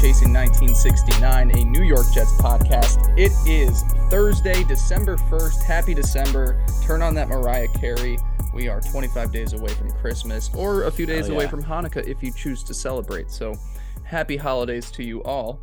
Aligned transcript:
Chasing 0.00 0.32
1969, 0.32 1.50
a 1.58 1.64
New 1.64 1.82
York 1.82 2.06
Jets 2.14 2.30
podcast. 2.34 3.12
It 3.18 3.32
is 3.48 3.82
Thursday, 4.08 4.62
December 4.62 5.16
1st. 5.16 5.64
Happy 5.64 5.92
December. 5.92 6.64
Turn 6.84 7.02
on 7.02 7.14
that 7.14 7.28
Mariah 7.28 7.66
Carey. 7.66 8.16
We 8.54 8.68
are 8.68 8.80
25 8.80 9.32
days 9.32 9.54
away 9.54 9.70
from 9.74 9.90
Christmas 9.90 10.50
or 10.54 10.84
a 10.84 10.92
few 10.92 11.04
days 11.04 11.26
Hell 11.26 11.34
away 11.34 11.48
from 11.48 11.64
Hanukkah 11.64 12.06
if 12.06 12.22
you 12.22 12.30
choose 12.30 12.62
to 12.62 12.74
celebrate. 12.74 13.28
So, 13.32 13.56
happy 14.04 14.36
holidays 14.36 14.88
to 14.92 15.02
you 15.02 15.20
all. 15.24 15.58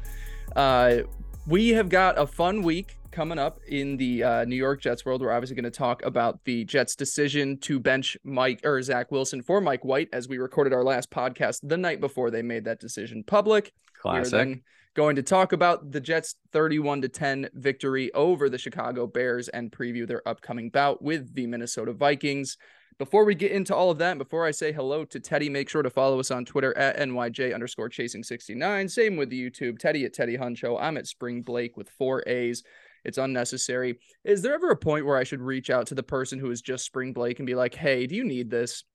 Uh, 0.54 1.04
we 1.48 1.70
have 1.70 1.88
got 1.88 2.20
a 2.20 2.28
fun 2.28 2.62
week 2.62 2.98
coming 3.12 3.40
up 3.40 3.62
in 3.70 3.96
the 3.96 4.22
uh, 4.22 4.44
New 4.44 4.58
York 4.58 4.82
Jets 4.82 5.06
world. 5.06 5.22
We're 5.22 5.32
obviously 5.32 5.56
going 5.56 5.64
to 5.64 5.72
talk 5.72 6.04
about 6.04 6.44
the 6.44 6.66
Jets' 6.66 6.94
decision 6.94 7.58
to 7.60 7.80
bench 7.80 8.18
Mike 8.26 8.60
or 8.66 8.82
Zach 8.82 9.14
Wilson 9.14 9.42
for 9.42 9.62
Mike 9.62 9.86
White 9.86 10.10
as 10.12 10.28
we 10.28 10.40
recorded 10.40 10.74
our 10.74 10.84
last 10.84 11.10
podcast 11.10 11.62
the 11.64 11.78
night 11.78 12.02
before 12.02 12.30
they 12.30 12.42
made 12.42 12.66
that 12.66 12.82
decision 12.82 13.24
public. 13.24 13.72
Classic. 14.06 14.62
going 14.96 15.18
to 15.18 15.24
talk 15.24 15.52
about 15.52 15.92
the 15.92 16.00
Jets' 16.00 16.36
31 16.54 17.02
to 17.02 17.10
10 17.10 17.50
victory 17.54 18.14
over 18.14 18.50
the 18.50 18.58
Chicago 18.58 19.06
Bears 19.06 19.50
and 19.50 19.72
preview 19.72 20.08
their 20.08 20.28
upcoming 20.28 20.70
bout 20.70 21.02
with 21.02 21.34
the 21.36 21.48
Minnesota 21.48 21.92
Vikings. 21.92 22.58
Before 22.98 23.26
we 23.26 23.36
get 23.36 23.52
into 23.52 23.76
all 23.76 23.92
of 23.92 23.98
that, 23.98 24.18
before 24.18 24.46
I 24.46 24.52
say 24.52 24.72
hello 24.72 25.04
to 25.04 25.20
Teddy, 25.20 25.50
make 25.50 25.68
sure 25.68 25.84
to 25.84 25.90
follow 25.90 26.18
us 26.22 26.32
on 26.32 26.46
Twitter 26.46 26.76
at 26.78 26.98
NYJ 26.98 27.54
underscore 27.54 27.90
chasing 27.90 28.24
69. 28.24 28.88
Same 28.88 29.18
with 29.18 29.30
the 29.30 29.50
YouTube, 29.50 29.80
Teddy 29.80 30.06
at 30.06 30.14
Teddy 30.14 30.38
Huncho. 30.38 30.78
I'm 30.82 30.96
at 30.96 31.08
Spring 31.08 31.42
Blake 31.42 31.76
with 31.76 31.90
four 31.90 32.24
A's. 32.26 32.64
It's 33.04 33.18
unnecessary. 33.18 34.00
Is 34.24 34.42
there 34.42 34.54
ever 34.56 34.72
a 34.72 34.78
point 34.78 35.06
where 35.06 35.18
I 35.18 35.26
should 35.26 35.42
reach 35.42 35.70
out 35.70 35.88
to 35.88 35.96
the 35.96 36.04
person 36.04 36.40
who 36.40 36.50
is 36.52 36.62
just 36.62 36.86
Spring 36.86 37.12
Blake 37.12 37.40
and 37.40 37.46
be 37.46 37.54
like, 37.54 37.76
hey, 37.76 38.08
do 38.08 38.16
you 38.16 38.24
need 38.24 38.50
this? 38.50 38.86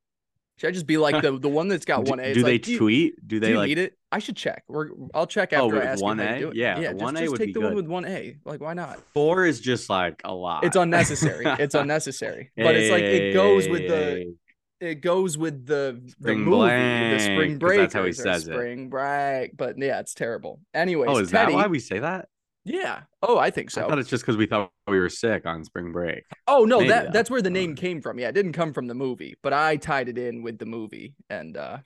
Should 0.60 0.68
I 0.68 0.70
just 0.72 0.86
be 0.86 0.98
like 0.98 1.22
the, 1.22 1.38
the 1.38 1.48
one 1.48 1.68
that's 1.68 1.86
got 1.86 2.04
one 2.06 2.20
A? 2.20 2.24
It's 2.24 2.34
do 2.36 2.42
they 2.42 2.58
do 2.58 2.76
tweet? 2.76 3.16
Do 3.26 3.36
do 3.36 3.40
they 3.40 3.50
you 3.52 3.56
like? 3.56 3.68
need 3.68 3.78
it? 3.78 3.96
I 4.12 4.18
should 4.18 4.36
check. 4.36 4.62
We're 4.68 4.90
I'll 5.14 5.26
check 5.26 5.54
Oh, 5.54 5.66
after 5.66 5.80
I 5.82 5.86
ask 5.86 6.00
you 6.02 6.06
how 6.06 6.12
you 6.12 6.20
1A? 6.20 6.38
do 6.40 6.48
it. 6.50 6.56
Yeah, 6.56 6.78
yeah. 6.80 6.92
Just, 6.92 7.04
1A 7.04 7.18
just 7.20 7.30
would 7.30 7.38
take 7.38 7.46
be 7.48 7.52
the 7.54 7.60
one 7.60 7.74
with 7.76 7.86
one 7.86 8.04
A. 8.04 8.36
Like, 8.44 8.60
why 8.60 8.74
not? 8.74 9.00
Four 9.14 9.46
is 9.46 9.58
just 9.60 9.88
like 9.88 10.20
a 10.24 10.34
lot. 10.34 10.64
It's 10.64 10.76
unnecessary. 10.76 11.46
it's 11.46 11.74
unnecessary. 11.74 12.50
But 12.56 12.74
it's 12.76 12.90
like 12.90 13.02
it 13.04 13.32
goes 13.32 13.68
with 13.68 13.88
the 13.88 14.36
it 14.80 15.00
goes 15.02 15.38
with 15.38 15.64
the 15.66 16.00
the 16.02 16.10
Spring 16.10 16.40
movie, 16.40 16.68
the 16.70 17.18
spring 17.20 17.58
break. 17.58 17.80
that's 17.80 17.94
how 17.94 18.04
he 18.04 18.12
says 18.12 18.46
it. 18.48 18.52
Spring 18.52 18.88
break. 18.90 19.56
But 19.56 19.78
yeah, 19.78 20.00
it's 20.00 20.14
terrible. 20.14 20.60
Anyways, 20.74 21.08
Oh, 21.10 21.18
is 21.18 21.30
Teddy, 21.30 21.52
that 21.52 21.56
why 21.56 21.66
we 21.68 21.78
say 21.78 21.98
that? 22.00 22.28
Yeah. 22.64 23.02
Oh, 23.22 23.38
I 23.38 23.50
think 23.50 23.70
so. 23.70 23.84
I 23.84 23.88
thought 23.88 23.98
it's 23.98 24.10
just 24.10 24.22
because 24.22 24.36
we 24.36 24.46
thought 24.46 24.70
we 24.86 24.98
were 24.98 25.08
sick 25.08 25.46
on 25.46 25.64
spring 25.64 25.92
break. 25.92 26.24
Oh 26.46 26.64
no, 26.64 26.78
Maybe 26.78 26.90
that 26.90 27.02
that's 27.04 27.12
that's 27.14 27.30
where 27.30 27.42
the 27.42 27.50
name 27.50 27.74
came 27.74 28.02
from. 28.02 28.18
Yeah, 28.18 28.28
it 28.28 28.32
didn't 28.32 28.52
come 28.52 28.72
from 28.72 28.86
the 28.86 28.94
movie, 28.94 29.36
but 29.42 29.52
I 29.52 29.76
tied 29.76 30.08
it 30.08 30.18
in 30.18 30.42
with 30.42 30.58
the 30.58 30.66
movie 30.66 31.14
and 31.28 31.56
uh 31.56 31.78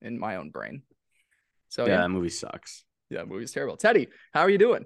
in 0.00 0.18
my 0.18 0.36
own 0.36 0.50
brain. 0.50 0.82
So 1.68 1.84
yeah, 1.86 1.92
yeah, 1.92 1.96
that 2.02 2.08
movie 2.08 2.28
sucks. 2.28 2.84
yeah, 3.10 3.20
the 3.20 3.26
movie's 3.26 3.52
terrible. 3.52 3.76
Teddy, 3.76 4.08
how 4.32 4.40
are 4.40 4.50
you 4.50 4.58
doing? 4.58 4.84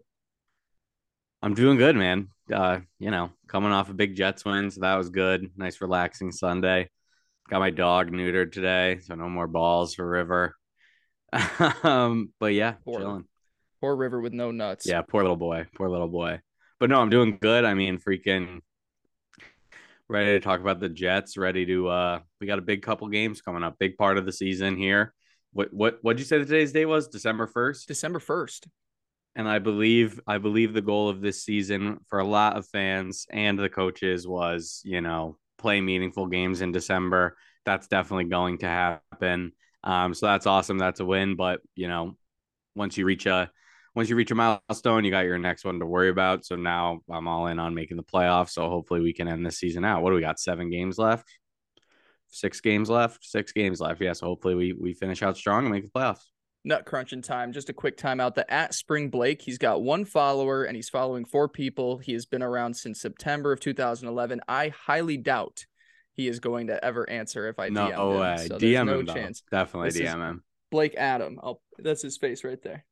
I'm 1.43 1.55
doing 1.55 1.77
good, 1.79 1.97
man. 1.97 2.29
Uh, 2.53 2.81
you 2.99 3.11
know, 3.11 3.31
coming 3.49 3.73
off 3.73 3.91
a 3.91 3.95
big 3.95 4.17
Jets 4.17 4.45
win, 4.45 4.71
so 4.71 4.81
that 4.81 4.97
was 4.97 5.11
good. 5.11 5.51
Nice, 5.57 5.81
relaxing 5.81 6.33
Sunday. 6.33 6.89
Got 7.49 7.61
my 7.61 7.71
dog 7.71 8.11
neutered 8.11 8.53
today, 8.53 8.99
so 9.01 9.15
no 9.15 9.29
more 9.29 9.47
balls 9.47 9.95
for 9.95 10.09
River. 10.09 10.57
um, 11.83 12.33
but 12.41 12.55
yeah, 12.55 12.75
Poor- 12.85 13.01
chilling. 13.01 13.25
Poor 13.87 13.95
River 13.95 14.21
with 14.21 14.33
no 14.33 14.51
nuts. 14.51 14.85
Yeah, 14.85 15.03
poor 15.03 15.23
little 15.23 15.37
boy. 15.37 15.67
Poor 15.77 15.89
little 15.89 16.09
boy. 16.09 16.41
But 16.81 16.91
no, 16.91 17.01
I'm 17.01 17.09
doing 17.09 17.39
good. 17.41 17.65
I 17.65 17.75
mean, 17.75 17.99
freaking 17.99 18.63
ready 20.09 20.31
to 20.31 20.41
talk 20.41 20.61
about 20.61 20.81
the 20.81 20.89
Jets, 20.89 21.37
ready 21.37 21.65
to 21.67 21.87
uh 21.87 22.19
we 22.41 22.49
got 22.49 22.59
a 22.59 22.63
big 22.63 22.83
couple 22.83 23.07
games 23.07 23.43
coming 23.43 23.63
up. 23.63 23.79
Big 23.79 23.97
part 23.97 24.19
of 24.19 24.27
the 24.27 24.33
season 24.33 24.77
here. 24.77 25.15
What 25.53 25.73
what 25.73 25.99
what'd 26.03 26.19
you 26.19 26.25
say 26.25 26.39
today's 26.39 26.73
day 26.73 26.85
was? 26.85 27.07
December 27.07 27.47
1st? 27.47 27.87
December 27.87 28.19
first. 28.19 28.67
And 29.37 29.49
I 29.49 29.61
believe 29.61 30.19
I 30.27 30.39
believe 30.39 30.73
the 30.73 30.83
goal 30.83 31.09
of 31.09 31.21
this 31.21 31.45
season 31.45 32.01
for 32.09 32.19
a 32.19 32.27
lot 32.27 32.57
of 32.57 32.67
fans 32.67 33.25
and 33.31 33.57
the 33.57 33.69
coaches 33.69 34.27
was, 34.27 34.83
you 34.85 35.01
know, 35.01 35.39
play 35.59 35.81
meaningful 35.81 36.27
games 36.27 36.61
in 36.61 36.73
December. 36.73 37.37
That's 37.65 37.87
definitely 37.87 38.25
going 38.25 38.59
to 38.59 38.67
happen. 38.67 39.53
Um, 39.85 40.13
so 40.13 40.27
that's 40.27 40.49
awesome. 40.49 40.77
That's 40.77 40.99
a 40.99 41.05
win. 41.05 41.37
But 41.37 41.61
you 41.77 41.87
know, 41.87 42.17
once 42.75 42.99
you 42.99 43.05
reach 43.05 43.27
a 43.27 43.49
once 43.97 44.09
you 44.11 44.15
reach 44.15 44.31
a 44.31 44.35
milestone, 44.35 45.05
you 45.05 45.11
got 45.11 45.25
your 45.25 45.39
next 45.39 45.65
one 45.65 45.81
to 45.81 45.87
worry 45.87 46.11
about. 46.11 46.45
So 46.45 46.55
now 46.55 47.01
I'm 47.11 47.27
all 47.27 47.47
in 47.49 47.59
on 47.59 47.75
making 47.75 47.97
the 47.97 48.03
playoffs. 48.05 48.51
So 48.51 48.69
hopefully 48.69 49.01
we 49.01 49.13
can 49.15 49.27
end 49.27 49.45
this 49.45 49.59
season 49.59 49.85
out. 49.85 50.03
What 50.03 50.11
do 50.11 50.17
we 50.17 50.21
got? 50.21 50.39
Seven 50.39 50.71
games 50.71 50.99
left? 50.99 51.27
Six 52.29 52.61
games 52.61 52.91
left? 52.91 53.25
Six 53.25 53.53
games 53.53 53.81
left. 53.81 54.01
Yeah. 54.01 54.13
So 54.13 54.27
hopefully 54.27 54.55
we 54.55 54.73
we 54.75 54.93
finish 54.93 55.23
out 55.23 55.37
strong 55.37 55.65
and 55.65 55.73
make 55.73 55.85
the 55.85 55.91
playoffs. 55.91 56.21
Nut 56.65 56.85
crunching 56.85 57.23
time. 57.23 57.53
Just 57.53 57.69
a 57.71 57.73
quick 57.73 57.97
timeout. 57.97 58.35
The 58.35 58.53
at 58.53 58.75
Spring 58.75 59.09
Blake, 59.09 59.41
he's 59.41 59.57
got 59.57 59.83
one 59.83 60.05
follower 60.05 60.65
and 60.65 60.75
he's 60.77 60.89
following 60.89 61.25
four 61.25 61.49
people. 61.49 61.99
He 61.99 62.13
has 62.13 62.27
been 62.27 62.43
around 62.43 62.75
since 62.77 63.01
September 63.01 63.53
of 63.53 63.61
2011. 63.61 64.41
I 64.49 64.69
highly 64.71 65.17
doubt 65.17 65.65
he 66.15 66.27
is 66.27 66.41
going 66.41 66.67
to 66.67 66.85
ever 66.85 67.09
answer 67.09 67.49
if 67.49 67.59
I 67.61 67.69
No 67.69 67.89
DM 67.89 68.13
him. 68.13 68.21
way. 68.21 68.47
So 68.49 68.59
DM 68.59 68.87
no 68.87 68.99
him 68.99 69.07
though. 69.07 69.15
chance. 69.15 69.43
Definitely 69.51 69.91
This 69.91 70.01
DM 70.13 70.29
him. 70.29 70.43
Blake 70.73 70.97
Adam. 70.97 71.39
Oh, 71.43 71.61
that's 71.79 72.03
his 72.03 72.17
face 72.19 72.43
right 72.43 72.61
there. 72.61 72.85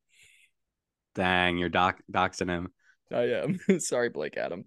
Dang, 1.14 1.58
you're 1.58 1.68
doc 1.68 2.00
doxing 2.12 2.48
him. 2.48 2.68
I 3.12 3.22
am. 3.22 3.58
Sorry, 3.80 4.08
Blake 4.08 4.36
Adam. 4.36 4.64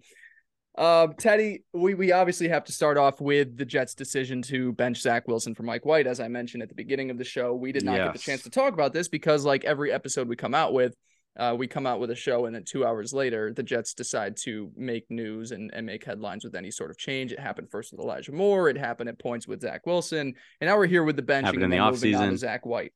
Uh, 0.76 1.08
Teddy, 1.18 1.64
we, 1.72 1.94
we 1.94 2.12
obviously 2.12 2.48
have 2.48 2.62
to 2.64 2.72
start 2.72 2.96
off 2.96 3.20
with 3.20 3.56
the 3.56 3.64
Jets' 3.64 3.94
decision 3.94 4.42
to 4.42 4.72
bench 4.74 5.00
Zach 5.00 5.26
Wilson 5.26 5.54
for 5.54 5.64
Mike 5.64 5.84
White. 5.84 6.06
As 6.06 6.20
I 6.20 6.28
mentioned 6.28 6.62
at 6.62 6.68
the 6.68 6.74
beginning 6.76 7.10
of 7.10 7.18
the 7.18 7.24
show, 7.24 7.52
we 7.52 7.72
did 7.72 7.84
not 7.84 7.96
get 7.96 8.12
the 8.12 8.18
chance 8.20 8.42
to 8.44 8.50
talk 8.50 8.74
about 8.74 8.92
this 8.92 9.08
because, 9.08 9.44
like 9.44 9.64
every 9.64 9.90
episode 9.90 10.28
we 10.28 10.36
come 10.36 10.54
out 10.54 10.72
with, 10.72 10.94
uh, 11.36 11.54
we 11.58 11.66
come 11.66 11.84
out 11.84 11.98
with 11.98 12.10
a 12.10 12.14
show 12.14 12.46
and 12.46 12.54
then 12.54 12.62
two 12.64 12.84
hours 12.86 13.12
later, 13.12 13.52
the 13.52 13.62
Jets 13.62 13.92
decide 13.92 14.36
to 14.44 14.70
make 14.76 15.04
news 15.10 15.50
and, 15.50 15.72
and 15.74 15.84
make 15.84 16.04
headlines 16.04 16.44
with 16.44 16.54
any 16.54 16.70
sort 16.70 16.90
of 16.90 16.96
change. 16.98 17.32
It 17.32 17.40
happened 17.40 17.70
first 17.72 17.92
with 17.92 18.00
Elijah 18.00 18.32
Moore. 18.32 18.68
It 18.68 18.76
happened 18.76 19.08
at 19.08 19.18
points 19.18 19.48
with 19.48 19.62
Zach 19.62 19.84
Wilson. 19.84 20.34
And 20.60 20.68
now 20.68 20.76
we're 20.76 20.86
here 20.86 21.02
with 21.02 21.16
the 21.16 21.22
benching 21.22 21.44
Happened 21.44 21.64
and 21.64 21.72
in 21.74 21.78
the 21.78 21.84
then 21.84 21.92
moving 21.92 22.14
on 22.14 22.30
to. 22.30 22.36
Zach 22.38 22.66
White. 22.66 22.92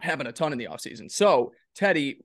Happened 0.00 0.28
a 0.28 0.32
ton 0.32 0.52
in 0.52 0.58
the 0.58 0.66
offseason. 0.66 1.10
So, 1.10 1.52
Teddy, 1.74 2.18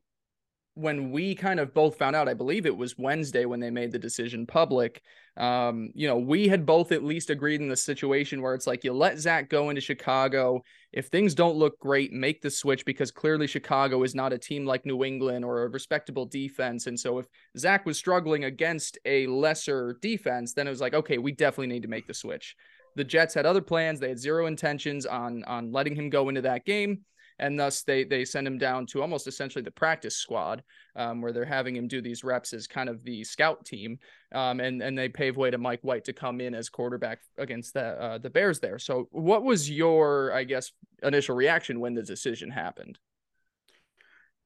when 0.80 1.12
we 1.12 1.36
kind 1.36 1.60
of 1.60 1.74
both 1.74 1.98
found 1.98 2.16
out, 2.16 2.30
I 2.30 2.34
believe 2.34 2.66
it 2.66 2.76
was 2.76 2.98
Wednesday 2.98 3.46
when 3.46 3.60
they 3.60 3.70
made 3.70 3.92
the 3.92 4.00
decision 4.00 4.46
public. 4.46 5.02
Um, 5.36 5.92
you 5.94 6.08
know, 6.08 6.18
we 6.18 6.48
had 6.48 6.66
both 6.66 6.94
at 6.94 7.04
least 7.04 7.30
agreed 7.30 7.60
in 7.60 7.68
the 7.68 7.76
situation 7.76 8.42
where 8.42 8.54
it's 8.54 8.66
like 8.66 8.86
you 8.86 8.94
let 8.94 9.20
Zach 9.20 9.50
go 9.50 9.70
into 9.70 9.82
Chicago. 9.82 10.64
If 10.94 11.08
things 11.08 11.36
don't 11.36 11.58
look 11.58 11.78
great, 11.80 12.14
make 12.14 12.42
the 12.42 12.50
switch 12.50 12.86
because 12.86 13.12
clearly 13.12 13.46
Chicago 13.46 14.04
is 14.04 14.16
not 14.16 14.32
a 14.32 14.38
team 14.38 14.66
like 14.66 14.86
New 14.86 15.04
England 15.04 15.44
or 15.44 15.64
a 15.64 15.70
respectable 15.70 16.26
defense. 16.26 16.88
And 16.88 16.98
so 16.98 17.20
if 17.20 17.28
Zach 17.58 17.86
was 17.86 17.98
struggling 17.98 18.46
against 18.46 18.98
a 19.06 19.28
lesser 19.28 19.98
defense, 20.02 20.54
then 20.54 20.66
it 20.66 20.72
was 20.72 20.82
like, 20.82 20.94
okay, 20.94 21.18
we 21.18 21.34
definitely 21.34 21.68
need 21.68 21.84
to 21.84 21.90
make 21.90 22.08
the 22.08 22.14
switch. 22.14 22.56
The 22.96 23.04
Jets 23.04 23.34
had 23.34 23.46
other 23.46 23.62
plans. 23.62 24.00
They 24.00 24.10
had 24.10 24.20
zero 24.20 24.46
intentions 24.46 25.06
on 25.06 25.44
on 25.44 25.72
letting 25.72 25.96
him 25.96 26.10
go 26.10 26.30
into 26.30 26.42
that 26.42 26.66
game 26.66 27.06
and 27.40 27.60
thus 27.60 27.84
they 27.84 28.04
they 28.04 28.26
send 28.26 28.46
him 28.46 28.58
down 28.58 28.86
to 28.86 29.02
almost 29.02 29.28
essentially 29.28 29.64
the 29.64 29.72
practice 29.72 30.16
squad 30.16 30.64
um, 30.96 31.22
where 31.22 31.32
they're 31.32 31.46
having 31.46 31.76
him 31.76 31.88
do 31.88 32.02
these 32.02 32.24
reps 32.24 32.54
as 32.54 32.68
kind 32.68 32.90
of 32.90 33.04
the 33.04 33.24
scout 33.24 33.66
team 33.66 33.98
um, 34.34 34.60
and 34.60 34.82
and 34.82 34.98
they 34.98 35.10
pave 35.10 35.38
way 35.38 35.50
to 35.50 35.58
Mike 35.58 35.82
White 35.82 36.06
to 36.06 36.14
come 36.14 36.42
in 36.42 36.54
as 36.54 36.70
quarterback 36.70 37.20
against 37.38 37.74
the 37.74 38.02
uh, 38.02 38.18
the 38.18 38.30
Bears 38.30 38.60
there. 38.60 38.80
So 38.80 39.08
what 39.12 39.44
was 39.44 39.70
your 39.70 40.34
I 40.34 40.44
guess 40.44 40.72
initial 41.04 41.36
reaction 41.36 41.80
when 41.80 41.94
the 41.94 42.04
decision 42.04 42.52
happened? 42.52 43.00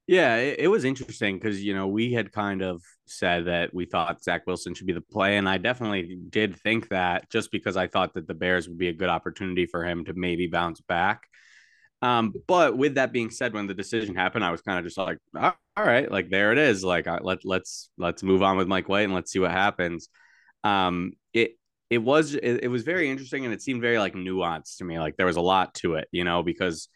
Yeah, 0.06 0.36
it, 0.36 0.60
it 0.60 0.68
was 0.68 0.84
interesting 0.84 1.38
because 1.38 1.64
you 1.64 1.74
know 1.74 1.88
we 1.88 2.12
had 2.12 2.32
kind 2.32 2.62
of 2.62 2.82
said 3.06 3.46
that 3.46 3.74
we 3.74 3.86
thought 3.86 4.24
Zach 4.24 4.46
Wilson 4.46 4.74
should 4.74 4.88
be 4.88 4.94
the 4.94 5.02
play, 5.02 5.38
and 5.38 5.48
I 5.48 5.58
definitely 5.58 6.20
did 6.30 6.56
think 6.58 6.90
that 6.90 7.30
just 7.30 7.52
because 7.52 7.78
I 7.78 7.88
thought 7.88 8.14
that 8.16 8.28
the 8.28 8.34
Bears 8.34 8.68
would 8.68 8.78
be 8.78 8.90
a 8.90 8.94
good 8.94 9.10
opportunity 9.10 9.66
for 9.66 9.86
him 9.86 10.04
to 10.06 10.14
maybe 10.14 10.48
bounce 10.48 10.82
back. 10.82 11.24
Um, 12.04 12.34
but 12.48 12.78
with 12.78 12.96
that 12.96 13.14
being 13.14 13.30
said, 13.30 13.54
when 13.54 13.66
the 13.66 13.74
decision 13.74 14.14
happened, 14.14 14.44
I 14.44 14.52
was 14.52 14.62
kind 14.62 14.78
of 14.78 14.84
just 14.84 14.98
like, 14.98 15.20
all 15.34 15.56
right, 15.78 16.12
like 16.12 16.30
there 16.30 16.52
it 16.52 16.58
is. 16.58 16.84
Like 16.84 17.08
let 17.08 17.46
let's 17.46 17.90
let's 17.98 18.22
move 18.22 18.44
on 18.44 18.58
with 18.58 18.68
Mike 18.68 18.90
White 18.90 19.06
and 19.06 19.14
let's 19.14 19.32
see 19.32 19.40
what 19.40 19.52
happens. 19.52 20.10
Um, 20.66 21.14
it 21.34 21.58
it 21.90 22.00
was 22.00 22.36
it, 22.36 22.64
it 22.64 22.68
was 22.68 22.84
very 22.84 23.10
interesting 23.10 23.46
and 23.46 23.54
it 23.54 23.62
seemed 23.62 23.80
very 23.80 24.00
like 24.00 24.16
nuanced 24.16 24.80
to 24.80 24.84
me. 24.84 25.00
Like 25.00 25.16
there 25.16 25.26
was 25.26 25.38
a 25.38 25.42
lot 25.42 25.76
to 25.76 25.96
it, 25.96 26.10
you 26.12 26.26
know, 26.26 26.44
because 26.44 26.90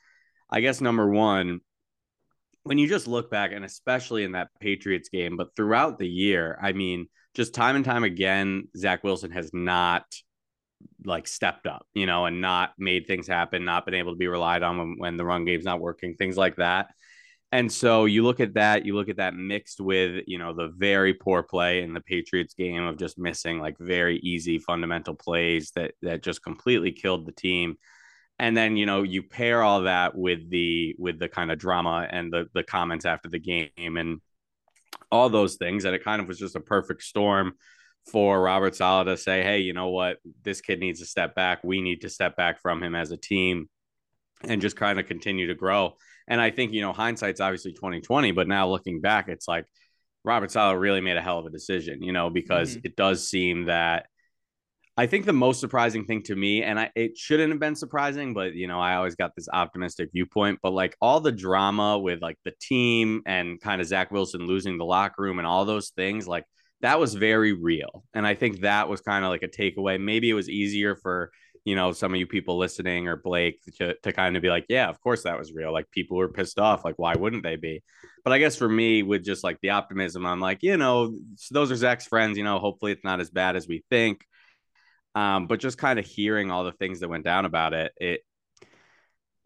I 0.50 0.60
guess 0.60 0.82
number 0.82 1.10
one, 1.10 1.62
when 2.64 2.78
you 2.78 2.90
just 2.90 3.08
look 3.08 3.32
back, 3.32 3.54
and 3.54 3.64
especially 3.64 4.26
in 4.26 4.34
that 4.34 4.50
Patriots 4.60 5.08
game, 5.08 5.38
but 5.38 5.56
throughout 5.56 6.00
the 6.00 6.08
year, 6.08 6.60
I 6.62 6.74
mean, 6.74 7.08
just 7.34 7.54
time 7.54 7.78
and 7.78 7.86
time 7.86 8.04
again, 8.04 8.68
Zach 8.76 9.06
Wilson 9.06 9.32
has 9.32 9.52
not 9.54 10.04
like 11.06 11.28
stepped 11.28 11.68
up, 11.68 11.86
you 11.94 12.06
know, 12.06 12.26
and 12.26 12.42
not 12.42 12.74
made 12.78 13.08
things 13.08 13.28
happen, 13.28 13.66
not 13.66 13.86
been 13.86 13.94
able 13.94 14.12
to 14.14 14.18
be 14.18 14.28
relied 14.28 14.64
on 14.64 14.78
when, 14.78 14.96
when 14.98 15.18
the 15.18 15.26
run 15.26 15.46
game's 15.46 15.66
not 15.66 15.80
working, 15.80 16.16
things 16.16 16.38
like 16.38 16.58
that. 16.58 16.94
And 17.52 17.72
so 17.72 18.06
you 18.06 18.24
look 18.24 18.42
at 18.42 18.56
that, 18.56 18.86
you 18.86 18.94
look 18.94 19.08
at 19.10 19.18
that 19.18 19.34
mixed 19.34 19.80
with, 19.80 20.26
you 20.28 20.38
know, 20.38 20.54
the 20.54 20.68
very 20.76 21.14
poor 21.14 21.44
play 21.44 21.82
in 21.82 21.94
the 21.94 22.02
Patriots 22.02 22.54
game 22.54 22.84
of 22.84 22.98
just 22.98 23.18
missing 23.18 23.60
like 23.60 23.78
very 23.80 24.18
easy 24.18 24.60
fundamental 24.60 25.16
plays 25.16 25.72
that 25.72 25.94
that 26.02 26.24
just 26.24 26.44
completely 26.44 26.92
killed 26.92 27.26
the 27.26 27.32
team. 27.32 27.78
and 28.40 28.56
then 28.56 28.78
you 28.78 28.86
know 28.86 29.04
you 29.04 29.24
pair 29.24 29.64
all 29.64 29.82
that 29.84 30.16
with 30.16 30.50
the 30.50 30.96
with 31.00 31.20
the 31.20 31.28
kind 31.30 31.52
of 31.52 31.58
drama 31.58 32.08
and 32.10 32.32
the 32.32 32.48
the 32.54 32.64
comments 32.64 33.06
after 33.06 33.30
the 33.30 33.40
game 33.40 33.98
and 33.98 34.22
all 35.12 35.30
those 35.30 35.56
things 35.56 35.86
and 35.86 35.96
it 35.96 36.04
kind 36.04 36.22
of 36.22 36.28
was 36.28 36.40
just 36.40 36.56
a 36.56 36.60
perfect 36.60 37.04
storm 37.04 37.54
for 38.12 38.42
Robert 38.42 38.76
Saleh 38.76 39.08
to 39.08 39.18
say, 39.18 39.44
hey, 39.44 39.60
you 39.60 39.74
know 39.74 39.90
what, 39.90 40.18
this 40.44 40.62
kid 40.62 40.80
needs 40.80 41.00
to 41.00 41.06
step 41.06 41.36
back. 41.36 41.64
We 41.64 41.82
need 41.82 42.02
to 42.02 42.10
step 42.10 42.36
back 42.36 42.62
from 42.62 42.82
him 42.82 42.96
as 42.96 43.12
a 43.12 43.18
team 43.18 43.70
and 44.44 44.62
just 44.62 44.76
kind 44.76 45.00
of 45.00 45.08
continue 45.08 45.48
to 45.48 45.56
grow. 45.56 45.96
And 46.28 46.40
I 46.40 46.52
think, 46.52 46.74
you 46.74 46.82
know, 46.82 46.94
hindsight's 46.94 47.42
obviously 47.42 47.74
2020, 47.74 48.32
but 48.32 48.48
now 48.48 48.68
looking 48.68 49.02
back, 49.02 49.30
it's 49.30 49.48
like 49.48 49.66
Robert 50.24 50.52
Saleh 50.52 50.78
really 50.78 51.02
made 51.02 51.18
a 51.18 51.22
hell 51.22 51.40
of 51.40 51.46
a 51.46 51.50
decision, 51.50 52.02
you 52.02 52.12
know, 52.12 52.30
because 52.30 52.72
mm-hmm. 52.72 52.82
it 52.86 52.96
does 52.96 53.30
seem 53.30 53.66
that 53.66 54.08
I 55.00 55.06
think 55.06 55.26
the 55.26 55.34
most 55.34 55.60
surprising 55.60 56.06
thing 56.06 56.24
to 56.24 56.36
me, 56.36 56.64
and 56.64 56.80
I, 56.80 56.90
it 56.96 57.16
shouldn't 57.16 57.52
have 57.52 57.60
been 57.60 57.76
surprising, 57.76 58.34
but 58.34 58.56
you 58.56 58.68
know, 58.68 58.80
I 58.80 58.96
always 58.96 59.16
got 59.16 59.36
this 59.36 59.48
optimistic 59.54 60.10
viewpoint. 60.12 60.58
But 60.64 60.74
like 60.74 60.98
all 61.00 61.20
the 61.20 61.32
drama 61.32 62.00
with 62.00 62.20
like 62.20 62.38
the 62.44 62.54
team 62.60 63.22
and 63.28 63.62
kind 63.62 63.80
of 63.80 63.86
Zach 63.86 64.10
Wilson 64.10 64.48
losing 64.48 64.80
the 64.80 64.86
locker 64.86 65.22
room 65.22 65.38
and 65.38 65.48
all 65.48 65.66
those 65.66 65.90
things, 65.92 66.28
like 66.28 66.46
that 66.82 67.00
was 67.00 67.16
very 67.16 67.54
real. 67.54 68.04
And 68.14 68.26
I 68.26 68.36
think 68.36 68.62
that 68.62 68.88
was 68.88 69.02
kind 69.02 69.26
of 69.26 69.30
like 69.30 69.44
a 69.44 69.48
takeaway. 69.48 70.00
Maybe 70.00 70.30
it 70.30 70.36
was 70.36 70.50
easier 70.50 70.96
for, 70.96 71.32
you 71.66 71.76
know, 71.76 71.92
some 71.92 72.14
of 72.14 72.20
you 72.20 72.28
people 72.28 72.58
listening 72.58 73.08
or 73.08 73.16
Blake 73.16 73.60
to, 73.78 73.96
to 74.04 74.14
kind 74.14 74.36
of 74.36 74.44
be 74.44 74.50
like, 74.50 74.66
yeah, 74.70 74.88
of 74.88 75.02
course 75.02 75.24
that 75.24 75.38
was 75.38 75.54
real. 75.54 75.74
Like 75.74 75.90
people 75.92 76.18
were 76.18 76.30
pissed 76.30 76.60
off. 76.60 76.86
Like, 76.86 77.00
why 77.00 77.16
wouldn't 77.16 77.44
they 77.44 77.56
be? 77.56 77.84
But 78.24 78.34
I 78.34 78.40
guess 78.40 78.56
for 78.56 78.70
me, 78.70 79.04
with 79.04 79.26
just 79.26 79.44
like 79.44 79.60
the 79.62 79.72
optimism, 79.72 80.26
I'm 80.26 80.40
like, 80.40 80.62
you 80.62 80.78
know, 80.78 81.18
those 81.50 81.72
are 81.72 81.76
Zach's 81.76 82.06
friends. 82.08 82.38
You 82.38 82.44
know, 82.44 82.60
hopefully 82.60 82.92
it's 82.92 83.04
not 83.04 83.20
as 83.20 83.30
bad 83.30 83.56
as 83.56 83.68
we 83.68 83.84
think. 83.90 84.24
Um, 85.16 85.48
but 85.48 85.60
just 85.60 85.80
kind 85.80 85.98
of 85.98 86.06
hearing 86.06 86.52
all 86.52 86.64
the 86.64 86.74
things 86.74 87.00
that 87.00 87.10
went 87.10 87.24
down 87.24 87.46
about 87.46 87.74
it, 87.74 87.92
it, 87.98 88.22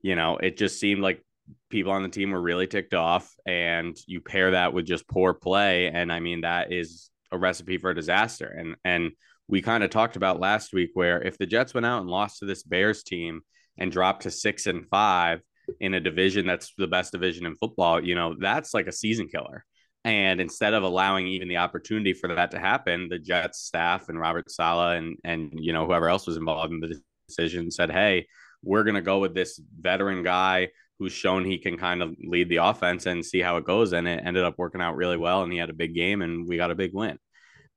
you 0.02 0.18
know, 0.18 0.36
it 0.36 0.58
just 0.58 0.82
seemed 0.82 1.02
like 1.02 1.24
people 1.70 1.94
on 1.94 2.04
the 2.04 2.10
team 2.10 2.32
were 2.32 2.42
really 2.42 2.68
ticked 2.68 2.94
off 2.94 3.34
and 3.46 3.98
you 4.06 4.20
pair 4.20 4.52
that 4.52 4.74
with 4.74 4.86
just 4.86 5.08
poor 5.08 5.34
play 5.34 5.88
and 5.88 6.12
i 6.12 6.20
mean 6.20 6.42
that 6.42 6.72
is 6.72 7.11
a 7.32 7.38
recipe 7.38 7.78
for 7.78 7.94
disaster. 7.94 8.48
And 8.48 8.76
and 8.84 9.12
we 9.48 9.62
kind 9.62 9.84
of 9.84 9.90
talked 9.90 10.16
about 10.16 10.40
last 10.40 10.74
week 10.74 10.92
where 10.94 11.22
if 11.22 11.38
the 11.38 11.46
Jets 11.46 11.74
went 11.74 11.86
out 11.86 12.02
and 12.02 12.10
lost 12.10 12.40
to 12.40 12.46
this 12.46 12.64
Bears 12.64 13.04
team 13.04 13.42
and 13.78 13.92
dropped 13.92 14.24
to 14.24 14.32
six 14.32 14.66
and 14.68 14.88
five 14.90 15.42
in 15.80 15.94
a 15.94 16.00
division 16.00 16.46
that's 16.46 16.74
the 16.78 16.88
best 16.88 17.12
division 17.12 17.46
in 17.46 17.56
football, 17.56 18.04
you 18.04 18.16
know, 18.16 18.36
that's 18.40 18.74
like 18.74 18.88
a 18.88 18.92
season 18.92 19.28
killer. 19.28 19.66
And 20.04 20.42
instead 20.42 20.74
of 20.74 20.84
allowing 20.84 21.28
even 21.28 21.48
the 21.48 21.58
opportunity 21.58 22.14
for 22.14 22.34
that 22.34 22.52
to 22.52 22.60
happen, 22.60 23.08
the 23.10 23.20
Jets 23.20 23.60
staff 23.60 24.10
and 24.10 24.20
Robert 24.20 24.50
Saleh 24.50 24.98
and 24.98 25.18
and 25.24 25.52
you 25.54 25.74
know 25.74 25.86
whoever 25.86 26.10
else 26.10 26.26
was 26.26 26.38
involved 26.38 26.74
in 26.74 26.80
the 26.80 27.00
decision 27.28 27.70
said, 27.72 27.92
"Hey, 27.92 28.28
we're 28.64 28.84
going 28.84 28.96
to 28.96 29.02
go 29.02 29.20
with 29.20 29.36
this 29.36 29.60
veteran 29.80 30.24
guy 30.24 30.70
who's 31.02 31.14
shown 31.14 31.44
he 31.44 31.58
can 31.58 31.80
kind 31.80 32.04
of 32.04 32.16
lead 32.24 32.48
the 32.48 32.58
offense 32.58 33.08
and 33.08 33.26
see 33.26 33.40
how 33.40 33.58
it 33.58 33.66
goes. 33.66 33.92
And 33.92 34.08
it 34.08 34.22
ended 34.24 34.44
up 34.44 34.54
working 34.60 34.82
out 34.82 34.96
really 34.96 35.18
well. 35.18 35.42
And 35.42 35.52
he 35.52 35.58
had 35.58 35.72
a 35.72 35.74
big 35.74 35.96
game 35.96 36.22
and 36.22 36.48
we 36.48 36.58
got 36.58 36.70
a 36.70 36.76
big 36.76 36.94
win. 36.94 37.18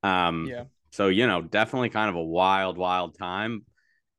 Um, 0.02 0.44
yeah. 0.44 0.64
So, 0.90 1.08
you 1.08 1.26
know, 1.26 1.40
definitely 1.40 1.88
kind 1.88 2.10
of 2.10 2.16
a 2.16 2.22
wild, 2.22 2.76
wild 2.76 3.16
time. 3.16 3.64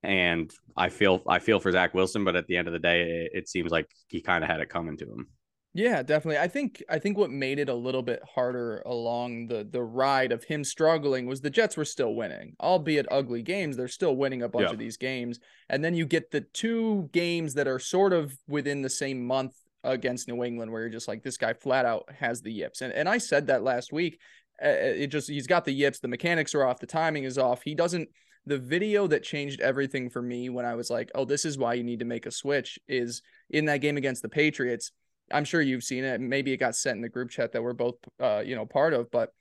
And 0.01 0.51
I 0.75 0.89
feel, 0.89 1.21
I 1.27 1.37
feel 1.37 1.59
for 1.59 1.71
Zach 1.71 1.93
Wilson, 1.93 2.23
but 2.23 2.35
at 2.35 2.47
the 2.47 2.57
end 2.57 2.67
of 2.67 2.73
the 2.73 2.79
day, 2.79 3.03
it, 3.03 3.31
it 3.43 3.47
seems 3.47 3.71
like 3.71 3.87
he 4.07 4.23
kind 4.23 4.43
of 4.43 4.49
had 4.49 4.59
it 4.59 4.69
coming 4.69 4.97
to 4.97 5.05
him. 5.05 5.27
Yeah, 5.75 6.03
definitely. 6.03 6.37
I 6.37 6.47
think 6.47 6.81
I 6.89 6.99
think 6.99 7.17
what 7.17 7.31
made 7.31 7.59
it 7.59 7.67
a 7.67 7.73
little 7.73 8.01
bit 8.01 8.21
harder 8.33 8.81
along 8.85 9.47
the 9.47 9.67
the 9.69 9.83
ride 9.83 10.31
of 10.31 10.45
him 10.45 10.63
struggling 10.63 11.25
was 11.25 11.41
the 11.41 11.49
Jets 11.49 11.75
were 11.75 11.83
still 11.83 12.15
winning, 12.15 12.55
albeit 12.61 13.05
ugly 13.11 13.41
games. 13.41 13.75
They're 13.75 13.89
still 13.89 14.15
winning 14.15 14.41
a 14.41 14.47
bunch 14.47 14.67
yeah. 14.67 14.71
of 14.71 14.79
these 14.79 14.95
games, 14.95 15.41
and 15.69 15.83
then 15.83 15.93
you 15.93 16.05
get 16.05 16.31
the 16.31 16.39
two 16.39 17.09
games 17.11 17.55
that 17.55 17.67
are 17.67 17.77
sort 17.77 18.13
of 18.13 18.37
within 18.47 18.83
the 18.83 18.89
same 18.89 19.27
month 19.27 19.53
against 19.83 20.29
New 20.29 20.45
England, 20.45 20.71
where 20.71 20.79
you're 20.79 20.89
just 20.89 21.09
like, 21.09 21.23
this 21.23 21.35
guy 21.35 21.51
flat 21.51 21.85
out 21.85 22.09
has 22.19 22.41
the 22.41 22.53
yips. 22.53 22.79
And 22.79 22.93
and 22.93 23.09
I 23.09 23.17
said 23.17 23.47
that 23.47 23.61
last 23.61 23.91
week. 23.91 24.19
Uh, 24.63 24.67
uh, 24.67 24.93
it 24.95 25.07
just 25.07 25.29
he's 25.29 25.45
got 25.45 25.65
the 25.65 25.73
yips. 25.73 25.99
The 25.99 26.07
mechanics 26.07 26.55
are 26.55 26.63
off. 26.63 26.79
The 26.79 26.87
timing 26.87 27.25
is 27.25 27.37
off. 27.37 27.63
He 27.63 27.75
doesn't. 27.75 28.07
The 28.45 28.59
video 28.59 29.07
that 29.07 29.23
changed 29.23 29.59
everything 29.59 30.09
for 30.09 30.21
me 30.21 30.47
when 30.47 30.65
I 30.65 30.75
was 30.75 30.89
like, 30.89 31.11
oh, 31.15 31.25
this 31.25 31.43
is 31.43 31.57
why 31.57 31.73
you 31.73 31.83
need 31.83 31.99
to 31.99 32.05
make 32.05 32.27
a 32.27 32.31
switch 32.31 32.79
is 32.87 33.23
in 33.49 33.65
that 33.65 33.81
game 33.81 33.97
against 33.97 34.21
the 34.21 34.29
Patriots 34.29 34.91
I'm 35.31 35.45
sure 35.45 35.61
you've 35.61 35.83
seen 35.83 36.03
it. 36.03 36.21
Maybe 36.21 36.51
it 36.53 36.57
got 36.57 36.75
sent 36.75 36.97
in 36.97 37.01
the 37.01 37.09
group 37.09 37.29
chat 37.29 37.51
that 37.53 37.63
we're 37.63 37.73
both, 37.73 37.95
uh, 38.19 38.43
you 38.45 38.55
know, 38.55 38.65
part 38.65 38.93
of, 38.93 39.09
but 39.11 39.31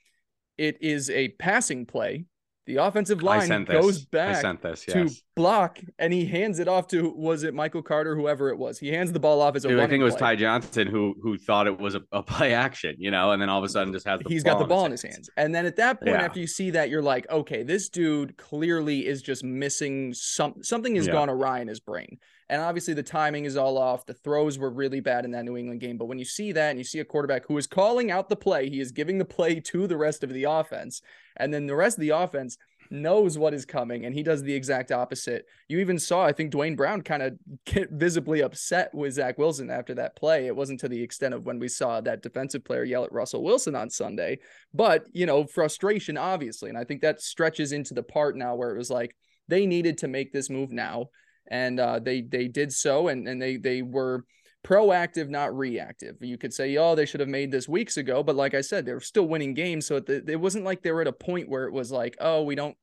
it 0.57 0.79
is 0.81 1.11
a 1.11 1.29
passing 1.29 1.87
play. 1.87 2.25
The 2.67 2.77
offensive 2.77 3.23
line 3.23 3.65
goes 3.65 4.07
back 4.07 4.43
this, 4.63 4.87
yes. 4.89 4.95
to 4.95 5.23
block, 5.37 5.79
and 5.99 6.15
he 6.15 6.25
hands 6.25 6.61
it 6.61 6.67
off 6.67 6.87
to 6.89 7.13
was 7.15 7.43
it 7.43 7.53
Michael 7.53 7.83
Carter, 7.83 8.17
whoever 8.17 8.49
it 8.49 8.57
was. 8.57 8.79
He 8.79 8.89
hands 8.89 9.13
the 9.13 9.21
ball 9.21 9.43
off 9.43 9.55
as 9.55 9.67
a. 9.67 9.69
Dude, 9.69 9.81
I 9.81 9.87
think 9.87 10.01
it 10.01 10.05
was 10.05 10.15
play. 10.15 10.31
Ty 10.31 10.37
Johnson 10.37 10.89
who 10.89 11.15
who 11.23 11.37
thought 11.37 11.67
it 11.67 11.79
was 11.79 11.95
a, 11.95 12.01
a, 12.11 12.23
play 12.23 12.55
action, 12.55 12.97
you 12.99 13.11
know, 13.11 13.33
and 13.33 13.43
then 13.43 13.51
all 13.51 13.59
of 13.59 13.65
a 13.65 13.69
sudden 13.69 13.93
just 13.93 14.07
has 14.07 14.19
the 14.21 14.31
he's 14.31 14.43
got 14.43 14.59
the 14.59 14.65
ball 14.65 14.87
in 14.87 14.93
his, 14.93 15.03
hands. 15.03 15.15
hands. 15.15 15.31
And 15.37 15.55
then 15.55 15.67
at 15.67 15.77
that 15.77 16.01
point, 16.01 16.13
yeah. 16.13 16.25
after 16.25 16.41
you 16.41 16.47
see 16.47 16.71
that, 16.71 16.89
you're 16.89 17.03
like, 17.03 17.31
okay, 17.31 17.65
this 17.65 17.91
dude 17.91 18.39
clearly 18.39 19.07
is 19.07 19.21
just 19.21 19.45
missing 19.45 20.15
some 20.15 20.55
something 20.63 20.97
has 20.97 21.07
yeah. 21.07 21.13
gone 21.13 21.29
awry 21.29 21.61
in 21.61 21.69
his 21.69 21.81
brain. 21.81 22.17
And 22.49 22.61
obviously, 22.61 22.95
the 22.95 23.03
timing 23.03 23.45
is 23.45 23.57
all 23.57 23.79
off. 23.79 24.07
The 24.07 24.15
throws 24.15 24.59
were 24.59 24.71
really 24.71 25.01
bad 25.01 25.25
in 25.25 25.31
that 25.33 25.45
New 25.45 25.57
England 25.57 25.81
game. 25.81 25.97
But 25.97 26.07
when 26.07 26.19
you 26.19 26.25
see 26.25 26.53
that 26.53 26.71
and 26.71 26.79
you 26.79 26.85
see 26.85 27.01
a 27.01 27.05
quarterback 27.05 27.47
who 27.47 27.57
is 27.57 27.67
calling 27.67 28.11
out 28.11 28.29
the 28.29 28.37
play, 28.37 28.69
he 28.69 28.81
is 28.81 28.93
giving 28.93 29.19
the 29.19 29.25
play 29.25 29.61
to 29.61 29.87
the 29.87 29.97
rest 29.97 30.23
of 30.23 30.33
the 30.33 30.45
offense. 30.45 31.01
And 31.37 31.53
then 31.53 31.67
the 31.67 31.75
rest 31.75 31.97
of 31.97 32.03
the 32.03 32.11
offense 32.11 32.59
knows 32.91 33.39
what 33.39 33.55
is 33.55 33.65
coming 33.65 34.05
and 34.05 34.15
he 34.15 34.23
does 34.23 34.43
the 34.43 34.55
exact 34.55 34.93
opposite. 34.93 35.47
You 35.69 35.79
even 35.79 35.99
saw, 35.99 36.25
I 36.25 36.33
think 36.33 36.51
Duane 36.51 36.77
Brown 36.77 37.03
kind 37.03 37.23
of 37.23 37.39
get 37.65 37.91
visibly 37.91 38.41
upset 38.41 38.95
with 38.95 39.15
Zach 39.15 39.39
Wilson 39.39 39.71
after 39.71 39.95
that 39.95 40.17
play. 40.17 40.47
It 40.47 40.57
wasn't 40.57 40.81
to 40.81 40.89
the 40.89 41.03
extent 41.03 41.35
of 41.35 41.45
when 41.45 41.59
we 41.59 41.69
saw 41.69 42.01
that 42.01 42.23
defensive 42.23 42.65
player 42.65 42.85
yell 42.85 43.05
at 43.05 43.13
Russell 43.13 43.43
Wilson 43.43 43.75
on 43.75 43.91
Sunday, 43.91 44.39
but 44.73 45.05
you 45.13 45.27
know, 45.27 45.45
frustration, 45.45 46.17
obviously. 46.17 46.69
And 46.69 46.79
I 46.79 46.85
think 46.85 47.03
that 47.03 47.21
stretches 47.21 47.73
into 47.73 47.95
the 47.95 48.03
part 48.03 48.37
now 48.37 48.55
where 48.55 48.71
it 48.71 48.79
was 48.79 48.91
like 48.91 49.17
they 49.49 49.67
needed 49.67 49.99
to 49.99 50.09
make 50.09 50.33
this 50.33 50.49
move 50.49 50.73
now 50.73 51.09
and 51.49 51.81
uh, 51.81 51.99
they 51.99 52.23
they 52.23 52.49
did 52.49 52.73
so, 52.73 53.09
and 53.09 53.29
and 53.29 53.41
they 53.41 53.57
they 53.57 53.83
were 53.83 54.25
proactive, 54.65 55.29
not 55.29 55.57
reactive. 55.57 56.17
You 56.21 56.39
could 56.39 56.55
say, 56.55 56.77
oh, 56.77 56.95
they 56.95 57.05
should 57.05 57.21
have 57.21 57.29
made 57.29 57.51
this 57.51 57.69
weeks 57.69 57.99
ago, 57.99 58.23
but 58.23 58.35
like 58.35 58.55
I 58.55 58.63
said, 58.63 58.87
they're 58.87 59.01
still 59.01 59.29
winning 59.29 59.55
games, 59.55 59.87
so 59.87 59.97
it, 59.97 60.09
it 60.09 60.41
wasn't 60.41 60.65
like 60.65 60.83
they 60.83 60.93
were 60.93 61.03
at 61.03 61.07
a 61.07 61.13
point 61.13 61.49
where 61.49 61.67
it 61.67 61.73
was 61.73 61.93
like, 61.93 62.17
oh, 62.21 62.43
we 62.43 62.55
don't. 62.55 62.77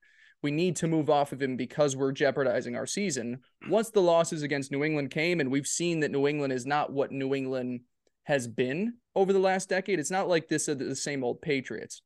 We 0.44 0.50
need 0.50 0.76
to 0.78 0.88
move 0.88 1.12
off 1.12 1.34
of 1.34 1.42
him 1.42 1.56
because 1.56 1.96
we're 1.96 2.12
jeopardizing 2.12 2.76
our 2.76 2.88
season. 2.88 3.42
Once 3.70 3.92
the 3.92 4.02
losses 4.02 4.42
against 4.42 4.72
New 4.72 4.84
England 4.84 5.12
came, 5.12 5.40
and 5.40 5.52
we've 5.52 5.68
seen 5.68 6.00
that 6.00 6.10
New 6.10 6.28
England 6.28 6.52
is 6.52 6.66
not 6.66 6.92
what 6.92 7.12
New 7.12 7.36
England 7.36 7.82
has 8.24 8.48
been 8.48 8.94
over 9.16 9.34
the 9.34 9.40
last 9.40 9.70
decade. 9.70 10.00
It's 10.00 10.10
not 10.10 10.28
like 10.28 10.48
this 10.48 10.66
the 10.66 10.96
same 10.96 11.24
old 11.24 11.42
Patriots 11.42 12.02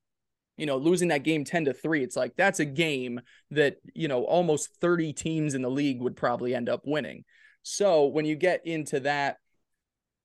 you 0.57 0.65
know, 0.65 0.77
losing 0.77 1.09
that 1.09 1.23
game 1.23 1.43
10 1.43 1.65
to 1.65 1.73
3, 1.73 2.03
it's 2.03 2.15
like 2.15 2.35
that's 2.35 2.59
a 2.59 2.65
game 2.65 3.21
that, 3.51 3.77
you 3.93 4.07
know, 4.07 4.23
almost 4.23 4.69
30 4.81 5.13
teams 5.13 5.53
in 5.53 5.61
the 5.61 5.69
league 5.69 6.01
would 6.01 6.15
probably 6.15 6.55
end 6.55 6.69
up 6.69 6.81
winning. 6.85 7.23
So 7.63 8.05
when 8.05 8.25
you 8.25 8.35
get 8.35 8.65
into 8.65 8.99
that, 9.01 9.37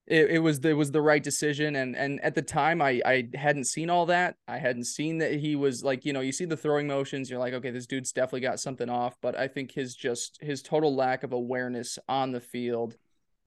it, 0.06 0.30
it 0.30 0.38
was 0.40 0.58
it 0.64 0.72
was 0.72 0.90
the 0.90 1.00
right 1.00 1.22
decision. 1.22 1.76
And 1.76 1.96
and 1.96 2.20
at 2.22 2.34
the 2.34 2.42
time 2.42 2.82
I 2.82 3.00
I 3.04 3.28
hadn't 3.34 3.64
seen 3.64 3.88
all 3.88 4.06
that. 4.06 4.34
I 4.48 4.58
hadn't 4.58 4.84
seen 4.84 5.18
that 5.18 5.32
he 5.34 5.56
was 5.56 5.84
like, 5.84 6.04
you 6.04 6.12
know, 6.12 6.20
you 6.20 6.32
see 6.32 6.44
the 6.44 6.56
throwing 6.56 6.86
motions, 6.86 7.30
you're 7.30 7.38
like, 7.38 7.54
okay, 7.54 7.70
this 7.70 7.86
dude's 7.86 8.12
definitely 8.12 8.40
got 8.40 8.60
something 8.60 8.88
off. 8.88 9.16
But 9.22 9.38
I 9.38 9.48
think 9.48 9.72
his 9.72 9.94
just 9.94 10.38
his 10.40 10.62
total 10.62 10.94
lack 10.94 11.22
of 11.22 11.32
awareness 11.32 11.98
on 12.08 12.32
the 12.32 12.40
field 12.40 12.96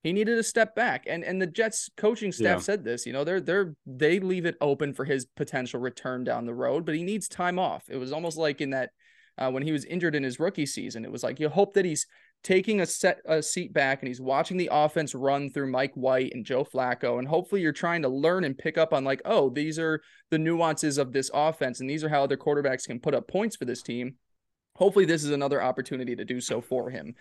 he 0.03 0.11
needed 0.11 0.35
to 0.35 0.43
step 0.43 0.75
back. 0.75 1.05
And 1.07 1.23
and 1.23 1.41
the 1.41 1.47
jets 1.47 1.89
coaching 1.97 2.31
staff 2.31 2.57
yeah. 2.57 2.59
said 2.59 2.83
this 2.83 3.05
you 3.05 3.13
know 3.13 3.23
they're 3.23 3.41
they're 3.41 3.75
they 3.85 4.19
leave 4.19 4.45
it 4.45 4.57
open 4.61 4.93
for 4.93 5.05
his 5.05 5.25
potential 5.25 5.79
return 5.79 6.23
down 6.23 6.45
the 6.45 6.53
road 6.53 6.85
but 6.85 6.95
he 6.95 7.03
needs 7.03 7.27
time 7.27 7.57
off. 7.57 7.85
It 7.89 7.97
was 7.97 8.11
almost 8.11 8.37
like 8.37 8.61
in 8.61 8.71
that 8.71 8.91
uh, 9.37 9.49
when 9.49 9.63
he 9.63 9.71
was 9.71 9.85
injured 9.85 10.13
in 10.13 10.23
his 10.23 10.39
rookie 10.39 10.65
season 10.65 11.05
it 11.05 11.11
was 11.11 11.23
like 11.23 11.39
you 11.39 11.49
hope 11.49 11.73
that 11.73 11.85
he's 11.85 12.05
taking 12.43 12.81
a 12.81 12.85
set 12.85 13.19
a 13.25 13.41
seat 13.41 13.71
back 13.71 14.01
and 14.01 14.07
he's 14.09 14.19
watching 14.19 14.57
the 14.57 14.69
offense 14.71 15.15
run 15.15 15.49
through 15.49 15.71
Mike 15.71 15.93
White 15.95 16.33
and 16.33 16.45
Joe 16.45 16.65
Flacco. 16.65 17.17
And 17.17 17.27
hopefully 17.27 17.61
you're 17.61 17.71
trying 17.71 18.01
to 18.01 18.09
learn 18.09 18.43
and 18.43 18.57
pick 18.57 18.77
up 18.77 18.93
on 18.93 19.05
like 19.05 19.21
oh 19.23 19.49
these 19.49 19.79
are 19.79 20.01
the 20.29 20.37
nuances 20.37 20.97
of 20.97 21.13
this 21.13 21.31
offense 21.33 21.79
and 21.79 21.89
these 21.89 22.03
are 22.03 22.09
how 22.09 22.23
other 22.23 22.37
quarterbacks 22.37 22.85
can 22.85 22.99
put 22.99 23.15
up 23.15 23.27
points 23.27 23.55
for 23.55 23.65
this 23.65 23.81
team. 23.81 24.15
Hopefully 24.75 25.05
this 25.05 25.23
is 25.23 25.29
another 25.29 25.63
opportunity 25.63 26.15
to 26.15 26.25
do 26.25 26.41
so 26.41 26.59
for 26.59 26.89
him 26.89 27.15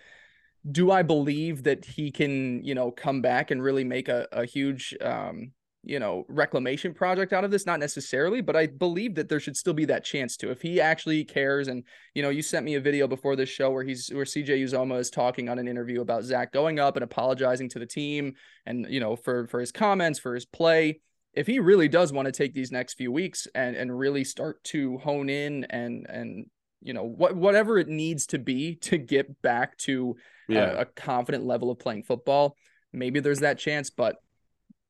do 0.69 0.91
I 0.91 1.01
believe 1.01 1.63
that 1.63 1.85
he 1.85 2.11
can, 2.11 2.63
you 2.63 2.73
know, 2.73 2.91
come 2.91 3.21
back 3.21 3.51
and 3.51 3.61
really 3.61 3.83
make 3.83 4.07
a, 4.07 4.27
a 4.31 4.45
huge, 4.45 4.95
um, 5.01 5.51
you 5.85 5.99
know, 5.99 6.25
reclamation 6.29 6.93
project 6.93 7.33
out 7.33 7.43
of 7.43 7.51
this? 7.51 7.65
Not 7.65 7.81
necessarily, 7.81 8.39
but 8.39 8.55
I 8.55 8.67
believe 8.67 9.15
that 9.15 9.27
there 9.27 9.41
should 9.41 9.57
still 9.57 9.73
be 9.73 9.83
that 9.85 10.05
chance 10.05 10.37
to. 10.37 10.51
If 10.51 10.61
he 10.61 10.79
actually 10.79 11.25
cares, 11.25 11.67
and 11.67 11.83
you 12.15 12.23
know, 12.23 12.29
you 12.29 12.41
sent 12.41 12.65
me 12.65 12.75
a 12.75 12.79
video 12.81 13.07
before 13.07 13.35
this 13.35 13.49
show 13.49 13.71
where 13.71 13.83
he's 13.83 14.09
where 14.09 14.23
CJ 14.23 14.63
Uzomah 14.63 14.99
is 14.99 15.09
talking 15.09 15.49
on 15.49 15.59
an 15.59 15.67
interview 15.67 15.99
about 15.99 16.23
Zach 16.23 16.53
going 16.53 16.79
up 16.79 16.95
and 16.95 17.03
apologizing 17.03 17.67
to 17.69 17.79
the 17.79 17.85
team, 17.85 18.35
and 18.65 18.87
you 18.89 19.01
know, 19.01 19.17
for 19.17 19.47
for 19.47 19.59
his 19.59 19.71
comments, 19.71 20.19
for 20.19 20.33
his 20.33 20.45
play. 20.45 21.01
If 21.33 21.47
he 21.47 21.59
really 21.59 21.87
does 21.87 22.13
want 22.13 22.27
to 22.27 22.31
take 22.31 22.53
these 22.53 22.71
next 22.71 22.93
few 22.93 23.11
weeks 23.11 23.47
and 23.53 23.75
and 23.75 23.97
really 23.97 24.23
start 24.23 24.63
to 24.65 24.99
hone 24.99 25.29
in 25.29 25.65
and 25.65 26.05
and 26.07 26.45
you 26.79 26.93
know 26.93 27.03
what 27.03 27.35
whatever 27.35 27.77
it 27.79 27.87
needs 27.87 28.27
to 28.27 28.39
be 28.39 28.75
to 28.75 28.97
get 28.97 29.41
back 29.41 29.77
to 29.79 30.15
yeah. 30.47 30.71
a, 30.71 30.81
a 30.81 30.85
confident 30.85 31.45
level 31.45 31.71
of 31.71 31.79
playing 31.79 32.03
football, 32.03 32.55
maybe 32.91 33.19
there's 33.19 33.41
that 33.41 33.59
chance. 33.59 33.89
But 33.89 34.17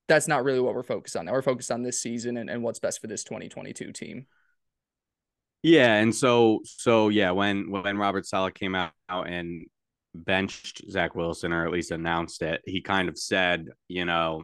that's 0.07 0.27
not 0.27 0.43
really 0.43 0.59
what 0.59 0.75
we're 0.75 0.83
focused 0.83 1.15
on. 1.15 1.25
Now 1.25 1.31
we're 1.33 1.41
focused 1.41 1.71
on 1.71 1.83
this 1.83 2.01
season 2.01 2.37
and, 2.37 2.49
and 2.49 2.63
what's 2.63 2.79
best 2.79 2.99
for 2.99 3.07
this 3.07 3.23
2022 3.23 3.91
team. 3.91 4.25
Yeah, 5.61 5.95
and 5.95 6.13
so 6.13 6.59
so 6.65 7.07
yeah, 7.07 7.31
when 7.31 7.71
when 7.71 7.97
Robert 7.97 8.25
Saleh 8.25 8.53
came 8.53 8.75
out 8.75 8.91
and 9.09 9.65
benched 10.13 10.83
Zach 10.91 11.15
Wilson 11.15 11.53
or 11.53 11.65
at 11.65 11.71
least 11.71 11.91
announced 11.91 12.41
it, 12.41 12.61
he 12.65 12.81
kind 12.81 13.07
of 13.07 13.17
said, 13.17 13.69
you 13.87 14.03
know, 14.03 14.43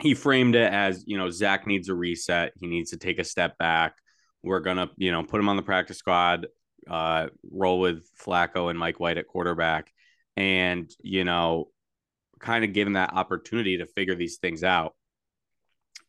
he 0.00 0.14
framed 0.14 0.54
it 0.54 0.70
as, 0.70 1.04
you 1.06 1.16
know, 1.16 1.30
Zach 1.30 1.66
needs 1.66 1.88
a 1.88 1.94
reset. 1.94 2.52
He 2.56 2.66
needs 2.66 2.90
to 2.90 2.98
take 2.98 3.18
a 3.18 3.24
step 3.24 3.56
back. 3.56 3.94
We're 4.42 4.60
gonna, 4.60 4.90
you 4.96 5.10
know, 5.10 5.22
put 5.22 5.40
him 5.40 5.48
on 5.48 5.56
the 5.56 5.62
practice 5.62 5.96
squad, 5.96 6.46
uh, 6.88 7.28
roll 7.50 7.80
with 7.80 8.06
Flacco 8.22 8.68
and 8.68 8.78
Mike 8.78 9.00
White 9.00 9.18
at 9.18 9.26
quarterback, 9.26 9.90
and 10.36 10.90
you 11.02 11.24
know, 11.24 11.68
kind 12.38 12.64
of 12.64 12.72
given 12.72 12.94
that 12.94 13.12
opportunity 13.12 13.78
to 13.78 13.86
figure 13.86 14.14
these 14.14 14.36
things 14.36 14.62
out. 14.62 14.94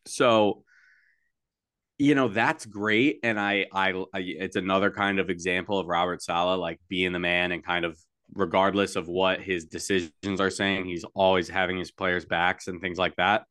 So, 0.06 0.64
you 1.98 2.14
know, 2.14 2.28
that's 2.28 2.64
great. 2.64 3.20
And 3.22 3.38
I, 3.38 3.66
I, 3.72 3.90
I, 4.14 4.20
it's 4.20 4.56
another 4.56 4.90
kind 4.90 5.18
of 5.18 5.30
example 5.30 5.78
of 5.78 5.86
Robert 5.86 6.22
Saleh, 6.22 6.58
like 6.58 6.80
being 6.88 7.12
the 7.12 7.18
man 7.18 7.52
and 7.52 7.64
kind 7.64 7.84
of 7.84 7.98
regardless 8.34 8.96
of 8.96 9.08
what 9.08 9.40
his 9.40 9.64
decisions 9.64 10.40
are 10.40 10.50
saying, 10.50 10.84
he's 10.84 11.04
always 11.14 11.48
having 11.48 11.78
his 11.78 11.90
players' 11.90 12.24
backs 12.24 12.68
and 12.68 12.80
things 12.80 12.98
like 12.98 13.16
that. 13.16 13.44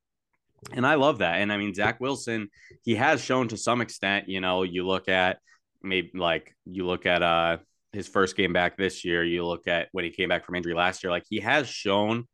And 0.72 0.86
I 0.86 0.96
love 0.96 1.20
that. 1.20 1.42
And 1.42 1.52
I 1.52 1.58
mean, 1.58 1.74
Zach 1.74 2.00
Wilson, 2.00 2.50
he 2.84 2.96
has 2.96 3.24
shown 3.24 3.48
to 3.50 3.58
some 3.58 3.82
extent, 3.82 4.28
you 4.28 4.42
know, 4.42 4.64
you 4.64 4.86
look 4.86 5.08
at 5.10 5.40
maybe 5.84 6.12
like 6.16 6.56
you 6.66 6.86
look 6.86 7.06
at 7.06 7.22
uh 7.22 7.58
his 7.98 8.08
first 8.08 8.38
game 8.38 8.54
back 8.54 8.78
this 8.78 9.04
year, 9.04 9.24
you 9.24 9.44
look 9.44 9.68
at 9.68 9.88
when 9.92 10.06
he 10.06 10.12
came 10.12 10.30
back 10.30 10.46
from 10.46 10.54
injury 10.54 10.76
last 10.76 11.04
year, 11.04 11.10
like 11.10 11.26
he 11.28 11.40
has 11.40 11.68
shown 11.68 12.26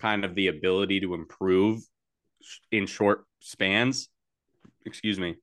kind 0.00 0.24
of 0.24 0.34
the 0.34 0.48
ability 0.48 0.98
to 1.00 1.14
improve 1.14 1.80
in 2.72 2.86
short 2.86 3.24
spans. 3.38 4.08
Excuse 4.84 5.20
me. 5.20 5.36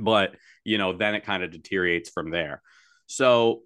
But, 0.00 0.36
you 0.64 0.78
know, 0.78 0.94
then 0.94 1.14
it 1.14 1.24
kind 1.24 1.42
of 1.42 1.50
deteriorates 1.50 2.08
from 2.08 2.30
there. 2.30 2.62
So 3.06 3.60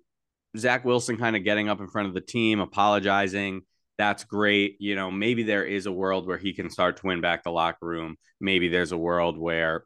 Zach 0.56 0.84
Wilson 0.84 1.16
kind 1.16 1.36
of 1.36 1.44
getting 1.44 1.68
up 1.68 1.80
in 1.80 1.86
front 1.86 2.08
of 2.08 2.14
the 2.14 2.20
team, 2.20 2.58
apologizing. 2.58 3.62
That's 3.96 4.24
great. 4.24 4.76
You 4.80 4.96
know, 4.96 5.08
maybe 5.08 5.44
there 5.44 5.64
is 5.64 5.86
a 5.86 5.92
world 5.92 6.26
where 6.26 6.36
he 6.36 6.52
can 6.52 6.68
start 6.68 6.96
to 6.96 7.06
win 7.06 7.20
back 7.20 7.44
the 7.44 7.52
locker 7.52 7.86
room. 7.86 8.16
Maybe 8.40 8.68
there's 8.68 8.90
a 8.90 8.98
world 8.98 9.38
where, 9.38 9.84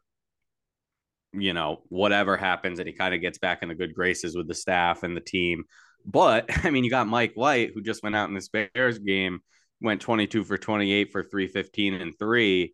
you 1.33 1.53
know, 1.53 1.81
whatever 1.89 2.37
happens 2.37 2.79
and 2.79 2.87
he 2.87 2.93
kind 2.93 3.13
of 3.13 3.21
gets 3.21 3.37
back 3.37 3.63
in 3.63 3.69
the 3.69 3.75
good 3.75 3.93
graces 3.93 4.35
with 4.35 4.47
the 4.47 4.53
staff 4.53 5.03
and 5.03 5.17
the 5.17 5.21
team. 5.21 5.63
But 6.05 6.49
I 6.65 6.69
mean, 6.69 6.83
you 6.83 6.89
got 6.89 7.07
Mike 7.07 7.33
White, 7.35 7.71
who 7.73 7.81
just 7.81 8.03
went 8.03 8.15
out 8.15 8.29
in 8.29 8.35
this 8.35 8.49
Bears 8.49 8.99
game 8.99 9.39
went 9.83 10.01
22 10.01 10.45
for 10.45 10.57
28 10.57 11.11
for 11.11 11.23
315 11.23 11.93
and 11.95 12.17
three. 12.17 12.73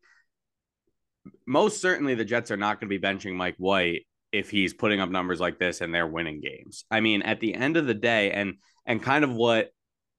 Most 1.45 1.81
certainly, 1.81 2.15
the 2.15 2.23
Jets 2.23 2.51
are 2.51 2.57
not 2.57 2.79
going 2.79 2.89
to 2.89 2.99
be 2.99 3.05
benching 3.05 3.35
Mike 3.35 3.55
White 3.57 4.05
if 4.31 4.49
he's 4.49 4.73
putting 4.73 5.01
up 5.01 5.09
numbers 5.09 5.39
like 5.39 5.57
this 5.57 5.81
and 5.81 5.93
they're 5.93 6.07
winning 6.07 6.39
games. 6.39 6.85
I 6.89 7.01
mean, 7.01 7.23
at 7.23 7.39
the 7.39 7.55
end 7.55 7.75
of 7.75 7.87
the 7.87 7.95
day, 7.95 8.31
and 8.31 8.55
and 8.85 9.01
kind 9.01 9.23
of 9.23 9.33
what 9.33 9.71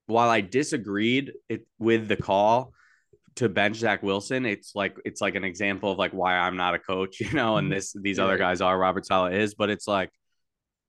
while 0.07 0.29
I 0.29 0.41
disagreed 0.41 1.33
it, 1.49 1.67
with 1.79 2.09
the 2.09 2.17
call 2.17 2.75
to 3.37 3.49
bench 3.49 3.77
Zach 3.77 4.03
Wilson, 4.03 4.47
it's 4.47 4.75
like 4.75 4.97
it's 5.05 5.21
like 5.21 5.35
an 5.35 5.45
example 5.45 5.93
of 5.93 5.99
like 5.99 6.13
why 6.13 6.37
I'm 6.37 6.57
not 6.57 6.75
a 6.75 6.79
coach, 6.79 7.21
you 7.21 7.33
know, 7.33 7.57
and 7.57 7.67
mm-hmm. 7.67 7.75
this 7.75 7.95
these 8.01 8.19
yeah. 8.19 8.25
other 8.25 8.39
guys 8.39 8.61
are 8.61 8.79
Robert 8.79 9.07
Saleh 9.07 9.35
is, 9.35 9.55
but 9.55 9.71
it's 9.71 9.87
like 9.87 10.11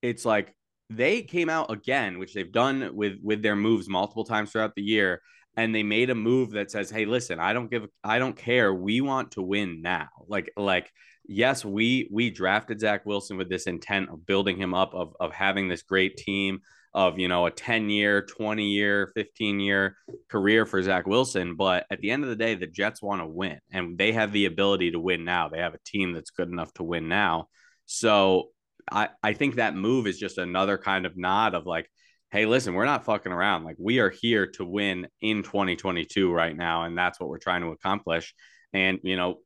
it's 0.02 0.24
like 0.24 0.54
they 0.90 1.22
came 1.22 1.48
out 1.48 1.70
again, 1.70 2.18
which 2.18 2.34
they've 2.34 2.52
done 2.52 2.90
with 2.94 3.18
with 3.22 3.42
their 3.42 3.56
moves 3.56 3.88
multiple 3.88 4.24
times 4.24 4.50
throughout 4.50 4.74
the 4.74 4.82
year, 4.82 5.20
and 5.56 5.74
they 5.74 5.82
made 5.82 6.10
a 6.10 6.14
move 6.14 6.52
that 6.52 6.70
says, 6.70 6.90
"Hey, 6.90 7.04
listen, 7.04 7.38
I 7.38 7.52
don't 7.52 7.70
give 7.70 7.86
I 8.04 8.18
don't 8.18 8.36
care. 8.36 8.72
We 8.74 9.00
want 9.00 9.32
to 9.32 9.42
win 9.42 9.82
now." 9.82 10.08
Like 10.26 10.52
like 10.56 10.90
yes, 11.26 11.64
we 11.64 12.08
we 12.10 12.30
drafted 12.30 12.80
Zach 12.80 13.06
Wilson 13.06 13.36
with 13.36 13.48
this 13.48 13.66
intent 13.66 14.10
of 14.10 14.26
building 14.26 14.56
him 14.56 14.74
up 14.74 14.94
of 14.94 15.14
of 15.20 15.32
having 15.32 15.68
this 15.68 15.82
great 15.82 16.16
team 16.16 16.60
of, 16.94 17.18
you 17.18 17.28
know, 17.28 17.46
a 17.46 17.50
10-year, 17.50 18.26
20-year, 18.38 19.12
15-year 19.16 19.96
career 20.30 20.66
for 20.66 20.82
Zach 20.82 21.06
Wilson, 21.06 21.56
but 21.56 21.86
at 21.90 22.00
the 22.00 22.10
end 22.10 22.22
of 22.22 22.28
the 22.30 22.36
day, 22.36 22.54
the 22.54 22.66
Jets 22.66 23.02
want 23.02 23.22
to 23.22 23.26
win 23.26 23.58
and 23.72 23.96
they 23.96 24.12
have 24.12 24.32
the 24.32 24.46
ability 24.46 24.90
to 24.92 25.00
win 25.00 25.24
now. 25.24 25.48
They 25.48 25.58
have 25.58 25.74
a 25.74 25.80
team 25.86 26.12
that's 26.12 26.30
good 26.30 26.48
enough 26.48 26.72
to 26.74 26.82
win 26.82 27.08
now. 27.08 27.48
So, 27.86 28.48
I 28.90 29.10
I 29.22 29.32
think 29.32 29.56
that 29.56 29.76
move 29.76 30.08
is 30.08 30.18
just 30.18 30.38
another 30.38 30.76
kind 30.76 31.06
of 31.06 31.16
nod 31.16 31.54
of 31.54 31.66
like 31.66 31.88
hey, 32.32 32.46
listen, 32.46 32.72
we're 32.72 32.86
not 32.86 33.04
fucking 33.04 33.30
around. 33.30 33.62
Like 33.62 33.76
we 33.78 33.98
are 33.98 34.08
here 34.08 34.46
to 34.52 34.64
win 34.64 35.06
in 35.20 35.42
2022 35.42 36.32
right 36.32 36.56
now, 36.56 36.84
and 36.84 36.96
that's 36.96 37.20
what 37.20 37.28
we're 37.28 37.38
trying 37.38 37.60
to 37.60 37.68
accomplish. 37.68 38.34
And 38.72 38.98
you 39.02 39.16
know, 39.16 39.40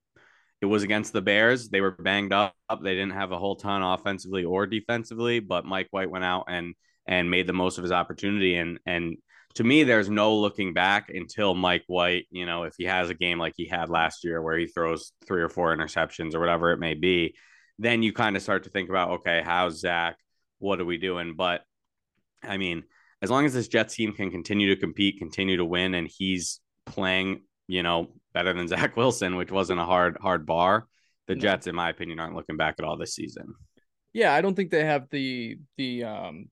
it 0.61 0.67
was 0.67 0.85
against 0.85 1.12
the 1.12 1.21
Bears. 1.21 1.69
They 1.69 1.81
were 1.81 1.91
banged 1.91 2.33
up. 2.33 2.55
They 2.81 2.95
didn't 2.95 3.15
have 3.15 3.33
a 3.33 3.38
whole 3.38 3.57
ton 3.57 3.83
offensively 3.83 4.45
or 4.45 4.67
defensively, 4.67 5.41
but 5.41 5.65
Mike 5.65 5.88
White 5.91 6.11
went 6.11 6.25
out 6.25 6.45
and 6.49 6.75
and 7.07 7.31
made 7.31 7.47
the 7.47 7.53
most 7.53 7.79
of 7.79 7.83
his 7.83 7.93
opportunity. 7.93 8.57
And 8.57 8.79
and 8.87 9.17
to 9.55 9.65
me, 9.65 9.85
there's 9.85 10.11
no 10.11 10.37
looking 10.37 10.75
back 10.75 11.09
until 11.09 11.55
Mike 11.55 11.85
White, 11.87 12.27
you 12.31 12.45
know, 12.45 12.65
if 12.65 12.75
he 12.77 12.85
has 12.85 13.09
a 13.09 13.15
game 13.15 13.39
like 13.39 13.55
he 13.57 13.67
had 13.67 13.89
last 13.89 14.23
year 14.23 14.43
where 14.43 14.59
he 14.59 14.67
throws 14.67 15.13
three 15.27 15.43
or 15.43 15.49
four 15.49 15.75
interceptions 15.75 16.35
or 16.35 16.41
whatever 16.41 16.73
it 16.73 16.79
may 16.79 16.95
be, 16.95 17.35
then 17.79 18.03
you 18.03 18.13
kind 18.13 18.37
of 18.37 18.43
start 18.43 18.65
to 18.65 18.71
think 18.71 18.91
about, 18.91 19.11
okay, 19.13 19.43
how's 19.45 19.81
Zach? 19.81 20.17
What 20.59 20.81
are 20.81 20.85
we 20.85 20.99
doing? 20.99 21.35
But 21.37 21.63
I 22.43 22.59
mean, 22.59 22.85
as 23.23 23.31
long 23.31 23.47
as 23.47 23.55
this 23.55 23.69
Jets 23.69 23.95
team 23.95 24.13
can 24.13 24.31
continue 24.31 24.75
to 24.75 24.81
compete, 24.81 25.19
continue 25.19 25.57
to 25.57 25.65
win, 25.65 25.95
and 25.95 26.09
he's 26.11 26.61
playing, 26.85 27.43
you 27.67 27.83
know, 27.83 28.09
better 28.35 28.53
than 28.53 28.69
Zach 28.69 28.97
Wilson, 28.97 29.37
which 29.37 29.51
wasn't 29.51 29.81
a 29.81 29.85
hard, 29.85 30.19
hard 30.21 30.47
bar, 30.47 30.87
the. 31.27 31.35
Jets, 31.35 31.67
in 31.67 31.75
my 31.75 31.89
opinion, 31.89 32.21
aren't 32.21 32.37
looking 32.37 32.57
back 32.57 32.77
at 32.79 32.85
all 32.85 32.97
this 32.97 33.15
season. 33.15 33.55
Yeah, 34.13 34.33
I 34.33 34.41
don't 34.41 34.55
think 34.55 34.71
they 34.71 34.85
have 34.85 35.09
the 35.11 35.59
the 35.77 36.05
um 36.05 36.49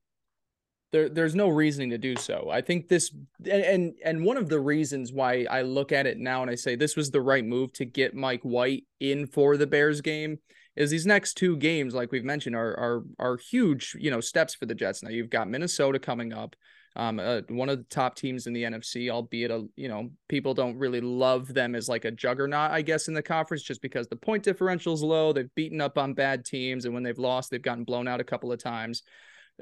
there, 0.95 1.09
there's 1.09 1.35
no 1.35 1.49
reasoning 1.49 1.91
to 1.91 1.99
do 1.99 2.15
so. 2.15 2.51
I 2.53 2.61
think 2.61 2.87
this 2.87 3.13
and, 3.51 3.95
and 4.05 4.25
one 4.25 4.37
of 4.37 4.49
the 4.49 4.61
reasons 4.61 5.13
why 5.13 5.45
I 5.51 5.63
look 5.63 5.91
at 5.91 6.07
it 6.07 6.19
now 6.21 6.41
and 6.43 6.49
I 6.49 6.55
say 6.55 6.77
this 6.77 6.95
was 6.95 7.11
the 7.11 7.21
right 7.21 7.45
move 7.45 7.73
to 7.73 7.85
get 7.85 8.15
Mike 8.15 8.43
White 8.43 8.85
in 9.01 9.27
for 9.27 9.57
the 9.57 9.67
Bears 9.67 10.01
game 10.01 10.39
is 10.77 10.93
these 10.93 11.05
next 11.05 11.35
two 11.35 11.57
games, 11.57 11.95
like 11.95 12.13
we've 12.13 12.25
mentioned, 12.25 12.55
are 12.55 12.79
are 12.79 13.03
are 13.19 13.37
huge, 13.37 13.97
you 13.99 14.09
know, 14.09 14.21
steps 14.21 14.55
for 14.55 14.67
the 14.67 14.75
Jets. 14.75 15.03
Now 15.03 15.11
you've 15.11 15.31
got 15.31 15.51
Minnesota 15.51 15.99
coming 15.99 16.33
up, 16.33 16.55
um, 16.95 17.19
uh, 17.19 17.41
one 17.49 17.69
of 17.69 17.79
the 17.79 17.85
top 17.85 18.15
teams 18.15 18.47
in 18.47 18.53
the 18.53 18.63
NFC, 18.63 19.11
albeit 19.11 19.51
a 19.51 19.67
you 19.75 19.89
know 19.89 20.11
people 20.29 20.55
don't 20.55 20.79
really 20.79 21.01
love 21.01 21.53
them 21.53 21.75
as 21.75 21.89
like 21.89 22.05
a 22.05 22.13
juggernaut, 22.13 22.71
I 22.71 22.83
guess, 22.83 23.09
in 23.09 23.15
the 23.15 23.23
conference, 23.23 23.65
just 23.65 23.83
because 23.83 24.07
the 24.07 24.15
point 24.15 24.45
differential 24.45 24.95
is 24.95 25.03
low. 25.03 25.33
They've 25.33 25.53
beaten 25.57 25.81
up 25.81 25.99
on 25.99 26.15
bad 26.15 26.45
teams, 26.45 26.85
and 26.85 26.95
when 26.95 27.03
they've 27.03 27.19
lost, 27.19 27.51
they've 27.51 27.61
gotten 27.61 27.83
blown 27.83 28.07
out 28.07 28.21
a 28.21 28.25
couple 28.25 28.53
of 28.53 28.63
times. 28.63 29.03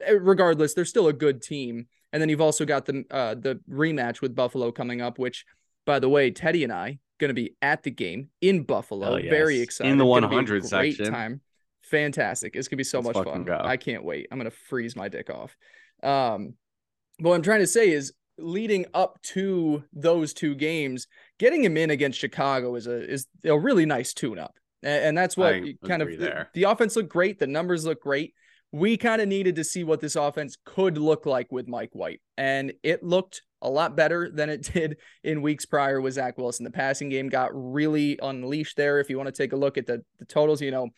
Eh, 0.01 0.17
regardless, 0.21 0.75
they're 0.75 0.85
still 0.85 1.09
a 1.09 1.13
good 1.13 1.43
team. 1.43 1.87
And 2.13 2.21
then 2.21 2.29
you've 2.29 2.41
also 2.41 2.65
got 2.65 2.85
the 2.87 3.05
uh, 3.11 3.35
the 3.35 3.61
rematch 3.71 4.21
with 4.21 4.35
Buffalo 4.35 4.71
coming 4.71 5.01
up, 5.01 5.19
which, 5.19 5.45
by 5.87 5.99
the 5.99 6.09
way, 6.09 6.31
Teddy 6.31 6.65
and 6.65 6.73
I 6.73 6.99
going 7.23 7.29
to 7.29 7.35
be 7.35 7.55
at 7.63 7.83
the 7.83 7.91
game 7.91 8.29
in 8.41 8.65
Buffalo. 8.65 9.17
Yes. 9.17 9.31
Very 9.31 9.61
excited. 9.61 9.91
In 9.91 9.99
the 9.99 10.05
100 10.05 10.67
section. 10.67 11.11
Time. 11.11 11.41
Fantastic. 11.83 12.57
It's 12.57 12.69
going 12.69 12.77
to 12.77 12.81
be 12.81 12.85
so 12.85 13.01
Let's 13.01 13.17
much 13.17 13.29
fun. 13.29 13.45
Go. 13.45 13.61
I 13.63 13.77
can't 13.77 14.05
wait. 14.05 14.29
I'm 14.31 14.39
going 14.39 14.51
to 14.51 14.57
freeze 14.69 14.97
my 14.97 15.09
dick 15.09 15.31
off. 15.31 15.57
Um, 16.03 16.55
but 17.19 17.31
what 17.31 17.35
I'm 17.37 17.43
trying 17.43 17.61
to 17.61 17.67
say 17.67 17.91
is 17.91 18.13
leading 18.39 18.87
up 18.93 19.21
to 19.23 19.85
those 19.93 20.33
two 20.35 20.55
games, 20.55 21.07
getting 21.39 21.65
him 21.65 21.77
in 21.77 21.91
against 21.91 22.19
Chicago 22.19 22.75
is 22.75 22.87
a 22.87 23.09
is 23.09 23.27
a 23.45 23.59
really 23.59 23.87
nice 23.87 24.13
tune 24.13 24.39
up. 24.39 24.57
And, 24.83 25.05
and 25.05 25.19
that's 25.19 25.37
what 25.37 25.55
I 25.55 25.75
kind 25.87 26.03
of 26.03 26.09
the, 26.09 26.49
the 26.55 26.65
offense 26.65 26.97
looked 26.97 27.11
great, 27.11 27.39
the 27.39 27.47
numbers 27.47 27.85
look 27.85 28.03
great. 28.03 28.35
We 28.73 28.97
kind 28.97 29.21
of 29.21 29.29
needed 29.29 29.57
to 29.57 29.65
see 29.65 29.85
what 29.85 30.01
this 30.01 30.17
offense 30.17 30.57
could 30.65 30.97
look 30.97 31.27
like 31.27 31.53
with 31.53 31.69
Mike 31.69 31.91
White. 31.93 32.21
And 32.39 32.73
it 32.83 33.03
looked 33.03 33.43
a 33.61 33.69
lot 33.69 33.97
better 33.97 34.31
than 34.31 34.49
it 34.51 34.63
did 34.73 34.97
in 35.23 35.43
weeks 35.43 35.67
prior 35.67 36.01
with 36.01 36.15
Zach 36.15 36.39
Wilson. 36.39 36.65
The 36.65 36.71
passing 36.71 37.09
game 37.09 37.29
got 37.29 37.51
really 37.53 38.19
unleashed 38.23 38.77
there. 38.77 38.99
If 38.99 39.11
you 39.11 39.17
want 39.17 39.29
to 39.29 39.33
take 39.33 39.53
a 39.53 39.57
look 39.57 39.79
at 39.79 39.87
the, 39.87 40.03
the 40.19 40.25
totals, 40.25 40.61
you 40.61 40.71
know, 40.71 40.89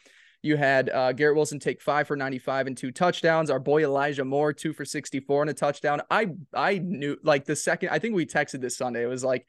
you 0.44 0.56
had 0.56 0.90
uh, 0.90 1.12
Garrett 1.12 1.36
Wilson 1.36 1.58
take 1.58 1.80
five 1.80 2.06
for 2.06 2.16
95 2.16 2.66
and 2.66 2.76
two 2.76 2.92
touchdowns. 2.92 3.48
Our 3.48 3.58
boy 3.58 3.82
Elijah 3.82 4.26
Moore, 4.26 4.52
two 4.52 4.74
for 4.74 4.84
64 4.84 5.42
and 5.42 5.50
a 5.50 5.54
touchdown. 5.54 6.02
I 6.10 6.28
I 6.52 6.78
knew 6.78 7.16
like 7.22 7.46
the 7.46 7.56
second, 7.56 7.88
I 7.88 7.98
think 7.98 8.14
we 8.14 8.26
texted 8.26 8.60
this 8.60 8.76
Sunday. 8.76 9.02
It 9.02 9.08
was 9.08 9.24
like, 9.24 9.46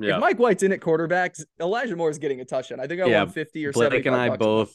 yeah. 0.00 0.14
if 0.14 0.20
Mike 0.20 0.38
White's 0.38 0.62
in 0.62 0.72
at 0.72 0.80
quarterbacks, 0.80 1.42
Elijah 1.60 1.96
Moore 1.96 2.08
is 2.08 2.18
getting 2.18 2.40
a 2.40 2.46
touchdown. 2.46 2.80
I 2.80 2.86
think 2.86 3.02
I 3.02 3.06
yeah, 3.08 3.24
won 3.24 3.32
50 3.32 3.66
or 3.66 3.72
Blake 3.72 4.06
and 4.06 4.16
I 4.16 4.36
both 4.38 4.74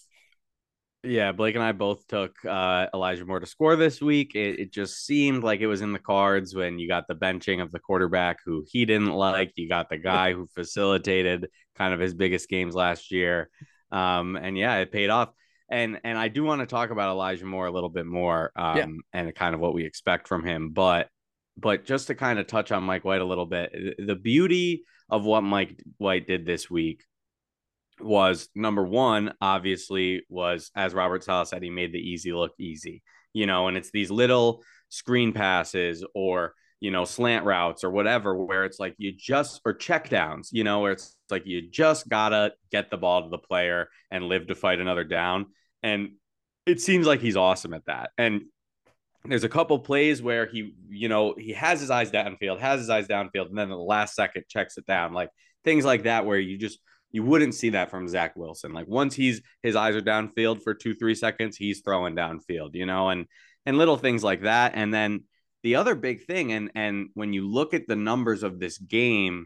yeah, 1.03 1.33
Blake 1.33 1.55
and 1.55 1.63
I 1.63 1.73
both 1.73 2.07
took 2.07 2.33
uh, 2.45 2.87
Elijah 2.93 3.25
Moore 3.25 3.41
to 3.41 3.45
score 3.45 3.75
this 3.75 4.01
week. 4.01 4.35
It, 4.35 4.59
it, 4.59 4.73
just 4.73 5.05
seemed 5.05 5.43
like 5.43 5.59
it 5.59 5.67
was 5.67 5.81
in 5.81 5.91
the 5.91 5.99
cards 5.99 6.55
when 6.55 6.79
you 6.79 6.87
got 6.87 7.07
the 7.07 7.15
benching 7.15 7.61
of 7.61 7.71
the 7.71 7.79
quarterback 7.79 8.39
who 8.45 8.63
he 8.67 8.85
didn't 8.85 9.11
like. 9.11 9.51
You 9.55 9.67
got 9.67 9.89
the 9.89 9.97
guy 9.97 10.31
who 10.31 10.47
facilitated 10.55 11.49
kind 11.75 11.93
of 11.93 11.99
his 11.99 12.13
biggest 12.13 12.47
games 12.47 12.73
last 12.73 13.11
year, 13.11 13.49
um, 13.91 14.37
and 14.37 14.57
yeah, 14.57 14.77
it 14.77 14.93
paid 14.93 15.09
off. 15.09 15.29
And 15.69 15.99
and 16.05 16.17
I 16.17 16.29
do 16.29 16.43
want 16.43 16.61
to 16.61 16.67
talk 16.67 16.89
about 16.89 17.11
Elijah 17.11 17.45
Moore 17.45 17.67
a 17.67 17.71
little 17.71 17.89
bit 17.89 18.05
more, 18.05 18.53
um, 18.55 18.77
yeah. 18.77 18.85
and 19.13 19.35
kind 19.35 19.53
of 19.53 19.59
what 19.59 19.73
we 19.73 19.85
expect 19.85 20.29
from 20.29 20.45
him. 20.45 20.69
But 20.69 21.09
but 21.57 21.85
just 21.85 22.07
to 22.07 22.15
kind 22.15 22.39
of 22.39 22.47
touch 22.47 22.71
on 22.71 22.83
Mike 22.83 23.03
White 23.03 23.21
a 23.21 23.25
little 23.25 23.45
bit, 23.45 23.73
the 23.97 24.15
beauty 24.15 24.83
of 25.09 25.25
what 25.25 25.41
Mike 25.41 25.83
White 25.97 26.27
did 26.27 26.45
this 26.45 26.69
week 26.69 27.03
was 27.99 28.49
number 28.55 28.83
one, 28.83 29.33
obviously, 29.41 30.23
was 30.29 30.71
as 30.75 30.93
Robert 30.93 31.23
Saleh 31.23 31.47
said, 31.47 31.63
he 31.63 31.69
made 31.69 31.93
the 31.93 31.99
easy 31.99 32.33
look 32.33 32.51
easy, 32.59 33.03
you 33.33 33.45
know, 33.45 33.67
and 33.67 33.77
it's 33.77 33.91
these 33.91 34.11
little 34.11 34.63
screen 34.89 35.33
passes 35.33 36.03
or 36.13 36.53
you 36.79 36.91
know 36.91 37.05
slant 37.05 37.45
routes 37.45 37.83
or 37.83 37.89
whatever 37.89 38.35
where 38.35 38.65
it's 38.65 38.77
like 38.77 38.93
you 38.97 39.11
just 39.11 39.61
or 39.65 39.73
check 39.73 40.09
downs 40.09 40.49
you 40.51 40.65
know 40.65 40.81
where 40.81 40.91
it's 40.91 41.15
like 41.33 41.47
you 41.47 41.69
just 41.71 42.07
gotta 42.09 42.51
get 42.71 42.91
the 42.91 42.97
ball 42.97 43.23
to 43.23 43.29
the 43.29 43.37
player 43.37 43.87
and 44.11 44.25
live 44.25 44.47
to 44.47 44.55
fight 44.55 44.79
another 44.79 45.03
down. 45.03 45.47
And 45.81 46.11
it 46.65 46.79
seems 46.79 47.05
like 47.05 47.19
he's 47.19 47.35
awesome 47.35 47.73
at 47.73 47.85
that. 47.85 48.11
And 48.17 48.43
there's 49.25 49.43
a 49.43 49.49
couple 49.49 49.79
plays 49.79 50.21
where 50.21 50.45
he 50.45 50.73
you 50.89 51.09
know 51.09 51.33
he 51.37 51.53
has 51.53 51.79
his 51.79 51.89
eyes 51.89 52.11
downfield 52.11 52.59
has 52.59 52.81
his 52.81 52.89
eyes 52.89 53.07
downfield 53.07 53.47
and 53.47 53.57
then 53.57 53.69
the 53.69 53.75
last 53.77 54.15
second 54.15 54.43
checks 54.49 54.77
it 54.77 54.85
down 54.85 55.13
like 55.13 55.29
things 55.63 55.85
like 55.85 56.03
that 56.03 56.25
where 56.25 56.37
you 56.37 56.57
just 56.57 56.77
you 57.13 57.23
wouldn't 57.23 57.53
see 57.53 57.69
that 57.69 57.91
from 57.91 58.09
Zach 58.09 58.35
Wilson. 58.35 58.73
Like 58.73 58.87
once 58.87 59.13
he's 59.15 59.41
his 59.61 59.75
eyes 59.75 59.95
are 59.95 60.01
downfield 60.01 60.63
for 60.63 60.73
two, 60.73 60.95
three 60.95 61.15
seconds, 61.15 61.55
he's 61.55 61.81
throwing 61.81 62.15
downfield, 62.15 62.71
you 62.73 62.85
know, 62.85 63.09
and 63.09 63.27
and 63.65 63.77
little 63.77 63.97
things 63.97 64.23
like 64.23 64.41
that. 64.41 64.73
And 64.75 64.93
then 64.93 65.23
the 65.61 65.75
other 65.75 65.95
big 65.95 66.25
thing, 66.25 66.51
and 66.51 66.71
and 66.75 67.09
when 67.13 67.31
you 67.31 67.47
look 67.47 67.73
at 67.75 67.87
the 67.87 67.95
numbers 67.95 68.41
of 68.41 68.59
this 68.59 68.79
game, 68.79 69.45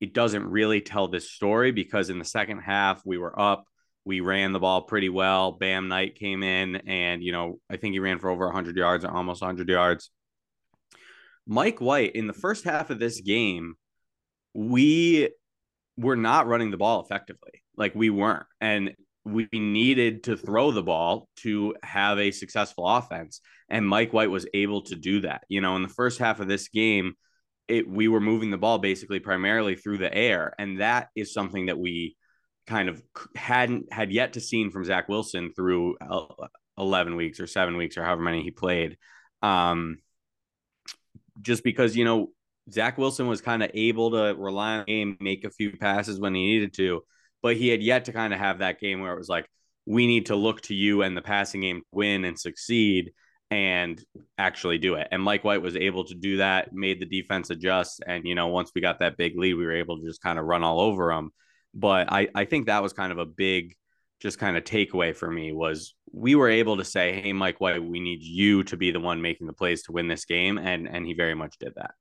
it 0.00 0.14
doesn't 0.14 0.44
really 0.44 0.80
tell 0.80 1.06
this 1.06 1.30
story 1.30 1.70
because 1.70 2.08
in 2.08 2.18
the 2.18 2.24
second 2.24 2.60
half 2.60 3.02
we 3.04 3.18
were 3.18 3.38
up, 3.38 3.66
we 4.06 4.20
ran 4.20 4.52
the 4.52 4.58
ball 4.58 4.82
pretty 4.82 5.10
well. 5.10 5.52
Bam 5.52 5.88
Knight 5.88 6.14
came 6.14 6.42
in, 6.42 6.76
and 6.76 7.22
you 7.22 7.32
know 7.32 7.60
I 7.70 7.76
think 7.76 7.92
he 7.92 7.98
ran 7.98 8.20
for 8.20 8.30
over 8.30 8.46
100 8.46 8.74
yards, 8.74 9.04
or 9.04 9.10
almost 9.10 9.42
100 9.42 9.68
yards. 9.68 10.10
Mike 11.46 11.80
White 11.80 12.12
in 12.14 12.26
the 12.26 12.32
first 12.32 12.64
half 12.64 12.88
of 12.88 12.98
this 12.98 13.20
game, 13.20 13.74
we 14.54 15.28
we're 15.96 16.16
not 16.16 16.46
running 16.46 16.70
the 16.70 16.76
ball 16.76 17.02
effectively. 17.02 17.62
Like 17.76 17.94
we 17.94 18.10
weren't. 18.10 18.46
And 18.60 18.94
we 19.24 19.48
needed 19.52 20.24
to 20.24 20.36
throw 20.36 20.72
the 20.72 20.82
ball 20.82 21.28
to 21.36 21.74
have 21.82 22.18
a 22.18 22.30
successful 22.30 22.86
offense. 22.86 23.40
And 23.68 23.86
Mike 23.86 24.12
White 24.12 24.30
was 24.30 24.46
able 24.52 24.82
to 24.82 24.96
do 24.96 25.20
that. 25.20 25.44
You 25.48 25.60
know, 25.60 25.76
in 25.76 25.82
the 25.82 25.88
first 25.88 26.18
half 26.18 26.40
of 26.40 26.48
this 26.48 26.68
game, 26.68 27.14
it 27.68 27.88
we 27.88 28.08
were 28.08 28.20
moving 28.20 28.50
the 28.50 28.58
ball 28.58 28.78
basically 28.78 29.20
primarily 29.20 29.76
through 29.76 29.98
the 29.98 30.12
air. 30.12 30.54
And 30.58 30.80
that 30.80 31.08
is 31.14 31.32
something 31.32 31.66
that 31.66 31.78
we 31.78 32.16
kind 32.66 32.88
of 32.88 33.02
hadn't 33.36 33.92
had 33.92 34.12
yet 34.12 34.34
to 34.34 34.40
seen 34.40 34.70
from 34.70 34.84
Zach 34.84 35.08
Wilson 35.08 35.52
through 35.54 35.96
11 36.78 37.16
weeks 37.16 37.40
or 37.40 37.46
seven 37.46 37.76
weeks 37.76 37.96
or 37.96 38.04
however 38.04 38.22
many 38.22 38.42
he 38.42 38.50
played. 38.50 38.96
Um, 39.42 39.98
just 41.40 41.64
because, 41.64 41.96
you 41.96 42.04
know, 42.04 42.28
Zach 42.70 42.98
Wilson 42.98 43.26
was 43.26 43.40
kind 43.40 43.62
of 43.62 43.70
able 43.74 44.12
to 44.12 44.34
rely 44.38 44.78
on 44.78 44.84
game, 44.84 45.16
make 45.20 45.44
a 45.44 45.50
few 45.50 45.76
passes 45.76 46.20
when 46.20 46.34
he 46.34 46.46
needed 46.46 46.74
to, 46.74 47.02
but 47.42 47.56
he 47.56 47.68
had 47.68 47.82
yet 47.82 48.04
to 48.06 48.12
kind 48.12 48.32
of 48.32 48.38
have 48.38 48.58
that 48.58 48.80
game 48.80 49.00
where 49.00 49.12
it 49.12 49.18
was 49.18 49.28
like, 49.28 49.46
we 49.86 50.06
need 50.06 50.26
to 50.26 50.36
look 50.36 50.60
to 50.62 50.74
you 50.74 51.02
and 51.02 51.16
the 51.16 51.22
passing 51.22 51.62
game 51.62 51.82
win 51.92 52.24
and 52.24 52.38
succeed 52.38 53.12
and 53.50 54.02
actually 54.38 54.78
do 54.78 54.94
it. 54.94 55.08
And 55.10 55.22
Mike 55.22 55.44
White 55.44 55.60
was 55.60 55.76
able 55.76 56.04
to 56.04 56.14
do 56.14 56.38
that, 56.38 56.72
made 56.72 57.00
the 57.00 57.06
defense 57.06 57.50
adjust. 57.50 58.02
And, 58.06 58.26
you 58.26 58.34
know, 58.34 58.46
once 58.46 58.70
we 58.74 58.80
got 58.80 59.00
that 59.00 59.16
big 59.16 59.36
lead, 59.36 59.54
we 59.54 59.66
were 59.66 59.76
able 59.76 59.98
to 59.98 60.06
just 60.06 60.22
kind 60.22 60.38
of 60.38 60.46
run 60.46 60.62
all 60.62 60.80
over 60.80 61.12
them. 61.12 61.30
But 61.74 62.10
I, 62.12 62.28
I 62.34 62.44
think 62.44 62.66
that 62.66 62.82
was 62.82 62.92
kind 62.92 63.12
of 63.12 63.18
a 63.18 63.26
big, 63.26 63.74
just 64.20 64.38
kind 64.38 64.56
of 64.56 64.64
takeaway 64.64 65.14
for 65.14 65.30
me 65.30 65.52
was 65.52 65.94
we 66.12 66.34
were 66.34 66.48
able 66.48 66.76
to 66.76 66.84
say, 66.84 67.20
Hey, 67.20 67.32
Mike 67.32 67.60
White, 67.60 67.82
we 67.82 68.00
need 68.00 68.22
you 68.22 68.62
to 68.64 68.76
be 68.76 68.90
the 68.90 69.00
one 69.00 69.20
making 69.20 69.48
the 69.48 69.52
plays 69.52 69.82
to 69.82 69.92
win 69.92 70.08
this 70.08 70.24
game. 70.24 70.58
And, 70.58 70.88
and 70.88 71.04
he 71.04 71.12
very 71.12 71.34
much 71.34 71.56
did 71.58 71.74
that. 71.76 71.92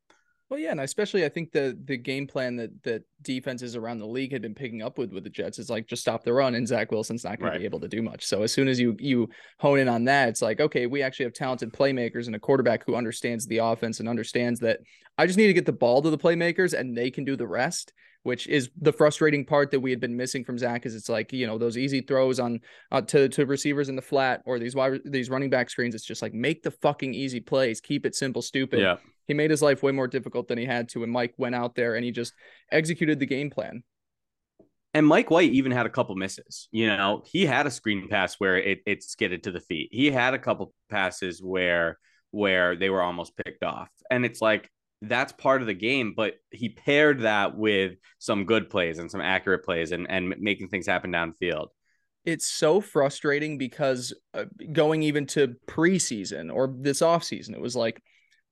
Well, 0.51 0.59
yeah, 0.59 0.71
and 0.71 0.81
especially 0.81 1.23
I 1.23 1.29
think 1.29 1.53
the 1.53 1.79
the 1.85 1.95
game 1.95 2.27
plan 2.27 2.57
that 2.57 2.71
that 2.83 3.03
defenses 3.21 3.77
around 3.77 3.99
the 3.99 4.05
league 4.05 4.33
had 4.33 4.41
been 4.41 4.53
picking 4.53 4.81
up 4.81 4.97
with 4.97 5.13
with 5.13 5.23
the 5.23 5.29
Jets 5.29 5.59
is 5.59 5.69
like 5.69 5.87
just 5.87 6.01
stop 6.01 6.25
the 6.25 6.33
run, 6.33 6.55
and 6.55 6.67
Zach 6.67 6.91
Wilson's 6.91 7.23
not 7.23 7.39
going 7.39 7.51
right. 7.51 7.53
to 7.53 7.59
be 7.59 7.65
able 7.65 7.79
to 7.79 7.87
do 7.87 8.01
much. 8.01 8.25
So 8.25 8.43
as 8.43 8.51
soon 8.51 8.67
as 8.67 8.77
you 8.77 8.97
you 8.99 9.29
hone 9.59 9.79
in 9.79 9.87
on 9.87 10.03
that, 10.05 10.27
it's 10.27 10.41
like 10.41 10.59
okay, 10.59 10.87
we 10.87 11.03
actually 11.03 11.23
have 11.23 11.33
talented 11.33 11.71
playmakers 11.71 12.27
and 12.27 12.35
a 12.35 12.39
quarterback 12.39 12.85
who 12.85 12.95
understands 12.95 13.47
the 13.47 13.59
offense 13.59 14.01
and 14.01 14.09
understands 14.09 14.59
that 14.59 14.79
I 15.17 15.25
just 15.25 15.37
need 15.37 15.47
to 15.47 15.53
get 15.53 15.65
the 15.65 15.71
ball 15.71 16.01
to 16.01 16.09
the 16.09 16.17
playmakers 16.17 16.77
and 16.77 16.97
they 16.97 17.09
can 17.11 17.23
do 17.23 17.37
the 17.37 17.47
rest 17.47 17.93
which 18.23 18.45
is 18.47 18.69
the 18.79 18.93
frustrating 18.93 19.43
part 19.43 19.71
that 19.71 19.79
we 19.79 19.89
had 19.89 19.99
been 19.99 20.15
missing 20.15 20.43
from 20.43 20.57
Zach. 20.57 20.85
Is 20.85 20.95
it's 20.95 21.09
like 21.09 21.33
you 21.33 21.47
know 21.47 21.57
those 21.57 21.77
easy 21.77 22.01
throws 22.01 22.39
on 22.39 22.59
uh, 22.91 23.01
to 23.01 23.29
to 23.29 23.45
receivers 23.45 23.89
in 23.89 23.95
the 23.95 24.01
flat 24.01 24.41
or 24.45 24.59
these 24.59 24.75
wide 24.75 24.99
these 25.05 25.29
running 25.29 25.49
back 25.49 25.69
screens. 25.69 25.95
It's 25.95 26.05
just 26.05 26.21
like 26.21 26.33
make 26.33 26.61
the 26.61 26.71
fucking 26.71 27.13
easy 27.13 27.39
plays, 27.39 27.81
keep 27.81 28.05
it 28.05 28.15
simple, 28.15 28.41
stupid. 28.41 28.81
Yeah. 28.81 28.97
He 29.27 29.33
made 29.33 29.51
his 29.51 29.61
life 29.61 29.83
way 29.83 29.91
more 29.91 30.07
difficult 30.07 30.47
than 30.47 30.57
he 30.57 30.65
had 30.65 30.89
to, 30.89 31.03
and 31.03 31.11
Mike 31.11 31.33
went 31.37 31.55
out 31.55 31.75
there 31.75 31.95
and 31.95 32.03
he 32.03 32.11
just 32.11 32.33
executed 32.71 33.19
the 33.19 33.25
game 33.25 33.49
plan. 33.49 33.83
And 34.93 35.07
Mike 35.07 35.31
White 35.31 35.51
even 35.51 35.71
had 35.71 35.85
a 35.85 35.89
couple 35.89 36.15
misses. 36.15 36.67
You 36.71 36.87
know, 36.87 37.23
he 37.25 37.45
had 37.45 37.65
a 37.65 37.71
screen 37.71 38.07
pass 38.09 38.35
where 38.35 38.57
it 38.57 38.79
it 38.85 39.03
skidded 39.03 39.43
to 39.43 39.51
the 39.51 39.61
feet. 39.61 39.89
He 39.91 40.11
had 40.11 40.33
a 40.33 40.39
couple 40.39 40.73
passes 40.89 41.41
where 41.41 41.97
where 42.31 42.75
they 42.75 42.89
were 42.89 43.01
almost 43.01 43.37
picked 43.37 43.63
off. 43.63 43.89
And 44.09 44.25
it's 44.25 44.41
like 44.41 44.69
that's 45.01 45.33
part 45.33 45.61
of 45.61 45.67
the 45.67 45.73
game, 45.73 46.13
but 46.15 46.35
he 46.51 46.69
paired 46.69 47.21
that 47.21 47.57
with 47.57 47.93
some 48.19 48.45
good 48.45 48.69
plays 48.69 48.99
and 48.99 49.09
some 49.09 49.21
accurate 49.21 49.65
plays 49.65 49.91
and, 49.91 50.09
and 50.09 50.35
making 50.39 50.67
things 50.67 50.87
happen 50.87 51.11
downfield. 51.11 51.67
It's 52.23 52.45
so 52.45 52.81
frustrating 52.81 53.57
because 53.57 54.13
uh, 54.35 54.45
going 54.71 55.01
even 55.01 55.25
to 55.27 55.55
preseason 55.67 56.53
or 56.53 56.71
this 56.77 57.01
offseason, 57.01 57.53
it 57.53 57.61
was 57.61 57.75
like, 57.75 58.01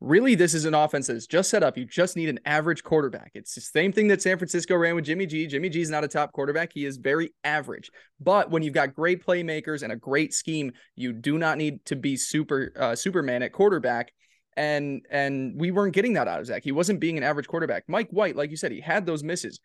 really, 0.01 0.35
this 0.35 0.53
is 0.53 0.65
an 0.65 0.73
offense 0.73 1.07
that's 1.07 1.27
just 1.27 1.49
set 1.49 1.63
up. 1.63 1.77
You 1.77 1.85
just 1.85 2.15
need 2.15 2.29
an 2.29 2.39
average 2.45 2.83
quarterback. 2.83 3.31
It's 3.33 3.55
the 3.55 3.61
same 3.61 3.91
thing 3.91 4.07
that 4.07 4.21
San 4.21 4.37
Francisco 4.37 4.75
ran 4.75 4.95
with 4.95 5.05
Jimmy 5.05 5.25
G. 5.25 5.47
Jimmy 5.47 5.69
G 5.69 5.81
is 5.81 5.89
not 5.89 6.03
a 6.03 6.07
top 6.07 6.31
quarterback. 6.31 6.71
He 6.73 6.85
is 6.85 6.97
very 6.97 7.33
average. 7.43 7.89
But 8.19 8.49
when 8.49 8.63
you've 8.63 8.73
got 8.73 8.95
great 8.95 9.25
playmakers 9.25 9.83
and 9.83 9.91
a 9.91 9.97
great 9.97 10.33
scheme, 10.33 10.71
you 10.95 11.13
do 11.13 11.37
not 11.37 11.57
need 11.57 11.83
to 11.85 11.95
be 11.95 12.17
super 12.17 12.71
uh, 12.77 12.95
Superman 12.95 13.43
at 13.43 13.53
quarterback 13.53 14.11
and 14.59 15.05
and 15.09 15.53
we 15.55 15.71
weren't 15.71 15.93
getting 15.93 16.13
that 16.13 16.27
out 16.27 16.41
of 16.41 16.45
Zach. 16.45 16.63
He 16.63 16.73
wasn't 16.73 16.99
being 16.99 17.17
an 17.17 17.23
average 17.23 17.47
quarterback. 17.47 17.85
Mike 17.87 18.09
White, 18.09 18.35
like 18.35 18.51
you 18.51 18.57
said, 18.57 18.73
he 18.73 18.81
had 18.81 19.05
those 19.05 19.23
misses. 19.23 19.59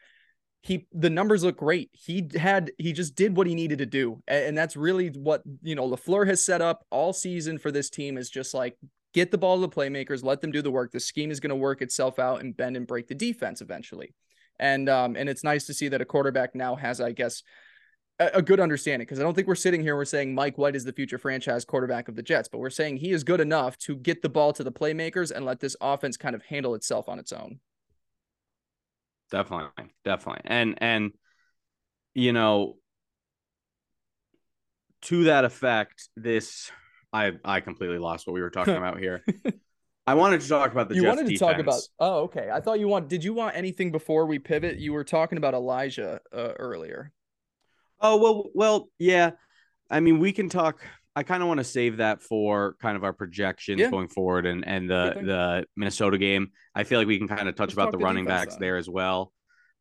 He 0.63 0.87
the 0.93 1.11
numbers 1.11 1.43
look 1.43 1.57
great. 1.57 1.91
He 1.93 2.31
had 2.37 2.71
he 2.79 2.93
just 2.93 3.17
did 3.17 3.37
what 3.37 3.49
he 3.49 3.57
needed 3.57 3.79
to 3.79 3.87
do, 3.87 4.23
and 4.29 4.57
that's 4.57 4.77
really 4.77 5.09
what 5.09 5.43
you 5.63 5.75
know. 5.75 5.89
Lafleur 5.89 6.27
has 6.29 6.45
set 6.45 6.63
up 6.63 6.87
all 6.91 7.13
season 7.13 7.59
for 7.59 7.73
this 7.73 7.91
team 7.91 8.17
is 8.17 8.31
just 8.31 8.55
like 8.55 8.77
get 9.15 9.31
the 9.31 9.39
ball 9.39 9.57
to 9.57 9.61
the 9.63 9.69
playmakers, 9.69 10.23
let 10.23 10.41
them 10.41 10.51
do 10.51 10.61
the 10.61 10.71
work. 10.71 10.93
The 10.93 11.01
scheme 11.01 11.31
is 11.31 11.41
going 11.41 11.51
to 11.51 11.57
work 11.57 11.81
itself 11.81 12.19
out 12.19 12.41
and 12.41 12.55
bend 12.55 12.77
and 12.77 12.87
break 12.87 13.09
the 13.09 13.15
defense 13.15 13.61
eventually. 13.61 14.15
And 14.61 14.89
um 14.89 15.17
and 15.17 15.29
it's 15.29 15.43
nice 15.43 15.67
to 15.67 15.75
see 15.75 15.89
that 15.89 16.01
a 16.01 16.05
quarterback 16.05 16.55
now 16.55 16.77
has, 16.77 17.01
I 17.01 17.13
guess, 17.13 17.43
a 18.21 18.43
good 18.43 18.61
understanding 18.61 19.05
because 19.05 19.19
I 19.19 19.23
don't 19.25 19.35
think 19.35 19.49
we're 19.49 19.57
sitting 19.57 19.83
here 19.83 19.97
we're 19.97 20.05
saying 20.05 20.35
Mike 20.35 20.57
White 20.57 20.77
is 20.77 20.85
the 20.85 20.93
future 20.93 21.19
franchise 21.19 21.65
quarterback 21.65 22.07
of 22.09 22.15
the 22.15 22.23
Jets, 22.23 22.49
but 22.49 22.59
we're 22.59 22.71
saying 22.71 22.99
he 22.99 23.11
is 23.11 23.25
good 23.25 23.41
enough 23.41 23.77
to 23.79 23.97
get 23.97 24.23
the 24.23 24.29
ball 24.29 24.53
to 24.53 24.63
the 24.63 24.71
playmakers 24.71 25.33
and 25.33 25.45
let 25.45 25.59
this 25.59 25.77
offense 25.81 26.17
kind 26.17 26.37
of 26.37 26.43
handle 26.45 26.77
itself 26.77 27.09
on 27.09 27.19
its 27.19 27.33
own. 27.33 27.59
Definitely, 29.33 29.93
definitely, 30.05 30.43
and 30.45 30.79
and 30.81 31.13
you 32.15 32.33
know, 32.33 32.77
to 35.03 35.25
that 35.25 35.45
effect, 35.45 36.09
this 36.17 36.71
I 37.15 37.33
I 37.45 37.61
completely 37.61 37.99
lost 37.99 38.27
what 38.27 38.35
we 38.35 38.43
were 38.43 38.51
talking 38.59 38.77
about 38.77 38.99
here. 38.99 39.25
I 40.07 40.15
wanted 40.15 40.43
to 40.43 40.49
talk 40.49 40.73
about 40.73 40.89
the 40.89 40.97
you 40.97 41.03
Jets 41.03 41.17
wanted 41.17 41.29
to 41.29 41.33
defense. 41.35 41.53
talk 41.53 41.61
about. 41.61 41.81
Oh, 41.99 42.23
okay. 42.25 42.51
I 42.53 42.61
thought 42.61 42.79
you 42.81 42.89
want. 42.89 43.09
Did 43.09 43.25
you 43.25 43.33
want 43.33 43.57
anything 43.57 43.91
before 43.91 44.27
we 44.27 44.39
pivot? 44.39 44.79
You 44.79 44.93
were 44.93 45.05
talking 45.05 45.39
about 45.39 45.55
Elijah 45.55 46.21
uh, 46.33 46.53
earlier. 46.59 47.13
Oh 48.01 48.19
well, 48.19 48.51
well, 48.55 48.89
yeah. 48.99 49.31
I 49.91 50.01
mean, 50.01 50.19
we 50.19 50.33
can 50.33 50.49
talk. 50.49 50.83
I 51.17 51.23
kind 51.23 51.43
of 51.43 51.49
want 51.49 51.59
to 51.59 51.65
save 51.65 51.99
that 51.99 52.21
for 52.21 52.75
kind 52.83 52.97
of 52.97 53.05
our 53.05 53.13
projections 53.13 53.81
yeah. 53.81 53.89
going 53.89 54.09
forward 54.09 54.45
and 54.45 54.67
and 54.67 54.91
the 54.91 55.15
the 55.15 55.67
Minnesota 55.77 56.19
game. 56.19 56.49
I 56.75 56.85
feel 56.85 56.99
like 56.99 57.07
we 57.07 57.19
can 57.19 57.29
kind 57.29 57.49
of 57.49 57.55
touch 57.55 57.69
Let's 57.69 57.75
about 57.75 57.93
the, 57.93 57.99
the 57.99 58.05
running 58.05 58.27
backs 58.27 58.57
there 58.57 58.77
as 58.77 58.91
well. 58.91 59.33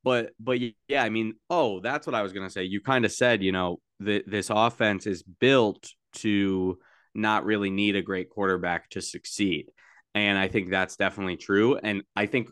But 0.03 0.31
but 0.39 0.59
yeah, 0.87 1.03
I 1.03 1.09
mean, 1.09 1.33
oh, 1.49 1.79
that's 1.79 2.05
what 2.05 2.15
I 2.15 2.21
was 2.21 2.31
gonna 2.31 2.51
say. 2.51 2.63
You 2.63 2.79
kind 2.81 3.03
of 3.03 3.11
said, 3.11 3.41
you 3.43 3.51
know, 3.51 3.79
that 4.01 4.29
this 4.29 4.49
offense 4.49 5.07
is 5.07 5.23
built 5.23 5.89
to 6.17 6.77
not 7.13 7.45
really 7.45 7.69
need 7.69 7.95
a 7.95 8.01
great 8.01 8.29
quarterback 8.29 8.89
to 8.91 9.01
succeed, 9.01 9.71
and 10.15 10.37
I 10.37 10.47
think 10.47 10.69
that's 10.69 10.95
definitely 10.95 11.37
true. 11.37 11.77
And 11.77 12.03
I 12.15 12.25
think 12.25 12.49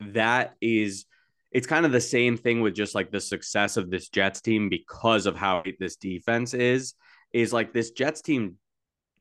that 0.00 0.54
is 0.60 1.06
it's 1.54 1.68
kind 1.68 1.86
of 1.86 1.92
the 1.92 2.00
same 2.00 2.36
thing 2.36 2.60
with 2.60 2.74
just 2.74 2.96
like 2.96 3.12
the 3.12 3.20
success 3.20 3.76
of 3.76 3.88
this 3.88 4.08
Jets 4.08 4.40
team 4.40 4.68
because 4.68 5.24
of 5.24 5.36
how 5.36 5.62
this 5.78 5.96
defense 5.96 6.52
is. 6.52 6.94
Is 7.32 7.52
like 7.52 7.72
this 7.72 7.90
Jets 7.90 8.20
team 8.22 8.56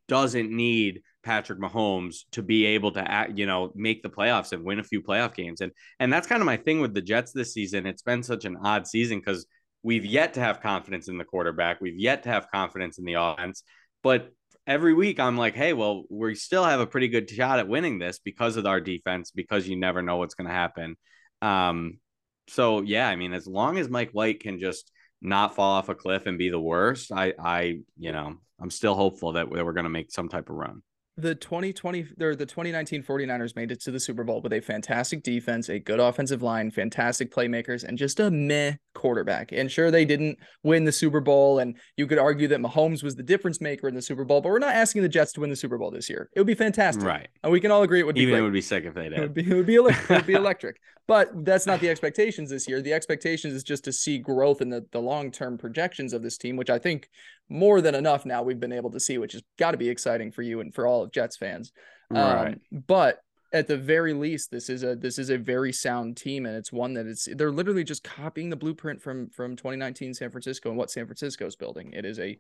doesn't 0.08 0.52
need 0.52 1.02
Patrick 1.24 1.60
Mahomes 1.60 2.26
to 2.32 2.42
be 2.42 2.66
able 2.66 2.92
to 2.92 3.10
act, 3.10 3.38
you 3.38 3.46
know, 3.46 3.72
make 3.76 4.04
the 4.04 4.10
playoffs 4.10 4.52
and 4.52 4.64
win 4.64 4.80
a 4.80 4.84
few 4.84 5.02
playoff 5.02 5.34
games. 5.34 5.62
And 5.62 5.72
and 6.00 6.12
that's 6.12 6.28
kind 6.28 6.42
of 6.42 6.46
my 6.46 6.58
thing 6.58 6.82
with 6.82 6.94
the 6.94 7.02
Jets 7.02 7.32
this 7.32 7.54
season. 7.54 7.86
It's 7.86 8.02
been 8.02 8.24
such 8.24 8.46
an 8.46 8.58
odd 8.64 8.88
season 8.88 9.20
because 9.20 9.46
we've 9.84 10.06
yet 10.06 10.34
to 10.34 10.40
have 10.40 10.62
confidence 10.62 11.08
in 11.08 11.18
the 11.18 11.24
quarterback. 11.24 11.82
We've 11.82 11.98
yet 11.98 12.24
to 12.24 12.30
have 12.30 12.52
confidence 12.52 12.98
in 12.98 13.06
the 13.06 13.14
offense. 13.14 13.64
But 14.04 14.32
every 14.68 14.94
week 14.94 15.20
I'm 15.20 15.38
like, 15.38 15.56
hey, 15.56 15.74
well, 15.74 16.04
we 16.10 16.36
still 16.36 16.64
have 16.64 16.80
a 16.80 16.88
pretty 16.88 17.08
good 17.08 17.30
shot 17.30 17.60
at 17.60 17.68
winning 17.68 18.00
this 18.00 18.20
because 18.20 18.58
of 18.58 18.66
our 18.66 18.80
defense, 18.80 19.32
because 19.32 19.68
you 19.68 19.76
never 19.76 20.02
know 20.02 20.18
what's 20.18 20.36
going 20.36 20.48
to 20.48 20.54
happen. 20.54 20.96
Um, 21.42 22.00
so 22.48 22.82
yeah, 22.82 23.08
I 23.08 23.16
mean, 23.16 23.34
as 23.34 23.48
long 23.48 23.78
as 23.78 23.90
Mike 23.90 24.12
White 24.12 24.42
can 24.42 24.60
just 24.60 24.92
not 25.22 25.56
fall 25.56 25.72
off 25.72 25.90
a 25.90 25.96
cliff 25.96 26.26
and 26.26 26.38
be 26.38 26.50
the 26.50 26.60
worst, 26.60 27.12
I, 27.12 27.34
I, 27.40 27.80
you 27.98 28.12
know, 28.12 28.36
I'm 28.60 28.70
still 28.70 28.96
hopeful 28.96 29.34
that 29.34 29.50
we're 29.50 29.74
going 29.74 29.86
to 29.86 29.90
make 29.90 30.12
some 30.12 30.30
type 30.30 30.50
of 30.50 30.56
run 30.56 30.84
the 31.16 31.36
2020 31.36 32.08
or 32.22 32.36
the 32.36 32.46
2019 32.46 33.04
49ers 33.04 33.56
made 33.56 33.72
it 33.72 33.80
to 33.82 33.92
the 33.92 34.00
Super 34.00 34.24
Bowl 34.24 34.42
with 34.42 34.52
a 34.52 34.60
fantastic 34.60 35.22
defense, 35.22 35.70
a 35.70 35.78
good 35.78 36.00
offensive 36.00 36.42
line, 36.42 36.72
fantastic 36.72 37.32
playmakers, 37.32 37.84
and 37.84 37.98
just 37.98 38.20
a 38.20 38.32
meh 38.32 38.74
quarterback. 38.96 39.52
And 39.52 39.72
sure, 39.72 39.92
they 39.92 40.06
didn't 40.06 40.40
win 40.64 40.86
the 40.86 40.92
Super 40.92 41.22
Bowl, 41.22 41.60
and 41.60 41.76
you 41.98 42.08
could 42.08 42.18
argue 42.18 42.48
that 42.48 42.60
Mahomes 42.60 43.04
was 43.04 43.16
the 43.16 43.22
difference 43.24 43.62
maker 43.62 43.88
in 43.88 43.94
the 43.94 44.02
Super 44.02 44.24
Bowl, 44.26 44.42
but 44.42 44.50
we're 44.50 44.58
not 44.60 44.74
asking 44.74 45.04
the 45.04 45.10
Jets 45.10 45.34
to 45.34 45.42
win 45.42 45.52
the 45.52 45.56
Super 45.56 45.78
Bowl 45.78 45.92
this 45.92 46.10
year. 46.10 46.30
It 46.36 46.40
would 46.40 46.48
be 46.48 46.56
fantastic, 46.56 47.04
right? 47.04 47.28
And 47.44 47.52
we 47.52 47.60
can 47.60 47.70
all 47.70 47.84
agree 47.84 48.00
it 48.00 48.06
would 48.08 48.16
be 48.16 48.22
even 48.22 48.34
great. 48.34 48.40
it 48.40 48.44
would 48.44 48.54
be 48.54 48.62
sick 48.62 48.84
if 48.86 48.96
they 48.96 49.10
did. 49.10 49.20
It 49.20 49.22
would 49.22 49.34
be 49.36 49.42
it 49.50 49.54
would 49.54 49.68
be, 49.68 49.74
it 49.76 50.10
would 50.10 50.26
be 50.26 50.34
electric. 50.44 50.78
but 51.08 51.30
that's 51.46 51.68
not 51.68 51.80
the 51.80 51.90
expectations 51.90 52.50
this 52.50 52.68
year. 52.68 52.82
The 52.82 52.94
expectations 52.94 53.54
is 53.54 53.64
just 53.64 53.84
to 53.84 53.94
see 53.94 54.18
growth 54.18 54.62
in 54.62 54.70
the 54.70 54.84
the 54.92 55.00
long 55.00 55.30
term 55.32 55.60
projections 55.60 56.12
of 56.14 56.24
this 56.24 56.38
team, 56.40 56.56
which 56.56 56.72
I 56.72 56.80
think 56.80 57.08
more 57.50 57.82
than 57.82 57.96
enough 57.96 58.26
now 58.26 58.44
we've 58.44 58.60
been 58.60 58.72
able 58.72 58.92
to 58.92 59.00
see, 59.00 59.18
which 59.18 59.34
has 59.34 59.44
got 59.58 59.72
to 59.72 59.78
be 59.78 59.90
exciting 59.90 60.32
for 60.32 60.42
you 60.42 60.60
and 60.60 60.74
for 60.74 60.88
all 60.88 61.04
of 61.04 61.12
Jets 61.12 61.38
fans. 61.38 61.72
Right. 62.10 62.48
Um, 62.48 62.84
but 62.88 63.20
at 63.52 63.68
the 63.68 63.78
very 63.78 64.14
least, 64.14 64.50
this 64.50 64.70
is 64.70 64.84
a 64.84 64.96
this 64.96 65.20
is 65.20 65.30
a 65.30 65.38
very 65.38 65.72
sound 65.72 66.18
team, 66.18 66.46
and 66.46 66.56
it's 66.56 66.72
one 66.72 66.94
that 66.94 67.06
it's 67.06 67.28
they're 67.36 67.52
literally 67.52 67.84
just 67.84 68.04
copying 68.04 68.50
the 68.50 68.56
blueprint 68.56 69.02
from 69.02 69.30
from 69.30 69.56
2019 69.56 70.14
San 70.16 70.32
Francisco 70.32 70.70
and 70.70 70.78
what 70.78 70.90
San 70.90 71.06
Francisco's 71.06 71.56
building. 71.56 71.94
It 71.94 72.06
is 72.06 72.20
a 72.20 72.38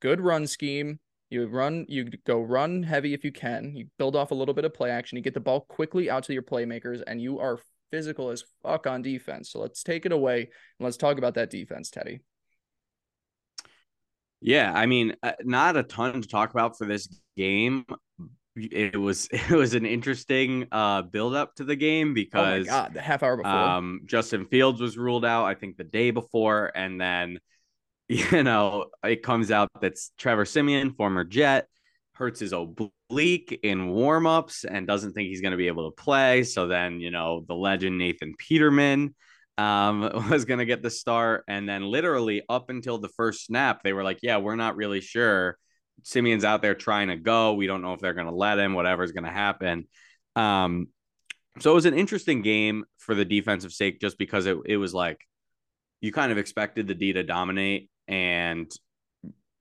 good 0.00 0.20
run 0.20 0.46
scheme. 0.46 1.00
You 1.30 1.46
run, 1.46 1.86
you 1.88 2.10
go 2.26 2.40
run 2.40 2.82
heavy 2.82 3.14
if 3.14 3.24
you 3.24 3.30
can. 3.30 3.76
You 3.76 3.86
build 3.98 4.16
off 4.16 4.32
a 4.32 4.34
little 4.34 4.52
bit 4.52 4.64
of 4.64 4.74
play 4.74 4.90
action. 4.90 5.16
You 5.16 5.22
get 5.22 5.32
the 5.32 5.40
ball 5.40 5.60
quickly 5.60 6.10
out 6.10 6.24
to 6.24 6.32
your 6.32 6.42
playmakers, 6.42 7.02
and 7.06 7.22
you 7.22 7.38
are 7.38 7.60
physical 7.90 8.30
as 8.30 8.44
fuck 8.62 8.86
on 8.86 9.02
defense. 9.02 9.50
So 9.50 9.60
let's 9.60 9.82
take 9.82 10.06
it 10.06 10.12
away 10.12 10.40
and 10.40 10.50
let's 10.84 10.96
talk 10.96 11.18
about 11.18 11.34
that 11.34 11.50
defense, 11.50 11.90
Teddy. 11.90 12.20
Yeah, 14.40 14.72
I 14.74 14.86
mean, 14.86 15.14
uh, 15.22 15.32
not 15.42 15.76
a 15.76 15.82
ton 15.82 16.22
to 16.22 16.28
talk 16.28 16.50
about 16.50 16.78
for 16.78 16.86
this 16.86 17.08
game. 17.36 17.84
It 18.56 18.98
was 18.98 19.28
it 19.32 19.50
was 19.50 19.74
an 19.74 19.86
interesting 19.86 20.66
uh 20.72 21.02
build 21.02 21.34
up 21.34 21.54
to 21.56 21.64
the 21.64 21.76
game 21.76 22.14
because 22.14 22.66
oh 22.66 22.72
my 22.72 22.82
god, 22.82 22.94
the 22.94 23.00
half 23.00 23.22
hour 23.22 23.36
before, 23.36 23.52
um, 23.52 24.00
Justin 24.06 24.46
Fields 24.46 24.80
was 24.80 24.96
ruled 24.96 25.24
out. 25.24 25.44
I 25.44 25.54
think 25.54 25.76
the 25.76 25.84
day 25.84 26.10
before, 26.10 26.72
and 26.74 27.00
then 27.00 27.38
you 28.08 28.42
know 28.42 28.86
it 29.04 29.22
comes 29.22 29.50
out 29.50 29.68
that's 29.80 30.12
Trevor 30.18 30.44
Siemian 30.44 30.94
former 30.94 31.24
Jet, 31.24 31.68
hurts 32.14 32.40
his 32.40 32.52
oblique 32.52 33.60
in 33.62 33.90
warmups 33.90 34.64
and 34.68 34.86
doesn't 34.86 35.12
think 35.12 35.28
he's 35.28 35.40
going 35.40 35.52
to 35.52 35.58
be 35.58 35.68
able 35.68 35.90
to 35.90 36.02
play. 36.02 36.44
So 36.44 36.66
then 36.66 37.00
you 37.00 37.10
know 37.10 37.44
the 37.46 37.54
legend 37.54 37.98
Nathan 37.98 38.34
Peterman 38.38 39.14
um, 39.60 40.00
was 40.30 40.44
going 40.46 40.58
to 40.58 40.64
get 40.64 40.82
the 40.82 40.90
start. 40.90 41.44
And 41.46 41.68
then 41.68 41.84
literally 41.84 42.42
up 42.48 42.70
until 42.70 42.98
the 42.98 43.10
first 43.10 43.44
snap, 43.44 43.82
they 43.82 43.92
were 43.92 44.04
like, 44.04 44.20
yeah, 44.22 44.38
we're 44.38 44.56
not 44.56 44.76
really 44.76 45.00
sure. 45.00 45.58
Siemian's 46.02 46.44
out 46.44 46.62
there 46.62 46.74
trying 46.74 47.08
to 47.08 47.16
go. 47.16 47.52
We 47.52 47.66
don't 47.66 47.82
know 47.82 47.92
if 47.92 48.00
they're 48.00 48.14
going 48.14 48.26
to 48.26 48.34
let 48.34 48.58
him, 48.58 48.72
whatever's 48.72 49.12
going 49.12 49.24
to 49.24 49.30
happen. 49.30 49.86
Um, 50.34 50.88
so 51.58 51.72
it 51.72 51.74
was 51.74 51.84
an 51.84 51.94
interesting 51.94 52.40
game 52.40 52.84
for 52.96 53.14
the 53.14 53.24
defensive 53.24 53.72
sake, 53.72 54.00
just 54.00 54.16
because 54.16 54.46
it, 54.46 54.56
it 54.64 54.78
was 54.78 54.94
like 54.94 55.20
you 56.00 56.10
kind 56.10 56.32
of 56.32 56.38
expected 56.38 56.86
the 56.86 56.94
D 56.94 57.12
to 57.12 57.22
dominate 57.22 57.90
and 58.08 58.70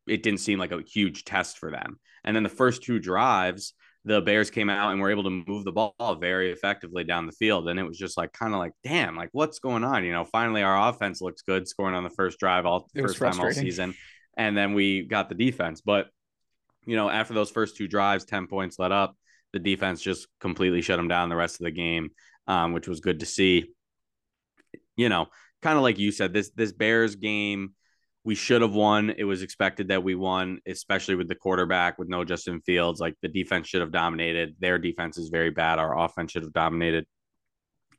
it 0.08 0.24
didn't 0.24 0.40
seem 0.40 0.60
like 0.60 0.72
a 0.72 0.82
huge 0.82 1.26
test 1.26 1.58
for 1.58 1.72
them. 1.72 2.00
And 2.24 2.34
then 2.34 2.44
the 2.44 2.50
first 2.50 2.84
two 2.84 3.00
drives, 3.00 3.74
the 4.06 4.22
Bears 4.22 4.50
came 4.50 4.70
out 4.70 4.92
and 4.92 5.02
were 5.02 5.12
able 5.12 5.24
to 5.24 5.44
move 5.46 5.66
the 5.66 5.72
ball 5.72 6.18
very 6.20 6.52
effectively 6.52 7.04
down 7.04 7.26
the 7.26 7.32
field. 7.34 7.68
And 7.68 7.80
it 7.80 7.84
was 7.84 7.98
just 7.98 8.18
like 8.18 8.32
kind 8.32 8.54
of 8.54 8.60
like, 8.60 8.72
damn, 8.84 9.16
like 9.16 9.30
what's 9.34 9.60
going 9.60 9.84
on? 9.84 10.06
You 10.06 10.14
know, 10.14 10.26
finally 10.26 10.64
our 10.64 10.90
offense 10.90 11.22
looks 11.22 11.42
good, 11.42 11.68
scoring 11.68 11.96
on 11.96 12.04
the 12.04 12.10
first 12.10 12.40
drive 12.40 12.66
all 12.66 12.88
first 12.96 13.20
time 13.20 13.40
all 13.40 13.52
season. 13.52 13.94
And 14.38 14.58
then 14.58 14.74
we 14.74 15.04
got 15.04 15.28
the 15.28 15.36
defense. 15.36 15.82
But, 15.82 16.08
you 16.86 16.96
know, 16.96 17.10
after 17.10 17.34
those 17.34 17.52
first 17.52 17.76
two 17.76 17.88
drives, 17.88 18.24
10 18.24 18.48
points 18.48 18.80
let 18.80 18.94
up, 18.94 19.16
the 19.52 19.60
defense 19.60 20.02
just 20.02 20.28
completely 20.40 20.82
shut 20.82 20.98
them 20.98 21.10
down 21.10 21.30
the 21.30 21.36
rest 21.36 21.60
of 21.60 21.66
the 21.66 21.72
game, 21.72 22.12
um, 22.48 22.72
which 22.72 22.88
was 22.88 23.02
good 23.02 23.20
to 23.20 23.26
see. 23.26 23.72
You 24.96 25.10
know, 25.10 25.28
kind 25.62 25.78
of 25.78 25.84
like 25.84 26.00
you 26.00 26.12
said, 26.12 26.34
this 26.34 26.52
this 26.56 26.72
Bears 26.72 27.16
game 27.16 27.74
we 28.24 28.36
should 28.36 28.62
have 28.62 28.74
won. 28.74 29.12
It 29.18 29.24
was 29.24 29.42
expected 29.42 29.88
that 29.88 30.04
we 30.04 30.16
won, 30.16 30.60
especially 30.68 31.16
with 31.16 31.28
the 31.28 31.36
quarterback 31.36 31.98
with 31.98 32.10
no 32.10 32.24
Justin 32.24 32.62
Fields. 32.62 33.00
Like 33.00 33.16
the 33.22 33.28
defense 33.28 33.68
should 33.68 33.82
have 33.82 33.92
dominated. 33.92 34.56
Their 34.60 34.78
defense 34.78 35.18
is 35.18 35.30
very 35.30 35.52
bad. 35.52 35.80
Our 35.80 35.98
offense 35.98 36.32
should 36.32 36.44
have 36.44 36.54
dominated. 36.54 37.06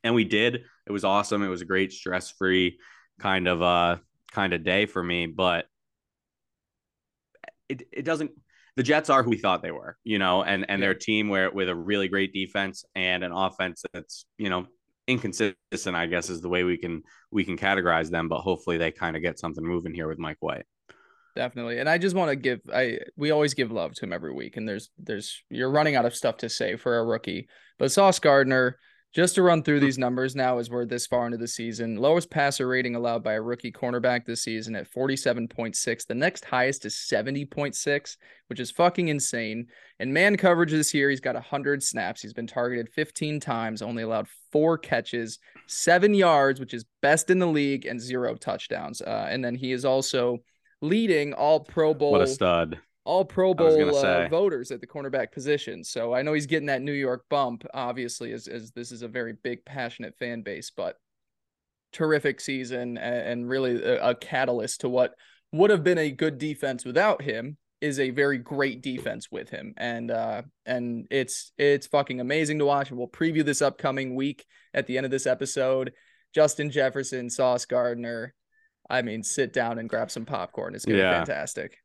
And 0.04 0.14
we 0.14 0.24
did. 0.24 0.62
It 0.86 0.92
was 0.92 1.04
awesome. 1.04 1.42
It 1.42 1.48
was 1.48 1.62
a 1.62 1.66
great 1.66 1.92
stress-free 1.92 2.78
kind 3.18 3.48
of 3.48 3.60
uh 3.60 3.96
kind 4.32 4.52
of 4.52 4.64
day 4.64 4.86
for 4.86 5.02
me, 5.02 5.26
but 5.26 5.66
it 7.68 7.82
it 7.92 8.04
doesn't 8.04 8.30
the 8.76 8.82
Jets 8.82 9.10
are 9.10 9.22
who 9.22 9.30
we 9.30 9.36
thought 9.36 9.62
they 9.62 9.70
were, 9.70 9.96
you 10.04 10.18
know, 10.18 10.42
and 10.42 10.64
and 10.68 10.82
their 10.82 10.94
team 10.94 11.28
where 11.28 11.50
with 11.50 11.68
a 11.68 11.74
really 11.74 12.08
great 12.08 12.32
defense 12.32 12.84
and 12.94 13.24
an 13.24 13.32
offense 13.32 13.84
that's, 13.92 14.26
you 14.38 14.48
know, 14.48 14.66
inconsistent, 15.10 15.96
I 15.96 16.06
guess, 16.06 16.30
is 16.30 16.40
the 16.40 16.48
way 16.48 16.64
we 16.64 16.76
can 16.76 17.02
we 17.30 17.44
can 17.44 17.56
categorize 17.56 18.10
them. 18.10 18.28
But 18.28 18.40
hopefully, 18.40 18.78
they 18.78 18.90
kind 18.90 19.16
of 19.16 19.22
get 19.22 19.38
something 19.38 19.64
moving 19.64 19.94
here 19.94 20.08
with 20.08 20.18
Mike 20.18 20.38
White. 20.40 20.64
Definitely, 21.36 21.78
and 21.78 21.88
I 21.88 21.98
just 21.98 22.16
want 22.16 22.30
to 22.30 22.36
give 22.36 22.60
I 22.72 22.98
we 23.16 23.30
always 23.30 23.54
give 23.54 23.70
love 23.70 23.94
to 23.94 24.04
him 24.04 24.12
every 24.12 24.32
week, 24.32 24.56
and 24.56 24.68
there's 24.68 24.90
there's 24.98 25.42
you're 25.48 25.70
running 25.70 25.96
out 25.96 26.04
of 26.04 26.14
stuff 26.14 26.38
to 26.38 26.48
say 26.48 26.76
for 26.76 26.98
a 26.98 27.04
rookie, 27.04 27.48
but 27.78 27.92
Sauce 27.92 28.18
Gardner 28.18 28.78
just 29.12 29.34
to 29.34 29.42
run 29.42 29.62
through 29.62 29.80
these 29.80 29.98
numbers 29.98 30.36
now 30.36 30.58
as 30.58 30.70
we're 30.70 30.84
this 30.84 31.06
far 31.06 31.26
into 31.26 31.36
the 31.36 31.48
season, 31.48 31.96
lowest 31.96 32.30
passer 32.30 32.68
rating 32.68 32.94
allowed 32.94 33.24
by 33.24 33.32
a 33.32 33.42
rookie 33.42 33.72
cornerback 33.72 34.24
this 34.24 34.42
season 34.42 34.76
at 34.76 34.90
47.6. 34.90 36.06
The 36.06 36.14
next 36.14 36.44
highest 36.44 36.84
is 36.84 36.94
70.6, 36.94 38.16
which 38.46 38.60
is 38.60 38.70
fucking 38.70 39.08
insane. 39.08 39.66
And 39.98 40.14
man 40.14 40.36
coverage 40.36 40.70
this 40.70 40.94
year, 40.94 41.10
he's 41.10 41.20
got 41.20 41.34
100 41.34 41.82
snaps. 41.82 42.22
He's 42.22 42.32
been 42.32 42.46
targeted 42.46 42.88
15 42.88 43.40
times, 43.40 43.82
only 43.82 44.04
allowed 44.04 44.28
four 44.52 44.78
catches, 44.78 45.40
seven 45.66 46.14
yards, 46.14 46.60
which 46.60 46.74
is 46.74 46.84
best 47.02 47.30
in 47.30 47.40
the 47.40 47.46
league, 47.46 47.86
and 47.86 48.00
zero 48.00 48.36
touchdowns. 48.36 49.02
Uh, 49.02 49.26
and 49.28 49.44
then 49.44 49.56
he 49.56 49.72
is 49.72 49.84
also 49.84 50.38
leading 50.80 51.32
all 51.32 51.60
Pro 51.60 51.94
Bowl. 51.94 52.12
What 52.12 52.22
a 52.22 52.26
stud 52.28 52.78
all 53.04 53.24
Pro 53.24 53.54
Bowl 53.54 53.96
uh, 53.96 54.28
voters 54.28 54.70
at 54.70 54.80
the 54.80 54.86
cornerback 54.86 55.32
position. 55.32 55.82
So 55.82 56.14
I 56.14 56.22
know 56.22 56.32
he's 56.32 56.46
getting 56.46 56.66
that 56.66 56.82
New 56.82 56.92
York 56.92 57.24
bump, 57.30 57.64
obviously, 57.72 58.32
as, 58.32 58.46
as 58.46 58.72
this 58.72 58.92
is 58.92 59.02
a 59.02 59.08
very 59.08 59.34
big, 59.42 59.64
passionate 59.64 60.16
fan 60.18 60.42
base, 60.42 60.70
but 60.70 60.96
terrific 61.92 62.40
season 62.40 62.98
and, 62.98 63.28
and 63.28 63.48
really 63.48 63.82
a, 63.82 64.10
a, 64.10 64.14
catalyst 64.14 64.82
to 64.82 64.88
what 64.88 65.14
would 65.52 65.70
have 65.70 65.82
been 65.82 65.98
a 65.98 66.10
good 66.10 66.38
defense 66.38 66.84
without 66.84 67.20
him 67.20 67.56
is 67.80 67.98
a 67.98 68.10
very 68.10 68.38
great 68.38 68.82
defense 68.82 69.28
with 69.32 69.48
him. 69.48 69.74
And 69.76 70.10
uh 70.10 70.42
and 70.66 71.08
it's 71.10 71.50
it's 71.58 71.88
fucking 71.88 72.20
amazing 72.20 72.58
to 72.60 72.66
watch. 72.66 72.90
And 72.90 72.98
we'll 72.98 73.08
preview 73.08 73.44
this 73.44 73.62
upcoming 73.62 74.14
week 74.14 74.44
at 74.74 74.86
the 74.86 74.98
end 74.98 75.04
of 75.04 75.10
this 75.10 75.26
episode. 75.26 75.92
Justin 76.32 76.70
jefferson 76.70 77.28
sauce 77.28 77.64
gardner 77.64 78.34
i 78.88 79.02
mean 79.02 79.24
sit 79.24 79.52
down 79.52 79.78
and 79.78 79.88
grab 79.88 80.10
some 80.10 80.26
popcorn. 80.26 80.76
It's 80.76 80.84
gonna 80.84 80.98
yeah. 80.98 81.10
be 81.10 81.26
fantastic 81.26 81.79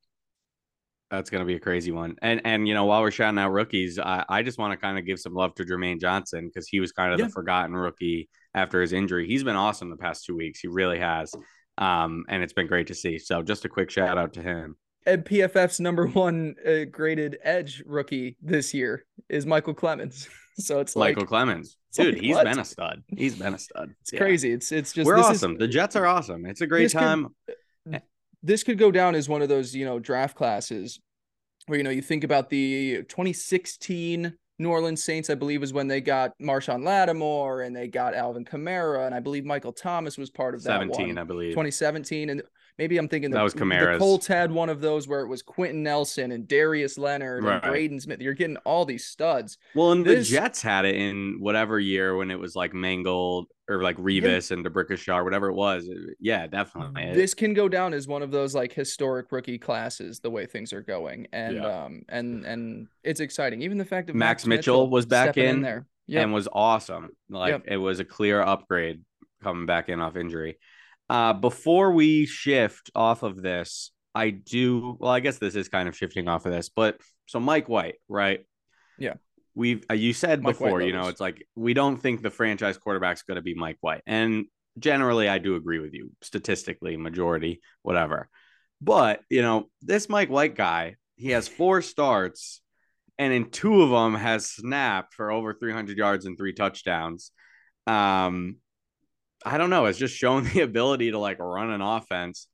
that's 1.11 1.29
gonna 1.29 1.45
be 1.45 1.55
a 1.55 1.59
crazy 1.59 1.91
one. 1.91 2.15
And 2.21 2.41
and 2.45 2.67
you 2.67 2.73
know, 2.73 2.85
while 2.85 3.01
we're 3.01 3.11
shouting 3.11 3.39
out 3.39 3.51
rookies, 3.51 3.99
I, 3.99 4.25
I 4.27 4.43
just 4.43 4.57
want 4.57 4.71
to 4.73 4.77
kind 4.77 4.97
of 4.97 5.05
give 5.05 5.19
some 5.19 5.33
love 5.33 5.53
to 5.55 5.63
Jermaine 5.63 5.99
Johnson 5.99 6.47
because 6.47 6.67
he 6.67 6.79
was 6.79 6.91
kind 6.91 7.13
of 7.13 7.19
yeah. 7.19 7.25
the 7.25 7.31
forgotten 7.31 7.75
rookie 7.75 8.29
after 8.53 8.81
his 8.81 8.93
injury. 8.93 9.27
He's 9.27 9.43
been 9.43 9.55
awesome 9.55 9.89
the 9.89 9.97
past 9.97 10.25
two 10.25 10.35
weeks. 10.35 10.59
He 10.59 10.67
really 10.67 10.99
has. 10.99 11.33
Um, 11.77 12.23
and 12.29 12.41
it's 12.41 12.53
been 12.53 12.67
great 12.67 12.87
to 12.87 12.95
see. 12.95 13.19
So 13.19 13.41
just 13.41 13.65
a 13.65 13.69
quick 13.69 13.91
shout 13.91 14.17
out 14.17 14.33
to 14.33 14.41
him. 14.41 14.77
And 15.05 15.23
PFF's 15.23 15.79
number 15.79 16.07
one 16.07 16.55
uh, 16.65 16.85
graded 16.89 17.37
edge 17.43 17.83
rookie 17.85 18.37
this 18.41 18.73
year 18.73 19.05
is 19.29 19.45
Micheal 19.45 19.75
Clemons. 19.75 20.27
so 20.57 20.79
it's 20.79 20.95
Michael 20.95 21.23
like, 21.23 21.29
Clemons, 21.29 21.75
dude. 21.93 22.15
Like, 22.15 22.23
he's 22.23 22.35
what? 22.35 22.45
been 22.45 22.59
a 22.59 22.65
stud. 22.65 23.03
He's 23.07 23.35
been 23.35 23.53
a 23.53 23.59
stud. 23.59 23.93
It's 24.01 24.13
yeah. 24.13 24.19
crazy. 24.19 24.51
It's 24.51 24.71
it's 24.71 24.93
just 24.93 25.05
we're 25.05 25.19
awesome. 25.19 25.53
Is, 25.53 25.59
the 25.59 25.67
Jets 25.67 25.95
are 25.95 26.07
awesome. 26.07 26.45
It's 26.45 26.61
a 26.61 26.67
great 26.67 26.91
time. 26.91 27.27
Could, 27.45 27.55
this 28.45 28.63
could 28.63 28.77
go 28.77 28.91
down 28.91 29.15
as 29.15 29.27
one 29.27 29.41
of 29.41 29.49
those, 29.49 29.75
you 29.75 29.85
know, 29.85 29.99
draft 29.99 30.35
classes 30.35 30.99
where, 31.65 31.77
you 31.77 31.83
know, 31.83 31.89
you 31.89 32.01
think 32.01 32.23
about 32.23 32.49
the 32.49 32.97
2016 33.09 34.33
New 34.57 34.69
Orleans 34.69 35.03
Saints, 35.03 35.29
I 35.29 35.35
believe, 35.35 35.63
is 35.63 35.73
when 35.73 35.87
they 35.87 35.99
got 35.99 36.31
Marshon 36.39 36.83
Lattimore 36.85 37.61
and 37.61 37.75
they 37.75 37.87
got 37.87 38.13
Alvin 38.13 38.45
Kamara. 38.45 39.05
And 39.05 39.15
I 39.15 39.19
believe 39.19 39.45
Michael 39.45 39.73
Thomas 39.73 40.17
was 40.17 40.29
part 40.29 40.53
of 40.53 40.63
that 40.63 40.79
17, 40.79 41.07
one. 41.07 41.17
I 41.17 41.23
believe. 41.23 41.51
2017. 41.51 42.29
And 42.29 42.43
maybe 42.77 42.97
I'm 42.97 43.07
thinking 43.07 43.31
that 43.31 43.37
the, 43.37 43.43
was 43.43 43.53
the 43.53 43.59
Kamara's. 43.61 43.99
Colts 43.99 44.27
had 44.27 44.51
one 44.51 44.69
of 44.69 44.81
those 44.81 45.07
where 45.07 45.21
it 45.21 45.27
was 45.27 45.41
Quenton 45.41 45.83
Nelson 45.83 46.31
and 46.31 46.47
Darius 46.47 46.97
Leonard 46.97 47.43
Right. 47.43 47.53
and 47.63 47.71
Braden 47.71 47.99
Smith. 47.99 48.21
You're 48.21 48.33
getting 48.33 48.57
all 48.57 48.85
these 48.85 49.05
studs. 49.05 49.57
Well, 49.75 49.91
and 49.91 50.05
This- 50.05 50.29
the 50.29 50.35
Jets 50.35 50.61
had 50.61 50.85
it 50.85 50.95
in 50.95 51.37
whatever 51.39 51.79
year 51.79 52.15
when 52.15 52.31
it 52.31 52.39
was 52.39 52.55
like 52.55 52.73
Mangold 52.73 53.47
or 53.67 53.81
like 53.81 53.97
Revis 53.97 54.51
and 54.51 54.63
D'Brickashaw, 54.63 55.23
whatever 55.23 55.47
it 55.49 55.55
was. 55.55 55.89
Yeah, 56.19 56.45
definitely. 56.47 57.13
This 57.13 57.33
can 57.33 57.53
go 57.55 57.67
down 57.67 57.93
as 57.93 58.07
one 58.07 58.21
of 58.21 58.29
those 58.29 58.53
like 58.53 58.71
historic 58.73 59.31
rookie 59.31 59.57
classes, 59.57 60.19
the 60.19 60.29
way 60.29 60.45
things 60.45 60.71
are 60.71 60.81
going, 60.83 61.27
and 61.33 61.55
Yeah. 61.55 61.83
um 61.85 62.03
and 62.09 62.45
and 62.45 62.87
it's 63.03 63.19
exciting. 63.21 63.61
Even 63.63 63.77
the 63.79 63.85
fact 63.85 64.07
that 64.07 64.15
Max 64.15 64.45
Mitchell 64.45 64.87
was 64.89 65.05
back 65.07 65.33
stepping 65.33 65.49
in 65.49 65.61
there. 65.61 65.87
Yeah, 66.07 66.21
and 66.21 66.31
was 66.31 66.47
awesome. 66.53 67.09
Like 67.29 67.51
Yep. 67.53 67.63
it 67.65 67.77
was 67.77 67.99
a 67.99 68.05
clear 68.05 68.39
upgrade 68.39 69.01
coming 69.41 69.65
back 69.65 69.89
in 69.89 69.99
off 69.99 70.15
injury. 70.15 70.59
Uh, 71.09 71.33
before 71.33 71.91
we 71.91 72.25
shift 72.25 72.89
off 72.95 73.23
of 73.23 73.41
this, 73.41 73.91
I 74.13 74.29
do. 74.31 74.97
Well, 74.99 75.11
I 75.11 75.19
guess 75.19 75.37
this 75.37 75.55
is 75.55 75.69
kind 75.69 75.87
of 75.87 75.95
shifting 75.95 76.27
off 76.27 76.45
of 76.45 76.51
this, 76.51 76.69
but 76.69 76.99
so 77.25 77.39
Mike 77.39 77.69
White, 77.69 77.95
right? 78.07 78.45
Yeah. 78.97 79.15
We've 79.53 79.83
uh, 79.89 79.93
you 79.93 80.13
said 80.13 80.41
Mike 80.41 80.59
White 80.59 80.65
before, 80.65 80.81
you 80.81 80.93
know, 80.93 81.07
it's 81.07 81.21
like 81.21 81.45
we 81.55 81.73
don't 81.73 81.97
think 81.97 82.21
the 82.21 82.29
franchise 82.29 82.77
quarterback's 82.77 83.23
going 83.23 83.35
to 83.35 83.41
be 83.41 83.53
Mike 83.53 83.77
White, 83.81 84.01
and 84.05 84.45
generally, 84.77 85.29
I 85.29 85.37
do 85.37 85.55
agree 85.55 85.79
with 85.79 85.93
you. 85.93 86.11
Statistically, 86.21 86.97
majority, 86.97 87.61
whatever. 87.81 88.29
But 88.81 89.21
you 89.29 89.41
know, 89.41 89.69
this 89.81 90.09
Mike 90.09 90.29
White 90.29 90.55
guy, 90.55 90.95
he 91.15 91.29
has 91.29 91.47
four 91.47 91.81
starts 91.81 92.61
and 93.17 93.33
in 93.33 93.49
two 93.49 93.81
of 93.81 93.89
them 93.89 94.15
has 94.15 94.47
snapped 94.47 95.13
for 95.13 95.31
over 95.31 95.53
300 95.53 95.97
yards 95.97 96.25
and 96.25 96.37
three 96.37 96.53
touchdowns. 96.53 97.31
Um, 97.87 98.57
I 99.45 99.59
don't 99.59 99.69
know. 99.69 99.85
It's 99.85 99.99
just 99.99 100.15
shown 100.15 100.43
the 100.53 100.61
ability 100.61 101.11
to 101.11 101.19
like 101.19 101.39
run 101.39 101.71
an 101.71 101.81
offense. 101.81 102.47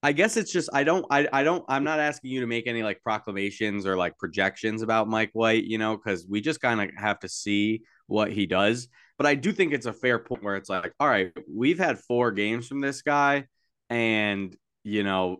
I 0.00 0.12
guess 0.12 0.36
it's 0.36 0.52
just 0.52 0.70
I 0.72 0.84
don't 0.84 1.04
I 1.10 1.26
I 1.32 1.42
don't 1.42 1.64
I'm 1.68 1.82
not 1.82 1.98
asking 1.98 2.30
you 2.30 2.40
to 2.40 2.46
make 2.46 2.68
any 2.68 2.84
like 2.84 3.02
proclamations 3.02 3.84
or 3.84 3.96
like 3.96 4.16
projections 4.16 4.82
about 4.82 5.08
Mike 5.08 5.30
White, 5.32 5.64
you 5.64 5.78
know, 5.78 5.96
because 5.96 6.24
we 6.28 6.40
just 6.40 6.60
kind 6.60 6.80
of 6.80 6.90
have 6.96 7.18
to 7.20 7.28
see 7.28 7.82
what 8.06 8.30
he 8.30 8.46
does. 8.46 8.88
But 9.16 9.26
I 9.26 9.34
do 9.34 9.50
think 9.50 9.72
it's 9.72 9.86
a 9.86 9.92
fair 9.92 10.20
point 10.20 10.44
where 10.44 10.54
it's 10.54 10.68
like, 10.68 10.92
all 11.00 11.08
right, 11.08 11.32
we've 11.52 11.80
had 11.80 11.98
four 11.98 12.30
games 12.30 12.68
from 12.68 12.80
this 12.80 13.02
guy, 13.02 13.46
and 13.90 14.56
you 14.84 15.02
know, 15.02 15.38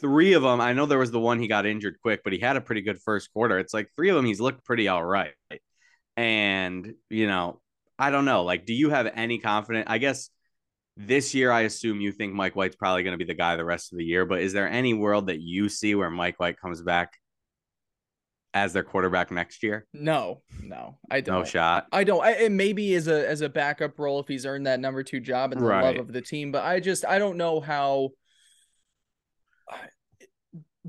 three 0.00 0.34
of 0.34 0.42
them. 0.42 0.60
I 0.60 0.74
know 0.74 0.86
there 0.86 0.98
was 0.98 1.10
the 1.10 1.18
one 1.18 1.40
he 1.40 1.48
got 1.48 1.66
injured 1.66 1.96
quick, 2.00 2.20
but 2.22 2.32
he 2.32 2.38
had 2.38 2.56
a 2.56 2.60
pretty 2.60 2.82
good 2.82 3.00
first 3.00 3.32
quarter. 3.32 3.58
It's 3.58 3.74
like 3.74 3.88
three 3.96 4.10
of 4.10 4.16
them 4.16 4.24
he's 4.26 4.40
looked 4.40 4.64
pretty 4.64 4.86
all 4.86 5.04
right, 5.04 5.34
and 6.16 6.94
you 7.10 7.26
know, 7.26 7.60
I 7.98 8.10
don't 8.10 8.24
know. 8.24 8.44
Like, 8.44 8.64
do 8.64 8.74
you 8.74 8.90
have 8.90 9.10
any 9.14 9.38
confidence? 9.38 9.86
I 9.88 9.98
guess 9.98 10.30
this 10.96 11.34
year, 11.34 11.50
I 11.50 11.62
assume 11.62 12.00
you 12.00 12.12
think 12.12 12.34
Mike 12.34 12.56
White's 12.56 12.76
probably 12.76 13.02
going 13.02 13.12
to 13.12 13.24
be 13.24 13.30
the 13.30 13.34
guy 13.34 13.56
the 13.56 13.64
rest 13.64 13.92
of 13.92 13.98
the 13.98 14.04
year. 14.04 14.26
But 14.26 14.40
is 14.40 14.52
there 14.52 14.68
any 14.68 14.94
world 14.94 15.28
that 15.28 15.40
you 15.40 15.68
see 15.68 15.94
where 15.94 16.10
Mike 16.10 16.38
White 16.40 16.60
comes 16.60 16.82
back 16.82 17.12
as 18.54 18.72
their 18.72 18.82
quarterback 18.82 19.30
next 19.30 19.62
year? 19.62 19.86
no, 19.92 20.42
no, 20.62 20.98
I 21.10 21.20
don't. 21.20 21.40
No 21.40 21.44
shot. 21.44 21.86
I 21.92 22.04
don't. 22.04 22.22
I, 22.22 22.32
it 22.32 22.52
maybe 22.52 22.94
as 22.94 23.08
a 23.08 23.28
as 23.28 23.40
a 23.40 23.48
backup 23.48 23.98
role 23.98 24.20
if 24.20 24.28
he's 24.28 24.46
earned 24.46 24.66
that 24.66 24.80
number 24.80 25.02
two 25.02 25.20
job 25.20 25.52
and 25.52 25.60
the 25.60 25.66
love 25.66 25.96
of 25.96 26.12
the 26.12 26.22
team, 26.22 26.52
but 26.52 26.64
I 26.64 26.80
just 26.80 27.04
I 27.04 27.18
don't 27.18 27.36
know 27.36 27.60
how. 27.60 28.10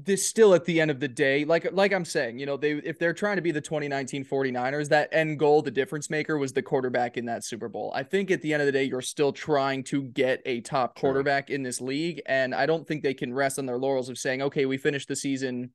This 0.05 0.25
still 0.25 0.53
at 0.53 0.65
the 0.65 0.79
end 0.79 0.91
of 0.91 0.99
the 0.99 1.07
day, 1.07 1.43
like 1.43 1.67
like 1.73 1.91
I'm 1.91 2.05
saying, 2.05 2.39
you 2.39 2.45
know, 2.45 2.55
they 2.55 2.73
if 2.73 2.99
they're 2.99 3.13
trying 3.13 3.35
to 3.35 3.41
be 3.41 3.51
the 3.51 3.59
2019 3.59 4.23
49ers, 4.23 4.87
that 4.89 5.09
end 5.11 5.39
goal, 5.39 5.61
the 5.61 5.71
difference 5.71 6.09
maker 6.09 6.37
was 6.37 6.53
the 6.53 6.61
quarterback 6.61 7.17
in 7.17 7.25
that 7.25 7.43
Super 7.43 7.67
Bowl. 7.67 7.91
I 7.93 8.03
think 8.03 8.31
at 8.31 8.41
the 8.41 8.53
end 8.53 8.61
of 8.61 8.65
the 8.65 8.71
day, 8.71 8.83
you're 8.83 9.01
still 9.01 9.33
trying 9.33 9.83
to 9.85 10.03
get 10.03 10.41
a 10.45 10.61
top 10.61 10.97
quarterback 10.97 11.49
in 11.49 11.63
this 11.63 11.81
league, 11.81 12.21
and 12.27 12.55
I 12.55 12.65
don't 12.65 12.87
think 12.87 13.03
they 13.03 13.13
can 13.13 13.33
rest 13.33 13.59
on 13.59 13.65
their 13.65 13.77
laurels 13.77 14.09
of 14.09 14.17
saying, 14.17 14.41
okay, 14.43 14.65
we 14.65 14.77
finished 14.77 15.07
the 15.07 15.15
season 15.15 15.71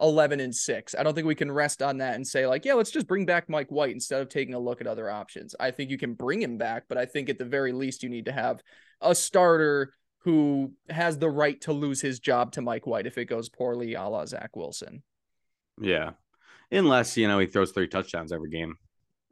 11 0.00 0.40
and 0.40 0.54
6. 0.54 0.94
I 0.98 1.02
don't 1.02 1.14
think 1.14 1.26
we 1.26 1.34
can 1.34 1.50
rest 1.50 1.82
on 1.82 1.98
that 1.98 2.16
and 2.16 2.26
say 2.26 2.46
like, 2.46 2.64
yeah, 2.64 2.74
let's 2.74 2.90
just 2.90 3.06
bring 3.06 3.26
back 3.26 3.48
Mike 3.48 3.70
White 3.70 3.94
instead 3.94 4.20
of 4.20 4.28
taking 4.28 4.54
a 4.54 4.58
look 4.58 4.80
at 4.80 4.86
other 4.86 5.10
options. 5.10 5.54
I 5.58 5.70
think 5.70 5.90
you 5.90 5.98
can 5.98 6.14
bring 6.14 6.42
him 6.42 6.58
back, 6.58 6.84
but 6.88 6.98
I 6.98 7.06
think 7.06 7.28
at 7.28 7.38
the 7.38 7.44
very 7.44 7.72
least 7.72 8.02
you 8.02 8.08
need 8.08 8.26
to 8.26 8.32
have 8.32 8.62
a 9.00 9.14
starter 9.14 9.94
who 10.24 10.72
has 10.88 11.18
the 11.18 11.28
right 11.28 11.60
to 11.60 11.72
lose 11.72 12.00
his 12.00 12.18
job 12.18 12.52
to 12.52 12.62
Mike 12.62 12.86
White 12.86 13.06
if 13.06 13.18
it 13.18 13.26
goes 13.26 13.48
poorly, 13.50 13.92
a 13.94 14.04
la 14.04 14.24
Zach 14.24 14.56
Wilson. 14.56 15.02
Yeah. 15.80 16.12
Unless, 16.72 17.16
you 17.18 17.28
know, 17.28 17.38
he 17.38 17.46
throws 17.46 17.72
three 17.72 17.88
touchdowns 17.88 18.32
every 18.32 18.48
game 18.50 18.76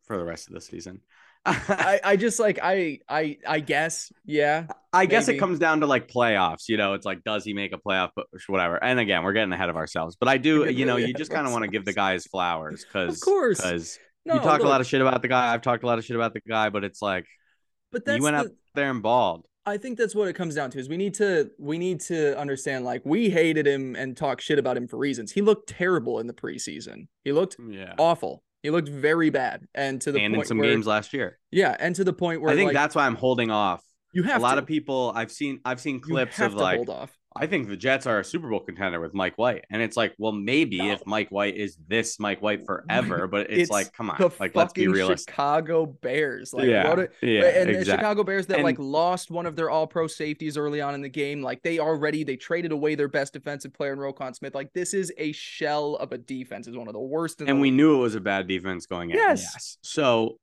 for 0.04 0.18
the 0.18 0.24
rest 0.24 0.48
of 0.48 0.54
the 0.54 0.60
season. 0.60 1.00
I, 1.46 1.98
I 2.04 2.16
just 2.16 2.38
like 2.38 2.60
I 2.62 3.00
I 3.08 3.38
I 3.46 3.60
guess, 3.60 4.12
yeah. 4.24 4.66
I 4.92 5.06
guess 5.06 5.26
Maybe. 5.26 5.38
it 5.38 5.40
comes 5.40 5.58
down 5.58 5.80
to 5.80 5.86
like 5.86 6.06
playoffs. 6.08 6.68
You 6.68 6.76
know, 6.76 6.92
it's 6.92 7.06
like, 7.06 7.24
does 7.24 7.42
he 7.44 7.54
make 7.54 7.72
a 7.72 7.78
playoff 7.78 8.10
push, 8.14 8.48
whatever? 8.48 8.82
And 8.82 9.00
again, 9.00 9.24
we're 9.24 9.32
getting 9.32 9.52
ahead 9.52 9.70
of 9.70 9.76
ourselves. 9.76 10.16
But 10.20 10.28
I 10.28 10.36
do, 10.36 10.70
you 10.70 10.84
know, 10.84 10.96
you 10.96 11.14
just 11.14 11.32
kind 11.32 11.46
of 11.46 11.52
want 11.52 11.64
to 11.64 11.68
give 11.70 11.84
the 11.84 11.90
ourselves. 11.92 11.96
guy 11.96 12.12
his 12.12 12.26
flowers 12.26 12.84
because, 12.84 13.16
Of 13.16 13.20
course. 13.22 13.60
because 13.60 13.98
No, 14.24 14.34
you 14.34 14.40
talk 14.40 14.60
a 14.60 14.68
lot 14.68 14.80
of 14.82 14.86
shit 14.86 15.00
about 15.00 15.22
the 15.22 15.28
guy. 15.28 15.52
I've 15.52 15.62
talked 15.62 15.82
a 15.82 15.86
lot 15.86 15.98
of 15.98 16.04
shit 16.04 16.16
about 16.16 16.34
the 16.34 16.42
guy, 16.46 16.68
but 16.68 16.84
it's 16.84 17.00
like 17.00 17.26
but 17.90 18.04
that's 18.04 18.18
you 18.18 18.22
went 18.22 18.36
the, 18.36 18.42
out 18.42 18.50
there 18.74 18.90
and 18.90 19.02
balled. 19.02 19.46
I 19.64 19.76
think 19.76 19.96
that's 19.96 20.14
what 20.14 20.28
it 20.28 20.32
comes 20.34 20.54
down 20.54 20.70
to 20.72 20.78
is 20.78 20.88
we 20.88 20.96
need 20.96 21.14
to 21.14 21.50
we 21.58 21.78
need 21.78 22.00
to 22.02 22.36
understand 22.38 22.84
like 22.84 23.02
we 23.04 23.30
hated 23.30 23.66
him 23.66 23.94
and 23.94 24.16
talk 24.16 24.40
shit 24.40 24.58
about 24.58 24.76
him 24.76 24.88
for 24.88 24.96
reasons. 24.96 25.32
He 25.32 25.40
looked 25.40 25.68
terrible 25.68 26.18
in 26.18 26.26
the 26.26 26.32
preseason. 26.32 27.06
He 27.24 27.32
looked 27.32 27.58
mm, 27.58 27.74
Yeah. 27.74 27.94
awful. 27.98 28.42
He 28.62 28.70
looked 28.70 28.88
very 28.88 29.30
bad. 29.30 29.66
And 29.74 30.00
to 30.02 30.12
the 30.12 30.20
And 30.20 30.34
in 30.34 30.44
some 30.44 30.58
where, 30.58 30.68
games 30.68 30.86
last 30.86 31.12
year. 31.12 31.38
Yeah, 31.50 31.76
and 31.78 31.94
to 31.96 32.04
the 32.04 32.12
point 32.12 32.40
where 32.40 32.52
I 32.52 32.56
think 32.56 32.68
like, 32.68 32.74
that's 32.74 32.94
why 32.94 33.06
I'm 33.06 33.16
holding 33.16 33.50
off. 33.50 33.82
you 34.12 34.22
have 34.24 34.40
A 34.40 34.42
lot 34.42 34.54
to, 34.54 34.62
of 34.62 34.66
people 34.66 35.12
I've 35.14 35.32
seen 35.32 35.60
I've 35.64 35.80
seen 35.80 35.96
you 35.96 36.00
clips 36.00 36.36
have 36.36 36.52
of 36.52 36.58
to 36.58 36.62
like 36.62 36.76
hold 36.76 36.90
off. 36.90 37.16
I 37.34 37.46
think 37.46 37.68
the 37.68 37.76
Jets 37.76 38.06
are 38.06 38.20
a 38.20 38.24
Super 38.24 38.48
Bowl 38.48 38.60
contender 38.60 39.00
with 39.00 39.14
Mike 39.14 39.38
White. 39.38 39.64
And 39.70 39.80
it's 39.80 39.96
like, 39.96 40.14
well, 40.18 40.32
maybe 40.32 40.78
No. 40.78 40.92
if 40.92 41.06
Mike 41.06 41.30
White 41.30 41.56
is 41.56 41.76
this 41.88 42.18
Mike 42.20 42.42
White 42.42 42.66
forever, 42.66 43.26
but 43.28 43.50
it's, 43.50 43.62
It's 43.62 43.70
like, 43.70 43.92
come 43.92 44.10
on, 44.10 44.32
like 44.38 44.54
let's 44.54 44.72
be 44.72 44.88
realistic. 44.88 45.30
Chicago 45.30 45.86
Bears. 45.86 46.52
Like 46.52 46.66
yeah, 46.66 46.92
a, 46.92 47.08
yeah, 47.26 47.44
and 47.44 47.74
the. 47.74 47.84
Chicago 47.84 48.22
Bears 48.24 48.46
that 48.48 48.56
And- 48.56 48.64
like 48.64 48.78
lost 48.78 49.30
one 49.30 49.46
of 49.46 49.56
their 49.56 49.70
all 49.70 49.86
pro 49.86 50.06
safeties 50.06 50.56
early 50.56 50.80
on 50.80 50.94
in 50.94 51.00
the 51.02 51.08
game. 51.08 51.42
Like 51.42 51.62
they 51.62 51.78
already 51.78 52.24
they 52.24 52.36
traded 52.36 52.72
away 52.72 52.94
their 52.94 53.08
best 53.08 53.32
defensive 53.32 53.72
player 53.72 53.92
in 53.92 53.98
Roquan 53.98 54.34
Smith. 54.34 54.54
Like 54.54 54.72
this 54.74 54.92
is 54.94 55.12
a 55.18 55.32
shell 55.32 55.96
of 55.96 56.12
a 56.12 56.18
defense. 56.18 56.68
Is 56.68 56.76
one 56.76 56.88
of 56.88 56.94
the 56.94 57.00
worst 57.00 57.40
in 57.40 57.46
the 57.46 57.52
and 57.52 57.60
we 57.60 57.68
league. 57.68 57.76
knew 57.78 57.96
it 57.96 58.02
was 58.02 58.14
a 58.14 58.20
bad 58.20 58.46
defense 58.48 58.86
going 58.86 59.10
in. 59.10 59.16
Yes. 59.16 59.42
Yes. 59.54 59.78
So 59.82 60.36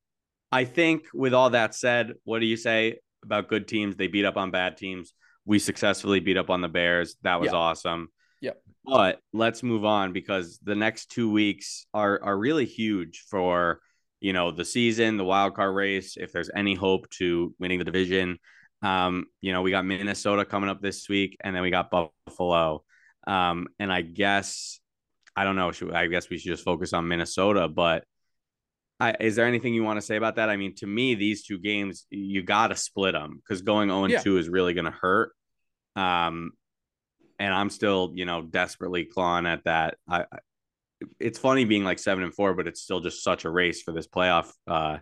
I 0.51 0.65
think 0.65 1.03
with 1.13 1.33
all 1.33 1.51
that 1.51 1.75
said, 1.75 2.13
what 2.23 2.39
do 2.39 2.45
you 2.47 2.57
say 2.57 2.97
about 3.23 3.47
good 3.47 3.67
teams? 3.67 3.95
They 3.95 4.07
beat 4.07 4.25
up 4.25 4.35
on 4.37 4.49
bad 4.49 4.77
teams. 4.77 5.13
We 5.49 5.57
successfully 5.57 6.19
beat 6.19 6.37
up 6.37 6.51
on 6.51 6.61
the 6.61 6.67
Bears. 6.67 7.15
That 7.23 7.39
was 7.41 7.47
Yep. 7.47 7.53
awesome. 7.55 8.09
Yep. 8.41 8.61
But 8.85 9.19
let's 9.33 9.63
move 9.63 9.83
on 9.83 10.13
because 10.13 10.59
the 10.59 10.75
next 10.75 11.07
two 11.09 11.31
weeks 11.31 11.87
are 11.91 12.21
are 12.23 12.37
really 12.37 12.65
huge 12.65 13.25
for 13.31 13.81
you 14.21 14.31
know 14.31 14.51
the 14.51 14.63
season, 14.63 15.17
the 15.17 15.23
wild 15.25 15.55
card 15.55 15.73
race. 15.75 16.17
If 16.17 16.31
there's 16.31 16.51
any 16.55 16.75
hope 16.75 17.09
to 17.17 17.55
winning 17.57 17.79
the 17.79 17.85
division, 17.85 18.37
um, 18.83 19.25
you 19.41 19.51
know 19.51 19.63
we 19.63 19.71
got 19.71 19.85
Minnesota 19.85 20.45
coming 20.45 20.69
up 20.69 20.81
this 20.83 21.09
week, 21.09 21.35
and 21.43 21.55
then 21.55 21.63
we 21.63 21.71
got 21.71 21.89
Buffalo. 21.89 22.83
Um, 23.25 23.67
and 23.79 23.91
I 23.91 24.01
guess 24.03 24.79
I 25.35 25.45
don't 25.45 25.55
know. 25.55 25.71
Should, 25.71 25.93
I 25.93 26.05
guess 26.07 26.29
we 26.29 26.37
should 26.37 26.51
just 26.51 26.63
focus 26.63 26.93
on 26.93 27.07
Minnesota. 27.07 27.67
But 27.67 28.03
I, 28.99 29.15
is 29.19 29.35
there 29.35 29.47
anything 29.47 29.73
you 29.73 29.83
want 29.83 29.97
to 29.97 30.05
say 30.05 30.15
about 30.15 30.35
that? 30.35 30.49
I 30.49 30.57
mean, 30.57 30.75
to 30.75 30.85
me, 30.85 31.15
these 31.15 31.43
two 31.43 31.57
games 31.57 32.05
you 32.11 32.43
got 32.43 32.67
to 32.67 32.75
split 32.75 33.13
them 33.13 33.41
because 33.41 33.63
going 33.63 33.89
zero 33.89 34.05
Yeah. 34.05 34.19
two 34.21 34.37
is 34.37 34.47
really 34.47 34.75
going 34.75 34.85
to 34.85 34.91
hurt. 34.91 35.31
Um, 35.99 36.51
and 37.37 37.53
I'm 37.53 37.69
still, 37.69 38.11
you 38.15 38.25
know, 38.25 38.41
desperately 38.41 39.05
clawing 39.05 39.45
at 39.45 39.63
that. 39.65 39.95
I, 40.07 40.21
I 40.21 40.37
it's 41.19 41.39
funny 41.39 41.63
being 41.63 41.83
like 41.85 41.99
seven 41.99 42.23
and 42.23 42.33
four, 42.33 42.53
but 42.53 42.67
it's 42.67 42.81
still 42.81 42.99
just 42.99 43.23
such 43.23 43.45
a 43.45 43.49
race 43.49 43.81
for 43.81 43.93
this 43.93 44.07
playoff. 44.07 44.51
Uh, 44.67 44.97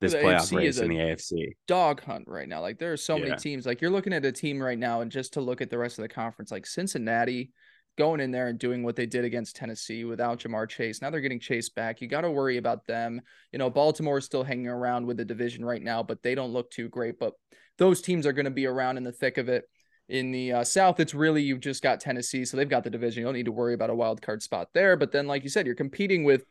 this 0.00 0.12
The 0.12 0.18
playoff 0.18 0.52
AFC 0.52 0.56
race 0.56 0.78
in 0.78 0.88
the 0.88 0.96
AFC. 0.96 1.56
dog 1.66 2.00
hunt 2.02 2.24
right 2.28 2.48
now. 2.48 2.60
Like 2.60 2.78
there 2.78 2.92
are 2.92 2.96
so 2.96 3.16
Yeah. 3.16 3.24
many 3.24 3.36
teams. 3.36 3.66
Like 3.66 3.80
you're 3.80 3.90
looking 3.90 4.12
at 4.12 4.24
a 4.24 4.30
team 4.30 4.62
right 4.62 4.78
now, 4.78 5.00
and 5.00 5.10
just 5.10 5.32
to 5.32 5.40
look 5.40 5.60
at 5.60 5.70
the 5.70 5.78
rest 5.78 5.98
of 5.98 6.02
the 6.02 6.08
conference, 6.08 6.52
like 6.52 6.66
Cincinnati 6.66 7.50
going 7.96 8.20
in 8.20 8.30
there 8.30 8.46
and 8.46 8.60
doing 8.60 8.84
what 8.84 8.94
they 8.94 9.06
did 9.06 9.24
against 9.24 9.56
Tennessee 9.56 10.04
without 10.04 10.38
Ja'Marr 10.38 10.68
Chase. 10.68 11.02
Now 11.02 11.10
they're 11.10 11.20
getting 11.20 11.40
Chase 11.40 11.68
back. 11.68 12.00
You 12.00 12.06
got 12.06 12.20
to 12.20 12.30
worry 12.30 12.56
about 12.56 12.86
them. 12.86 13.20
You 13.50 13.58
know, 13.58 13.70
Baltimore 13.70 14.18
is 14.18 14.24
still 14.24 14.44
hanging 14.44 14.68
around 14.68 15.04
with 15.04 15.16
the 15.16 15.24
division 15.24 15.64
right 15.64 15.82
now, 15.82 16.04
but 16.04 16.22
they 16.22 16.36
don't 16.36 16.52
look 16.52 16.70
too 16.70 16.88
great. 16.88 17.18
But 17.18 17.32
those 17.76 18.00
teams 18.00 18.24
are 18.24 18.32
going 18.32 18.44
to 18.44 18.52
be 18.52 18.66
around 18.66 18.98
in 18.98 19.02
the 19.02 19.10
thick 19.10 19.36
of 19.36 19.48
it. 19.48 19.64
In 20.08 20.30
the 20.30 20.52
uh, 20.52 20.64
South, 20.64 21.00
it's 21.00 21.14
really 21.14 21.42
you've 21.42 21.60
just 21.60 21.82
got 21.82 22.00
Tennessee, 22.00 22.44
so 22.46 22.56
they've 22.56 22.68
got 22.68 22.82
the 22.82 22.90
division. 22.90 23.20
You 23.20 23.26
don't 23.26 23.34
need 23.34 23.44
to 23.44 23.52
worry 23.52 23.74
about 23.74 23.90
a 23.90 23.94
wild 23.94 24.22
card 24.22 24.42
spot 24.42 24.68
there. 24.72 24.96
But 24.96 25.12
then, 25.12 25.26
like 25.26 25.42
you 25.42 25.50
said, 25.50 25.66
you're 25.66 25.74
competing 25.74 26.24
with 26.24 26.44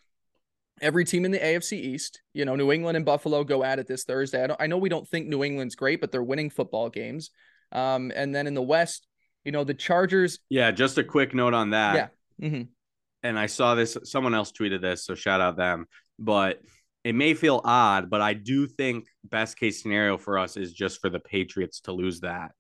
every 0.80 1.04
team 1.06 1.26
in 1.26 1.32
the 1.32 1.40
AFC 1.40 1.74
East. 1.74 2.22
You 2.34 2.46
know, 2.46 2.56
New 2.56 2.72
England 2.72 2.98
and 2.98 3.06
Buffalo 3.06 3.44
go 3.44 3.64
at 3.64 3.80
it 3.80 3.88
this 3.88 4.04
Thursday. 4.04 4.44
I, 4.44 4.48
don't, 4.48 4.62
I 4.62 4.68
know 4.68 4.78
we 4.78 4.90
don't 4.90 5.08
think 5.08 5.28
New 5.28 5.44
England's 5.44 5.76
great, 5.76 6.02
but 6.02 6.12
they're 6.12 6.24
winning 6.24 6.52
football 6.52 6.90
games. 6.90 7.32
Um, 7.72 8.12
and 8.16 8.34
then 8.34 8.46
in 8.46 8.54
the 8.54 8.62
West, 8.62 9.08
you 9.44 9.52
know, 9.52 9.64
the 9.64 9.74
Chargers. 9.74 10.38
Yeah, 10.50 10.70
just 10.70 11.00
a 11.00 11.04
quick 11.04 11.34
note 11.34 11.56
on 11.56 11.72
that. 11.72 12.12
Yeah. 12.40 12.50
mhm. 12.50 12.68
and 13.24 13.40
I 13.40 13.48
saw 13.48 13.74
this. 13.74 13.98
Someone 14.04 14.36
else 14.36 14.52
tweeted 14.52 14.82
this, 14.82 15.04
so 15.04 15.16
shout 15.16 15.42
out 15.42 15.58
them. 15.58 15.88
But 16.20 16.62
it 17.04 17.16
may 17.16 17.34
feel 17.34 17.62
odd, 17.64 18.10
but 18.10 18.22
I 18.22 18.34
do 18.34 18.68
think 18.68 19.08
best 19.24 19.58
case 19.58 19.82
scenario 19.82 20.18
for 20.18 20.38
us 20.38 20.58
is 20.58 20.74
just 20.74 21.02
for 21.02 21.10
the 21.10 21.20
Patriots 21.20 21.80
to 21.82 21.92
lose 21.92 22.20
that 22.20 22.52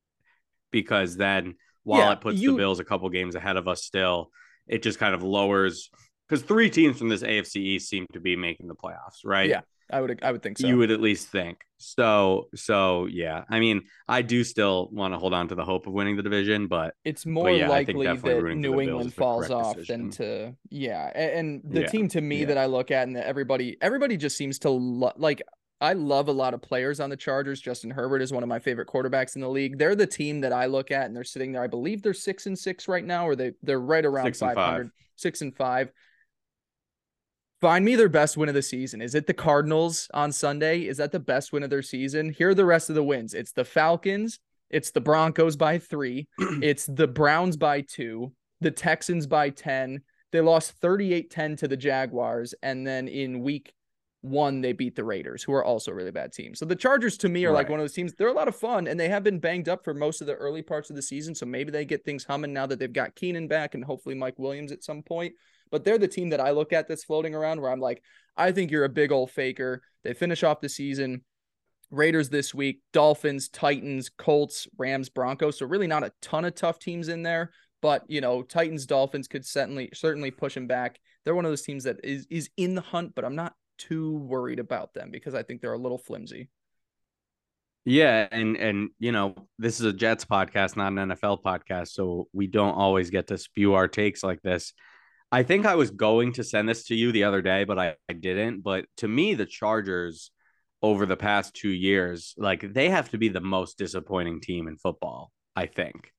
because 0.71 1.15
then 1.17 1.55
while 1.83 1.99
Yeah, 2.07 2.13
it 2.13 2.21
puts 2.21 2.39
you- 2.39 2.51
the 2.51 2.57
Bills 2.57 2.79
a 2.79 2.83
couple 2.85 3.09
games 3.09 3.35
ahead 3.35 3.57
of 3.57 3.67
us 3.67 3.83
still, 3.83 4.31
it 4.67 4.83
just 4.83 4.99
kind 4.99 5.15
of 5.15 5.23
lowers 5.23 5.89
because 6.27 6.43
three 6.43 6.69
teams 6.69 6.97
from 6.97 7.09
this 7.09 7.23
AFC 7.23 7.55
East 7.61 7.89
seem 7.89 8.05
to 8.13 8.19
be 8.19 8.35
making 8.35 8.67
the 8.67 8.75
playoffs, 8.75 9.23
right? 9.23 9.47
Yeah, 9.49 9.61
I 9.89 10.01
would 10.01 10.19
I 10.21 10.31
would 10.33 10.43
think 10.43 10.57
so. 10.57 10.67
You 10.67 10.77
would 10.79 10.91
at 10.91 10.99
least 10.99 11.29
think. 11.29 11.59
So 11.77 12.49
so 12.53 13.05
yeah. 13.05 13.45
I 13.49 13.61
mean, 13.61 13.83
I 14.09 14.23
do 14.23 14.43
still 14.43 14.89
want 14.91 15.13
to 15.13 15.17
hold 15.19 15.33
on 15.33 15.47
to 15.47 15.55
the 15.55 15.63
hope 15.63 15.87
of 15.87 15.93
winning 15.93 16.17
the 16.17 16.23
division, 16.23 16.67
but 16.67 16.93
it's 17.05 17.25
more 17.25 17.49
yeah, 17.49 17.69
likely 17.69 18.05
that 18.07 18.21
rooting 18.23 18.41
for 18.41 18.49
the 18.49 18.55
New 18.55 18.81
England 18.81 19.13
falls 19.13 19.49
off 19.49 19.75
decision. 19.77 20.01
than 20.01 20.11
to 20.11 20.55
yeah. 20.69 21.11
a- 21.15 21.37
And 21.37 21.61
the 21.63 21.81
Yeah, 21.81 21.87
team 21.87 22.09
to 22.09 22.19
me 22.19 22.39
yeah. 22.41 22.45
that 22.47 22.57
I 22.57 22.65
look 22.65 22.91
at 22.91 23.07
and 23.07 23.15
that 23.15 23.25
everybody 23.25 23.77
everybody 23.81 24.17
just 24.17 24.35
seems 24.35 24.59
to 24.59 24.69
lo- 24.69 25.13
like. 25.15 25.41
I 25.79 25.93
love 25.93 26.27
a 26.27 26.33
lot 26.33 26.53
of 26.53 26.61
players 26.61 26.99
on 26.99 27.09
the 27.09 27.17
Chargers. 27.17 27.61
Justin 27.61 27.91
Herbert 27.91 28.21
is 28.21 28.33
one 28.33 28.41
of 28.41 28.49
my 28.49 28.57
favorite 28.57 28.87
quarterbacks 28.87 29.35
in 29.35 29.41
the 29.41 29.49
league. 29.49 29.77
They're 29.77 29.95
the 29.95 30.07
team 30.07 30.41
that 30.41 30.51
I 30.51 30.65
look 30.65 30.89
at, 30.89 31.05
and 31.05 31.15
they're 31.15 31.23
sitting 31.23 31.51
there. 31.51 31.61
I 31.61 31.67
believe 31.67 32.01
they're 32.01 32.13
six 32.13 32.47
and 32.47 32.57
six 32.57 32.87
right 32.87 33.05
now, 33.05 33.27
or 33.27 33.35
they 33.35 33.51
they're 33.61 33.79
right 33.79 34.05
around 34.05 34.25
Six 34.25 34.41
and 34.41 34.49
five 34.49 34.55
five. 34.55 34.91
Six 35.15 35.41
and 35.41 35.55
five. 35.55 35.91
Find 37.61 37.83
me 37.83 37.95
their 37.95 38.09
best 38.09 38.37
win 38.37 38.49
of 38.49 38.55
the 38.55 38.61
season. 38.61 39.01
Is 39.01 39.15
it 39.15 39.25
the 39.25 39.33
Cardinals 39.33 40.09
on 40.13 40.31
Sunday? 40.31 40.81
Is 40.81 40.97
that 40.97 41.11
the 41.11 41.19
best 41.19 41.51
win 41.51 41.63
of 41.63 41.69
their 41.69 41.81
season? 41.81 42.31
Here 42.31 42.49
are 42.49 42.55
the 42.55 42.65
rest 42.65 42.89
of 42.89 42.95
the 42.95 43.03
wins. 43.03 43.33
It's 43.33 43.51
the 43.51 43.65
Falcons. 43.65 44.39
It's 44.69 44.91
the 44.91 45.01
Broncos 45.01 45.55
by 45.55 45.79
three. 45.79 46.27
it's 46.61 46.85
the 46.85 47.07
Browns 47.07 47.57
by 47.57 47.81
two. 47.81 48.31
The 48.61 48.71
Texans 48.71 49.27
by 49.27 49.51
10. 49.51 50.01
They 50.31 50.41
lost 50.41 50.71
38 50.81 51.31
10 51.31 51.55
to 51.57 51.67
the 51.67 51.77
Jaguars. 51.77 52.53
And 52.61 52.85
then 52.85 53.07
in 53.07 53.41
week 53.41 53.73
one, 54.21 54.61
they 54.61 54.73
beat 54.73 54.95
the 54.95 55.03
Raiders, 55.03 55.43
who 55.43 55.53
are 55.53 55.63
also 55.63 55.91
a 55.91 55.93
really 55.93 56.11
bad 56.11 56.33
team. 56.33 56.55
So 56.55 56.65
the 56.65 56.75
Chargers, 56.75 57.17
to 57.17 57.29
me, 57.29 57.45
are 57.45 57.51
like 57.51 57.69
one 57.69 57.79
of 57.79 57.83
those 57.83 57.93
teams. 57.93 58.13
They're 58.13 58.27
a 58.27 58.33
lot 58.33 58.47
of 58.47 58.55
fun 58.55 58.87
and 58.87 58.99
they 58.99 59.09
have 59.09 59.23
been 59.23 59.39
banged 59.39 59.69
up 59.69 59.83
for 59.83 59.93
most 59.93 60.21
of 60.21 60.27
the 60.27 60.33
early 60.33 60.61
parts 60.61 60.89
of 60.89 60.95
the 60.95 61.01
season. 61.01 61.35
So 61.35 61.45
maybe 61.45 61.71
they 61.71 61.85
get 61.85 62.03
things 62.03 62.23
humming 62.23 62.53
now 62.53 62.65
that 62.65 62.79
they've 62.79 62.91
got 62.91 63.15
Keenan 63.15 63.47
back 63.47 63.75
and 63.75 63.83
hopefully 63.83 64.15
Mike 64.15 64.39
Williams 64.39 64.71
at 64.71 64.83
some 64.83 65.03
point. 65.03 65.33
But 65.69 65.83
they're 65.83 65.97
the 65.97 66.07
team 66.07 66.29
that 66.29 66.41
I 66.41 66.51
look 66.51 66.73
at 66.73 66.87
that's 66.87 67.03
floating 67.03 67.35
around 67.35 67.61
where 67.61 67.71
I'm 67.71 67.79
like, 67.79 68.01
I 68.35 68.51
think 68.51 68.71
you're 68.71 68.85
a 68.85 68.89
big 68.89 69.11
old 69.11 69.31
faker. 69.31 69.81
They 70.03 70.13
finish 70.13 70.43
off 70.43 70.61
the 70.61 70.69
season. 70.69 71.21
Raiders 71.89 72.29
this 72.29 72.53
week, 72.53 72.81
Dolphins, 72.91 73.47
Titans, 73.49 74.09
Colts, 74.09 74.67
Rams, 74.77 75.09
Broncos. 75.09 75.59
So 75.59 75.65
really 75.65 75.87
not 75.87 76.03
a 76.03 76.11
ton 76.21 76.45
of 76.45 76.55
tough 76.55 76.79
teams 76.79 77.07
in 77.07 77.23
there, 77.23 77.51
but 77.81 78.03
you 78.09 78.19
know, 78.19 78.41
Titans, 78.41 78.85
Dolphins 78.85 79.27
could 79.27 79.45
certainly 79.45 79.89
certainly 79.93 80.31
push 80.31 80.55
them 80.55 80.67
back. 80.67 80.99
They're 81.23 81.35
one 81.35 81.45
of 81.45 81.51
those 81.51 81.61
teams 81.61 81.85
that 81.85 82.03
is 82.03 82.27
is 82.29 82.49
in 82.57 82.75
the 82.75 82.81
hunt, 82.81 83.15
but 83.15 83.23
I'm 83.23 83.35
not 83.35 83.53
too 83.77 84.17
worried 84.17 84.59
about 84.59 84.93
them 84.93 85.11
because 85.11 85.33
I 85.33 85.43
think 85.43 85.61
they're 85.61 85.73
a 85.73 85.77
little 85.77 85.97
flimsy. 85.97 86.49
Yeah, 87.85 88.27
and 88.31 88.57
and 88.57 88.89
you 88.99 89.13
know, 89.13 89.33
this 89.57 89.79
is 89.79 89.85
a 89.85 89.93
Jets 89.93 90.25
podcast, 90.25 90.75
not 90.75 90.91
an 90.91 91.09
NFL 91.09 91.41
podcast, 91.41 91.89
so 91.89 92.27
we 92.33 92.47
don't 92.47 92.75
always 92.75 93.09
get 93.09 93.27
to 93.27 93.37
spew 93.37 93.75
our 93.75 93.87
takes 93.87 94.23
like 94.23 94.41
this. 94.41 94.73
I 95.31 95.43
think 95.43 95.65
I 95.65 95.75
was 95.75 95.91
going 95.91 96.33
to 96.33 96.43
send 96.43 96.67
this 96.67 96.85
to 96.85 96.95
you 96.95 97.11
the 97.11 97.23
other 97.25 97.41
day, 97.41 97.63
but 97.63 97.79
I, 97.79 97.95
I 98.09 98.13
didn't. 98.13 98.61
But 98.61 98.85
to 98.97 99.07
me, 99.07 99.33
the 99.35 99.45
Chargers 99.45 100.31
over 100.81 101.05
the 101.05 101.17
past 101.17 101.53
two 101.53 101.69
years, 101.69 102.33
like 102.37 102.73
they 102.73 102.89
have 102.89 103.09
to 103.11 103.17
be 103.17 103.29
the 103.29 103.41
most 103.41 103.77
disappointing 103.77 104.41
team 104.41 104.67
in 104.67 104.77
football, 104.77 105.31
I 105.55 105.65
think. 105.65 106.11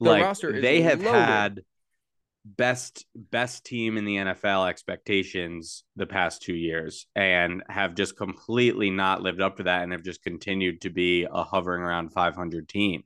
Their 0.00 0.20
like 0.20 0.38
they 0.40 0.82
have 0.82 1.02
loaded. 1.02 1.20
had 1.20 1.60
best 2.44 3.06
best 3.14 3.64
team 3.64 3.96
in 3.96 4.04
the 4.04 4.16
NFL 4.16 4.68
expectations 4.68 5.84
the 5.96 6.06
past 6.06 6.42
two 6.42 6.54
years 6.54 7.06
and 7.14 7.62
have 7.68 7.94
just 7.94 8.16
completely 8.16 8.90
not 8.90 9.22
lived 9.22 9.40
up 9.40 9.58
to 9.58 9.62
that 9.64 9.82
and 9.82 9.92
have 9.92 10.02
just 10.02 10.22
continued 10.22 10.80
to 10.80 10.90
be 10.90 11.24
a 11.30 11.44
hovering 11.44 11.82
around 11.82 12.12
500 12.12 12.68
team. 12.68 13.04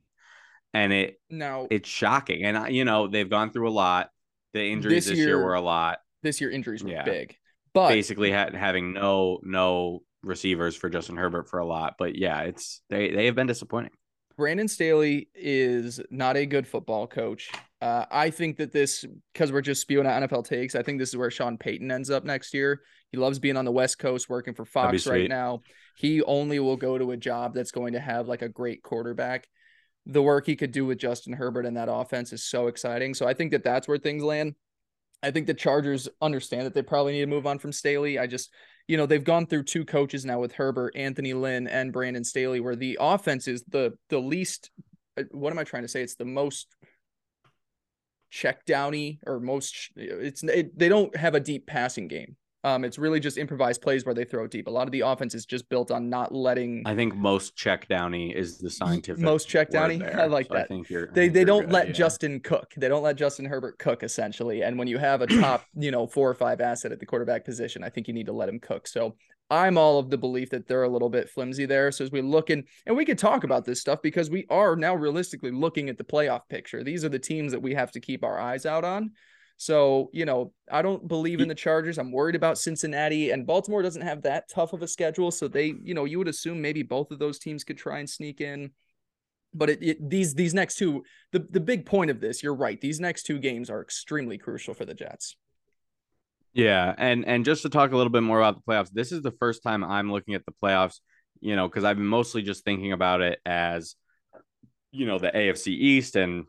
And 0.73 0.91
it 0.91 1.21
Now 1.29 1.67
it's 1.69 1.87
shocking. 1.89 2.43
And 2.43 2.57
I- 2.57 2.69
you 2.69 2.83
know 2.85 3.07
they've 3.07 3.29
gone 3.29 3.51
through 3.51 3.69
a 3.69 3.71
lot. 3.71 4.09
The 4.53 4.63
injuries 4.65 5.05
This 5.05 5.09
this, 5.09 5.17
year, 5.19 5.27
year- 5.27 5.43
were 5.43 5.53
a 5.53 5.61
lot. 5.61 5.99
this 6.23 6.41
year 6.41 6.49
injuries 6.49 6.83
were 6.83 6.89
Yeah. 6.89 7.03
big, 7.03 7.35
but 7.73 7.89
Basically, 7.89 8.31
ha- 8.31 8.49
having 8.53 8.93
no 8.93 9.39
no 9.43 10.03
receivers 10.23 10.75
for 10.75 10.89
Justin 10.89 11.15
Herbert 11.15 11.47
for 11.47 11.59
a 11.59 11.65
lot. 11.65 11.93
But 11.99 12.15
yeah, 12.15 12.41
it's 12.41 12.81
they 12.89 13.11
they 13.11 13.27
have 13.27 13.35
been 13.35 13.47
disappointing. 13.47 13.91
Brandon 14.35 14.67
Staley 14.67 15.29
is 15.35 15.99
not 16.11 16.37
a 16.37 16.45
good 16.45 16.67
football 16.67 17.07
coach. 17.07 17.51
Uh, 17.79 18.05
I 18.09 18.31
think 18.31 18.57
that 18.57 18.71
this, 18.71 19.05
because 19.33 19.51
we're 19.51 19.61
just 19.61 19.81
spewing 19.81 20.07
out 20.07 20.23
NFL 20.23 20.45
takes, 20.47 20.73
I 20.75 20.81
think 20.81 20.97
this 20.99 21.09
is 21.09 21.17
where 21.17 21.29
Sean 21.29 21.57
Payton 21.57 21.91
ends 21.91 22.09
up 22.09 22.23
next 22.23 22.53
year. 22.53 22.81
He 23.11 23.17
loves 23.17 23.39
being 23.39 23.55
on 23.55 23.65
the 23.65 23.71
West 23.71 23.99
Coast 23.99 24.29
working 24.29 24.53
for 24.55 24.65
Fox 24.65 25.05
right 25.11 25.29
now. 25.29 25.61
He 25.95 26.21
only 26.23 26.59
will 26.59 26.75
go 26.77 26.97
to 26.97 27.11
a 27.11 27.17
job 27.17 27.53
that's 27.53 27.71
going 27.71 27.93
to 27.93 27.99
have 27.99 28.27
like 28.27 28.41
a 28.41 28.49
great 28.49 28.81
quarterback. 28.81 29.47
The 30.07 30.21
work 30.21 30.45
he 30.45 30.55
could 30.55 30.71
do 30.71 30.85
with 30.85 30.97
Justin 30.97 31.33
Herbert 31.33 31.65
and 31.65 31.77
that 31.77 31.89
offense 31.91 32.33
is 32.33 32.43
so 32.43 32.67
exciting. 32.67 33.13
So 33.13 33.27
I 33.27 33.33
think 33.33 33.51
that 33.51 33.63
that's 33.63 33.87
where 33.87 33.97
things 33.97 34.23
land. 34.23 34.55
I 35.21 35.31
think 35.31 35.47
the 35.47 35.53
Chargers 35.53 36.07
understand 36.21 36.65
that 36.65 36.73
they 36.73 36.81
probably 36.83 37.13
need 37.13 37.21
to 37.21 37.27
move 37.27 37.47
on 37.47 37.59
from 37.59 37.71
Staley. 37.71 38.17
I 38.19 38.27
just, 38.27 38.51
you 38.87 38.97
know, 38.97 39.05
they've 39.05 39.23
gone 39.23 39.47
through 39.47 39.63
two 39.63 39.83
coaches 39.83 40.25
now 40.25 40.39
with 40.39 40.53
Herbert, 40.53 40.95
Anthony 40.95 41.33
Lynn, 41.33 41.67
and 41.67 41.91
Brandon 41.91 42.23
Staley, 42.23 42.59
where 42.59 42.75
the 42.75 42.97
offense 43.01 43.47
is 43.47 43.63
the 43.67 43.97
the 44.09 44.19
least. 44.19 44.69
uh, 45.17 45.23
What 45.31 45.51
am 45.51 45.59
I 45.59 45.63
trying 45.63 45.83
to 45.83 45.87
say? 45.89 46.01
It's 46.03 46.15
the 46.15 46.25
most 46.25 46.67
check 48.29 48.65
downy 48.65 49.19
or 49.25 49.39
most. 49.39 49.91
It's 49.95 50.43
it, 50.43 50.77
they 50.77 50.89
don't 50.89 51.15
have 51.15 51.35
a 51.35 51.39
deep 51.39 51.67
passing 51.67 52.07
game. 52.07 52.35
Um, 52.67 52.83
it's 52.83 52.97
really 52.97 53.19
just 53.21 53.37
improvised 53.37 53.81
plays 53.81 54.05
where 54.05 54.13
they 54.13 54.25
throw 54.25 54.45
deep. 54.45 54.67
A 54.67 54.69
lot 54.69 54.87
of 54.87 54.91
the 54.91 55.01
offense 55.01 55.33
is 55.33 55.45
just 55.45 55.69
built 55.69 55.89
on 55.89 56.09
not 56.09 56.33
letting 56.33 56.83
I 56.85 56.95
think 56.95 57.15
most 57.15 57.55
check 57.55 57.87
downy 57.87 58.35
is 58.35 58.57
the 58.57 58.69
scientific 58.69 59.23
most 59.23 59.47
check 59.47 59.69
downy. 59.69 60.03
I 60.03 60.25
like 60.25 60.47
So 60.47 60.55
I 60.55 60.59
that. 60.59 60.67
think 60.67 60.89
you're 60.89 61.09
I 61.09 61.13
they 61.13 61.21
think 61.21 61.33
they 61.33 61.39
you're 61.39 61.45
don't 61.45 61.61
good, 61.61 61.71
let 61.71 61.87
yeah. 61.87 61.93
Justin 61.93 62.39
cook. 62.41 62.73
They 62.75 62.89
don't 62.89 63.03
let 63.03 63.15
Justin 63.15 63.45
Herbert 63.45 63.79
cook 63.79 64.03
essentially. 64.03 64.63
And 64.63 64.77
when 64.77 64.87
you 64.87 64.97
have 64.97 65.21
a 65.21 65.27
top, 65.27 65.65
you 65.75 65.91
know, 65.91 66.07
four 66.07 66.29
or 66.29 66.35
five 66.35 66.59
asset 66.59 66.91
at 66.91 66.99
the 66.99 67.05
quarterback 67.05 67.45
position, 67.45 67.83
I 67.83 67.89
think 67.89 68.07
you 68.09 68.13
need 68.13 68.25
to 68.25 68.33
let 68.33 68.49
him 68.49 68.59
cook. 68.59 68.87
So 68.87 69.15
I'm 69.49 69.77
all 69.77 69.97
of 69.99 70.09
the 70.09 70.17
belief 70.17 70.49
that 70.49 70.67
they're 70.67 70.83
a 70.83 70.89
little 70.89 71.09
bit 71.09 71.29
flimsy 71.29 71.65
there. 71.65 71.91
So 71.91 72.03
as 72.03 72.11
we 72.11 72.21
look 72.21 72.49
in, 72.49 72.65
and 72.85 72.97
we 72.97 73.05
could 73.05 73.17
talk 73.17 73.45
about 73.45 73.63
this 73.63 73.79
stuff 73.79 74.01
because 74.01 74.29
we 74.29 74.45
are 74.49 74.75
now 74.75 74.93
realistically 74.93 75.51
looking 75.51 75.87
at 75.87 75.97
the 75.97 76.03
playoff 76.03 76.41
picture. 76.49 76.83
These 76.83 77.05
are 77.05 77.09
the 77.09 77.19
teams 77.19 77.53
that 77.53 77.61
we 77.61 77.73
have 77.75 77.91
to 77.93 78.01
keep 78.01 78.25
our 78.25 78.37
eyes 78.37 78.65
out 78.65 78.83
on. 78.83 79.11
So, 79.57 80.09
you 80.13 80.25
know, 80.25 80.53
I 80.71 80.81
don't 80.81 81.07
believe 81.07 81.41
in 81.41 81.47
the 81.47 81.55
Chargers. 81.55 81.97
I'm 81.97 82.11
worried 82.11 82.35
about 82.35 82.59
Cincinnati 82.59 83.31
and 83.31 83.47
Baltimore 83.47 83.81
doesn't 83.81 84.03
have 84.03 84.21
that 84.23 84.49
tough 84.49 84.73
of 84.73 84.83
a 84.83 84.87
schedule. 84.87 85.31
So 85.31 85.47
they, 85.47 85.73
you 85.83 85.93
know, 85.95 86.05
you 86.05 86.19
would 86.19 86.27
assume 86.27 86.61
maybe 86.61 86.83
both 86.83 87.11
of 87.11 87.19
those 87.19 87.39
teams 87.39 87.63
could 87.63 87.77
try 87.77 87.99
and 87.99 88.09
sneak 88.09 88.41
in 88.41 88.71
but 89.53 89.69
it, 89.69 89.81
it 89.81 90.09
these 90.09 90.35
these 90.35 90.53
next 90.53 90.75
two 90.75 91.03
the 91.31 91.39
the 91.39 91.59
big 91.59 91.85
point 91.85 92.11
of 92.11 92.19
this 92.19 92.43
you're 92.43 92.53
right 92.53 92.81
these 92.81 92.99
next 92.99 93.23
two 93.23 93.39
games 93.39 93.69
are 93.69 93.81
extremely 93.81 94.37
crucial 94.37 94.73
for 94.73 94.85
the 94.85 94.93
jets 94.93 95.37
Yeah, 96.53 96.93
and 96.97 97.25
and 97.25 97.45
just 97.45 97.61
to 97.63 97.69
talk 97.69 97.91
a 97.91 97.97
little 97.97 98.11
bit 98.11 98.23
more 98.23 98.39
about 98.39 98.55
the 98.55 98.71
playoffs, 98.71 98.89
this 98.91 99.11
is 99.11 99.21
the 99.21 99.31
first 99.31 99.61
time 99.63 99.83
I'm 99.83 100.11
looking 100.11 100.33
at 100.33 100.45
the 100.45 100.53
playoffs, 100.63 100.99
you 101.39 101.55
know, 101.55 101.67
because 101.67 101.83
I've 101.83 101.97
been 101.97 102.07
mostly 102.07 102.41
just 102.41 102.63
thinking 102.65 102.93
about 102.93 103.21
it 103.21 103.39
as, 103.45 103.95
you 104.91 105.05
know, 105.05 105.19
the 105.19 105.35
AFC 105.35 105.67
East 105.67 106.15
and 106.15 106.45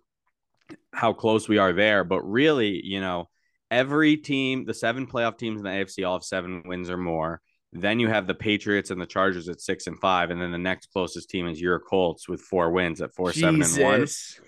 how 0.93 1.13
close 1.13 1.49
we 1.49 1.59
are 1.59 1.73
there. 1.73 2.05
But 2.05 2.23
really, 2.23 2.81
you 2.85 3.01
know, 3.01 3.29
every 3.71 4.17
team, 4.17 4.65
the 4.65 4.75
seven 4.75 5.07
playoff 5.07 5.39
teams 5.39 5.61
in 5.61 5.65
the 5.65 5.71
AFC 5.71 6.07
all 6.07 6.15
have 6.17 6.25
seven 6.25 6.63
wins 6.67 6.91
or 6.91 6.97
more. 6.97 7.41
Then 7.73 8.01
you 8.01 8.09
have 8.09 8.27
the 8.27 8.35
Patriots 8.35 8.91
and 8.91 9.01
the 9.01 9.07
Chargers 9.07 9.49
at 9.51 9.61
six 9.61 9.87
and 9.87 9.99
five, 10.01 10.31
and 10.31 10.41
then 10.41 10.53
the 10.53 10.59
next 10.59 10.91
closest 10.93 11.29
team 11.29 11.47
is 11.47 11.61
your 11.61 11.79
Colts 11.79 12.27
with 12.29 12.41
four 12.41 12.71
wins 12.71 13.03
at 13.03 13.15
four, 13.15 13.33
seven, 13.33 13.61
and 13.63 13.77
one. 13.85 14.01
Jesus. 14.01 14.41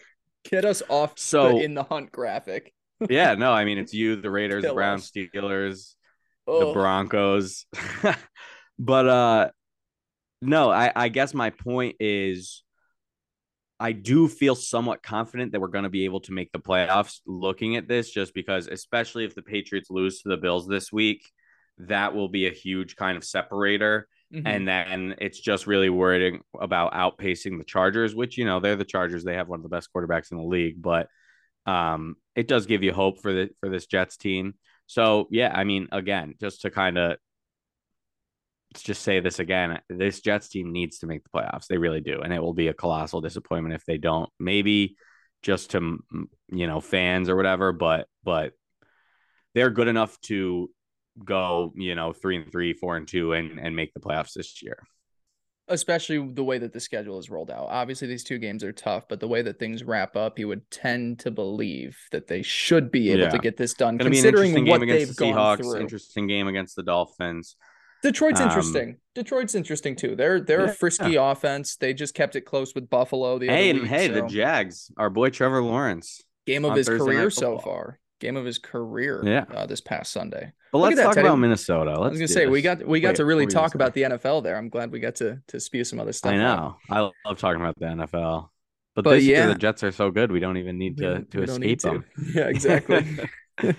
get 0.48 0.64
us 0.64 0.82
off 0.88 1.18
So- 1.18 1.50
the 1.58 1.64
in 1.64 1.74
the 1.74 1.82
hunt 1.82 2.10
graphic 2.12 2.72
Yeah, 3.10 3.34
no, 3.34 3.52
I 3.52 3.64
mean 3.64 3.78
it's 3.78 3.92
you, 3.94 4.16
the 4.16 4.30
Raiders, 4.30 4.62
the 4.62 4.72
Browns. 4.74 5.10
Steelers, 5.10 5.94
the 6.46 6.70
Broncos. 6.72 7.66
but 8.78 9.08
uh 9.08 9.50
no, 10.42 10.70
I 10.70 10.90
I 10.96 11.08
guess 11.08 11.34
my 11.34 11.50
point 11.50 11.96
is 12.00 12.62
I 13.80 13.92
do 13.92 14.28
feel 14.28 14.54
somewhat 14.54 15.02
confident 15.02 15.52
that 15.52 15.60
we're 15.60 15.68
going 15.68 15.84
to 15.84 15.90
be 15.90 16.04
able 16.04 16.20
to 16.20 16.32
make 16.32 16.52
the 16.52 16.58
playoffs 16.60 17.20
looking 17.26 17.76
at 17.76 17.88
this 17.88 18.10
just 18.10 18.34
because 18.34 18.68
especially 18.68 19.24
if 19.24 19.34
the 19.34 19.42
Patriots 19.42 19.90
lose 19.90 20.20
to 20.20 20.28
the 20.28 20.36
Bills 20.36 20.68
this 20.68 20.92
week, 20.92 21.28
that 21.78 22.14
will 22.14 22.28
be 22.28 22.46
a 22.46 22.50
huge 22.52 22.94
kind 22.94 23.16
of 23.16 23.24
separator 23.24 24.06
Mhm. 24.32 24.42
and 24.46 24.68
then 24.68 25.14
it's 25.18 25.40
just 25.40 25.66
really 25.66 25.90
worrying 25.90 26.40
about 26.60 26.92
outpacing 26.92 27.58
the 27.58 27.64
Chargers, 27.64 28.14
which 28.14 28.38
you 28.38 28.44
know 28.44 28.60
they're 28.60 28.76
the 28.76 28.84
Chargers. 28.84 29.24
They 29.24 29.34
have 29.34 29.48
one 29.48 29.58
of 29.58 29.64
the 29.64 29.68
best 29.68 29.88
quarterbacks 29.92 30.30
in 30.30 30.36
the 30.36 30.44
league, 30.44 30.80
but 30.80 31.08
um, 31.66 32.14
it 32.36 32.46
does 32.46 32.66
give 32.66 32.84
you 32.84 32.92
hope 32.92 33.20
for 33.20 33.32
the 33.32 33.50
for 33.58 33.68
this 33.68 33.86
Jets 33.86 34.16
team. 34.16 34.54
So 34.86 35.26
yeah, 35.32 35.52
I 35.52 35.64
mean, 35.64 35.88
again, 35.90 36.34
just 36.40 36.62
to 36.62 36.70
kind 36.70 36.96
of 36.96 37.16
let's 38.72 38.82
just 38.82 39.02
say 39.02 39.20
this 39.20 39.38
again, 39.38 39.80
this 39.88 40.20
Jets 40.20 40.48
team 40.48 40.72
needs 40.72 40.98
to 40.98 41.06
make 41.06 41.22
the 41.24 41.30
playoffs. 41.30 41.66
They 41.66 41.78
really 41.78 42.00
do, 42.00 42.20
and 42.20 42.32
it 42.32 42.40
will 42.40 42.54
be 42.54 42.68
a 42.68 42.74
colossal 42.74 43.20
disappointment 43.20 43.74
if 43.74 43.84
they 43.84 43.98
don't. 43.98 44.30
Maybe 44.38 44.96
just 45.42 45.70
to 45.70 45.98
you 46.48 46.66
know 46.66 46.80
fans 46.80 47.28
or 47.28 47.36
whatever, 47.36 47.72
but 47.72 48.06
but 48.22 48.52
they're 49.54 49.70
good 49.70 49.88
enough 49.88 50.20
to 50.22 50.70
go 51.24 51.72
you 51.74 51.94
know 51.94 52.12
three 52.12 52.36
and 52.36 52.50
three, 52.50 52.72
four 52.72 52.96
and 52.96 53.08
two, 53.08 53.32
and 53.32 53.58
and 53.58 53.74
make 53.74 53.92
the 53.92 54.00
playoffs 54.00 54.34
this 54.34 54.62
year. 54.62 54.78
especially 55.66 56.32
the 56.32 56.44
way 56.44 56.58
that 56.58 56.72
the 56.72 56.80
schedule 56.80 57.18
is 57.18 57.30
rolled 57.30 57.50
out. 57.50 57.66
Obviously, 57.70 58.06
these 58.06 58.24
two 58.24 58.38
games 58.38 58.62
are 58.62 58.72
tough, 58.72 59.08
but 59.08 59.18
the 59.18 59.28
way 59.28 59.42
that 59.42 59.58
things 59.58 59.82
wrap 59.82 60.16
up, 60.16 60.38
you 60.38 60.46
would 60.46 60.70
tend 60.70 61.18
to 61.20 61.30
believe 61.30 61.96
that 62.12 62.28
they 62.28 62.42
should 62.42 62.90
be 62.90 63.10
able 63.10 63.22
yeah. 63.22 63.30
to 63.30 63.38
get 63.38 63.56
this 63.56 63.74
done. 63.74 63.98
Considering 63.98 64.66
what 64.66 64.80
they've 64.80 65.08
the 65.08 65.14
gone 65.14 65.56
through. 65.56 65.78
Interesting 65.78 66.28
game 66.28 66.46
against 66.46 66.76
the 66.76 66.84
Dolphins. 66.84 67.56
Detroit's 68.02 68.40
um, 68.40 68.48
interesting. 68.48 68.96
Detroit's 69.14 69.54
interesting 69.54 69.96
too. 69.96 70.16
They're 70.16 70.40
they're 70.40 70.66
yeah, 70.66 70.70
a 70.70 70.74
frisky 70.74 71.12
yeah. 71.12 71.30
offense. 71.30 71.76
They 71.76 71.92
just 71.92 72.14
kept 72.14 72.36
it 72.36 72.42
close 72.42 72.74
with 72.74 72.88
Buffalo. 72.88 73.38
The 73.38 73.48
hey, 73.48 73.72
week, 73.72 73.86
hey, 73.86 74.08
so. 74.08 74.14
the 74.14 74.22
Jags. 74.22 74.90
Our 74.96 75.10
boy 75.10 75.30
Trevor 75.30 75.62
Lawrence. 75.62 76.22
Game 76.46 76.64
of 76.64 76.76
his 76.76 76.86
Thursday 76.86 77.04
career 77.04 77.30
so 77.30 77.58
far. 77.58 77.98
Game 78.20 78.36
of 78.36 78.44
his 78.44 78.58
career. 78.58 79.22
Yeah. 79.24 79.44
Uh, 79.52 79.66
this 79.66 79.80
past 79.80 80.12
Sunday. 80.12 80.52
Well, 80.72 80.82
let's 80.82 80.96
that, 80.96 81.04
talk 81.04 81.14
Teddy. 81.14 81.26
about 81.26 81.38
Minnesota. 81.38 81.90
Let's 81.92 82.00
I 82.00 82.08
was 82.10 82.18
gonna 82.18 82.28
say 82.28 82.44
this. 82.44 82.50
we 82.50 82.62
got 82.62 82.86
we 82.86 83.00
got 83.00 83.08
Wait, 83.08 83.16
to 83.16 83.24
really 83.24 83.46
talk 83.46 83.74
about 83.74 83.94
the 83.94 84.02
NFL 84.02 84.42
there. 84.42 84.56
I'm 84.56 84.68
glad 84.68 84.92
we 84.92 85.00
got 85.00 85.16
to 85.16 85.40
to 85.48 85.60
spew 85.60 85.84
some 85.84 85.98
other 85.98 86.12
stuff. 86.12 86.32
I 86.32 86.36
know. 86.36 86.46
Out. 86.46 86.76
I 86.88 87.00
love 87.00 87.38
talking 87.38 87.60
about 87.60 87.78
the 87.78 87.86
NFL. 87.86 88.48
But, 88.94 89.04
but 89.04 89.10
this 89.16 89.24
yeah. 89.24 89.38
year 89.38 89.46
the 89.48 89.54
Jets 89.54 89.82
are 89.84 89.92
so 89.92 90.10
good, 90.10 90.30
we 90.30 90.40
don't 90.40 90.56
even 90.56 90.78
need 90.78 90.98
to 90.98 91.22
to 91.22 91.42
escape 91.42 91.80
them. 91.80 92.04
Yeah, 92.34 92.48
exactly. 92.48 93.06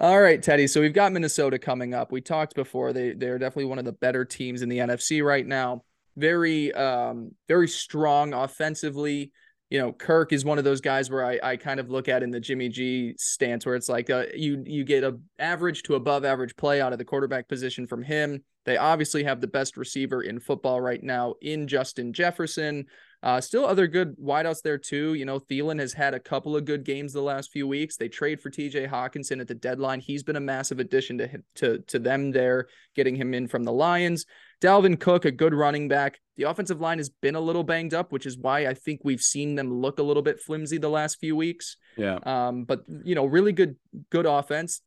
All 0.00 0.20
right, 0.20 0.40
Teddy. 0.40 0.68
So 0.68 0.80
we've 0.80 0.92
got 0.92 1.12
Minnesota 1.12 1.58
coming 1.58 1.92
up. 1.92 2.12
We 2.12 2.20
talked 2.20 2.54
before; 2.54 2.92
they 2.92 3.14
they're 3.14 3.38
definitely 3.38 3.64
one 3.64 3.80
of 3.80 3.84
the 3.84 3.92
better 3.92 4.24
teams 4.24 4.62
in 4.62 4.68
the 4.68 4.78
NFC 4.78 5.24
right 5.24 5.44
now. 5.44 5.82
Very, 6.16 6.72
um, 6.72 7.32
very 7.48 7.66
strong 7.66 8.32
offensively. 8.32 9.32
You 9.70 9.80
know, 9.80 9.92
Kirk 9.92 10.32
is 10.32 10.44
one 10.44 10.56
of 10.56 10.62
those 10.62 10.80
guys 10.80 11.10
where 11.10 11.24
I, 11.24 11.40
I 11.42 11.56
kind 11.56 11.80
of 11.80 11.90
look 11.90 12.08
at 12.08 12.22
in 12.22 12.30
the 12.30 12.38
Jimmy 12.38 12.68
G 12.68 13.16
stance, 13.18 13.66
where 13.66 13.74
it's 13.74 13.88
like 13.88 14.08
uh, 14.08 14.26
you 14.36 14.62
you 14.64 14.84
get 14.84 15.02
a 15.02 15.18
average 15.40 15.82
to 15.84 15.96
above 15.96 16.24
average 16.24 16.54
play 16.54 16.80
out 16.80 16.92
of 16.92 17.00
the 17.00 17.04
quarterback 17.04 17.48
position 17.48 17.88
from 17.88 18.04
him. 18.04 18.44
They 18.66 18.76
obviously 18.76 19.24
have 19.24 19.40
the 19.40 19.48
best 19.48 19.76
receiver 19.76 20.22
in 20.22 20.38
football 20.38 20.80
right 20.80 21.02
now 21.02 21.34
in 21.42 21.66
Justin 21.66 22.12
Jefferson. 22.12 22.86
Uh, 23.20 23.40
still 23.40 23.66
other 23.66 23.88
good 23.88 24.16
wideouts 24.16 24.62
there 24.62 24.78
too. 24.78 25.14
You 25.14 25.24
know, 25.24 25.40
Thielen 25.40 25.80
has 25.80 25.92
had 25.92 26.14
a 26.14 26.20
couple 26.20 26.56
of 26.56 26.64
good 26.64 26.84
games 26.84 27.12
the 27.12 27.20
last 27.20 27.50
few 27.50 27.66
weeks. 27.66 27.96
They 27.96 28.08
trade 28.08 28.40
for 28.40 28.48
TJ 28.48 28.88
Hockenson 28.88 29.40
at 29.40 29.48
the 29.48 29.56
deadline. 29.56 29.98
He's 29.98 30.22
been 30.22 30.36
a 30.36 30.40
massive 30.40 30.78
addition 30.78 31.18
to 31.18 31.28
to 31.56 31.78
to 31.78 31.98
them 31.98 32.30
there, 32.30 32.68
getting 32.94 33.16
him 33.16 33.34
in 33.34 33.48
from 33.48 33.64
the 33.64 33.72
Lions. 33.72 34.24
Dalvin 34.60 34.98
Cook, 35.00 35.24
a 35.24 35.32
good 35.32 35.52
running 35.52 35.88
back. 35.88 36.20
The 36.36 36.44
offensive 36.44 36.80
line 36.80 36.98
has 36.98 37.08
been 37.08 37.34
a 37.34 37.40
little 37.40 37.64
banged 37.64 37.94
up, 37.94 38.12
which 38.12 38.26
is 38.26 38.38
why 38.38 38.66
I 38.66 38.74
think 38.74 39.00
we've 39.02 39.20
seen 39.20 39.56
them 39.56 39.72
look 39.72 39.98
a 39.98 40.04
little 40.04 40.22
bit 40.22 40.40
flimsy 40.40 40.78
the 40.78 40.88
last 40.88 41.18
few 41.18 41.34
weeks. 41.34 41.76
Yeah. 41.96 42.18
Um, 42.22 42.64
but 42.64 42.84
you 43.02 43.16
know, 43.16 43.26
really 43.26 43.52
good 43.52 43.74
good 44.10 44.26
offense, 44.26 44.80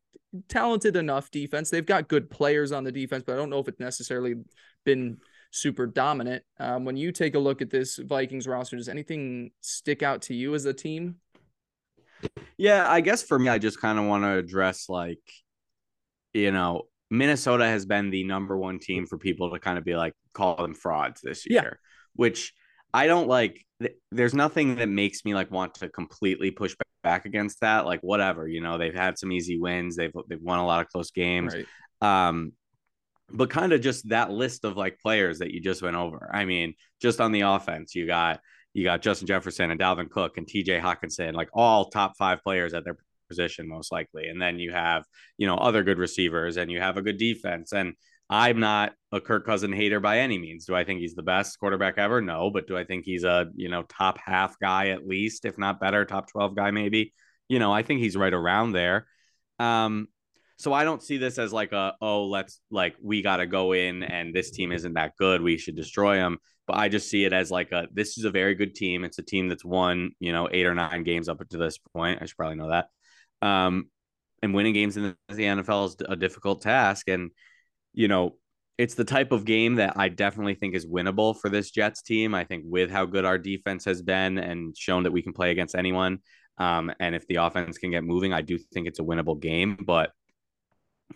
talented 0.47 0.95
enough 0.95 1.31
defense. 1.31 1.69
They've 1.69 1.85
got 1.85 2.07
good 2.07 2.29
players 2.29 2.71
on 2.71 2.85
the 2.85 2.93
defense, 2.93 3.23
but 3.27 3.33
I 3.33 3.35
don't 3.35 3.49
know 3.49 3.59
if 3.59 3.67
it's 3.67 3.79
necessarily 3.79 4.35
been 4.85 5.17
super 5.51 5.85
dominant. 5.85 6.43
Um, 6.59 6.85
when 6.85 6.97
you 6.97 7.11
take 7.11 7.35
a 7.35 7.39
look 7.39 7.61
at 7.61 7.69
this 7.69 7.97
Vikings 7.97 8.47
roster, 8.47 8.77
does 8.77 8.89
anything 8.89 9.51
stick 9.61 10.01
out 10.01 10.23
to 10.23 10.33
you 10.33 10.55
as 10.55 10.65
a 10.65 10.73
team? 10.73 11.17
Yeah, 12.57 12.89
I 12.89 13.01
guess 13.01 13.23
for 13.23 13.37
me, 13.37 13.49
I 13.49 13.57
just 13.57 13.79
kind 13.79 13.99
of 13.99 14.05
want 14.05 14.23
to 14.23 14.37
address 14.37 14.89
like, 14.89 15.19
you 16.33 16.51
know, 16.51 16.83
Minnesota 17.09 17.65
has 17.65 17.85
been 17.85 18.09
the 18.09 18.23
number 18.23 18.57
one 18.57 18.79
team 18.79 19.05
for 19.05 19.17
people 19.17 19.51
to 19.51 19.59
kind 19.59 19.77
of 19.77 19.83
be 19.83 19.95
like 19.95 20.13
call 20.33 20.55
them 20.55 20.73
frauds 20.73 21.21
this 21.21 21.49
year, 21.49 21.61
yeah. 21.63 21.69
which 22.13 22.53
I 22.93 23.07
don't 23.07 23.27
like. 23.27 23.65
There's 24.11 24.33
nothing 24.33 24.75
that 24.75 24.87
makes 24.87 25.25
me 25.25 25.33
like 25.33 25.51
want 25.51 25.75
to 25.75 25.89
completely 25.89 26.51
push 26.51 26.75
back 27.03 27.25
against 27.25 27.59
that. 27.61 27.85
Like 27.85 28.01
whatever, 28.01 28.47
you 28.47 28.61
know, 28.61 28.77
they've 28.77 28.93
had 28.93 29.17
some 29.17 29.31
easy 29.31 29.59
wins. 29.59 29.95
They've 29.95 30.13
they've 30.29 30.41
won 30.41 30.59
a 30.59 30.65
lot 30.65 30.81
of 30.81 30.87
close 30.87 31.11
games. 31.11 31.53
Right. 31.53 32.29
Um, 32.29 32.53
but 33.33 33.49
kind 33.49 33.73
of 33.73 33.81
just 33.81 34.09
that 34.09 34.31
list 34.31 34.65
of 34.65 34.77
like 34.77 34.99
players 34.99 35.39
that 35.39 35.51
you 35.51 35.61
just 35.61 35.81
went 35.81 35.95
over. 35.95 36.29
I 36.33 36.45
mean, 36.45 36.73
just 37.01 37.21
on 37.21 37.31
the 37.31 37.41
offense, 37.41 37.95
you 37.95 38.07
got 38.07 38.39
you 38.73 38.83
got 38.83 39.01
Justin 39.01 39.27
Jefferson 39.27 39.71
and 39.71 39.79
Dalvin 39.79 40.09
Cook 40.09 40.37
and 40.37 40.47
TJ 40.47 40.81
Hockenson, 40.81 41.33
like 41.33 41.49
all 41.53 41.89
top 41.89 42.13
five 42.17 42.41
players 42.41 42.73
at 42.73 42.85
their 42.85 42.97
position, 43.27 43.67
most 43.67 43.91
likely. 43.91 44.27
And 44.27 44.41
then 44.41 44.59
you 44.59 44.71
have, 44.71 45.05
you 45.37 45.47
know, 45.47 45.55
other 45.55 45.83
good 45.83 45.97
receivers 45.97 46.57
and 46.57 46.71
you 46.71 46.79
have 46.79 46.97
a 46.97 47.01
good 47.01 47.17
defense. 47.17 47.73
And 47.73 47.93
I'm 48.29 48.59
not 48.59 48.93
a 49.11 49.19
Kirk 49.19 49.45
Cousin 49.45 49.73
hater 49.73 49.99
by 49.99 50.19
any 50.19 50.37
means. 50.37 50.65
Do 50.65 50.75
I 50.75 50.85
think 50.85 51.01
he's 51.01 51.15
the 51.15 51.23
best 51.23 51.59
quarterback 51.59 51.97
ever? 51.97 52.21
No, 52.21 52.49
but 52.49 52.67
do 52.67 52.77
I 52.77 52.85
think 52.85 53.03
he's 53.03 53.25
a, 53.25 53.47
you 53.55 53.67
know, 53.67 53.83
top 53.83 54.17
half 54.23 54.57
guy 54.59 54.89
at 54.89 55.05
least, 55.05 55.43
if 55.43 55.57
not 55.57 55.81
better, 55.81 56.05
top 56.05 56.29
12 56.31 56.55
guy 56.55 56.71
maybe? 56.71 57.13
You 57.49 57.59
know, 57.59 57.73
I 57.73 57.83
think 57.83 57.99
he's 57.99 58.15
right 58.15 58.33
around 58.33 58.71
there. 58.71 59.05
Um, 59.59 60.07
so 60.61 60.73
I 60.73 60.83
don't 60.83 61.01
see 61.01 61.17
this 61.17 61.39
as 61.39 61.51
like 61.51 61.71
a 61.71 61.95
oh 62.01 62.25
let's 62.25 62.61
like 62.69 62.95
we 63.01 63.21
got 63.21 63.37
to 63.37 63.47
go 63.47 63.73
in 63.73 64.03
and 64.03 64.33
this 64.33 64.51
team 64.51 64.71
isn't 64.71 64.93
that 64.93 65.13
good 65.17 65.41
we 65.41 65.57
should 65.57 65.75
destroy 65.75 66.17
them 66.17 66.37
but 66.67 66.77
I 66.77 66.87
just 66.87 67.09
see 67.09 67.25
it 67.25 67.33
as 67.33 67.49
like 67.49 67.71
a 67.71 67.87
this 67.91 68.17
is 68.17 68.25
a 68.25 68.31
very 68.31 68.53
good 68.55 68.75
team. 68.75 69.03
It's 69.03 69.17
a 69.17 69.23
team 69.23 69.49
that's 69.49 69.65
won 69.65 70.11
you 70.19 70.31
know 70.31 70.47
eight 70.51 70.65
or 70.65 70.75
nine 70.75 71.03
games 71.03 71.27
up 71.27 71.41
to 71.49 71.57
this 71.57 71.77
point. 71.77 72.19
I 72.21 72.25
should 72.25 72.37
probably 72.37 72.55
know 72.55 72.69
that. 72.69 72.87
Um 73.45 73.89
and 74.43 74.53
winning 74.53 74.73
games 74.73 74.97
in 74.97 75.15
the, 75.29 75.35
NFL 75.35 75.87
is 75.87 75.95
a 76.07 76.15
difficult 76.15 76.61
task. 76.61 77.09
And 77.09 77.31
you 77.93 78.07
know 78.07 78.35
it's 78.77 78.95
the 78.95 79.03
type 79.03 79.31
of 79.31 79.45
game 79.45 79.75
that 79.75 79.93
I 79.97 80.09
definitely 80.09 80.55
think 80.55 80.75
is 80.75 80.85
winnable 80.85 81.39
for 81.39 81.49
this 81.49 81.71
Jets 81.71 82.01
team. 82.01 82.33
I 82.33 82.45
think 82.45 82.63
with 82.67 82.89
how 82.89 83.05
good 83.05 83.25
our 83.25 83.37
defense 83.37 83.85
has 83.85 84.01
been 84.01 84.37
and 84.37 84.75
shown 84.77 85.03
that 85.03 85.11
we 85.11 85.21
can 85.21 85.33
play 85.33 85.51
against 85.51 85.75
anyone 85.75 86.19
um, 86.57 86.91
and 86.99 87.15
if 87.15 87.25
the 87.27 87.37
offense 87.37 87.79
can 87.79 87.91
get 87.91 88.03
moving, 88.03 88.33
I 88.33 88.41
do 88.41 88.57
think 88.57 88.87
it's 88.87 88.99
a 88.99 89.03
winnable 89.03 89.39
game. 89.39 89.77
But 89.83 90.11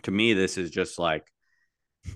to 0.02 0.10
me, 0.10 0.34
this 0.34 0.58
is 0.58 0.70
just 0.70 0.98
like, 0.98 1.24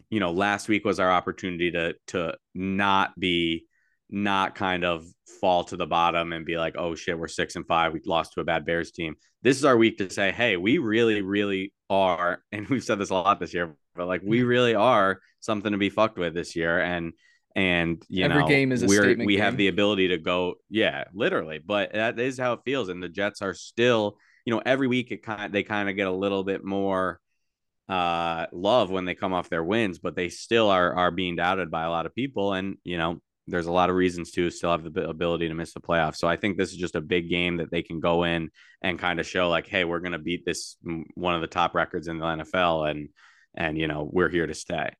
you 0.08 0.20
know, 0.20 0.32
last 0.32 0.68
week 0.68 0.84
was 0.84 1.00
our 1.00 1.10
opportunity 1.10 1.70
to 1.72 1.94
to 2.08 2.36
not 2.54 3.18
be 3.18 3.64
not 4.10 4.54
kind 4.54 4.84
of 4.84 5.04
fall 5.40 5.64
to 5.64 5.76
the 5.76 5.86
bottom 5.86 6.32
and 6.32 6.44
be 6.44 6.56
like, 6.56 6.74
oh 6.76 6.94
shit, 6.94 7.18
we're 7.18 7.28
six 7.28 7.56
and 7.56 7.66
five. 7.66 7.92
We 7.92 8.00
lost 8.04 8.32
to 8.34 8.40
a 8.40 8.44
bad 8.44 8.66
Bears 8.66 8.90
team. 8.90 9.14
This 9.42 9.56
is 9.56 9.64
our 9.64 9.76
week 9.76 9.98
to 9.98 10.10
say, 10.10 10.32
hey, 10.32 10.56
we 10.56 10.78
really, 10.78 11.22
really 11.22 11.72
are, 11.88 12.42
and 12.52 12.68
we've 12.68 12.84
said 12.84 12.98
this 12.98 13.10
a 13.10 13.14
lot 13.14 13.40
this 13.40 13.54
year, 13.54 13.74
but 13.94 14.06
like 14.06 14.22
we 14.24 14.42
really 14.42 14.74
are 14.74 15.20
something 15.40 15.72
to 15.72 15.78
be 15.78 15.90
fucked 15.90 16.18
with 16.18 16.34
this 16.34 16.56
year. 16.56 16.80
And 16.80 17.12
and 17.56 18.02
you 18.08 18.24
every 18.24 18.42
know, 18.42 18.48
game 18.48 18.70
is 18.70 18.82
a 18.82 18.86
we're, 18.86 19.16
we 19.16 19.34
game. 19.34 19.40
have 19.40 19.56
the 19.56 19.68
ability 19.68 20.08
to 20.08 20.18
go, 20.18 20.54
yeah, 20.68 21.04
literally. 21.12 21.58
But 21.58 21.92
that 21.92 22.18
is 22.18 22.38
how 22.38 22.52
it 22.52 22.60
feels. 22.64 22.88
And 22.88 23.02
the 23.02 23.08
Jets 23.08 23.42
are 23.42 23.54
still, 23.54 24.18
you 24.44 24.54
know, 24.54 24.62
every 24.64 24.86
week 24.86 25.10
it 25.10 25.24
kind 25.24 25.46
of, 25.46 25.52
they 25.52 25.64
kind 25.64 25.88
of 25.88 25.96
get 25.96 26.06
a 26.06 26.12
little 26.12 26.44
bit 26.44 26.64
more 26.64 27.20
uh, 27.90 28.46
love 28.52 28.88
when 28.90 29.04
they 29.04 29.16
come 29.16 29.32
off 29.32 29.50
their 29.50 29.64
wins, 29.64 29.98
but 29.98 30.14
they 30.14 30.28
still 30.28 30.70
are 30.70 30.94
are 30.94 31.10
being 31.10 31.34
doubted 31.34 31.70
by 31.70 31.82
a 31.82 31.90
lot 31.90 32.06
of 32.06 32.14
people. 32.14 32.52
And 32.52 32.76
you 32.84 32.96
know, 32.96 33.20
there's 33.48 33.66
a 33.66 33.72
lot 33.72 33.90
of 33.90 33.96
reasons 33.96 34.30
to 34.32 34.48
still 34.50 34.70
have 34.70 34.92
the 34.92 35.08
ability 35.08 35.48
to 35.48 35.54
miss 35.54 35.74
the 35.74 35.80
playoffs. 35.80 36.16
So 36.16 36.28
I 36.28 36.36
think 36.36 36.56
this 36.56 36.70
is 36.70 36.76
just 36.76 36.94
a 36.94 37.00
big 37.00 37.28
game 37.28 37.56
that 37.56 37.72
they 37.72 37.82
can 37.82 37.98
go 37.98 38.22
in 38.22 38.50
and 38.80 38.96
kind 38.96 39.18
of 39.18 39.26
show 39.26 39.48
like, 39.50 39.66
hey, 39.66 39.84
we're 39.84 39.98
going 39.98 40.12
to 40.12 40.18
beat 40.18 40.44
this 40.46 40.76
one 41.14 41.34
of 41.34 41.40
the 41.40 41.48
top 41.48 41.74
records 41.74 42.06
in 42.06 42.18
the 42.18 42.24
NFL, 42.24 42.88
and 42.88 43.08
and 43.56 43.76
you 43.76 43.88
know, 43.88 44.08
we're 44.10 44.28
here 44.28 44.46
to 44.46 44.54
stay. 44.54 44.90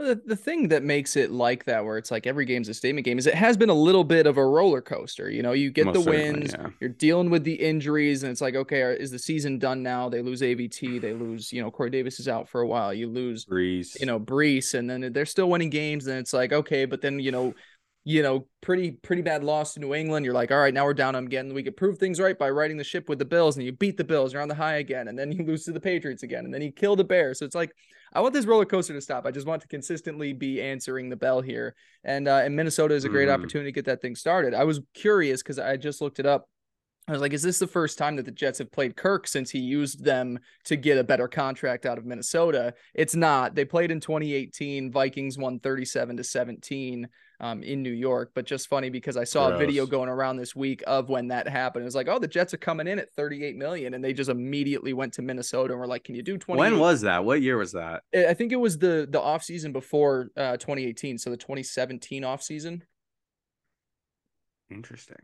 The, 0.00 0.18
the 0.24 0.36
thing 0.36 0.68
that 0.68 0.82
makes 0.82 1.14
it 1.14 1.30
like 1.30 1.66
that, 1.66 1.84
where 1.84 1.98
it's 1.98 2.10
like 2.10 2.26
every 2.26 2.46
game's 2.46 2.70
a 2.70 2.74
statement 2.74 3.04
game, 3.04 3.18
is 3.18 3.26
it 3.26 3.34
has 3.34 3.58
been 3.58 3.68
a 3.68 3.74
little 3.74 4.02
bit 4.02 4.26
of 4.26 4.38
a 4.38 4.44
roller 4.44 4.80
coaster. 4.80 5.30
You 5.30 5.42
know, 5.42 5.52
you 5.52 5.70
get 5.70 5.84
Most 5.84 6.04
the 6.04 6.10
wins, 6.10 6.54
yeah. 6.58 6.68
you're 6.80 6.88
dealing 6.88 7.28
with 7.28 7.44
the 7.44 7.52
injuries, 7.52 8.22
and 8.22 8.32
it's 8.32 8.40
like, 8.40 8.54
okay, 8.54 8.80
is 8.98 9.10
the 9.10 9.18
season 9.18 9.58
done 9.58 9.82
now? 9.82 10.08
They 10.08 10.22
lose 10.22 10.40
AVT, 10.40 11.02
they 11.02 11.12
lose, 11.12 11.52
you 11.52 11.60
know, 11.60 11.70
Corey 11.70 11.90
Davis 11.90 12.18
is 12.18 12.28
out 12.28 12.48
for 12.48 12.62
a 12.62 12.66
while. 12.66 12.94
You 12.94 13.08
lose 13.08 13.44
Breece, 13.44 14.00
you 14.00 14.06
know, 14.06 14.18
Breece, 14.18 14.72
and 14.72 14.88
then 14.88 15.12
they're 15.12 15.26
still 15.26 15.50
winning 15.50 15.70
games. 15.70 16.06
And 16.06 16.18
it's 16.18 16.32
like, 16.32 16.52
okay, 16.54 16.86
but 16.86 17.02
then, 17.02 17.20
you 17.20 17.30
know, 17.30 17.54
you 18.04 18.22
know, 18.22 18.46
pretty 18.62 18.92
pretty 18.92 19.20
bad 19.20 19.44
loss 19.44 19.74
to 19.74 19.80
New 19.80 19.94
England. 19.94 20.24
You're 20.24 20.34
like, 20.34 20.50
all 20.50 20.58
right, 20.58 20.72
now 20.72 20.86
we're 20.86 20.94
down 20.94 21.14
on 21.14 21.26
again. 21.26 21.52
We 21.52 21.62
could 21.62 21.76
prove 21.76 21.98
things 21.98 22.18
right 22.18 22.38
by 22.38 22.48
riding 22.48 22.78
the 22.78 22.84
ship 22.84 23.08
with 23.10 23.18
the 23.18 23.26
Bills, 23.26 23.56
and 23.56 23.66
you 23.66 23.72
beat 23.72 23.98
the 23.98 24.04
Bills. 24.04 24.32
You're 24.32 24.40
on 24.40 24.48
the 24.48 24.54
high 24.54 24.76
again, 24.76 25.08
and 25.08 25.18
then 25.18 25.30
you 25.30 25.44
lose 25.44 25.64
to 25.64 25.72
the 25.72 25.80
Patriots 25.80 26.22
again, 26.22 26.46
and 26.46 26.54
then 26.54 26.62
you 26.62 26.72
kill 26.72 26.96
the 26.96 27.04
Bears. 27.04 27.38
So 27.38 27.44
it's 27.44 27.54
like, 27.54 27.72
I 28.12 28.20
want 28.20 28.34
this 28.34 28.46
roller 28.46 28.64
coaster 28.64 28.92
to 28.92 29.00
stop. 29.00 29.24
I 29.24 29.30
just 29.30 29.46
want 29.46 29.62
to 29.62 29.68
consistently 29.68 30.32
be 30.32 30.60
answering 30.60 31.08
the 31.08 31.16
bell 31.16 31.40
here, 31.40 31.74
and 32.04 32.26
uh, 32.26 32.42
and 32.44 32.56
Minnesota 32.56 32.94
is 32.94 33.04
a 33.04 33.08
great 33.08 33.28
mm. 33.28 33.34
opportunity 33.34 33.70
to 33.70 33.74
get 33.74 33.84
that 33.86 34.02
thing 34.02 34.16
started. 34.16 34.54
I 34.54 34.64
was 34.64 34.80
curious 34.94 35.42
because 35.42 35.58
I 35.58 35.76
just 35.76 36.00
looked 36.00 36.18
it 36.18 36.26
up. 36.26 36.48
I 37.08 37.12
was 37.12 37.20
like, 37.20 37.32
is 37.32 37.42
this 37.42 37.58
the 37.58 37.66
first 37.66 37.98
time 37.98 38.16
that 38.16 38.24
the 38.24 38.30
Jets 38.30 38.58
have 38.58 38.70
played 38.70 38.96
Kirk 38.96 39.26
since 39.26 39.50
he 39.50 39.58
used 39.58 40.04
them 40.04 40.38
to 40.64 40.76
get 40.76 40.98
a 40.98 41.04
better 41.04 41.26
contract 41.26 41.86
out 41.86 41.98
of 41.98 42.04
Minnesota? 42.04 42.74
It's 42.94 43.16
not. 43.16 43.54
They 43.54 43.64
played 43.64 43.90
in 43.90 44.00
2018. 44.00 44.92
Vikings 44.92 45.36
won 45.36 45.58
37 45.58 46.18
to 46.18 46.24
17 46.24 47.08
um, 47.40 47.62
in 47.62 47.82
New 47.82 47.92
York. 47.92 48.32
But 48.34 48.46
just 48.46 48.68
funny 48.68 48.90
because 48.90 49.16
I 49.16 49.24
saw 49.24 49.48
Gross. 49.48 49.56
a 49.56 49.66
video 49.66 49.86
going 49.86 50.08
around 50.08 50.36
this 50.36 50.54
week 50.54 50.82
of 50.86 51.08
when 51.08 51.28
that 51.28 51.48
happened. 51.48 51.82
It 51.82 51.86
was 51.86 51.94
like, 51.94 52.08
oh, 52.08 52.18
the 52.18 52.28
Jets 52.28 52.54
are 52.54 52.58
coming 52.58 52.86
in 52.86 52.98
at 52.98 53.10
38 53.10 53.56
million, 53.56 53.94
and 53.94 54.04
they 54.04 54.12
just 54.12 54.30
immediately 54.30 54.92
went 54.92 55.14
to 55.14 55.22
Minnesota 55.22 55.72
and 55.72 55.80
were 55.80 55.86
like, 55.86 56.04
can 56.04 56.14
you 56.14 56.22
do 56.22 56.38
20? 56.38 56.58
When 56.58 56.78
was 56.78 57.00
that? 57.02 57.24
What 57.24 57.42
year 57.42 57.56
was 57.56 57.72
that? 57.72 58.02
I 58.14 58.34
think 58.34 58.52
it 58.52 58.56
was 58.56 58.78
the 58.78 59.08
the 59.10 59.20
off 59.20 59.42
season 59.42 59.72
before 59.72 60.30
uh, 60.36 60.56
2018, 60.56 61.18
so 61.18 61.30
the 61.30 61.36
2017 61.36 62.24
off 62.24 62.42
season. 62.42 62.84
Interesting. 64.70 65.16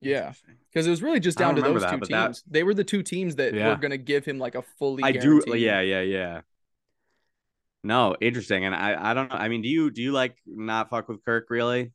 Yeah, 0.00 0.34
because 0.70 0.86
it 0.86 0.90
was 0.90 1.02
really 1.02 1.20
just 1.20 1.38
down 1.38 1.56
to 1.56 1.62
those 1.62 1.80
that, 1.80 1.90
two 1.90 2.00
teams. 2.00 2.42
That... 2.42 2.52
They 2.52 2.62
were 2.62 2.74
the 2.74 2.84
two 2.84 3.02
teams 3.02 3.36
that 3.36 3.54
yeah. 3.54 3.70
were 3.70 3.76
going 3.76 3.90
to 3.90 3.98
give 3.98 4.24
him 4.24 4.38
like 4.38 4.54
a 4.54 4.62
fully. 4.62 5.02
I 5.02 5.12
do. 5.12 5.42
Yeah, 5.46 5.80
yeah, 5.80 6.02
yeah. 6.02 6.40
No, 7.86 8.16
interesting. 8.20 8.64
And 8.64 8.74
I, 8.74 9.10
I 9.10 9.14
don't 9.14 9.30
know. 9.30 9.36
I 9.36 9.48
mean, 9.48 9.62
do 9.62 9.68
you 9.68 9.90
do 9.90 10.02
you 10.02 10.12
like 10.12 10.36
not 10.46 10.90
fuck 10.90 11.08
with 11.08 11.24
Kirk 11.24 11.46
really? 11.50 11.92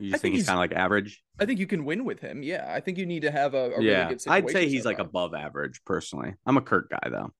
You 0.00 0.10
just 0.10 0.14
I 0.14 0.18
think, 0.18 0.20
think 0.22 0.32
he's, 0.34 0.40
he's- 0.42 0.46
kind 0.48 0.56
of 0.56 0.60
like 0.60 0.72
average? 0.72 1.22
I 1.40 1.46
think 1.46 1.60
you 1.60 1.66
can 1.68 1.84
win 1.84 2.04
with 2.04 2.20
him. 2.20 2.42
Yeah, 2.42 2.66
I 2.68 2.80
think 2.80 2.98
you 2.98 3.06
need 3.06 3.22
to 3.22 3.30
have 3.30 3.54
a, 3.54 3.70
a 3.76 3.82
yeah, 3.82 4.04
really 4.06 4.16
good 4.16 4.22
I'd 4.28 4.50
say 4.50 4.68
he's 4.68 4.84
like 4.84 4.98
above 4.98 5.34
average 5.34 5.80
personally. 5.86 6.34
I'm 6.44 6.56
a 6.56 6.60
Kirk 6.60 6.90
guy 6.90 7.08
though. 7.10 7.32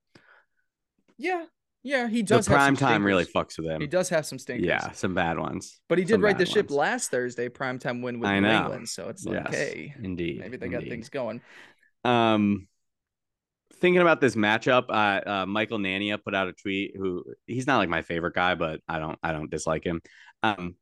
Yeah, 1.16 1.46
yeah, 1.82 2.06
he 2.08 2.22
does. 2.22 2.46
have 2.46 2.54
prime 2.54 2.76
time 2.76 3.04
really 3.04 3.24
fucks 3.24 3.58
with 3.58 3.66
him. 3.66 3.80
He 3.80 3.86
does 3.88 4.08
have 4.10 4.26
some 4.26 4.38
stinkers. 4.38 4.66
Yeah, 4.66 4.92
some 4.92 5.14
bad 5.14 5.38
ones. 5.38 5.80
but 5.88 5.98
he 5.98 6.04
did 6.04 6.14
some 6.14 6.24
right 6.24 6.38
the 6.38 6.44
bad 6.44 6.52
ship 6.52 6.70
last 6.70 7.10
Thursday. 7.10 7.48
prime 7.48 7.78
Primetime 7.78 8.02
win 8.02 8.20
with 8.20 8.28
I 8.28 8.38
New. 8.38 8.48
England. 8.48 8.88
So 8.88 9.08
it's 9.08 9.24
like, 9.24 9.44
Yes, 9.50 9.54
hey, 9.54 9.94
indeed. 10.00 10.38
maybe 10.40 10.56
they 10.56 10.68
got 10.68 10.84
things 10.84 11.08
going. 11.08 11.40
Um, 12.04 12.68
thinking 13.80 14.02
about 14.02 14.20
this 14.20 14.34
matchup, 14.34 14.84
uh, 14.88 15.28
uh, 15.28 15.46
Michael 15.46 15.78
Nania 15.78 16.22
put 16.22 16.34
out 16.34 16.48
a 16.48 16.52
tweet. 16.52 16.94
Who 16.96 17.24
he's 17.46 17.66
not 17.66 17.78
like 17.78 17.88
my 17.88 18.02
favorite 18.02 18.34
guy, 18.34 18.54
but 18.54 18.80
I 18.88 18.98
don't 18.98 19.18
I 19.22 19.32
don't 19.32 19.50
dislike 19.50 19.84
him. 19.84 20.00
Um, 20.42 20.76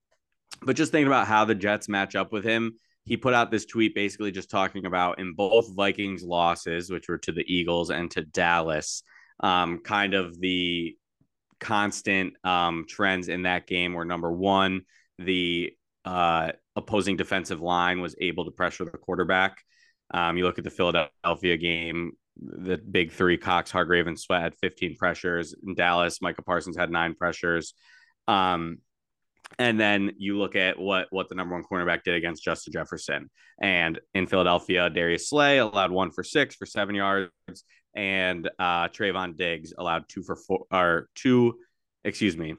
but 0.63 0.77
just 0.77 0.93
thinking 0.93 1.07
about 1.07 1.27
how 1.27 1.45
the 1.45 1.55
Jets 1.55 1.89
match 1.89 2.17
up 2.17 2.33
with 2.33 2.45
him, 2.45 2.79
he 3.05 3.17
put 3.17 3.35
out 3.35 3.51
this 3.51 3.67
tweet 3.67 3.95
basically 3.95 4.33
just 4.33 4.51
talking 4.51 4.87
about 4.87 5.19
in 5.19 5.35
both 5.35 5.75
Vikings 5.75 6.23
losses, 6.23 6.91
which 6.91 7.09
were 7.09 7.19
to 7.19 7.33
the 7.33 7.45
Eagles 7.47 7.91
and 7.91 8.11
to 8.13 8.23
Dallas, 8.23 9.03
um, 9.41 9.81
kind 9.81 10.15
of 10.15 10.39
the 10.41 10.97
constant 11.61 12.35
um, 12.45 12.85
trends 12.89 13.29
in 13.29 13.43
that 13.43 13.67
game 13.67 13.95
were 13.95 14.05
number 14.05 14.31
one, 14.33 14.83
the 15.19 15.73
uh, 16.05 16.53
opposing 16.75 17.17
defensive 17.17 17.61
line 17.61 18.01
was 18.01 18.15
able 18.21 18.45
to 18.45 18.51
pressure 18.51 18.85
the 18.85 18.91
quarterback. 18.91 19.63
Um, 20.13 20.37
you 20.37 20.45
look 20.45 20.59
at 20.59 20.65
the 20.65 20.71
Philadelphia 20.71 21.57
game, 21.57 22.13
the 22.41 22.77
big 22.79 23.13
three, 23.13 23.39
Cox, 23.39 23.71
Hargrave, 23.71 24.07
and 24.07 24.19
Sweat 24.19 24.43
had 24.43 24.55
15 24.57 24.97
pressures. 24.97 25.55
In 25.67 25.75
Dallas, 25.75 26.21
Micah 26.21 26.43
Parsons 26.43 26.77
had 26.77 26.91
nine 26.91 27.15
pressures. 27.15 27.75
Um, 28.29 28.79
and 29.59 29.79
then 29.79 30.13
you 30.19 30.39
look 30.39 30.57
at 30.57 30.79
what 30.79 31.07
what 31.11 31.29
the 31.29 31.35
number 31.35 31.55
one 31.55 31.65
cornerback 31.65 32.03
did 32.03 32.15
against 32.15 32.43
Justin 32.43 32.73
Jefferson. 32.73 33.31
And 33.61 34.01
in 34.13 34.27
Philadelphia, 34.27 34.91
Darius 34.91 35.29
Slay 35.29 35.59
allowed 35.59 35.93
one 35.93 36.11
for 36.11 36.25
six 36.25 36.57
for 36.57 36.67
seven 36.67 36.95
yards, 36.95 37.31
and 37.95 38.51
uh, 38.59 38.89
Trevon 38.89 39.37
Diggs 39.37 39.73
allowed 39.79 40.09
two 40.09 40.23
for 40.23 40.37
four 40.37 40.67
or 40.71 41.09
two. 41.15 41.55
Excuse 42.05 42.37
me, 42.37 42.57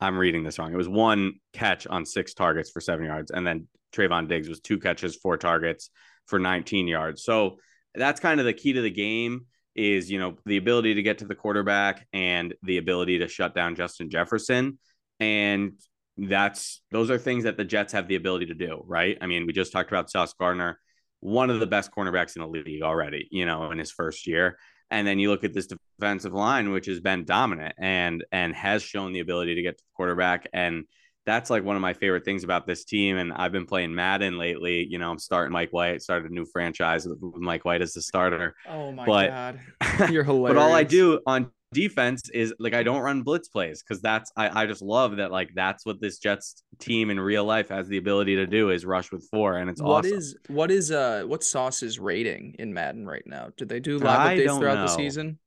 I'm 0.00 0.16
reading 0.16 0.44
this 0.44 0.58
wrong. 0.58 0.72
It 0.72 0.76
was 0.76 0.88
one 0.88 1.34
catch 1.52 1.86
on 1.86 2.06
six 2.06 2.32
targets 2.32 2.70
for 2.70 2.80
seven 2.80 3.04
yards, 3.06 3.30
and 3.30 3.46
then 3.46 3.66
Trevon 3.92 4.28
Diggs 4.28 4.48
was 4.48 4.60
two 4.60 4.78
catches, 4.78 5.16
four 5.16 5.36
targets 5.36 5.90
for 6.26 6.38
19 6.38 6.86
yards. 6.86 7.24
So 7.24 7.58
that's 7.98 8.20
kind 8.20 8.40
of 8.40 8.46
the 8.46 8.52
key 8.52 8.72
to 8.72 8.80
the 8.80 8.90
game 8.90 9.46
is 9.74 10.10
you 10.10 10.18
know 10.18 10.36
the 10.46 10.56
ability 10.56 10.94
to 10.94 11.02
get 11.02 11.18
to 11.18 11.26
the 11.26 11.34
quarterback 11.34 12.06
and 12.12 12.54
the 12.62 12.78
ability 12.78 13.18
to 13.18 13.28
shut 13.28 13.54
down 13.54 13.74
Justin 13.74 14.10
Jefferson 14.10 14.78
and 15.20 15.72
that's 16.18 16.82
those 16.90 17.10
are 17.10 17.18
things 17.18 17.44
that 17.44 17.56
the 17.56 17.64
Jets 17.64 17.92
have 17.92 18.08
the 18.08 18.16
ability 18.16 18.46
to 18.46 18.54
do, 18.54 18.82
right? 18.86 19.16
I 19.20 19.26
mean, 19.26 19.46
we 19.46 19.52
just 19.52 19.72
talked 19.72 19.90
about 19.90 20.10
Sauce 20.10 20.34
Gardner, 20.34 20.80
one 21.20 21.50
of 21.50 21.60
the 21.60 21.66
best 21.66 21.92
cornerbacks 21.92 22.36
in 22.36 22.42
the 22.42 22.48
league 22.48 22.82
already, 22.82 23.28
you 23.30 23.46
know, 23.46 23.70
in 23.70 23.78
his 23.78 23.90
first 23.90 24.26
year. 24.26 24.58
And 24.90 25.06
then 25.06 25.18
you 25.18 25.30
look 25.30 25.44
at 25.44 25.52
this 25.52 25.68
defensive 25.98 26.32
line, 26.32 26.70
which 26.70 26.86
has 26.86 27.00
been 27.00 27.24
dominant 27.24 27.74
and 27.78 28.24
and 28.32 28.54
has 28.54 28.82
shown 28.82 29.12
the 29.12 29.20
ability 29.20 29.54
to 29.54 29.62
get 29.62 29.78
to 29.78 29.84
the 29.84 29.96
quarterback. 29.96 30.48
And 30.52 30.84
that's 31.28 31.50
like 31.50 31.62
one 31.62 31.76
of 31.76 31.82
my 31.82 31.92
favorite 31.92 32.24
things 32.24 32.42
about 32.42 32.66
this 32.66 32.84
team. 32.84 33.18
And 33.18 33.32
I've 33.34 33.52
been 33.52 33.66
playing 33.66 33.94
Madden 33.94 34.38
lately. 34.38 34.86
You 34.88 34.98
know, 34.98 35.10
I'm 35.10 35.18
starting 35.18 35.52
Mike 35.52 35.72
White, 35.72 36.00
started 36.02 36.30
a 36.30 36.34
new 36.34 36.46
franchise 36.46 37.06
with 37.06 37.18
Mike 37.36 37.64
White 37.66 37.82
as 37.82 37.92
the 37.92 38.00
starter. 38.02 38.54
Oh 38.68 38.90
my 38.92 39.04
But- 39.04 39.28
god, 39.28 40.10
you're 40.10 40.24
hilarious. 40.24 40.56
But 40.56 40.62
all 40.62 40.74
I 40.74 40.84
do 40.84 41.20
on 41.26 41.50
defense 41.74 42.30
is 42.30 42.54
like 42.58 42.72
I 42.72 42.82
don't 42.82 43.02
run 43.02 43.20
blitz 43.20 43.48
plays 43.48 43.82
because 43.82 44.00
that's 44.00 44.32
I, 44.38 44.62
I 44.62 44.66
just 44.66 44.80
love 44.80 45.16
that 45.18 45.30
like 45.30 45.50
that's 45.54 45.84
what 45.84 46.00
this 46.00 46.18
Jets 46.18 46.62
team 46.78 47.10
in 47.10 47.20
real 47.20 47.44
life 47.44 47.68
has 47.68 47.88
the 47.88 47.98
ability 47.98 48.36
to 48.36 48.46
do 48.46 48.70
is 48.70 48.86
rush 48.86 49.12
with 49.12 49.28
four 49.30 49.58
and 49.58 49.68
it's 49.68 49.82
What 49.82 50.06
awesome. 50.06 50.16
is 50.16 50.34
what 50.48 50.70
is 50.70 50.90
uh 50.90 51.24
what's 51.26 51.46
Sauce's 51.46 51.98
rating 51.98 52.56
in 52.58 52.72
Madden 52.72 53.06
right 53.06 53.24
now? 53.26 53.50
Did 53.58 53.68
they 53.68 53.80
do 53.80 53.98
live 53.98 54.38
updates 54.38 54.58
throughout 54.58 54.86
the 54.86 54.94
season? 54.96 55.38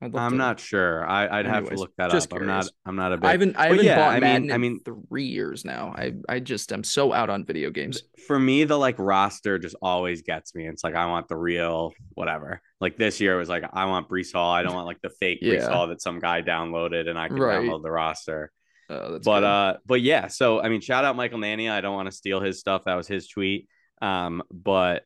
I'm 0.00 0.12
to- 0.12 0.30
not 0.36 0.60
sure. 0.60 1.04
I, 1.08 1.40
I'd 1.40 1.46
have 1.46 1.68
to 1.68 1.74
look 1.74 1.92
that 1.96 2.14
up. 2.14 2.22
I'm 2.32 2.46
not. 2.46 2.68
I'm 2.86 2.94
not 2.96 3.12
a 3.12 3.16
big. 3.16 3.24
I 3.24 3.32
haven't 3.32 3.56
I 3.56 3.66
haven't 3.68 3.84
yeah, 3.84 3.96
bought 3.96 4.10
I 4.10 4.14
mean- 4.14 4.20
Madden 4.20 4.50
I 4.52 4.54
in 4.54 4.60
mean- 4.60 4.80
three 4.84 5.24
years 5.26 5.64
now. 5.64 5.92
I 5.96 6.12
I 6.28 6.38
just 6.38 6.72
am 6.72 6.84
so 6.84 7.12
out 7.12 7.30
on 7.30 7.44
video 7.44 7.70
games. 7.70 8.02
for 8.28 8.38
me, 8.38 8.62
the 8.64 8.78
like 8.78 8.96
roster 8.98 9.58
just 9.58 9.74
always 9.82 10.22
gets 10.22 10.54
me. 10.54 10.68
It's 10.68 10.84
like 10.84 10.94
I 10.94 11.06
want 11.06 11.26
the 11.26 11.36
real 11.36 11.92
whatever. 12.14 12.60
Like 12.80 12.96
this 12.96 13.20
year 13.20 13.34
it 13.34 13.38
was 13.38 13.48
like 13.48 13.64
I 13.72 13.86
want 13.86 14.08
Breece 14.08 14.32
Hall. 14.32 14.52
I 14.52 14.62
don't 14.62 14.74
want 14.74 14.86
like 14.86 15.00
the 15.02 15.10
fake 15.10 15.42
Breece 15.42 15.68
Hall 15.68 15.88
that 15.88 16.00
some 16.00 16.20
guy 16.20 16.42
downloaded 16.42 17.08
and 17.08 17.18
I 17.18 17.26
can 17.28 17.38
Right. 17.40 17.58
download 17.68 17.82
the 17.82 17.90
roster. 17.90 18.52
Uh, 18.90 19.18
but 19.18 19.40
good. 19.40 19.44
uh 19.44 19.76
but 19.84 20.00
yeah 20.00 20.28
so 20.28 20.62
i 20.62 20.70
mean 20.70 20.80
shout 20.80 21.04
out 21.04 21.14
michael 21.14 21.38
nania 21.38 21.72
i 21.72 21.82
don't 21.82 21.94
want 21.94 22.06
to 22.06 22.10
steal 22.16 22.40
his 22.40 22.58
stuff 22.58 22.84
that 22.86 22.94
was 22.94 23.06
his 23.06 23.28
tweet 23.28 23.68
um 24.00 24.42
but 24.50 25.02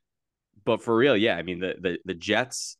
but 0.64 0.80
for 0.80 0.94
real 0.96 1.16
yeah 1.16 1.34
i 1.36 1.42
mean 1.42 1.58
the 1.58 1.74
the, 1.80 1.98
the 2.04 2.14
jets 2.14 2.76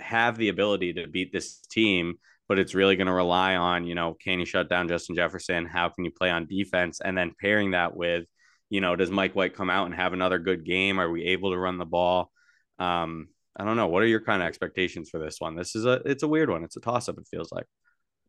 have 0.00 0.36
the 0.36 0.48
ability 0.48 0.92
to 0.94 1.06
beat 1.06 1.32
this 1.32 1.60
team 1.70 2.14
but 2.48 2.58
it's 2.58 2.74
really 2.74 2.96
going 2.96 3.06
to 3.06 3.12
rely 3.12 3.56
on 3.56 3.86
you 3.86 3.94
know 3.94 4.16
can 4.22 4.38
you 4.38 4.46
shut 4.46 4.68
down 4.68 4.88
justin 4.88 5.16
jefferson? 5.16 5.66
How 5.66 5.88
can 5.88 6.04
you 6.04 6.10
play 6.10 6.30
on 6.30 6.46
defense? 6.46 7.00
And 7.04 7.16
then 7.16 7.32
pairing 7.40 7.72
that 7.72 7.96
with 7.96 8.24
you 8.70 8.80
know 8.80 8.96
does 8.96 9.10
mike 9.10 9.34
white 9.34 9.54
come 9.54 9.70
out 9.70 9.86
and 9.86 9.94
have 9.94 10.12
another 10.12 10.38
good 10.38 10.64
game? 10.64 11.00
Are 11.00 11.10
we 11.10 11.24
able 11.24 11.52
to 11.52 11.58
run 11.58 11.78
the 11.78 11.84
ball? 11.84 12.30
Um 12.78 13.28
i 13.58 13.64
don't 13.64 13.76
know. 13.76 13.88
What 13.88 14.02
are 14.02 14.06
your 14.06 14.20
kind 14.20 14.42
of 14.42 14.48
expectations 14.48 15.08
for 15.10 15.18
this 15.18 15.36
one? 15.40 15.56
This 15.56 15.74
is 15.74 15.86
a 15.86 16.02
it's 16.04 16.22
a 16.22 16.28
weird 16.28 16.50
one. 16.50 16.64
It's 16.64 16.76
a 16.76 16.80
toss 16.80 17.08
up 17.08 17.18
it 17.18 17.28
feels 17.30 17.50
like. 17.52 17.66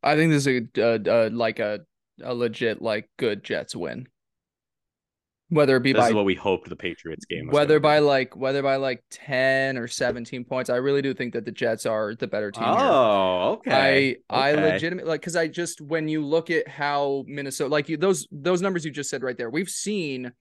I 0.03 0.15
think 0.15 0.31
this 0.31 0.47
is 0.47 0.61
a 0.77 0.81
uh, 0.81 0.99
uh, 1.09 1.29
like 1.31 1.59
a 1.59 1.81
a 2.23 2.33
legit 2.33 2.81
like 2.81 3.09
good 3.17 3.43
Jets 3.43 3.75
win. 3.75 4.07
Whether 5.49 5.77
it 5.77 5.83
be 5.83 5.93
this 5.93 6.01
by 6.01 6.09
is 6.09 6.13
what 6.13 6.25
we 6.25 6.35
hoped 6.35 6.67
the 6.67 6.75
patriots 6.75 7.25
game 7.25 7.47
whether 7.47 7.79
by 7.79 7.99
like 7.99 8.35
whether 8.35 8.61
by 8.61 8.75
like 8.75 9.03
10 9.11 9.77
or 9.77 9.87
17 9.87 10.43
points, 10.43 10.69
I 10.69 10.75
really 10.75 11.01
do 11.01 11.13
think 11.13 11.33
that 11.33 11.45
the 11.45 11.51
Jets 11.51 11.85
are 11.85 12.15
the 12.15 12.27
better 12.27 12.51
team. 12.51 12.63
here. 12.63 12.73
Oh, 12.77 13.57
okay. 13.59 14.17
I 14.29 14.49
I 14.49 14.51
Okay. 14.51 14.73
legitimately 14.73 15.09
like 15.09 15.21
because 15.21 15.37
I 15.37 15.47
just 15.47 15.79
when 15.79 16.09
you 16.09 16.25
look 16.25 16.49
at 16.49 16.67
how 16.67 17.23
Minnesota 17.27 17.69
like 17.71 17.87
you 17.87 17.95
those 17.95 18.27
those 18.31 18.61
numbers 18.61 18.83
you 18.83 18.91
just 18.91 19.09
said 19.09 19.23
right 19.23 19.37
there, 19.37 19.49
we've 19.49 19.69
seen 19.69 20.33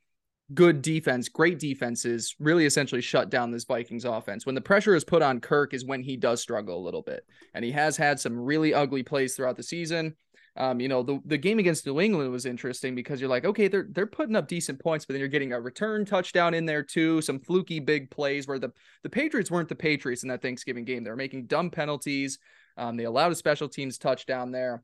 good 0.54 0.80
defense, 0.82 1.28
great 1.28 1.58
defenses 1.58 2.34
really 2.38 2.66
essentially 2.66 3.00
shut 3.00 3.30
down 3.30 3.50
this 3.50 3.64
Vikings 3.64 4.04
offense. 4.04 4.46
When 4.46 4.54
the 4.54 4.60
pressure 4.60 4.94
is 4.94 5.02
put 5.04 5.20
on 5.22 5.40
Kirk 5.40 5.74
is 5.74 5.84
when 5.84 6.02
he 6.02 6.16
does 6.16 6.40
struggle 6.40 6.78
a 6.78 6.84
little 6.84 7.02
bit. 7.02 7.24
And 7.54 7.64
he 7.64 7.72
has 7.72 7.96
had 7.96 8.20
some 8.20 8.38
really 8.38 8.72
ugly 8.72 9.02
plays 9.02 9.34
throughout 9.34 9.56
the 9.56 9.64
season. 9.64 10.14
Um, 10.56 10.80
you 10.80 10.88
know, 10.88 11.02
the, 11.02 11.20
the 11.26 11.36
game 11.36 11.58
against 11.58 11.86
New 11.86 12.00
England 12.00 12.32
was 12.32 12.46
interesting 12.46 12.94
because 12.94 13.20
you're 13.20 13.30
like, 13.30 13.44
okay, 13.44 13.68
they're 13.68 13.86
they're 13.90 14.06
putting 14.06 14.36
up 14.36 14.48
decent 14.48 14.80
points, 14.80 15.04
but 15.04 15.12
then 15.12 15.20
you're 15.20 15.28
getting 15.28 15.52
a 15.52 15.60
return 15.60 16.04
touchdown 16.04 16.54
in 16.54 16.64
there 16.64 16.82
too, 16.82 17.20
some 17.20 17.40
fluky 17.40 17.78
big 17.78 18.10
plays 18.10 18.48
where 18.48 18.58
the 18.58 18.72
the 19.02 19.10
Patriots 19.10 19.50
weren't 19.50 19.68
the 19.68 19.74
Patriots 19.74 20.22
in 20.22 20.30
that 20.30 20.42
Thanksgiving 20.42 20.84
game. 20.84 21.04
They 21.04 21.10
were 21.10 21.16
making 21.16 21.46
dumb 21.46 21.70
penalties. 21.70 22.38
Um, 22.76 22.96
they 22.96 23.04
allowed 23.04 23.32
a 23.32 23.36
special 23.36 23.68
teams 23.68 23.98
touchdown 23.98 24.50
there. 24.50 24.82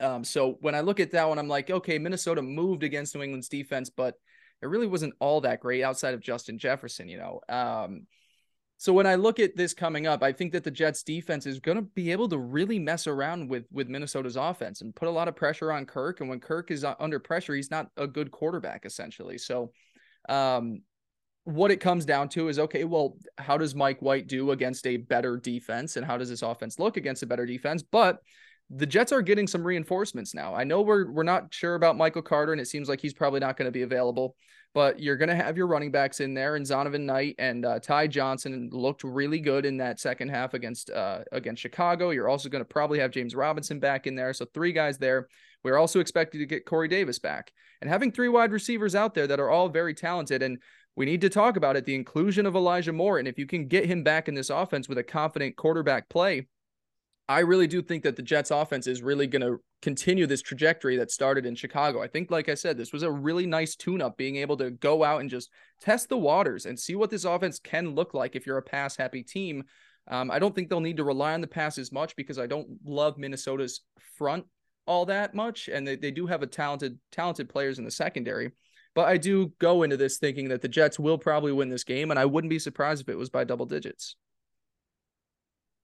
Um, 0.00 0.24
so 0.24 0.58
when 0.60 0.74
I 0.74 0.80
look 0.80 1.00
at 1.00 1.12
that 1.12 1.28
one, 1.28 1.38
I'm 1.38 1.48
like, 1.48 1.70
okay, 1.70 1.98
Minnesota 1.98 2.42
moved 2.42 2.82
against 2.82 3.14
New 3.14 3.22
England's 3.22 3.48
defense, 3.48 3.90
but 3.90 4.14
it 4.62 4.66
really 4.66 4.86
wasn't 4.86 5.14
all 5.20 5.40
that 5.42 5.60
great 5.60 5.82
outside 5.82 6.14
of 6.14 6.20
Justin 6.20 6.58
Jefferson, 6.58 7.08
you 7.08 7.18
know. 7.18 7.40
Um, 7.48 8.06
so 8.78 8.92
when 8.92 9.06
I 9.06 9.14
look 9.14 9.40
at 9.40 9.56
this 9.56 9.72
coming 9.72 10.06
up, 10.06 10.22
I 10.22 10.32
think 10.32 10.52
that 10.52 10.62
the 10.62 10.70
Jets 10.70 11.02
defense 11.02 11.46
is 11.46 11.60
going 11.60 11.76
to 11.76 11.82
be 11.82 12.12
able 12.12 12.28
to 12.28 12.38
really 12.38 12.78
mess 12.78 13.06
around 13.06 13.48
with 13.48 13.64
with 13.72 13.88
Minnesota's 13.88 14.36
offense 14.36 14.82
and 14.82 14.94
put 14.94 15.08
a 15.08 15.10
lot 15.10 15.28
of 15.28 15.36
pressure 15.36 15.72
on 15.72 15.86
Kirk. 15.86 16.20
And 16.20 16.28
when 16.28 16.40
Kirk 16.40 16.70
is 16.70 16.84
uh, 16.84 16.94
under 17.00 17.18
pressure, 17.18 17.54
he's 17.54 17.70
not 17.70 17.88
a 17.96 18.06
good 18.06 18.30
quarterback 18.30 18.84
essentially. 18.84 19.38
So, 19.38 19.72
um, 20.28 20.82
what 21.44 21.70
it 21.70 21.80
comes 21.80 22.04
down 22.04 22.28
to 22.30 22.48
is 22.48 22.58
okay, 22.58 22.84
well, 22.84 23.16
how 23.38 23.56
does 23.56 23.74
Mike 23.74 24.02
White 24.02 24.26
do 24.26 24.50
against 24.50 24.86
a 24.86 24.98
better 24.98 25.38
defense, 25.38 25.96
and 25.96 26.04
how 26.04 26.18
does 26.18 26.28
this 26.28 26.42
offense 26.42 26.78
look 26.78 26.98
against 26.98 27.22
a 27.22 27.26
better 27.26 27.46
defense? 27.46 27.82
But 27.82 28.18
the 28.70 28.86
Jets 28.86 29.12
are 29.12 29.22
getting 29.22 29.46
some 29.46 29.64
reinforcements 29.64 30.34
now. 30.34 30.54
I 30.54 30.64
know 30.64 30.82
we're 30.82 31.10
we're 31.10 31.22
not 31.22 31.54
sure 31.54 31.76
about 31.76 31.96
Michael 31.96 32.22
Carter, 32.22 32.52
and 32.52 32.60
it 32.60 32.66
seems 32.66 32.88
like 32.88 33.00
he's 33.00 33.14
probably 33.14 33.40
not 33.40 33.56
going 33.56 33.66
to 33.66 33.72
be 33.72 33.82
available. 33.82 34.34
But 34.74 35.00
you're 35.00 35.16
going 35.16 35.30
to 35.30 35.36
have 35.36 35.56
your 35.56 35.68
running 35.68 35.90
backs 35.90 36.20
in 36.20 36.34
there, 36.34 36.56
and 36.56 36.66
Zonovan 36.66 37.02
Knight 37.02 37.36
and 37.38 37.64
uh, 37.64 37.78
Ty 37.78 38.08
Johnson 38.08 38.68
looked 38.72 39.04
really 39.04 39.38
good 39.38 39.64
in 39.64 39.78
that 39.78 40.00
second 40.00 40.28
half 40.28 40.52
against 40.52 40.90
uh, 40.90 41.20
against 41.32 41.62
Chicago. 41.62 42.10
You're 42.10 42.28
also 42.28 42.48
going 42.48 42.60
to 42.60 42.68
probably 42.68 42.98
have 42.98 43.12
James 43.12 43.34
Robinson 43.34 43.78
back 43.78 44.06
in 44.06 44.16
there, 44.16 44.32
so 44.32 44.46
three 44.52 44.72
guys 44.72 44.98
there. 44.98 45.28
We're 45.62 45.78
also 45.78 46.00
expected 46.00 46.38
to 46.38 46.46
get 46.46 46.66
Corey 46.66 46.88
Davis 46.88 47.18
back, 47.18 47.52
and 47.80 47.88
having 47.88 48.10
three 48.10 48.28
wide 48.28 48.52
receivers 48.52 48.94
out 48.94 49.14
there 49.14 49.28
that 49.28 49.40
are 49.40 49.48
all 49.48 49.68
very 49.68 49.94
talented. 49.94 50.42
And 50.42 50.58
we 50.96 51.06
need 51.06 51.20
to 51.20 51.30
talk 51.30 51.56
about 51.56 51.76
it: 51.76 51.86
the 51.86 51.94
inclusion 51.94 52.46
of 52.46 52.56
Elijah 52.56 52.92
Moore, 52.92 53.18
and 53.18 53.28
if 53.28 53.38
you 53.38 53.46
can 53.46 53.68
get 53.68 53.86
him 53.86 54.02
back 54.02 54.28
in 54.28 54.34
this 54.34 54.50
offense 54.50 54.88
with 54.88 54.98
a 54.98 55.04
confident 55.04 55.56
quarterback 55.56 56.08
play, 56.08 56.48
I 57.28 57.40
really 57.40 57.66
do 57.66 57.82
think 57.82 58.04
that 58.04 58.14
the 58.14 58.22
Jets 58.22 58.52
offense 58.52 58.86
is 58.86 59.02
really 59.02 59.26
going 59.26 59.42
to 59.42 59.60
continue 59.82 60.26
this 60.26 60.42
trajectory 60.42 60.96
that 60.98 61.10
started 61.10 61.44
in 61.44 61.56
Chicago. 61.56 62.00
I 62.00 62.06
think, 62.06 62.30
like 62.30 62.48
I 62.48 62.54
said, 62.54 62.76
this 62.76 62.92
was 62.92 63.02
a 63.02 63.10
really 63.10 63.46
nice 63.46 63.74
tune 63.74 64.00
up 64.00 64.16
being 64.16 64.36
able 64.36 64.56
to 64.58 64.70
go 64.70 65.02
out 65.02 65.20
and 65.20 65.28
just 65.30 65.50
test 65.80 66.08
the 66.08 66.16
waters 66.16 66.66
and 66.66 66.78
see 66.78 66.94
what 66.94 67.10
this 67.10 67.24
offense 67.24 67.58
can 67.58 67.94
look 67.94 68.14
like 68.14 68.36
if 68.36 68.46
you're 68.46 68.58
a 68.58 68.62
pass 68.62 68.96
happy 68.96 69.24
team. 69.24 69.64
Um, 70.08 70.30
I 70.30 70.38
don't 70.38 70.54
think 70.54 70.68
they'll 70.68 70.80
need 70.80 70.98
to 70.98 71.04
rely 71.04 71.34
on 71.34 71.40
the 71.40 71.48
pass 71.48 71.78
as 71.78 71.90
much 71.90 72.14
because 72.14 72.38
I 72.38 72.46
don't 72.46 72.68
love 72.84 73.18
Minnesota's 73.18 73.80
front 74.16 74.44
all 74.86 75.06
that 75.06 75.34
much, 75.34 75.68
and 75.68 75.86
they, 75.86 75.96
they 75.96 76.12
do 76.12 76.26
have 76.26 76.42
a 76.42 76.46
talented 76.46 76.98
talented 77.10 77.48
players 77.48 77.80
in 77.80 77.84
the 77.84 77.90
secondary. 77.90 78.52
But 78.94 79.08
I 79.08 79.16
do 79.16 79.52
go 79.58 79.82
into 79.82 79.96
this 79.96 80.18
thinking 80.18 80.48
that 80.48 80.62
the 80.62 80.68
Jets 80.68 80.98
will 80.98 81.18
probably 81.18 81.52
win 81.52 81.68
this 81.68 81.84
game, 81.84 82.10
and 82.10 82.20
I 82.20 82.24
wouldn't 82.24 82.50
be 82.50 82.60
surprised 82.60 83.02
if 83.02 83.08
it 83.08 83.18
was 83.18 83.30
by 83.30 83.42
double 83.42 83.66
digits. 83.66 84.14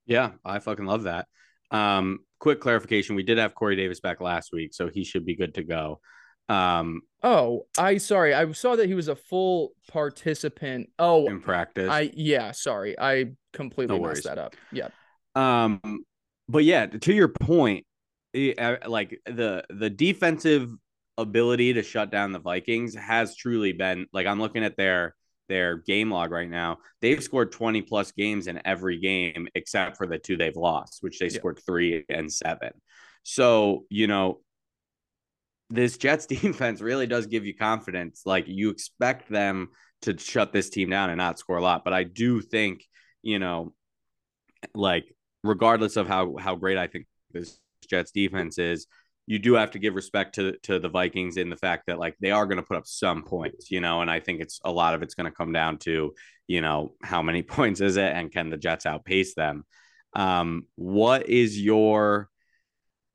Yeah, 0.05 0.31
I 0.43 0.59
fucking 0.59 0.85
love 0.85 1.03
that. 1.03 1.27
Um, 1.71 2.19
quick 2.39 2.59
clarification: 2.59 3.15
we 3.15 3.23
did 3.23 3.37
have 3.37 3.55
Corey 3.55 3.75
Davis 3.75 3.99
back 3.99 4.21
last 4.21 4.51
week, 4.51 4.73
so 4.73 4.89
he 4.89 5.03
should 5.03 5.25
be 5.25 5.35
good 5.35 5.55
to 5.55 5.63
go. 5.63 5.99
Um, 6.49 7.01
oh, 7.23 7.67
I 7.77 7.97
sorry, 7.97 8.33
I 8.33 8.51
saw 8.51 8.75
that 8.75 8.87
he 8.87 8.93
was 8.93 9.07
a 9.07 9.15
full 9.15 9.71
participant. 9.89 10.89
Oh, 10.99 11.27
in 11.27 11.41
practice, 11.41 11.89
I 11.89 12.11
yeah, 12.13 12.51
sorry, 12.51 12.99
I 12.99 13.31
completely 13.53 13.97
no 13.97 14.05
messed 14.05 14.25
that 14.25 14.37
up. 14.37 14.55
Yeah. 14.71 14.89
Um, 15.35 15.81
but 16.47 16.63
yeah, 16.63 16.85
to 16.85 17.13
your 17.13 17.29
point, 17.29 17.85
like 18.33 19.19
the 19.25 19.63
the 19.69 19.89
defensive 19.89 20.69
ability 21.17 21.73
to 21.73 21.83
shut 21.83 22.11
down 22.11 22.31
the 22.31 22.39
Vikings 22.39 22.95
has 22.95 23.35
truly 23.35 23.71
been 23.71 24.07
like 24.13 24.27
I'm 24.27 24.39
looking 24.39 24.63
at 24.63 24.75
their 24.75 25.15
their 25.53 25.77
game 25.77 26.09
log 26.09 26.31
right 26.31 26.49
now. 26.49 26.79
They've 26.99 27.23
scored 27.23 27.51
20 27.51 27.83
plus 27.83 28.11
games 28.11 28.47
in 28.47 28.59
every 28.65 28.99
game 28.99 29.47
except 29.53 29.97
for 29.97 30.07
the 30.07 30.17
two 30.17 30.35
they've 30.35 30.55
lost, 30.55 30.97
which 31.01 31.19
they 31.19 31.27
yeah. 31.27 31.37
scored 31.37 31.59
3 31.63 32.05
and 32.09 32.33
7. 32.33 32.71
So, 33.21 33.85
you 33.89 34.07
know, 34.07 34.39
this 35.69 35.97
Jets 35.97 36.25
defense 36.41 36.81
really 36.81 37.05
does 37.05 37.27
give 37.27 37.45
you 37.45 37.55
confidence. 37.55 38.23
Like 38.25 38.45
you 38.47 38.71
expect 38.71 39.29
them 39.29 39.69
to 40.01 40.17
shut 40.17 40.53
this 40.53 40.71
team 40.71 40.89
down 40.89 41.11
and 41.11 41.19
not 41.19 41.37
score 41.37 41.57
a 41.57 41.61
lot, 41.61 41.83
but 41.83 41.93
I 41.93 42.03
do 42.03 42.41
think, 42.41 42.83
you 43.21 43.37
know, 43.37 43.75
like 44.73 45.05
regardless 45.43 45.97
of 45.97 46.07
how 46.07 46.35
how 46.37 46.55
great 46.55 46.79
I 46.79 46.87
think 46.87 47.05
this 47.31 47.59
Jets 47.87 48.11
defense 48.11 48.57
is, 48.57 48.87
you 49.25 49.39
do 49.39 49.53
have 49.53 49.71
to 49.71 49.79
give 49.79 49.95
respect 49.95 50.35
to 50.35 50.57
to 50.63 50.79
the 50.79 50.89
Vikings 50.89 51.37
in 51.37 51.49
the 51.49 51.57
fact 51.57 51.83
that 51.87 51.99
like 51.99 52.15
they 52.19 52.31
are 52.31 52.45
going 52.45 52.57
to 52.57 52.63
put 52.63 52.77
up 52.77 52.85
some 52.85 53.23
points, 53.23 53.71
you 53.71 53.79
know, 53.79 54.01
and 54.01 54.11
I 54.11 54.19
think 54.19 54.41
it's 54.41 54.59
a 54.63 54.71
lot 54.71 54.93
of 54.93 55.01
it's 55.01 55.15
going 55.15 55.29
to 55.31 55.35
come 55.35 55.53
down 55.53 55.77
to, 55.79 56.13
you 56.47 56.61
know, 56.61 56.93
how 57.01 57.21
many 57.21 57.41
points 57.43 57.81
is 57.81 57.97
it 57.97 58.11
and 58.13 58.31
can 58.31 58.49
the 58.49 58.57
Jets 58.57 58.85
outpace 58.85 59.35
them? 59.35 59.65
Um, 60.13 60.67
what 60.75 61.29
is 61.29 61.59
your 61.59 62.29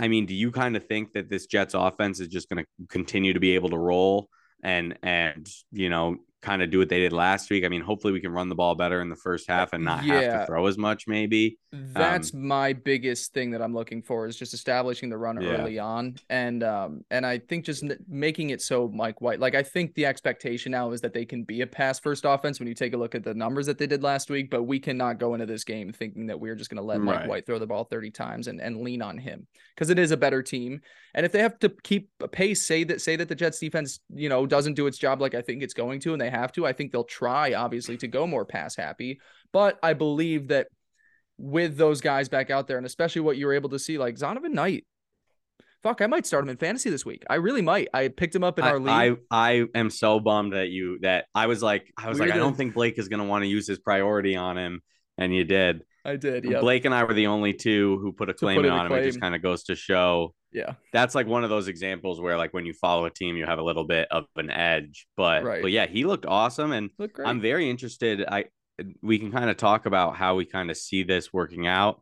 I 0.01 0.09
mean, 0.09 0.27
do 0.27 0.35
you 0.35 0.53
kind 0.53 0.77
of 0.77 0.87
think 0.87 1.13
that 1.15 1.29
this 1.29 1.47
Jets 1.47 1.75
offense 1.75 2.21
is 2.21 2.29
just 2.29 2.49
going 2.49 2.65
to 2.65 2.87
continue 2.89 3.33
to 3.33 3.41
be 3.41 3.57
able 3.57 3.71
to 3.71 3.79
roll 3.79 4.29
and 4.63 4.99
and 5.03 5.49
you 5.73 5.91
know 5.91 6.17
kind 6.41 6.63
of 6.63 6.71
do 6.71 6.79
what 6.79 6.89
they 6.89 7.01
did 7.01 7.13
last 7.13 7.51
week. 7.51 7.65
I 7.65 7.69
mean, 7.69 7.81
hopefully 7.81 8.13
we 8.13 8.21
can 8.21 8.33
run 8.33 8.49
the 8.49 8.55
ball 8.55 8.75
better 8.75 9.01
in 9.01 9.09
the 9.09 9.17
first 9.17 9.49
half 9.49 9.73
and 9.73 9.85
not 9.85 10.05
yeah. 10.05 10.21
have 10.21 10.41
to 10.41 10.47
throw 10.47 10.67
as 10.67 10.79
much, 10.79 11.09
maybe. 11.09 11.59
That's 11.73 12.33
um, 12.33 12.47
my 12.47 12.73
biggest 12.73 13.33
thing 13.33 13.51
that 13.51 13.61
I'm 13.61 13.75
looking 13.75 14.03
for 14.03 14.27
is 14.27 14.37
just 14.37 14.55
establishing 14.55 15.11
the 15.11 15.19
run 15.19 15.41
yeah. 15.41 15.51
early 15.51 15.79
on. 15.79 16.17
And 16.31 16.63
um 16.63 17.05
and 17.11 17.27
I 17.27 17.39
think 17.39 17.65
just 17.65 17.85
making 18.09 18.51
it 18.51 18.63
so 18.63 18.89
Mike 18.89 19.21
White, 19.21 19.41
like 19.41 19.55
I 19.55 19.63
think 19.63 19.95
the 19.95 20.07
expectation 20.07 20.73
now 20.73 20.93
is 20.93 21.01
that 21.01 21.13
they 21.13 21.25
can 21.25 21.43
be 21.43 21.63
a 21.63 21.67
pass 21.67 21.99
first 21.99 22.25
offense 22.25 22.59
when 22.59 22.69
you 22.69 22.75
take 22.75 22.95
a 22.95 22.97
look 22.97 23.15
at 23.15 23.25
the 23.25 23.35
numbers 23.35 23.67
that 23.67 23.79
they 23.79 23.87
did 23.87 24.03
last 24.03 24.31
week, 24.31 24.51
but 24.51 24.63
we 24.63 24.79
cannot 24.79 25.19
go 25.19 25.35
into 25.35 25.47
this 25.47 25.65
game 25.65 25.93
thinking 25.93 26.27
that 26.27 26.39
we're 26.39 26.55
just 26.55 26.71
going 26.71 26.77
to 26.77 26.83
let 26.83 27.01
right. 27.01 27.21
Mike 27.21 27.29
White 27.29 27.47
throw 27.47 27.59
the 27.59 27.67
ball 27.67 27.85
30 27.85 28.11
times 28.11 28.49
and, 28.49 28.61
and 28.61 28.79
lean 28.79 29.03
on 29.03 29.19
him 29.19 29.47
because 29.75 29.91
it 29.91 29.99
is 29.99 30.11
a 30.13 30.17
better 30.17 30.43
team. 30.43 30.81
And 31.15 31.27
if 31.27 31.33
they 31.33 31.41
have 31.41 31.59
to 31.61 31.73
keep 31.83 32.11
a 32.21 32.29
pace, 32.29 32.65
say 32.65 32.85
that 32.85 33.01
say 33.01 33.17
that 33.17 33.29
the 33.29 33.35
Jets 33.35 33.59
defense, 33.59 34.01
you 34.15 34.29
know, 34.29 34.47
doesn't 34.47 34.75
do 34.75 34.87
its 34.87 34.99
job 34.99 35.21
like 35.21 35.35
I 35.35 35.43
think 35.43 35.63
it's 35.63 35.75
going 35.75 36.01
to, 36.01 36.13
and 36.13 36.21
they 36.21 36.28
have 36.31 36.53
to, 36.53 36.67
I 36.67 36.73
think 36.73 36.93
they'll 36.93 37.05
try 37.05 37.55
obviously 37.55 37.97
to 37.99 38.09
go 38.09 38.27
more 38.27 38.45
pass 38.45 38.77
happy. 38.77 39.21
But 39.53 39.79
I 39.83 39.95
believe 39.95 40.49
that 40.49 40.69
with 41.39 41.77
those 41.77 42.01
guys 42.01 42.29
back 42.29 42.51
out 42.51 42.67
there, 42.67 42.77
and 42.77 42.87
especially 42.87 43.23
what 43.23 43.37
you 43.37 43.47
were 43.47 43.55
able 43.55 43.71
to 43.71 43.79
see, 43.79 43.99
like 43.99 44.17
Zonovan 44.17 44.51
Knight. 44.51 44.87
Fuck, 45.83 46.03
I 46.03 46.09
might 46.09 46.27
start 46.27 46.43
him 46.43 46.49
in 46.49 46.57
fantasy 46.57 46.91
this 46.91 47.07
week. 47.07 47.25
I 47.31 47.37
really 47.37 47.63
might. 47.63 47.87
I 47.95 48.09
picked 48.09 48.35
him 48.35 48.43
up 48.43 48.59
in 48.59 48.65
our 48.65 48.81
league. 48.81 49.19
I, 49.31 49.63
I 49.63 49.67
am 49.77 49.91
so 49.91 50.19
bummed 50.19 50.53
that 50.53 50.71
you 50.71 50.99
that 51.03 51.27
I 51.37 51.47
was 51.47 51.63
like 51.63 51.93
I 51.97 52.09
was 52.09 52.19
We're 52.19 52.27
like. 52.27 52.35
I 52.35 52.39
don't 52.39 52.57
think 52.57 52.75
Blake 52.75 52.99
is 52.99 53.09
gonna 53.09 53.25
want 53.25 53.45
to 53.45 53.49
use 53.49 53.69
his 53.69 53.79
priority 53.79 54.35
on 54.35 54.59
him, 54.59 54.81
and 55.17 55.33
you 55.33 55.45
did. 55.45 55.83
I 56.05 56.17
did. 56.17 56.45
Yeah. 56.45 56.59
Blake 56.61 56.85
and 56.85 56.93
I 56.93 57.05
were 57.05 57.15
the 57.15 57.29
only 57.29 57.53
two 57.53 57.99
who 58.03 58.13
put 58.13 58.29
a 58.29 58.35
claim 58.35 58.61
put 58.61 58.69
on 58.69 58.87
him. 58.87 58.89
Claim. 58.89 59.03
It 59.03 59.07
just 59.07 59.21
kind 59.21 59.37
of 59.37 59.43
goes 59.43 59.65
to 59.65 59.77
show. 59.77 60.35
Yeah. 60.53 60.75
That's 60.93 61.15
like 61.15 61.27
one 61.27 61.45
of 61.45 61.51
those 61.51 61.69
examples 61.69 62.21
where 62.21 62.37
like 62.37 62.55
when 62.55 62.67
you 62.67 62.73
follow 62.73 63.05
a 63.05 63.11
team, 63.11 63.37
you 63.37 63.45
have 63.45 63.59
a 63.59 63.63
little 63.63 63.85
bit 63.85 64.09
of 64.11 64.25
an 64.37 64.51
edge. 64.51 65.07
But 65.17 65.45
right. 65.45 65.63
but 65.63 65.71
yeah, 65.71 65.87
he 65.87 66.05
looked 66.05 66.27
awesome, 66.27 66.73
and 66.73 66.91
I'm 67.25 67.41
very 67.41 67.69
interested. 67.69 68.25
I 68.27 68.47
we 69.03 69.19
can 69.19 69.33
kind 69.33 69.51
of 69.51 69.57
talk 69.57 69.87
about 69.87 70.17
how 70.17 70.37
we 70.37 70.45
kind 70.45 70.71
of 70.71 70.77
see 70.77 71.03
this 71.03 71.33
working 71.33 71.67
out. 71.67 72.01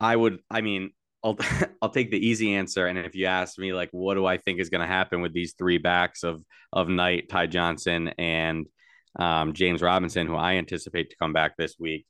I 0.00 0.16
would. 0.16 0.38
I 0.50 0.60
mean. 0.60 0.90
I'll 1.24 1.38
I'll 1.80 1.90
take 1.90 2.10
the 2.10 2.18
easy 2.18 2.54
answer. 2.54 2.88
And 2.88 2.98
if 2.98 3.14
you 3.14 3.26
ask 3.26 3.56
me, 3.56 3.72
like, 3.72 3.90
what 3.92 4.14
do 4.14 4.26
I 4.26 4.38
think 4.38 4.58
is 4.58 4.70
going 4.70 4.80
to 4.80 4.88
happen 4.88 5.20
with 5.20 5.32
these 5.32 5.54
three 5.56 5.78
backs 5.78 6.24
of 6.24 6.42
of 6.72 6.88
Knight, 6.88 7.28
Ty 7.28 7.46
Johnson, 7.46 8.08
and 8.18 8.66
um, 9.18 9.52
James 9.52 9.82
Robinson, 9.82 10.26
who 10.26 10.34
I 10.34 10.54
anticipate 10.54 11.10
to 11.10 11.16
come 11.16 11.32
back 11.32 11.56
this 11.56 11.76
week, 11.78 12.06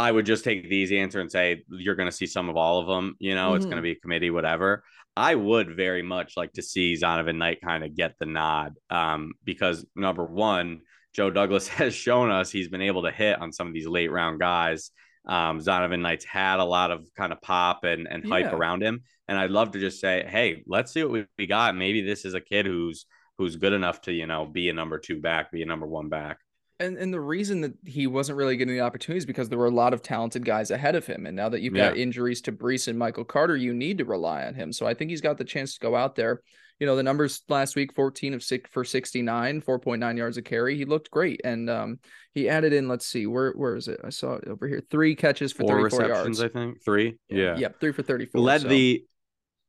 I 0.00 0.10
would 0.10 0.26
just 0.26 0.44
take 0.44 0.62
the 0.62 0.74
easy 0.74 0.98
answer 0.98 1.20
and 1.20 1.30
say 1.30 1.62
you're 1.68 1.94
going 1.94 2.08
to 2.08 2.16
see 2.16 2.26
some 2.26 2.48
of 2.48 2.56
all 2.56 2.80
of 2.80 2.86
them. 2.86 3.16
You 3.18 3.34
know, 3.34 3.48
mm-hmm. 3.48 3.56
it's 3.56 3.66
going 3.66 3.76
to 3.76 3.82
be 3.82 3.92
a 3.92 3.96
committee, 3.96 4.30
whatever. 4.30 4.82
I 5.16 5.34
would 5.34 5.76
very 5.76 6.02
much 6.02 6.36
like 6.36 6.52
to 6.54 6.62
see 6.62 6.94
Zonovan 6.94 7.36
Knight 7.36 7.60
kind 7.62 7.84
of 7.84 7.94
get 7.94 8.14
the 8.18 8.26
nod 8.26 8.74
um, 8.88 9.32
because 9.44 9.84
number 9.94 10.24
one, 10.24 10.80
Joe 11.12 11.30
Douglas 11.30 11.68
has 11.80 11.94
shown 11.94 12.30
us 12.30 12.50
he's 12.50 12.68
been 12.68 12.82
able 12.82 13.02
to 13.02 13.10
hit 13.10 13.40
on 13.40 13.52
some 13.52 13.66
of 13.66 13.74
these 13.74 13.86
late 13.86 14.10
round 14.10 14.40
guys. 14.40 14.90
Um, 15.26 15.60
Zonovan 15.60 16.00
Knight's 16.00 16.24
had 16.24 16.60
a 16.60 16.64
lot 16.64 16.90
of 16.90 17.06
kind 17.16 17.32
of 17.32 17.42
pop 17.42 17.84
and, 17.84 18.08
and 18.08 18.26
hype 18.26 18.46
yeah. 18.46 18.56
around 18.56 18.82
him. 18.82 19.02
And 19.28 19.36
I'd 19.36 19.50
love 19.50 19.72
to 19.72 19.80
just 19.80 20.00
say, 20.00 20.24
hey, 20.26 20.62
let's 20.66 20.92
see 20.92 21.02
what 21.02 21.12
we, 21.12 21.26
we 21.36 21.46
got. 21.46 21.76
Maybe 21.76 22.00
this 22.00 22.24
is 22.24 22.34
a 22.34 22.40
kid 22.40 22.66
who's 22.66 23.04
who's 23.36 23.56
good 23.56 23.72
enough 23.72 24.02
to, 24.02 24.12
you 24.12 24.26
know, 24.26 24.46
be 24.46 24.68
a 24.68 24.72
number 24.72 24.98
two 24.98 25.20
back, 25.20 25.50
be 25.50 25.62
a 25.62 25.66
number 25.66 25.86
one 25.86 26.08
back 26.08 26.38
and 26.80 26.96
and 26.96 27.12
the 27.12 27.20
reason 27.20 27.60
that 27.60 27.74
he 27.84 28.06
wasn't 28.06 28.38
really 28.38 28.56
getting 28.56 28.74
the 28.74 28.80
opportunities 28.80 29.26
because 29.26 29.48
there 29.48 29.58
were 29.58 29.66
a 29.66 29.70
lot 29.70 29.92
of 29.92 30.02
talented 30.02 30.44
guys 30.44 30.70
ahead 30.70 30.96
of 30.96 31.06
him, 31.06 31.26
and 31.26 31.36
now 31.36 31.48
that 31.48 31.60
you've 31.60 31.76
yeah. 31.76 31.88
got 31.88 31.98
injuries 31.98 32.40
to 32.42 32.52
Breece 32.52 32.88
and 32.88 32.98
Michael 32.98 33.24
Carter, 33.24 33.56
you 33.56 33.74
need 33.74 33.98
to 33.98 34.04
rely 34.04 34.44
on 34.44 34.54
him. 34.54 34.72
So 34.72 34.86
I 34.86 34.94
think 34.94 35.10
he's 35.10 35.20
got 35.20 35.38
the 35.38 35.44
chance 35.44 35.74
to 35.74 35.80
go 35.80 35.94
out 35.94 36.16
there. 36.16 36.40
You 36.80 36.86
know, 36.86 36.96
the 36.96 37.02
numbers 37.02 37.42
last 37.48 37.76
week: 37.76 37.94
fourteen 37.94 38.32
of 38.32 38.42
six 38.42 38.68
for 38.70 38.84
sixty-nine, 38.84 39.60
four 39.60 39.78
point 39.78 40.00
nine 40.00 40.16
yards 40.16 40.38
a 40.38 40.42
carry. 40.42 40.76
He 40.76 40.86
looked 40.86 41.10
great, 41.10 41.42
and 41.44 41.68
um, 41.68 41.98
he 42.32 42.48
added 42.48 42.72
in. 42.72 42.88
Let's 42.88 43.06
see, 43.06 43.26
where 43.26 43.52
where 43.52 43.76
is 43.76 43.86
it? 43.86 44.00
I 44.02 44.08
saw 44.08 44.34
it 44.34 44.48
over 44.48 44.66
here. 44.66 44.82
Three 44.90 45.14
catches 45.14 45.52
for 45.52 45.64
Four 45.64 45.82
receptions, 45.82 46.38
yards. 46.38 46.42
I 46.42 46.48
think 46.48 46.82
three. 46.82 47.18
Yeah, 47.28 47.56
yeah, 47.58 47.68
three 47.78 47.92
for 47.92 48.02
thirty-four. 48.02 48.40
Led 48.40 48.62
so. 48.62 48.68
the 48.68 49.04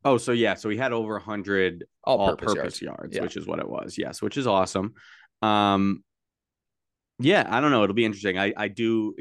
Oh, 0.03 0.18
so 0.18 0.32
yeah, 0.32 0.55
so 0.55 0.70
he 0.70 0.78
had 0.78 0.93
over 0.93 1.14
100 1.14 1.86
all-purpose, 2.03 2.49
all-purpose 2.49 2.82
yards, 2.82 2.99
yards 3.01 3.16
yeah. 3.16 3.22
which 3.22 3.38
is 3.38 3.45
what 3.45 3.59
it 3.59 3.70
was. 3.70 3.99
Yes, 3.99 4.20
which 4.20 4.36
is 4.36 4.47
awesome. 4.47 4.95
Um, 5.43 6.03
yeah, 7.22 7.48
I 7.50 7.60
don't 7.62 7.72
know. 7.72 7.84
It'll 7.84 7.96
be 7.96 8.06
interesting. 8.06 8.38
I 8.38 8.54
I 8.56 8.68
do. 8.68 9.16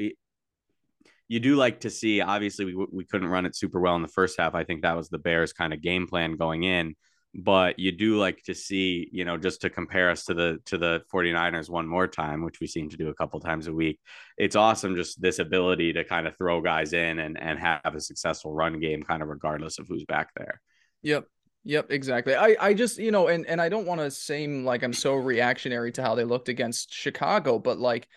You 1.27 1.39
do 1.39 1.55
like 1.55 1.81
to 1.81 1.89
see. 1.89 2.21
Obviously, 2.21 2.65
we 2.65 2.85
we 2.91 3.05
couldn't 3.05 3.29
run 3.29 3.45
it 3.45 3.55
super 3.55 3.79
well 3.79 3.95
in 3.95 4.01
the 4.01 4.07
first 4.07 4.39
half. 4.39 4.55
I 4.55 4.63
think 4.63 4.81
that 4.81 4.95
was 4.97 5.09
the 5.09 5.17
Bears' 5.17 5.53
kind 5.53 5.73
of 5.73 5.81
game 5.81 6.07
plan 6.07 6.35
going 6.35 6.63
in. 6.63 6.95
But 7.33 7.79
you 7.79 7.93
do 7.93 8.17
like 8.17 8.43
to 8.43 8.53
see, 8.53 9.07
you 9.13 9.23
know, 9.23 9.37
just 9.37 9.61
to 9.61 9.69
compare 9.69 10.09
us 10.09 10.25
to 10.25 10.33
the 10.33 10.59
to 10.65 10.77
the 10.77 11.03
49ers 11.13 11.69
one 11.69 11.87
more 11.87 12.05
time, 12.07 12.43
which 12.43 12.59
we 12.59 12.67
seem 12.67 12.89
to 12.89 12.97
do 12.97 13.07
a 13.07 13.13
couple 13.13 13.39
times 13.39 13.67
a 13.67 13.73
week. 13.73 14.01
It's 14.37 14.57
awesome 14.57 14.97
just 14.97 15.21
this 15.21 15.39
ability 15.39 15.93
to 15.93 16.03
kind 16.03 16.27
of 16.27 16.37
throw 16.37 16.59
guys 16.61 16.91
in 16.91 17.19
and 17.19 17.39
and 17.39 17.57
have 17.57 17.95
a 17.95 18.01
successful 18.01 18.53
run 18.53 18.81
game, 18.81 19.01
kind 19.03 19.21
of 19.23 19.29
regardless 19.29 19.79
of 19.79 19.87
who's 19.87 20.03
back 20.03 20.31
there. 20.35 20.59
Yep. 21.03 21.25
Yep, 21.63 21.91
exactly. 21.91 22.35
I, 22.35 22.55
I 22.59 22.73
just, 22.73 22.97
you 22.97 23.11
know, 23.11 23.27
and, 23.27 23.45
and 23.45 23.61
I 23.61 23.69
don't 23.69 23.85
want 23.85 24.01
to 24.01 24.09
seem 24.09 24.65
like 24.65 24.83
I'm 24.83 24.93
so 24.93 25.13
reactionary 25.15 25.91
to 25.93 26.01
how 26.01 26.15
they 26.15 26.23
looked 26.23 26.49
against 26.49 26.91
Chicago, 26.91 27.59
but 27.59 27.77
like, 27.77 28.07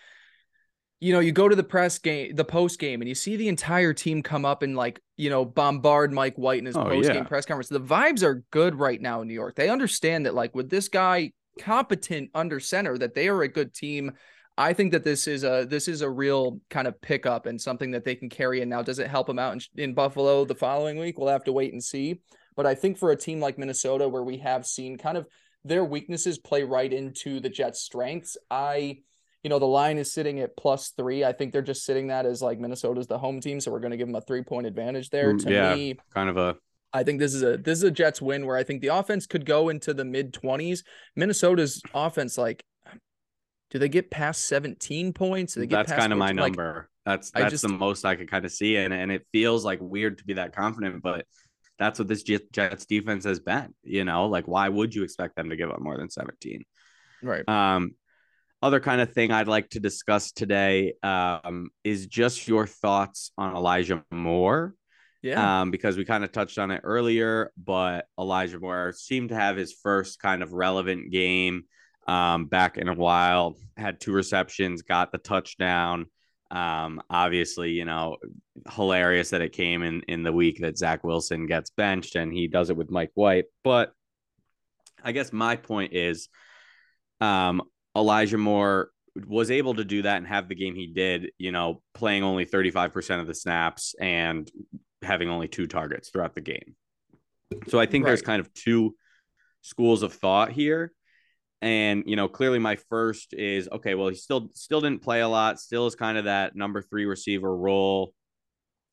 you 1.01 1.13
know, 1.13 1.21
you 1.21 1.33
go 1.33 1.49
to 1.49 1.57
the 1.57 1.65
press 1.65 1.99
game, 1.99 2.35
the 2.35 2.45
post 2.45 2.79
game, 2.79 3.03
and 3.03 3.09
you 3.09 3.15
see 3.15 3.37
the 3.37 3.49
entire 3.49 3.93
team 3.93 4.23
come 4.23 4.47
up 4.47 4.63
and 4.63 4.75
like, 4.75 5.03
you 5.19 5.29
know, 5.29 5.45
bombard 5.45 6.13
Mike 6.13 6.37
White 6.37 6.61
in 6.61 6.65
his 6.65 6.77
oh, 6.77 6.85
post 6.85 7.09
game 7.09 7.19
yeah. 7.19 7.25
press 7.25 7.45
conference. 7.45 7.69
The 7.69 7.81
vibes 7.81 8.23
are 8.23 8.43
good 8.51 8.77
right 8.77 9.01
now 9.01 9.21
in 9.21 9.29
New 9.29 9.35
York. 9.35 9.57
They 9.57 9.69
understand 9.69 10.25
that, 10.25 10.35
like, 10.35 10.55
with 10.55 10.71
this 10.71 10.89
guy 10.89 11.33
competent 11.59 12.31
under 12.35 12.59
center, 12.59 12.97
that 12.97 13.15
they 13.15 13.29
are 13.29 13.43
a 13.43 13.49
good 13.49 13.75
team. 13.75 14.13
I 14.57 14.73
think 14.73 14.93
that 14.93 15.05
this 15.05 15.27
is 15.27 15.45
a 15.45 15.67
this 15.69 15.89
is 15.89 16.01
a 16.01 16.09
real 16.09 16.61
kind 16.71 16.87
of 16.87 16.99
pickup 17.03 17.45
and 17.45 17.61
something 17.61 17.91
that 17.91 18.05
they 18.05 18.15
can 18.15 18.31
carry. 18.31 18.63
And 18.63 18.71
now, 18.71 18.81
does 18.81 19.01
it 19.01 19.09
help 19.09 19.27
them 19.27 19.39
out 19.39 19.53
in, 19.53 19.61
in 19.83 19.95
Buffalo 19.95 20.47
the 20.47 20.55
following 20.55 20.99
week? 20.99 21.19
We'll 21.19 21.29
have 21.29 21.45
to 21.45 21.53
wait 21.53 21.73
and 21.73 21.85
see. 21.85 22.21
But 22.57 22.67
I 22.67 22.75
think 22.75 22.99
for 22.99 23.11
a 23.11 23.17
team 23.17 23.41
like 23.41 23.59
Minnesota, 23.59 24.09
where 24.09 24.23
we 24.23 24.39
have 24.39 24.67
seen 24.67 24.97
kind 24.97 25.17
of 25.17 25.27
their 25.65 25.85
weaknesses 25.85 26.39
play 26.39 26.63
right 26.63 26.93
into 26.93 27.41
the 27.41 27.49
Jets' 27.49 27.83
strengths, 27.83 28.37
I, 28.51 28.99
you 29.43 29.51
know, 29.51 29.59
the 29.59 29.67
line 29.67 29.99
is 29.99 30.13
sitting 30.13 30.41
at 30.41 30.57
plus 30.57 30.91
three. 30.97 31.25
I 31.25 31.33
think 31.33 31.53
they're 31.53 31.63
just 31.63 31.85
sitting 31.85 32.09
that 32.09 32.27
as 32.27 32.43
like 32.43 32.59
Minnesota's 32.59 33.07
the 33.07 33.19
home 33.19 33.41
team, 33.41 33.61
so 33.61 33.71
we're 33.73 33.81
going 33.81 33.91
to 33.91 33.97
give 33.97 34.07
them 34.07 34.17
a 34.17 34.21
three 34.21 34.43
point 34.43 34.67
advantage 34.67 35.11
there. 35.11 35.33
Mm, 35.33 35.43
to 35.45 35.53
yeah, 35.53 35.75
me, 35.75 35.99
kind 36.13 36.29
of 36.29 36.37
a. 36.37 36.57
I 36.93 37.03
think 37.03 37.19
this 37.19 37.35
is 37.35 37.43
a 37.43 37.57
this 37.57 37.79
is 37.79 37.85
a 37.85 37.91
Jets 37.91 38.23
win 38.23 38.47
where 38.47 38.57
I 38.57 38.63
think 38.63 38.81
the 38.81 38.89
offense 38.89 39.27
could 39.27 39.45
go 39.45 39.69
into 39.69 39.93
the 39.93 40.05
mid 40.05 40.33
twenties. 40.33 40.85
Minnesota's 41.17 41.83
offense, 41.93 42.39
like, 42.39 42.63
do 43.71 43.81
they 43.81 43.89
get 43.89 44.13
past 44.13 44.47
seventeen 44.47 45.13
points? 45.13 45.55
Do 45.55 45.61
they 45.61 45.67
get 45.67 45.89
That's 45.89 45.99
kind 45.99 46.13
of 46.13 46.19
my 46.19 46.31
number. 46.31 46.89
That's 47.05 47.31
that's 47.33 47.51
just, 47.51 47.63
the 47.63 47.69
most 47.69 48.05
I 48.05 48.15
could 48.15 48.31
kind 48.31 48.45
of 48.45 48.53
see, 48.53 48.77
and 48.77 48.95
and 48.95 49.11
it 49.11 49.27
feels 49.33 49.65
like 49.65 49.81
weird 49.83 50.19
to 50.19 50.25
be 50.25 50.35
that 50.35 50.55
confident, 50.55 51.03
but 51.03 51.27
that's 51.79 51.99
what 51.99 52.09
this 52.09 52.23
Jets 52.23 52.87
defense 52.87 53.25
has 53.25 53.41
been. 53.41 53.75
You 53.83 54.05
know, 54.05 54.27
like 54.27 54.47
why 54.47 54.69
would 54.69 54.95
you 54.95 55.03
expect 55.03 55.37
them 55.37 55.51
to 55.51 55.57
give 55.57 55.71
up 55.71 55.81
more 55.81 55.97
than 55.97 56.11
17? 56.11 56.65
Right. 57.23 57.49
Um, 57.49 57.95
other 58.63 58.81
kind 58.81 59.01
of 59.01 59.13
thing 59.13 59.31
I'd 59.31 59.49
like 59.49 59.71
to 59.71 59.81
discuss 59.81 60.33
today 60.33 60.95
um, 61.03 61.69
is 61.83 62.07
just 62.07 62.49
your 62.49 62.67
thoughts 62.67 63.31
on 63.37 63.55
Elijah 63.55 64.03
Moore. 64.11 64.75
Yeah. 65.23 65.63
Um, 65.63 65.71
because 65.71 65.97
we 65.97 66.05
kind 66.05 66.23
of 66.23 66.33
touched 66.33 66.59
on 66.59 66.71
it 66.71 66.83
earlier, 66.85 67.51
but 67.57 68.07
Elijah 68.19 68.59
Moore 68.59 68.93
seemed 68.95 69.31
to 69.31 69.35
have 69.35 69.57
his 69.57 69.73
first 69.73 70.19
kind 70.21 70.43
of 70.43 70.53
relevant 70.53 71.11
game 71.11 71.65
um, 72.07 72.47
back 72.47 72.77
in 72.77 72.89
a 72.89 72.95
while. 72.95 73.57
Had 73.77 74.01
two 74.01 74.13
receptions, 74.13 74.83
got 74.83 75.13
the 75.13 75.19
touchdown. 75.19 76.07
Um, 76.51 77.03
obviously, 77.11 77.71
you 77.71 77.85
know, 77.85 78.19
hilarious 78.71 79.31
that 79.31 79.41
it 79.41 79.53
came 79.53 79.83
in 79.83 80.03
in 80.03 80.23
the 80.23 80.33
week 80.33 80.61
that 80.61 80.79
Zach 80.79 81.03
Wilson 81.03 81.47
gets 81.47 81.71
benched 81.71 82.17
and 82.17 82.33
he 82.33 82.47
does 82.47 82.71
it 82.71 82.77
with 82.77 82.91
Mike 82.91 83.11
White. 83.15 83.47
But 83.63 83.93
I 85.03 85.13
guess 85.13 85.33
my 85.33 85.57
point 85.57 85.93
is, 85.93 86.29
um, 87.21 87.63
Elijah 87.97 88.39
Moore 88.39 88.91
was 89.27 89.51
able 89.51 89.75
to 89.75 89.85
do 89.85 90.03
that 90.03 90.17
and 90.17 90.27
have 90.27 90.49
the 90.49 90.55
game 90.55 90.75
he 90.75 90.89
did, 90.89 91.31
you 91.39 91.53
know, 91.53 91.83
playing 91.95 92.23
only 92.23 92.45
35% 92.45 93.21
of 93.21 93.27
the 93.27 93.35
snaps 93.35 93.95
and 94.01 94.51
having 95.03 95.29
only 95.29 95.49
two 95.49 95.67
targets 95.67 96.11
throughout 96.11 96.35
the 96.35 96.41
game. 96.41 96.75
So 97.69 97.79
I 97.79 97.87
think 97.87 98.05
right. 98.05 98.11
there's 98.11 98.23
kind 98.23 98.41
of 98.41 98.53
two 98.55 98.97
schools 99.63 100.03
of 100.03 100.13
thought 100.13 100.51
here. 100.51 100.93
And 101.65 102.05
you 102.07 102.15
know, 102.15 102.29
clearly 102.29 102.59
my 102.59 102.77
first 102.77 103.33
is 103.33 103.71
okay, 103.73 103.95
well, 103.95 104.09
he 104.09 104.17
still 104.17 104.51
still 104.53 104.83
didn't 104.83 105.01
play 105.03 105.23
a 105.23 105.29
lot, 105.29 105.59
still 105.59 105.87
is 105.87 105.95
kind 105.95 106.19
of 106.19 106.27
that 106.27 106.55
number 106.55 106.83
three 106.83 107.07
receiver 107.07 107.57
role. 107.57 108.13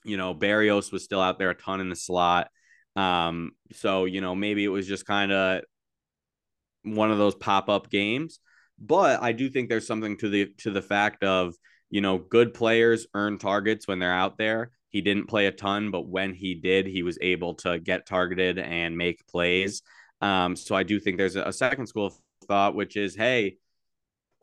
You 0.05 0.15
know, 0.15 0.33
Berrios 0.33 0.89
was 0.89 1.03
still 1.03 1.19
out 1.19 1.37
there 1.37 1.49
a 1.49 1.55
ton 1.55 1.81
in 1.81 1.89
the 1.89 1.97
slot. 1.97 2.47
Um, 2.95 3.51
so 3.73 4.05
you 4.05 4.21
know, 4.21 4.35
maybe 4.35 4.63
it 4.63 4.69
was 4.69 4.87
just 4.87 5.05
kind 5.05 5.33
of 5.33 5.63
one 6.83 7.11
of 7.11 7.17
those 7.17 7.35
pop-up 7.35 7.89
games. 7.89 8.39
But 8.79 9.21
I 9.21 9.33
do 9.33 9.49
think 9.49 9.67
there's 9.67 9.85
something 9.85 10.15
to 10.19 10.29
the 10.29 10.53
to 10.59 10.71
the 10.71 10.81
fact 10.81 11.25
of, 11.25 11.53
you 11.89 11.99
know, 11.99 12.19
good 12.19 12.53
players 12.53 13.05
earn 13.13 13.37
targets 13.37 13.85
when 13.85 13.99
they're 13.99 14.13
out 14.13 14.37
there. 14.37 14.71
He 14.91 15.01
didn't 15.01 15.27
play 15.27 15.47
a 15.47 15.51
ton, 15.51 15.91
but 15.91 16.07
when 16.07 16.33
he 16.33 16.55
did, 16.55 16.87
he 16.87 17.03
was 17.03 17.17
able 17.19 17.55
to 17.55 17.79
get 17.79 18.05
targeted 18.05 18.59
and 18.59 18.97
make 18.97 19.27
plays. 19.27 19.81
Um, 20.21 20.55
so 20.55 20.73
I 20.73 20.83
do 20.83 21.01
think 21.01 21.17
there's 21.17 21.35
a 21.35 21.51
second 21.51 21.87
school 21.87 22.05
of 22.05 22.13
thought, 22.51 22.75
which 22.75 22.97
is, 22.97 23.15
hey, 23.15 23.55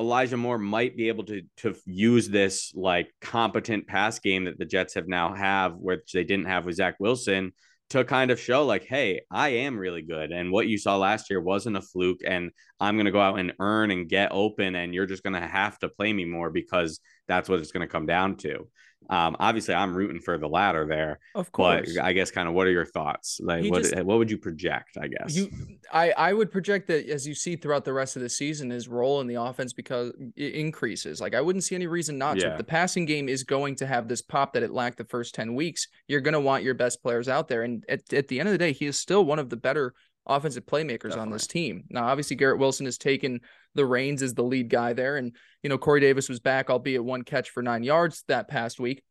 Elijah 0.00 0.38
Moore 0.38 0.56
might 0.56 0.96
be 0.96 1.08
able 1.08 1.24
to 1.24 1.42
to 1.58 1.74
use 1.84 2.26
this 2.26 2.72
like 2.74 3.12
competent 3.20 3.86
pass 3.86 4.18
game 4.18 4.44
that 4.46 4.58
the 4.58 4.64
Jets 4.64 4.94
have 4.94 5.08
now 5.08 5.34
have, 5.34 5.74
which 5.76 6.12
they 6.12 6.24
didn't 6.24 6.46
have 6.46 6.64
with 6.64 6.76
Zach 6.76 6.96
Wilson, 6.98 7.52
to 7.90 8.04
kind 8.04 8.30
of 8.30 8.40
show 8.40 8.64
like, 8.64 8.86
hey, 8.86 9.20
I 9.30 9.48
am 9.50 9.78
really 9.78 10.00
good, 10.00 10.32
and 10.32 10.50
what 10.50 10.68
you 10.68 10.78
saw 10.78 10.96
last 10.96 11.28
year 11.28 11.42
wasn't 11.42 11.76
a 11.76 11.82
fluke, 11.82 12.20
and 12.26 12.50
I'm 12.80 12.96
gonna 12.96 13.10
go 13.10 13.20
out 13.20 13.38
and 13.38 13.52
earn 13.60 13.90
and 13.90 14.08
get 14.08 14.32
open, 14.32 14.74
and 14.74 14.94
you're 14.94 15.04
just 15.04 15.22
gonna 15.22 15.46
have 15.46 15.78
to 15.80 15.90
play 15.90 16.10
me 16.10 16.24
more 16.24 16.48
because 16.48 17.00
that's 17.26 17.46
what 17.50 17.60
it's 17.60 17.72
gonna 17.72 17.88
come 17.88 18.06
down 18.06 18.36
to. 18.38 18.68
Um, 19.10 19.36
obviously, 19.40 19.74
I'm 19.74 19.94
rooting 19.94 20.20
for 20.20 20.36
the 20.36 20.48
latter 20.48 20.86
there. 20.86 21.18
Of 21.34 21.50
course. 21.50 21.94
But 21.94 22.04
I 22.04 22.12
guess 22.12 22.30
kind 22.30 22.46
of 22.46 22.54
what 22.54 22.66
are 22.66 22.70
your 22.70 22.84
thoughts? 22.84 23.40
Like, 23.42 23.64
he 23.64 23.70
what 23.70 23.82
just, 23.82 23.96
what 24.02 24.18
would 24.18 24.30
you 24.30 24.38
project? 24.38 24.98
I 25.00 25.08
guess 25.08 25.34
you, 25.34 25.50
I, 25.92 26.10
I 26.12 26.32
would 26.32 26.50
project 26.50 26.88
that 26.88 27.08
as 27.08 27.26
you 27.26 27.34
see 27.34 27.56
throughout 27.56 27.84
the 27.84 27.92
rest 27.92 28.16
of 28.16 28.22
the 28.22 28.28
season, 28.28 28.70
his 28.70 28.86
role 28.88 29.20
in 29.20 29.26
the 29.26 29.36
offense 29.36 29.72
because 29.72 30.12
it 30.36 30.54
increases. 30.54 31.20
Like, 31.20 31.34
I 31.34 31.40
wouldn't 31.40 31.64
see 31.64 31.74
any 31.74 31.86
reason 31.86 32.18
not 32.18 32.36
yeah. 32.36 32.44
to. 32.44 32.50
If 32.52 32.58
the 32.58 32.64
passing 32.64 33.06
game 33.06 33.28
is 33.28 33.44
going 33.44 33.76
to 33.76 33.86
have 33.86 34.08
this 34.08 34.20
pop 34.20 34.52
that 34.52 34.62
it 34.62 34.72
lacked 34.72 34.98
the 34.98 35.04
first 35.04 35.34
ten 35.34 35.54
weeks, 35.54 35.88
you're 36.06 36.20
going 36.20 36.34
to 36.34 36.40
want 36.40 36.62
your 36.62 36.74
best 36.74 37.02
players 37.02 37.28
out 37.28 37.48
there. 37.48 37.62
And 37.62 37.84
at, 37.88 38.12
at 38.12 38.28
the 38.28 38.40
end 38.40 38.48
of 38.48 38.52
the 38.52 38.58
day, 38.58 38.72
he 38.72 38.86
is 38.86 38.98
still 38.98 39.24
one 39.24 39.38
of 39.38 39.48
the 39.48 39.56
better 39.56 39.94
offensive 40.28 40.66
playmakers 40.66 41.10
Definitely. 41.10 41.20
on 41.20 41.30
this 41.30 41.46
team. 41.46 41.84
Now, 41.90 42.06
obviously, 42.06 42.36
Garrett 42.36 42.58
Wilson 42.58 42.86
has 42.86 42.98
taken 42.98 43.40
the 43.74 43.84
reins 43.84 44.22
as 44.22 44.34
the 44.34 44.42
lead 44.42 44.68
guy 44.68 44.92
there. 44.92 45.16
And, 45.16 45.34
you 45.62 45.70
know, 45.70 45.78
Corey 45.78 46.00
Davis 46.00 46.28
was 46.28 46.40
back, 46.40 46.70
albeit 46.70 47.04
one 47.04 47.22
catch 47.22 47.50
for 47.50 47.62
nine 47.62 47.82
yards 47.82 48.24
that 48.28 48.48
past 48.48 48.78
week. 48.78 49.02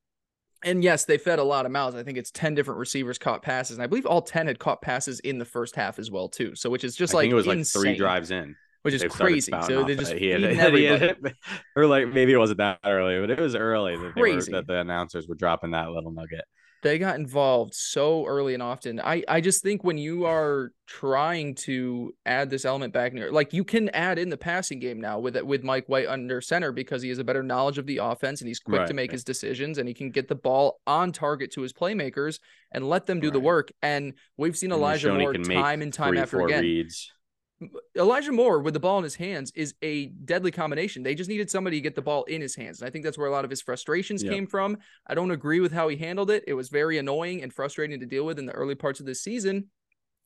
And 0.63 0.83
yes, 0.83 1.05
they 1.05 1.17
fed 1.17 1.39
a 1.39 1.43
lot 1.43 1.65
of 1.65 1.71
mouths. 1.71 1.95
I 1.95 2.03
think 2.03 2.17
it's 2.17 2.31
10 2.31 2.55
different 2.55 2.79
receivers 2.79 3.17
caught 3.17 3.43
passes. 3.43 3.77
And 3.77 3.83
I 3.83 3.87
believe 3.87 4.05
all 4.05 4.21
10 4.21 4.47
had 4.47 4.59
caught 4.59 4.81
passes 4.81 5.19
in 5.19 5.37
the 5.37 5.45
first 5.45 5.75
half 5.75 5.99
as 5.99 6.09
well, 6.09 6.29
too. 6.29 6.55
So, 6.55 6.69
which 6.69 6.83
is 6.83 6.95
just 6.95 7.13
I 7.13 7.17
like, 7.17 7.29
it 7.29 7.33
was 7.33 7.45
insane, 7.45 7.81
like 7.81 7.89
three 7.89 7.97
drives 7.97 8.31
in, 8.31 8.55
which 8.81 8.93
is 8.93 9.03
crazy. 9.03 9.51
So 9.67 9.83
they 9.83 9.95
just, 9.95 10.13
he 10.13 10.29
had, 10.29 10.41
he 10.41 10.85
had, 10.85 11.17
or 11.75 11.85
like 11.85 12.07
maybe 12.07 12.33
it 12.33 12.37
wasn't 12.37 12.57
that 12.57 12.79
early, 12.83 13.19
but 13.19 13.29
it 13.29 13.39
was 13.39 13.55
early 13.55 13.95
that, 13.97 14.15
were, 14.15 14.41
that 14.41 14.65
the 14.67 14.79
announcers 14.79 15.27
were 15.27 15.35
dropping 15.35 15.71
that 15.71 15.91
little 15.91 16.11
nugget 16.11 16.45
they 16.83 16.99
got 16.99 17.15
involved 17.15 17.73
so 17.73 18.25
early 18.25 18.53
and 18.53 18.61
often. 18.61 18.99
I 18.99 19.23
I 19.27 19.41
just 19.41 19.63
think 19.63 19.83
when 19.83 19.97
you 19.97 20.25
are 20.25 20.71
trying 20.85 21.55
to 21.55 22.13
add 22.25 22.49
this 22.49 22.65
element 22.65 22.93
back 22.93 23.13
near, 23.13 23.31
like 23.31 23.53
you 23.53 23.63
can 23.63 23.89
add 23.89 24.19
in 24.19 24.29
the 24.29 24.37
passing 24.37 24.79
game 24.79 25.01
now 25.01 25.19
with 25.19 25.35
with 25.41 25.63
Mike 25.63 25.87
White 25.87 26.07
under 26.07 26.41
center 26.41 26.71
because 26.71 27.01
he 27.01 27.09
has 27.09 27.19
a 27.19 27.23
better 27.23 27.43
knowledge 27.43 27.77
of 27.77 27.85
the 27.85 27.97
offense 27.97 28.41
and 28.41 28.47
he's 28.47 28.59
quick 28.59 28.79
right. 28.79 28.87
to 28.87 28.93
make 28.93 29.11
his 29.11 29.23
decisions 29.23 29.77
and 29.77 29.87
he 29.87 29.93
can 29.93 30.11
get 30.11 30.27
the 30.27 30.35
ball 30.35 30.79
on 30.85 31.11
target 31.11 31.51
to 31.53 31.61
his 31.61 31.73
playmakers 31.73 32.39
and 32.71 32.87
let 32.87 33.05
them 33.05 33.19
do 33.19 33.27
right. 33.27 33.33
the 33.33 33.39
work. 33.39 33.71
And 33.81 34.13
we've 34.37 34.57
seen 34.57 34.71
Elijah 34.71 35.13
Moore 35.13 35.33
time 35.33 35.81
and 35.81 35.93
time 35.93 36.17
after 36.17 36.41
again. 36.41 36.61
Reads. 36.61 37.11
Elijah 37.97 38.31
Moore 38.31 38.59
with 38.59 38.75
the 38.75 38.79
ball 38.79 38.99
in 38.99 39.03
his 39.03 39.15
hands 39.15 39.51
is 39.55 39.73
a 39.81 40.07
deadly 40.07 40.51
combination. 40.51 41.01
They 41.01 41.15
just 41.15 41.29
needed 41.29 41.49
somebody 41.49 41.77
to 41.77 41.81
get 41.81 41.95
the 41.95 42.01
ball 42.01 42.23
in 42.25 42.39
his 42.39 42.55
hands. 42.55 42.81
And 42.81 42.87
I 42.87 42.91
think 42.91 43.03
that's 43.03 43.17
where 43.17 43.27
a 43.27 43.31
lot 43.31 43.45
of 43.45 43.49
his 43.49 43.61
frustrations 43.61 44.21
yep. 44.21 44.31
came 44.31 44.45
from. 44.45 44.77
I 45.07 45.15
don't 45.15 45.31
agree 45.31 45.59
with 45.59 45.71
how 45.71 45.87
he 45.87 45.97
handled 45.97 46.29
it. 46.29 46.43
It 46.45 46.53
was 46.53 46.69
very 46.69 46.99
annoying 46.99 47.41
and 47.41 47.51
frustrating 47.51 47.99
to 47.99 48.05
deal 48.05 48.25
with 48.25 48.37
in 48.37 48.45
the 48.45 48.53
early 48.53 48.75
parts 48.75 48.99
of 48.99 49.07
the 49.07 49.15
season. 49.15 49.67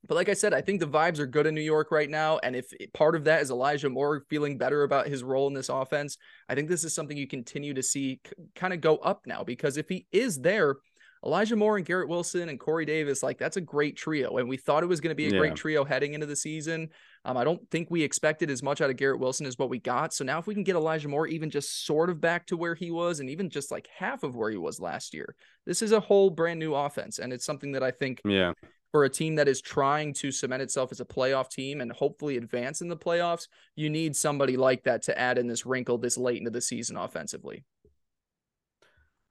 But 0.08 0.16
like 0.16 0.30
I 0.30 0.34
said, 0.34 0.54
I 0.54 0.62
think 0.62 0.80
the 0.80 0.88
vibes 0.88 1.20
are 1.20 1.28
good 1.28 1.46
in 1.46 1.54
New 1.54 1.62
York 1.62 1.92
right 1.92 2.10
now. 2.10 2.40
And 2.40 2.56
if 2.56 2.74
part 2.94 3.16
of 3.16 3.24
that 3.26 3.42
is 3.42 3.52
Elijah 3.52 3.90
Moore 3.90 4.26
feeling 4.30 4.58
better 4.58 4.84
about 4.84 5.08
his 5.08 5.24
role 5.24 5.48
in 5.48 5.54
this 5.54 5.70
offense, 5.70 6.18
I 6.50 6.56
think 6.56 6.70
this 6.70 6.84
is 6.84 6.94
something 6.94 7.16
you 7.16 7.28
continue 7.28 7.74
to 7.76 7.84
see 7.84 8.20
kind 8.56 8.74
of 8.74 8.82
go 8.82 8.98
up 8.98 9.28
now 9.28 9.44
because 9.44 9.78
if 9.78 9.88
he 9.88 10.08
is 10.12 10.40
there, 10.40 10.78
Elijah 11.24 11.56
Moore 11.56 11.78
and 11.78 11.86
Garrett 11.86 12.10
Wilson 12.10 12.50
and 12.50 12.60
Corey 12.60 12.86
Davis, 12.86 13.22
like 13.22 13.38
that's 13.38 13.58
a 13.58 13.62
great 13.62 13.96
trio. 13.96 14.38
And 14.38 14.50
we 14.50 14.58
thought 14.58 14.82
it 14.82 14.88
was 14.88 15.02
going 15.02 15.12
to 15.12 15.16
be 15.16 15.28
a 15.28 15.32
yeah. 15.32 15.38
great 15.38 15.56
trio 15.56 15.84
heading 15.84 16.16
into 16.16 16.26
the 16.26 16.36
season. 16.36 16.90
Um, 17.24 17.38
I 17.38 17.44
don't 17.44 17.70
think 17.70 17.92
we 17.92 18.02
expected 18.02 18.50
as 18.50 18.64
much 18.64 18.82
out 18.82 18.90
of 18.90 18.98
Garrett 18.98 19.20
Wilson 19.20 19.46
as 19.46 19.58
what 19.58 19.70
we 19.70 19.78
got. 19.78 20.14
So 20.14 20.24
now 20.24 20.40
if 20.40 20.48
we 20.48 20.56
can 20.56 20.64
get 20.64 20.76
Elijah 20.76 21.08
Moore 21.08 21.28
even 21.28 21.52
just 21.52 21.86
sort 21.86 22.10
of 22.10 22.20
back 22.20 22.48
to 22.48 22.58
where 22.58 22.74
he 22.74 22.90
was 22.90 23.20
and 23.20 23.30
even 23.30 23.50
just 23.50 23.72
like 23.72 23.88
half 23.96 24.24
of 24.24 24.36
where 24.36 24.50
he 24.50 24.58
was 24.58 24.80
last 24.80 25.14
year, 25.14 25.36
this 25.66 25.82
is 25.82 25.92
a 25.92 26.00
whole 26.00 26.32
brand 26.32 26.60
new 26.60 26.74
offense. 26.74 27.20
And 27.20 27.32
it's 27.32 27.46
something 27.46 27.74
that 27.74 27.84
I 27.84 27.92
think 27.92 28.22
yeah. 28.26 28.54
for 28.92 29.04
a 29.04 29.10
team 29.10 29.36
that 29.36 29.48
is 29.48 29.62
trying 29.62 30.14
to 30.16 30.32
cement 30.32 30.64
itself 30.64 30.92
as 30.92 31.00
a 31.00 31.06
playoff 31.06 31.50
team 31.50 31.80
and 31.80 31.92
hopefully 31.92 32.38
advance 32.38 32.82
in 32.82 32.88
the 32.88 32.98
playoffs, 32.98 33.48
you 33.76 33.90
need 33.90 34.16
somebody 34.16 34.58
like 34.58 34.84
that 34.86 35.04
to 35.04 35.20
add 35.20 35.38
in 35.38 35.48
this 35.48 35.66
wrinkle 35.66 36.00
this 36.00 36.18
late 36.18 36.40
into 36.40 36.50
the 36.50 36.62
season 36.62 36.98
offensively. 36.98 37.64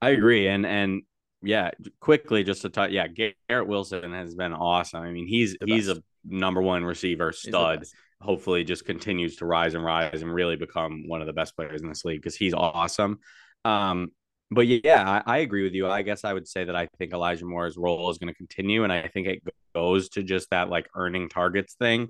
I 0.01 0.11
agree. 0.11 0.47
And 0.47 0.65
and 0.65 1.03
yeah, 1.41 1.71
quickly 1.99 2.43
just 2.43 2.61
to 2.63 2.69
talk. 2.69 2.91
Yeah, 2.91 3.07
Garrett 3.07 3.67
Wilson 3.67 4.13
has 4.13 4.35
been 4.35 4.53
awesome. 4.53 5.01
I 5.01 5.11
mean, 5.11 5.27
he's 5.27 5.57
he's 5.65 5.87
a 5.87 6.01
number 6.23 6.61
one 6.61 6.83
receiver 6.83 7.31
stud. 7.31 7.85
Hopefully, 8.21 8.63
just 8.63 8.85
continues 8.85 9.37
to 9.37 9.45
rise 9.45 9.73
and 9.73 9.83
rise 9.83 10.21
and 10.21 10.31
really 10.31 10.55
become 10.55 11.07
one 11.07 11.21
of 11.21 11.27
the 11.27 11.33
best 11.33 11.55
players 11.55 11.81
in 11.81 11.89
this 11.89 12.05
league 12.05 12.21
because 12.21 12.35
he's 12.35 12.53
awesome. 12.53 13.19
Um, 13.65 14.11
but 14.51 14.67
yeah, 14.67 15.21
I, 15.25 15.35
I, 15.35 15.37
agree 15.39 15.63
with 15.63 15.73
you. 15.73 15.87
I 15.87 16.01
guess 16.01 16.25
I 16.25 16.33
would 16.33 16.47
say 16.47 16.65
that 16.65 16.75
I 16.75 16.87
think 16.97 17.13
Elijah 17.13 17.45
Moore's 17.45 17.77
role 17.77 18.09
is 18.11 18.17
going 18.17 18.31
to 18.31 18.37
continue, 18.37 18.83
and 18.83 18.91
I 18.91 19.07
think 19.07 19.27
it 19.27 19.41
goes 19.73 20.09
to 20.09 20.23
just 20.23 20.49
that 20.51 20.69
like 20.69 20.89
earning 20.95 21.29
targets 21.29 21.73
thing. 21.75 22.09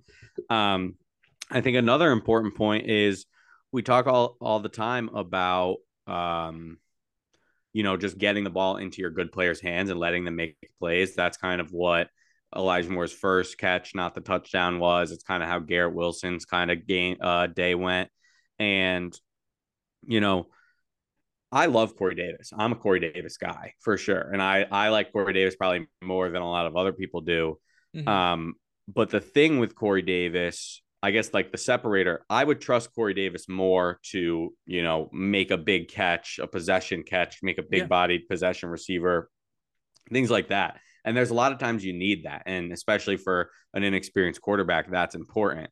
Um, 0.50 0.96
I 1.50 1.62
think 1.62 1.78
another 1.78 2.12
important 2.12 2.56
point 2.56 2.90
is 2.90 3.26
we 3.72 3.82
talk 3.82 4.08
all 4.08 4.38
all 4.42 4.60
the 4.60 4.70
time 4.70 5.10
about 5.10 5.78
um 6.08 6.78
you 7.74 7.84
know, 7.84 7.98
just 7.98 8.18
getting 8.18 8.44
the 8.44 8.50
ball 8.50 8.78
into 8.78 9.02
your 9.02 9.12
good 9.12 9.32
players' 9.32 9.62
hands 9.62 9.90
and 9.90 10.00
letting 10.00 10.26
them 10.26 10.36
make 10.36 10.58
plays. 10.80 11.16
That's 11.16 11.38
kind 11.38 11.62
of 11.62 11.72
what 11.72 12.10
Elijah 12.56 12.90
Moore's 12.90 13.14
first 13.14 13.58
catch, 13.58 13.96
not 13.96 14.14
the 14.14 14.22
touchdown, 14.22 14.80
was. 14.80 15.12
It's 15.12 15.24
kind 15.24 15.42
of 15.42 15.50
how 15.50 15.60
Garrett 15.60 15.96
Wilson's 15.96 16.46
kind 16.46 16.70
of 16.70 16.86
game 16.86 17.18
uh, 17.22 17.48
day 17.48 17.76
went. 17.76 18.10
And, 18.60 19.18
you 20.06 20.20
know, 20.20 20.48
I 21.52 21.66
love 21.66 21.96
Corey 21.96 22.16
Davis. 22.16 22.52
I'm 22.58 22.72
a 22.72 22.76
Corey 22.76 23.00
Davis 23.00 23.38
guy 23.38 23.74
for 23.80 23.98
sure. 23.98 24.22
And 24.22 24.42
I, 24.42 24.66
I 24.72 24.90
like 24.90 25.12
Corey 25.12 25.34
Davis 25.34 25.56
probably 25.56 25.88
more 26.02 26.30
than 26.30 26.42
a 26.42 26.50
lot 26.50 26.66
of 26.66 26.76
other 26.76 26.94
people 26.94 27.22
do. 27.22 27.58
Mm-hmm. 27.96 28.08
Um, 28.08 28.54
but 28.88 29.10
the 29.10 29.20
thing 29.20 29.60
with 29.60 29.76
Corey 29.76 30.02
Davis 30.02 30.82
I 31.04 31.12
guess 31.12 31.34
like 31.34 31.52
the 31.52 31.58
separator, 31.58 32.24
I 32.30 32.44
would 32.44 32.62
trust 32.62 32.94
Corey 32.94 33.14
Davis 33.14 33.50
more 33.50 34.00
to, 34.12 34.54
you 34.66 34.84
know, 34.84 35.10
make 35.12 35.50
a 35.50 35.58
big 35.58 35.88
catch, 35.88 36.40
a 36.42 36.46
possession 36.46 37.04
catch, 37.04 37.40
make 37.42 37.58
a 37.58 37.64
big 37.64 37.82
yeah. 37.82 37.88
bodied 37.88 38.28
possession 38.30 38.70
receiver, 38.70 39.30
things 40.12 40.30
like 40.30 40.50
that. 40.50 40.80
And 41.04 41.18
there's 41.18 41.32
a 41.32 41.36
lot 41.36 41.52
of 41.52 41.58
times 41.58 41.84
you 41.84 41.94
need 41.94 42.26
that. 42.26 42.44
And 42.46 42.72
especially 42.72 43.18
for 43.18 43.50
an 43.74 43.84
inexperienced 43.84 44.42
quarterback, 44.42 44.92
that's 44.92 45.16
important. 45.16 45.72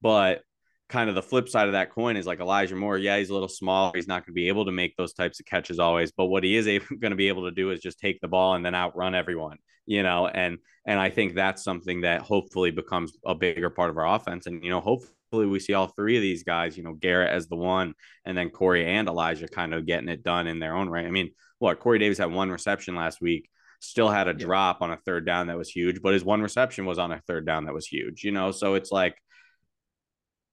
But 0.00 0.40
kind 0.88 1.08
of 1.08 1.14
the 1.14 1.22
flip 1.22 1.48
side 1.48 1.66
of 1.66 1.72
that 1.72 1.90
coin 1.90 2.16
is 2.16 2.26
like 2.26 2.40
Elijah 2.40 2.76
Moore. 2.76 2.98
Yeah, 2.98 3.18
he's 3.18 3.30
a 3.30 3.32
little 3.32 3.48
small. 3.48 3.92
He's 3.94 4.08
not 4.08 4.26
going 4.26 4.32
to 4.34 4.40
be 4.40 4.48
able 4.48 4.66
to 4.66 4.72
make 4.72 4.96
those 4.96 5.12
types 5.12 5.40
of 5.40 5.46
catches 5.46 5.78
always, 5.78 6.12
but 6.12 6.26
what 6.26 6.44
he 6.44 6.56
is 6.56 6.66
going 7.00 7.10
to 7.10 7.16
be 7.16 7.28
able 7.28 7.44
to 7.44 7.50
do 7.50 7.70
is 7.70 7.80
just 7.80 7.98
take 7.98 8.20
the 8.20 8.28
ball 8.28 8.54
and 8.54 8.64
then 8.64 8.74
outrun 8.74 9.14
everyone, 9.14 9.58
you 9.86 10.02
know, 10.02 10.26
and 10.26 10.58
and 10.84 10.98
I 10.98 11.10
think 11.10 11.34
that's 11.34 11.62
something 11.62 12.00
that 12.00 12.22
hopefully 12.22 12.72
becomes 12.72 13.12
a 13.24 13.34
bigger 13.34 13.70
part 13.70 13.90
of 13.90 13.96
our 13.96 14.14
offense. 14.14 14.46
And 14.46 14.62
you 14.64 14.70
know, 14.70 14.80
hopefully 14.80 15.46
we 15.46 15.60
see 15.60 15.74
all 15.74 15.86
three 15.86 16.16
of 16.16 16.22
these 16.22 16.42
guys, 16.42 16.76
you 16.76 16.82
know, 16.82 16.94
Garrett 16.94 17.30
as 17.30 17.46
the 17.46 17.56
one, 17.56 17.94
and 18.24 18.36
then 18.36 18.50
Corey 18.50 18.86
and 18.86 19.08
Elijah 19.08 19.48
kind 19.48 19.72
of 19.72 19.86
getting 19.86 20.08
it 20.08 20.22
done 20.22 20.46
in 20.46 20.58
their 20.58 20.76
own 20.76 20.88
right. 20.88 21.06
I 21.06 21.10
mean, 21.10 21.30
what 21.58 21.78
Corey 21.78 21.98
Davis 22.00 22.18
had 22.18 22.32
one 22.32 22.50
reception 22.50 22.96
last 22.96 23.20
week 23.20 23.48
still 23.82 24.08
had 24.08 24.28
a 24.28 24.34
drop 24.34 24.80
on 24.80 24.92
a 24.92 24.96
third 24.96 25.26
down 25.26 25.48
that 25.48 25.58
was 25.58 25.68
huge, 25.68 26.02
but 26.02 26.12
his 26.12 26.24
one 26.24 26.40
reception 26.40 26.86
was 26.86 26.98
on 26.98 27.12
a 27.12 27.20
third 27.26 27.46
down 27.46 27.64
that 27.64 27.74
was 27.74 27.86
huge, 27.86 28.24
you 28.24 28.30
know? 28.30 28.52
So 28.52 28.74
it's 28.74 28.92
like 28.92 29.16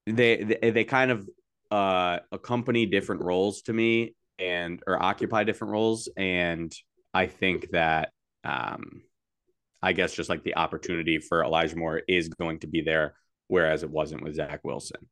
they 0.06 0.43
they, 0.43 0.72
they 0.72 0.84
kind 0.84 1.12
of 1.12 1.30
uh 1.72 2.20
accompany 2.32 2.86
different 2.86 3.22
roles 3.22 3.62
to 3.64 3.74
me 3.74 4.16
and 4.39 4.82
or 4.88 5.02
occupy 5.02 5.43
different 5.43 5.72
roles. 5.72 6.10
And 6.18 6.74
I 7.14 7.28
think 7.28 7.72
that 7.72 8.12
um 8.43 9.04
I 9.82 9.93
guess 9.93 10.14
just 10.14 10.30
like 10.30 10.43
the 10.43 10.56
opportunity 10.56 11.20
for 11.20 11.43
Elijah 11.43 11.78
Moore 11.78 12.02
is 12.08 12.28
going 12.30 12.60
to 12.60 12.68
be 12.68 12.82
there, 12.82 13.16
whereas 13.47 13.84
it 13.84 13.89
wasn't 13.89 14.24
with 14.24 14.36
Zach 14.36 14.62
Wilson 14.64 15.08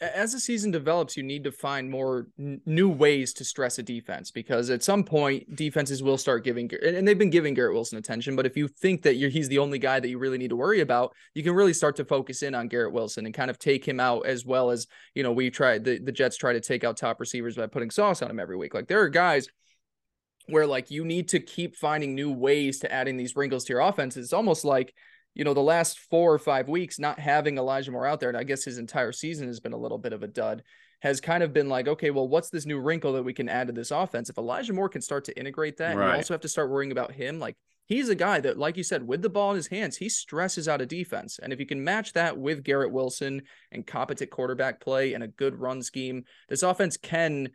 as 0.00 0.32
the 0.32 0.40
season 0.40 0.70
develops, 0.70 1.16
you 1.16 1.22
need 1.22 1.44
to 1.44 1.52
find 1.52 1.90
more 1.90 2.26
n- 2.38 2.60
new 2.66 2.88
ways 2.88 3.32
to 3.34 3.44
stress 3.44 3.78
a 3.78 3.82
defense 3.82 4.30
because 4.30 4.70
at 4.70 4.82
some 4.82 5.04
point 5.04 5.56
defenses 5.56 6.02
will 6.02 6.18
start 6.18 6.44
giving 6.44 6.70
and 6.82 7.06
they've 7.06 7.18
been 7.18 7.30
giving 7.30 7.54
Garrett 7.54 7.74
Wilson 7.74 7.98
attention. 7.98 8.34
But 8.34 8.46
if 8.46 8.56
you 8.56 8.68
think 8.68 9.02
that 9.02 9.14
he's 9.16 9.48
the 9.48 9.58
only 9.58 9.78
guy 9.78 10.00
that 10.00 10.08
you 10.08 10.18
really 10.18 10.38
need 10.38 10.50
to 10.50 10.56
worry 10.56 10.80
about, 10.80 11.14
you 11.34 11.42
can 11.42 11.54
really 11.54 11.72
start 11.72 11.96
to 11.96 12.04
focus 12.04 12.42
in 12.42 12.54
on 12.54 12.68
Garrett 12.68 12.92
Wilson 12.92 13.26
and 13.26 13.34
kind 13.34 13.50
of 13.50 13.58
take 13.58 13.86
him 13.86 14.00
out 14.00 14.26
as 14.26 14.44
well 14.44 14.70
as 14.70 14.86
you 15.14 15.22
know 15.22 15.32
we 15.32 15.50
try 15.50 15.78
the 15.78 15.98
the 15.98 16.12
Jets 16.12 16.36
try 16.36 16.52
to 16.52 16.60
take 16.60 16.84
out 16.84 16.96
top 16.96 17.20
receivers 17.20 17.56
by 17.56 17.66
putting 17.66 17.90
sauce 17.90 18.22
on 18.22 18.30
him 18.30 18.40
every 18.40 18.56
week. 18.56 18.74
Like 18.74 18.88
there 18.88 19.00
are 19.00 19.08
guys 19.08 19.48
where 20.46 20.66
like 20.66 20.90
you 20.90 21.04
need 21.04 21.28
to 21.28 21.40
keep 21.40 21.76
finding 21.76 22.14
new 22.14 22.30
ways 22.32 22.80
to 22.80 22.92
adding 22.92 23.16
these 23.16 23.36
wrinkles 23.36 23.64
to 23.64 23.72
your 23.72 23.80
offense. 23.80 24.16
It's 24.16 24.32
almost 24.32 24.64
like 24.64 24.94
you 25.34 25.44
know, 25.44 25.54
the 25.54 25.60
last 25.60 25.98
four 25.98 26.32
or 26.32 26.38
five 26.38 26.68
weeks, 26.68 26.98
not 26.98 27.18
having 27.18 27.58
Elijah 27.58 27.90
Moore 27.90 28.06
out 28.06 28.20
there, 28.20 28.28
and 28.28 28.38
I 28.38 28.44
guess 28.44 28.64
his 28.64 28.78
entire 28.78 29.12
season 29.12 29.48
has 29.48 29.60
been 29.60 29.72
a 29.72 29.78
little 29.78 29.98
bit 29.98 30.12
of 30.12 30.22
a 30.22 30.28
dud, 30.28 30.62
has 31.00 31.20
kind 31.20 31.42
of 31.42 31.52
been 31.52 31.68
like, 31.68 31.88
okay, 31.88 32.10
well, 32.10 32.28
what's 32.28 32.50
this 32.50 32.66
new 32.66 32.78
wrinkle 32.78 33.12
that 33.14 33.24
we 33.24 33.34
can 33.34 33.48
add 33.48 33.66
to 33.66 33.72
this 33.72 33.90
offense? 33.90 34.30
If 34.30 34.38
Elijah 34.38 34.72
Moore 34.72 34.88
can 34.88 35.02
start 35.02 35.24
to 35.24 35.38
integrate 35.38 35.76
that, 35.78 35.96
right. 35.96 36.08
you 36.08 36.16
also 36.16 36.34
have 36.34 36.40
to 36.42 36.48
start 36.48 36.70
worrying 36.70 36.92
about 36.92 37.12
him. 37.12 37.38
Like, 37.38 37.56
he's 37.86 38.08
a 38.08 38.14
guy 38.14 38.40
that, 38.40 38.58
like 38.58 38.76
you 38.76 38.82
said, 38.82 39.06
with 39.06 39.22
the 39.22 39.28
ball 39.28 39.50
in 39.50 39.56
his 39.56 39.66
hands, 39.66 39.96
he 39.96 40.08
stresses 40.08 40.68
out 40.68 40.80
a 40.80 40.86
defense. 40.86 41.38
And 41.42 41.52
if 41.52 41.60
you 41.60 41.66
can 41.66 41.82
match 41.82 42.12
that 42.12 42.38
with 42.38 42.64
Garrett 42.64 42.92
Wilson 42.92 43.42
and 43.72 43.86
competent 43.86 44.30
quarterback 44.30 44.80
play 44.80 45.14
and 45.14 45.24
a 45.24 45.28
good 45.28 45.58
run 45.58 45.82
scheme, 45.82 46.24
this 46.48 46.62
offense 46.62 46.96
can 46.96 47.50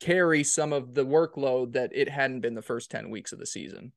carry 0.00 0.44
some 0.44 0.72
of 0.72 0.94
the 0.94 1.06
workload 1.06 1.72
that 1.72 1.90
it 1.94 2.08
hadn't 2.08 2.40
been 2.40 2.54
the 2.54 2.62
first 2.62 2.90
10 2.90 3.10
weeks 3.10 3.32
of 3.32 3.38
the 3.38 3.46
season. 3.46 3.92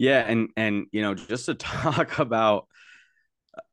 Yeah, 0.00 0.20
and 0.26 0.48
and 0.56 0.86
you 0.92 1.02
know, 1.02 1.14
just 1.14 1.44
to 1.44 1.54
talk 1.54 2.18
about 2.18 2.66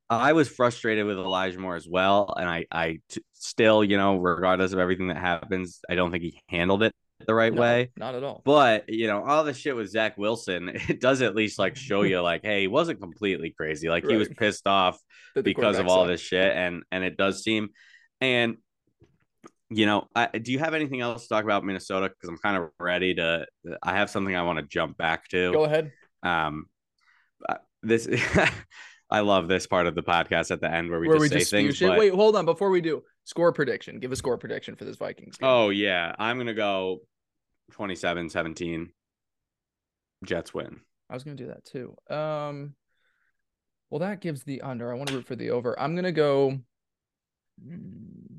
I 0.10 0.34
was 0.34 0.50
frustrated 0.50 1.06
with 1.06 1.18
Elijah 1.18 1.58
Moore 1.58 1.78
as 1.78 1.88
well, 1.88 2.34
and 2.38 2.50
I 2.50 2.66
I 2.70 3.00
t- 3.08 3.24
still, 3.32 3.82
you 3.82 3.96
know, 3.96 4.18
regardless 4.18 4.74
of 4.74 4.80
everything 4.80 5.08
that 5.08 5.16
happens, 5.16 5.80
I 5.90 5.96
don't 5.96 6.12
think 6.12 6.24
he 6.24 6.42
handled 6.50 6.84
it 6.84 6.94
the 7.26 7.34
right 7.34 7.54
no, 7.54 7.62
way. 7.62 7.92
Not 7.96 8.14
at 8.14 8.26
all. 8.26 8.42
But 8.44 8.90
you 8.90 9.08
know, 9.08 9.24
all 9.24 9.46
the 9.46 9.54
shit 9.54 9.74
with 9.74 9.90
Zach 9.90 10.18
Wilson, 10.18 10.70
it 10.90 11.00
does 11.00 11.22
at 11.22 11.34
least 11.34 11.60
like 11.60 11.78
show 11.78 12.02
you, 12.02 12.20
like, 12.20 12.42
hey, 12.44 12.60
he 12.62 12.68
wasn't 12.68 13.00
completely 13.00 13.52
crazy. 13.58 13.88
Like 13.88 14.04
right. 14.04 14.12
he 14.12 14.18
was 14.18 14.28
pissed 14.28 14.68
off 14.68 15.00
because 15.42 15.80
of 15.80 15.88
all 15.88 16.08
this 16.08 16.20
shit, 16.20 16.52
and 16.52 16.84
and 16.92 17.06
it 17.06 17.16
does 17.16 17.42
seem, 17.42 17.70
and 18.20 18.58
you 19.70 19.86
know, 19.86 20.10
I, 20.14 20.28
do 20.28 20.52
you 20.52 20.60
have 20.60 20.74
anything 20.74 21.00
else 21.00 21.24
to 21.24 21.30
talk 21.30 21.46
about 21.46 21.64
Minnesota? 21.64 22.10
Because 22.10 22.28
I'm 22.28 22.38
kind 22.38 22.58
of 22.58 22.70
ready 22.82 23.16
to. 23.16 23.46
I 23.82 23.96
have 23.96 24.10
something 24.10 24.36
I 24.36 24.44
want 24.44 24.60
to 24.60 24.66
jump 24.66 24.98
back 24.98 25.30
to. 25.30 25.54
Go 25.54 25.64
ahead. 25.64 25.94
Um, 26.24 26.68
uh, 27.48 27.56
this 27.84 28.08
I 29.10 29.22
love 29.22 29.48
this 29.48 29.68
part 29.68 29.88
of 29.88 29.96
the 29.96 30.04
podcast 30.04 30.52
at 30.52 30.60
the 30.60 30.72
end 30.72 30.90
where 30.90 31.00
we 31.00 31.08
where 31.08 31.18
just 31.18 31.32
we 31.32 31.40
say 31.40 31.64
things. 31.64 31.80
But... 31.80 31.98
Wait, 31.98 32.14
hold 32.14 32.36
on. 32.36 32.46
Before 32.46 32.70
we 32.70 32.82
do 32.82 33.04
score 33.24 33.54
prediction, 33.54 34.00
give 34.00 34.12
a 34.12 34.16
score 34.16 34.38
prediction 34.38 34.76
for 34.76 34.86
this 34.86 34.98
Vikings 34.98 35.38
game. 35.38 35.50
Oh 35.50 35.70
yeah, 35.70 36.14
I'm 36.20 36.38
gonna 36.38 36.54
go 36.54 37.00
27-17. 37.74 38.88
Jets 40.26 40.54
win. 40.54 40.80
I 41.10 41.14
was 41.14 41.24
gonna 41.24 41.38
do 41.38 41.48
that 41.48 41.64
too. 41.64 41.96
Um, 42.14 42.76
well, 43.90 44.00
that 44.00 44.20
gives 44.20 44.44
the 44.44 44.62
under. 44.62 44.92
I 44.92 44.96
want 44.96 45.10
to 45.10 45.16
root 45.16 45.26
for 45.26 45.36
the 45.36 45.52
over. 45.52 45.80
I'm 45.80 45.96
gonna 45.96 46.12
go. 46.12 46.60
Hmm, 47.64 48.38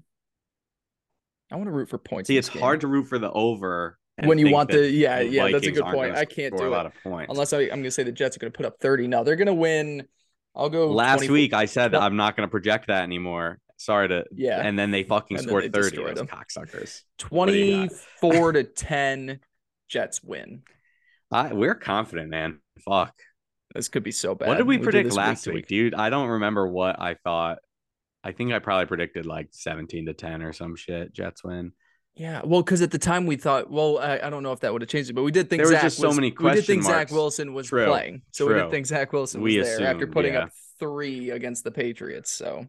I 1.51 1.57
want 1.57 1.69
to 1.69 1.73
root 1.73 1.89
for 1.89 1.99
points. 1.99 2.29
See, 2.29 2.37
it's 2.37 2.49
hard 2.49 2.83
to 2.83 2.89
root 2.89 3.05
for 3.05 3.19
the 3.19 3.33
over 3.33 3.98
when 4.25 4.39
you 4.39 4.51
want 4.51 4.71
the 4.71 4.89
yeah 4.91 5.21
yeah 5.21 5.51
that's 5.51 5.67
a 5.67 5.71
good 5.71 5.85
point. 5.85 6.17
I 6.17 6.25
can't 6.25 6.57
do 6.57 6.67
a 6.67 6.69
lot 6.69 6.87
of 6.87 6.93
points 7.03 7.31
unless 7.31 7.53
I, 7.53 7.63
am 7.63 7.69
going 7.69 7.85
to 7.85 7.91
say 7.91 8.03
the 8.03 8.13
Jets 8.13 8.37
are 8.37 8.41
going 8.41 8.53
to 8.53 8.57
put 8.57 8.67
up 8.67 8.79
30. 8.81 9.09
No, 9.09 9.25
they're 9.25 9.37
going 9.37 9.47
to 9.47 9.55
win. 9.55 10.07
I'll 10.55 10.71
go. 10.71 10.91
Last 10.91 11.29
week 11.29 11.53
I 11.53 11.67
said 11.67 11.95
I'm 11.95 12.17
not 12.17 12.37
going 12.37 12.47
to 12.47 12.51
project 12.51 12.89
that 12.89 13.03
anymore. 13.03 13.61
Sorry 13.77 14.09
to 14.09 14.25
yeah, 14.35 14.61
and 14.61 14.79
then 14.79 14.91
they 14.91 15.05
fucking 15.05 15.37
and 15.37 15.47
scored 15.47 15.73
30. 15.73 15.97
Those 15.97 16.27
cocksuckers. 16.27 17.03
24 17.19 18.53
to 18.53 18.65
10. 18.65 19.41
Jets 19.89 20.23
win. 20.23 20.63
I, 21.31 21.53
we're 21.53 21.75
confident, 21.75 22.31
man. 22.31 22.61
Fuck. 22.85 23.15
This 23.75 23.89
could 23.89 24.03
be 24.03 24.13
so 24.13 24.35
bad. 24.35 24.49
What 24.49 24.57
did 24.57 24.67
we, 24.67 24.79
we 24.79 24.83
predict 24.83 25.13
last 25.13 25.47
week, 25.47 25.55
week, 25.55 25.67
dude? 25.69 25.95
I 25.95 26.11
don't 26.11 26.29
remember 26.29 26.67
what 26.67 27.01
I 27.01 27.15
thought. 27.15 27.59
I 28.25 28.33
think 28.33 28.53
I 28.53 28.59
probably 28.59 28.87
predicted 28.87 29.27
like 29.27 29.49
17 29.53 30.07
to 30.07 30.15
10 30.15 30.43
or 30.43 30.53
some 30.53 30.75
shit. 30.75 31.13
Jets 31.13 31.45
win. 31.45 31.73
Yeah, 32.19 32.41
well, 32.45 32.63
because 32.63 32.83
at 32.83 32.91
the 32.91 32.99
time 32.99 33.27
we 33.27 33.37
thought, 33.37 33.71
well, 33.71 33.99
I, 33.99 34.19
I, 34.25 34.29
don't 34.31 34.43
know 34.43 34.51
if 34.51 34.59
that 34.61 34.73
would 34.73 34.83
have 34.83 34.89
changed 34.89 35.09
it, 35.09 35.13
but 35.13 35.23
we 35.23 35.31
did 35.31 35.49
think 35.49 35.63
there 35.63 35.71
Zach 35.71 35.85
was 35.85 35.95
just 35.95 36.03
so 36.03 36.13
many 36.13 36.33
questions. 36.33 36.57
We 36.57 36.61
did 36.61 36.67
think 36.67 36.83
marks. 36.83 37.11
Zach 37.11 37.17
Wilson 37.17 37.55
was 37.55 37.69
True. 37.69 37.87
playing, 37.87 38.23
so 38.33 38.47
True. 38.47 38.57
we 38.57 38.61
did 38.63 38.71
think 38.73 38.87
Zach 38.87 39.13
Wilson 39.13 39.41
was 39.41 39.55
we 39.55 39.61
there 39.61 39.75
assumed, 39.75 39.87
after 39.87 40.07
putting 40.09 40.35
yeah. 40.35 40.41
up 40.41 40.51
three 40.81 41.31
against 41.31 41.63
the 41.63 41.71
Patriots. 41.71 42.33
So, 42.33 42.67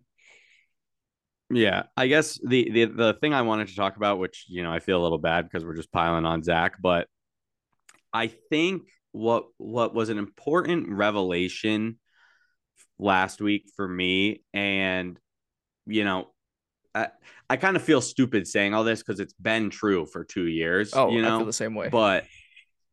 yeah, 1.50 1.84
I 1.98 2.06
guess 2.06 2.40
the 2.44 2.70
the 2.70 2.86
the 2.86 3.14
thing 3.22 3.34
I 3.34 3.42
wanted 3.42 3.70
to 3.70 3.76
talk 3.76 3.96
about, 3.98 4.20
which 4.20 4.46
you 4.50 4.62
know 4.62 4.72
I 4.72 4.78
feel 4.80 5.02
a 5.02 5.04
little 5.04 5.18
bad 5.18 5.50
because 5.50 5.66
we're 5.66 5.76
just 5.76 5.92
piling 5.92 6.26
on 6.26 6.44
Zach, 6.44 6.76
but 6.80 7.08
I 8.14 8.28
think 8.28 8.84
what 9.14 9.46
what 9.58 9.96
was 9.96 10.10
an 10.10 10.20
important 10.20 10.90
revelation 10.90 11.98
last 13.00 13.42
week 13.42 13.72
for 13.76 13.88
me, 13.88 14.44
and 14.54 15.20
you 15.88 16.04
know 16.04 16.28
I, 16.96 17.10
I 17.50 17.58
kind 17.58 17.76
of 17.76 17.84
feel 17.84 18.02
stupid 18.02 18.48
saying 18.48 18.74
all 18.74 18.84
this 18.84 19.02
because 19.02 19.20
it's 19.20 19.34
been 19.34 19.70
true 19.70 20.06
for 20.06 20.24
two 20.24 20.48
years. 20.48 20.92
Oh, 20.94 21.12
you 21.12 21.22
know, 21.22 21.36
I 21.36 21.40
feel 21.40 21.46
the 21.46 21.54
same 21.54 21.76
way. 21.76 21.90
But 21.90 22.26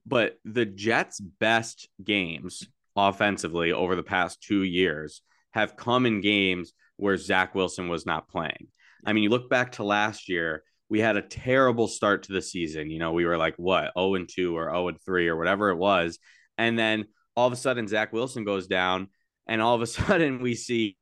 but 0.06 0.38
the 0.44 0.64
Jets' 0.66 1.20
best 1.20 1.88
games 2.02 2.66
offensively 2.94 3.72
over 3.72 3.96
the 3.96 4.02
past 4.02 4.42
two 4.42 4.62
years 4.62 5.22
have 5.52 5.76
come 5.76 6.06
in 6.06 6.20
games 6.20 6.72
where 6.96 7.16
Zach 7.16 7.54
Wilson 7.54 7.88
was 7.88 8.06
not 8.06 8.28
playing. 8.28 8.68
I 9.04 9.12
mean, 9.12 9.24
you 9.24 9.30
look 9.30 9.50
back 9.50 9.72
to 9.72 9.84
last 9.84 10.28
year, 10.28 10.62
we 10.88 11.00
had 11.00 11.16
a 11.16 11.22
terrible 11.22 11.88
start 11.88 12.24
to 12.24 12.32
the 12.32 12.42
season. 12.42 12.90
You 12.90 12.98
know, 12.98 13.12
we 13.12 13.24
were 13.24 13.36
like 13.36 13.54
what 13.56 13.92
0 13.98 14.14
and 14.14 14.28
2 14.28 14.56
or 14.56 14.70
0 14.70 14.88
and 14.88 15.00
3 15.00 15.28
or 15.28 15.36
whatever 15.36 15.70
it 15.70 15.76
was. 15.76 16.18
And 16.58 16.78
then 16.78 17.06
all 17.36 17.46
of 17.46 17.52
a 17.52 17.56
sudden 17.56 17.88
Zach 17.88 18.12
Wilson 18.12 18.44
goes 18.44 18.66
down, 18.66 19.08
and 19.46 19.60
all 19.60 19.74
of 19.74 19.82
a 19.82 19.86
sudden 19.98 20.40
we 20.40 20.54
see 20.54 20.96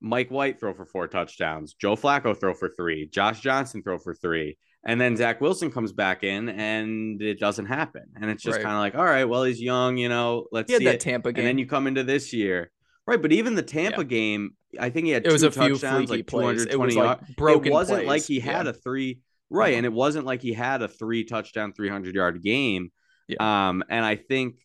Mike 0.00 0.30
White 0.30 0.60
throw 0.60 0.74
for 0.74 0.84
four 0.84 1.08
touchdowns, 1.08 1.74
Joe 1.74 1.96
Flacco 1.96 2.38
throw 2.38 2.54
for 2.54 2.68
three, 2.68 3.06
Josh 3.06 3.40
Johnson 3.40 3.82
throw 3.82 3.98
for 3.98 4.14
three. 4.14 4.58
And 4.86 5.00
then 5.00 5.16
Zach 5.16 5.40
Wilson 5.40 5.70
comes 5.70 5.92
back 5.92 6.24
in 6.24 6.50
and 6.50 7.20
it 7.22 7.40
doesn't 7.40 7.64
happen. 7.64 8.02
And 8.20 8.30
it's 8.30 8.42
just 8.42 8.56
right. 8.56 8.64
kind 8.64 8.74
of 8.74 8.80
like, 8.80 8.94
all 8.94 9.04
right, 9.04 9.24
well, 9.24 9.44
he's 9.44 9.60
young, 9.60 9.96
you 9.96 10.10
know, 10.10 10.46
let's 10.52 10.70
he 10.70 10.76
see 10.76 10.84
that 10.84 10.96
it. 10.96 11.00
Tampa 11.00 11.32
game. 11.32 11.40
And 11.40 11.48
then 11.48 11.58
you 11.58 11.66
come 11.66 11.86
into 11.86 12.04
this 12.04 12.32
year. 12.32 12.70
Right, 13.06 13.20
but 13.20 13.32
even 13.32 13.54
the 13.54 13.62
Tampa 13.62 14.00
yeah. 14.00 14.04
game, 14.04 14.50
I 14.78 14.90
think 14.90 15.06
he 15.06 15.12
had 15.12 15.26
it 15.26 15.32
was 15.32 15.42
a 15.42 15.50
few 15.50 15.76
touchdowns, 15.76 16.10
like 16.10 16.26
220 16.26 16.70
it 16.70 16.78
was 16.78 16.96
like 16.96 17.36
broken 17.36 17.68
It 17.68 17.72
wasn't 17.72 17.98
plays. 17.98 18.08
like 18.08 18.22
he 18.22 18.40
had 18.40 18.64
yeah. 18.64 18.70
a 18.70 18.72
three 18.72 19.20
right, 19.50 19.70
uh-huh. 19.70 19.76
and 19.76 19.86
it 19.86 19.92
wasn't 19.92 20.26
like 20.26 20.42
he 20.42 20.52
had 20.52 20.82
a 20.82 20.88
three 20.88 21.24
touchdown, 21.24 21.72
300 21.72 22.14
yard 22.14 22.42
game. 22.42 22.90
Yeah. 23.28 23.68
Um, 23.68 23.84
and 23.88 24.04
I 24.04 24.16
think, 24.16 24.56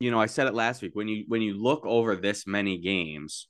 you 0.00 0.10
know, 0.10 0.20
I 0.20 0.26
said 0.26 0.46
it 0.46 0.54
last 0.54 0.82
week 0.82 0.94
when 0.94 1.08
you 1.08 1.24
when 1.28 1.42
you 1.42 1.60
look 1.60 1.84
over 1.84 2.16
this 2.16 2.46
many 2.46 2.78
games, 2.78 3.48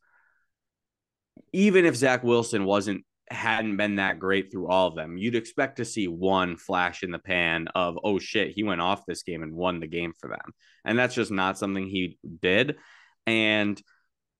even 1.52 1.84
if 1.84 1.96
Zach 1.96 2.22
Wilson 2.22 2.64
wasn't 2.64 3.04
hadn't 3.30 3.76
been 3.76 3.96
that 3.96 4.18
great 4.18 4.50
through 4.50 4.68
all 4.68 4.88
of 4.88 4.94
them, 4.94 5.16
you'd 5.16 5.34
expect 5.34 5.76
to 5.76 5.84
see 5.84 6.08
one 6.08 6.56
flash 6.56 7.02
in 7.02 7.10
the 7.10 7.18
pan 7.18 7.68
of, 7.74 7.98
oh 8.02 8.18
shit, 8.18 8.52
he 8.52 8.62
went 8.62 8.80
off 8.80 9.06
this 9.06 9.22
game 9.22 9.42
and 9.42 9.54
won 9.54 9.80
the 9.80 9.86
game 9.86 10.12
for 10.18 10.28
them. 10.28 10.52
And 10.84 10.98
that's 10.98 11.14
just 11.14 11.30
not 11.30 11.58
something 11.58 11.86
he 11.86 12.18
did. 12.40 12.76
And, 13.26 13.80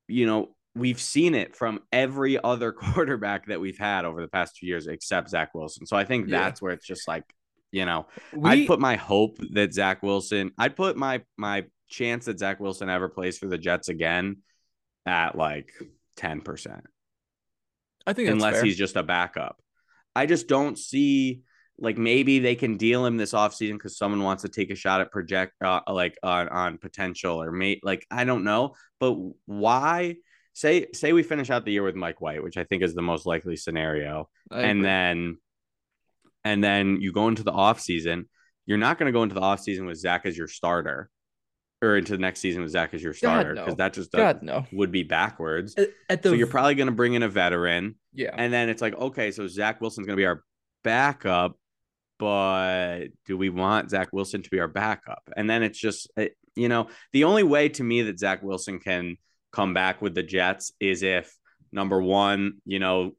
you 0.07 0.27
know, 0.27 0.55
we've 0.75 1.01
seen 1.01 1.35
it 1.35 1.55
from 1.55 1.81
every 1.93 2.43
other 2.43 2.73
quarterback 2.73 3.47
that 3.47 3.61
we've 3.61 3.79
had 3.79 4.05
over 4.05 4.21
the 4.21 4.29
past 4.29 4.57
two 4.57 4.67
years 4.67 4.87
except 4.87 5.31
Zach 5.31 5.55
Wilson. 5.55 5.87
So 5.87 5.97
I 5.97 6.05
think 6.05 6.29
yeah. 6.29 6.39
that's 6.39 6.63
where 6.63 6.73
it's 6.73 6.87
just 6.87 7.07
like, 7.07 7.25
you 7.71 7.85
know, 7.85 8.07
we, 8.33 8.51
I'd 8.51 8.67
put 8.67 8.81
my 8.81 8.97
hope 8.97 9.37
that 9.53 9.75
Zach 9.75 10.03
Wilson, 10.03 10.53
I'd 10.57 10.75
put 10.77 10.97
my 10.97 11.23
my 11.37 11.67
chance 11.89 12.25
that 12.25 12.39
Zach 12.39 12.61
Wilson 12.61 12.89
ever 12.89 13.11
plays 13.11 13.39
for 13.39 13.47
the 13.47 13.59
Jets 13.59 13.91
again 13.91 14.39
at 15.05 15.37
like 15.37 15.73
10%. 16.19 16.81
I 18.07 18.13
think 18.13 18.29
unless 18.29 18.61
he's 18.61 18.77
just 18.77 18.97
a 18.97 19.03
backup. 19.03 19.61
I 20.17 20.27
just 20.27 20.49
don't 20.49 20.79
see 20.79 21.43
like 21.79 21.97
maybe 21.97 22.41
they 22.41 22.55
can 22.55 22.77
deal 22.77 23.07
him 23.07 23.17
this 23.17 23.33
offseason 23.33 23.75
because 23.75 23.97
someone 23.97 24.23
wants 24.23 24.43
to 24.43 24.49
take 24.49 24.71
a 24.71 24.75
shot 24.75 25.01
at 25.01 25.13
project 25.13 25.53
uh, 25.63 25.81
like 25.89 26.17
on 26.23 26.49
on 26.49 26.79
potential 26.79 27.41
or 27.41 27.53
mate 27.53 27.81
like 27.83 28.07
I 28.11 28.25
don't 28.25 28.45
know, 28.45 28.75
but 28.99 29.17
why 29.47 30.17
say 30.55 30.87
say 30.93 31.13
we 31.13 31.23
finish 31.23 31.51
out 31.51 31.65
the 31.65 31.73
year 31.73 31.85
with 31.85 31.95
Mike 31.95 32.21
White, 32.21 32.43
which 32.43 32.57
I 32.57 32.65
think 32.65 32.83
is 32.83 32.95
the 32.95 33.03
most 33.03 33.27
likely 33.27 33.57
scenario, 33.57 34.29
and 34.51 34.85
then 34.85 35.39
and 36.45 36.65
then 36.65 37.01
you 37.01 37.13
go 37.13 37.29
into 37.29 37.45
the 37.45 37.53
offseason, 37.53 38.25
you're 38.67 38.79
not 38.79 38.99
going 38.99 39.07
to 39.07 39.17
go 39.17 39.23
into 39.23 39.35
the 39.35 39.41
offseason 39.41 39.87
with 39.87 39.99
Zach 39.99 40.27
as 40.27 40.37
your 40.37 40.49
starter 40.49 41.11
or 41.81 41.97
into 41.97 42.13
the 42.13 42.19
next 42.19 42.41
season 42.41 42.63
with 42.63 42.73
Zach 42.73 42.93
as 42.93 43.03
your 43.03 43.15
starter 43.15 43.55
because 43.55 43.69
no. 43.69 43.75
that 43.75 43.93
just 43.93 44.13
God, 44.13 44.43
no. 44.43 44.67
would 44.73 44.91
be 44.91 45.05
backwards. 45.05 45.75
At, 45.77 45.91
at 46.09 46.23
the, 46.23 46.31
so 46.31 46.35
you're 46.35 46.49
probably 46.49 46.75
going 46.75 46.89
to 46.89 46.95
bring 46.95 47.15
in 47.15 47.23
a 47.23 47.29
veteran. 47.29 47.95
Yeah. 48.13 48.35
And 48.37 48.53
then 48.53 48.69
it's 48.69 48.83
like, 48.83 48.97
okay, 48.97 49.31
so 49.31 49.47
Zach 49.47 49.81
Wilson's 49.81 50.07
going 50.07 50.17
to 50.17 50.21
be 50.21 50.27
our 50.27 50.43
backup, 50.83 51.57
but 52.19 53.07
do 53.27 53.37
we 53.37 53.49
want 53.49 53.91
Zach 53.91 54.09
Wilson 54.13 54.43
to 54.43 54.51
be 54.51 54.59
our 54.59 54.69
backup? 54.69 55.23
And 55.37 55.49
then 55.49 55.63
it's 55.63 55.79
just, 55.79 56.11
it, 56.17 56.37
you 56.57 56.69
know, 56.69 56.89
the 57.13 57.25
only 57.25 57.45
way 57.45 57.69
to 57.69 57.85
me 57.85 58.03
that 58.03 58.19
Zach 58.19 58.43
Wilson 58.43 58.81
can 58.81 59.17
come 59.53 59.73
back 59.73 60.03
with 60.03 60.15
the 60.15 60.25
Jets 60.25 60.73
is 60.81 61.05
if 61.05 61.33
number 61.71 62.03
one, 62.03 62.55
you 62.65 62.81
know, 62.81 63.13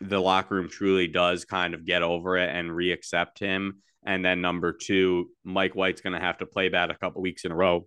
the 0.00 0.20
locker 0.20 0.56
room 0.56 0.68
truly 0.68 1.06
does 1.06 1.46
kind 1.46 1.72
of 1.72 1.86
get 1.86 2.02
over 2.02 2.36
it 2.36 2.50
and 2.50 2.70
reaccept 2.70 3.38
him. 3.38 3.82
And 4.04 4.22
then 4.22 4.42
number 4.42 4.72
two, 4.72 5.30
Mike 5.44 5.74
White's 5.74 6.00
going 6.00 6.12
to 6.12 6.20
have 6.20 6.38
to 6.38 6.46
play 6.46 6.68
bad 6.68 6.90
a 6.90 6.96
couple 6.96 7.22
weeks 7.22 7.44
in 7.44 7.52
a 7.52 7.54
row 7.54 7.86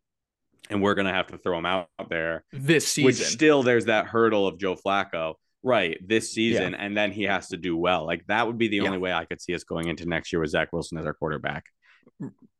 and 0.69 0.81
we're 0.81 0.95
going 0.95 1.07
to 1.07 1.13
have 1.13 1.27
to 1.27 1.37
throw 1.37 1.57
him 1.57 1.65
out 1.65 1.87
there 2.09 2.43
this 2.51 2.87
season. 2.87 3.05
Which 3.05 3.17
still 3.17 3.63
there's 3.63 3.85
that 3.85 4.07
hurdle 4.07 4.47
of 4.47 4.57
Joe 4.57 4.75
Flacco, 4.75 5.35
right? 5.63 5.97
This 6.05 6.31
season, 6.31 6.73
yeah. 6.73 6.79
and 6.79 6.95
then 6.95 7.11
he 7.11 7.23
has 7.23 7.49
to 7.49 7.57
do 7.57 7.77
well. 7.77 8.05
Like 8.05 8.25
that 8.27 8.47
would 8.47 8.57
be 8.57 8.67
the 8.67 8.77
yeah. 8.77 8.85
only 8.85 8.97
way 8.97 9.13
I 9.13 9.25
could 9.25 9.41
see 9.41 9.53
us 9.53 9.63
going 9.63 9.87
into 9.87 10.05
next 10.05 10.31
year 10.33 10.39
with 10.39 10.49
Zach 10.49 10.71
Wilson 10.73 10.97
as 10.97 11.05
our 11.05 11.13
quarterback. 11.13 11.65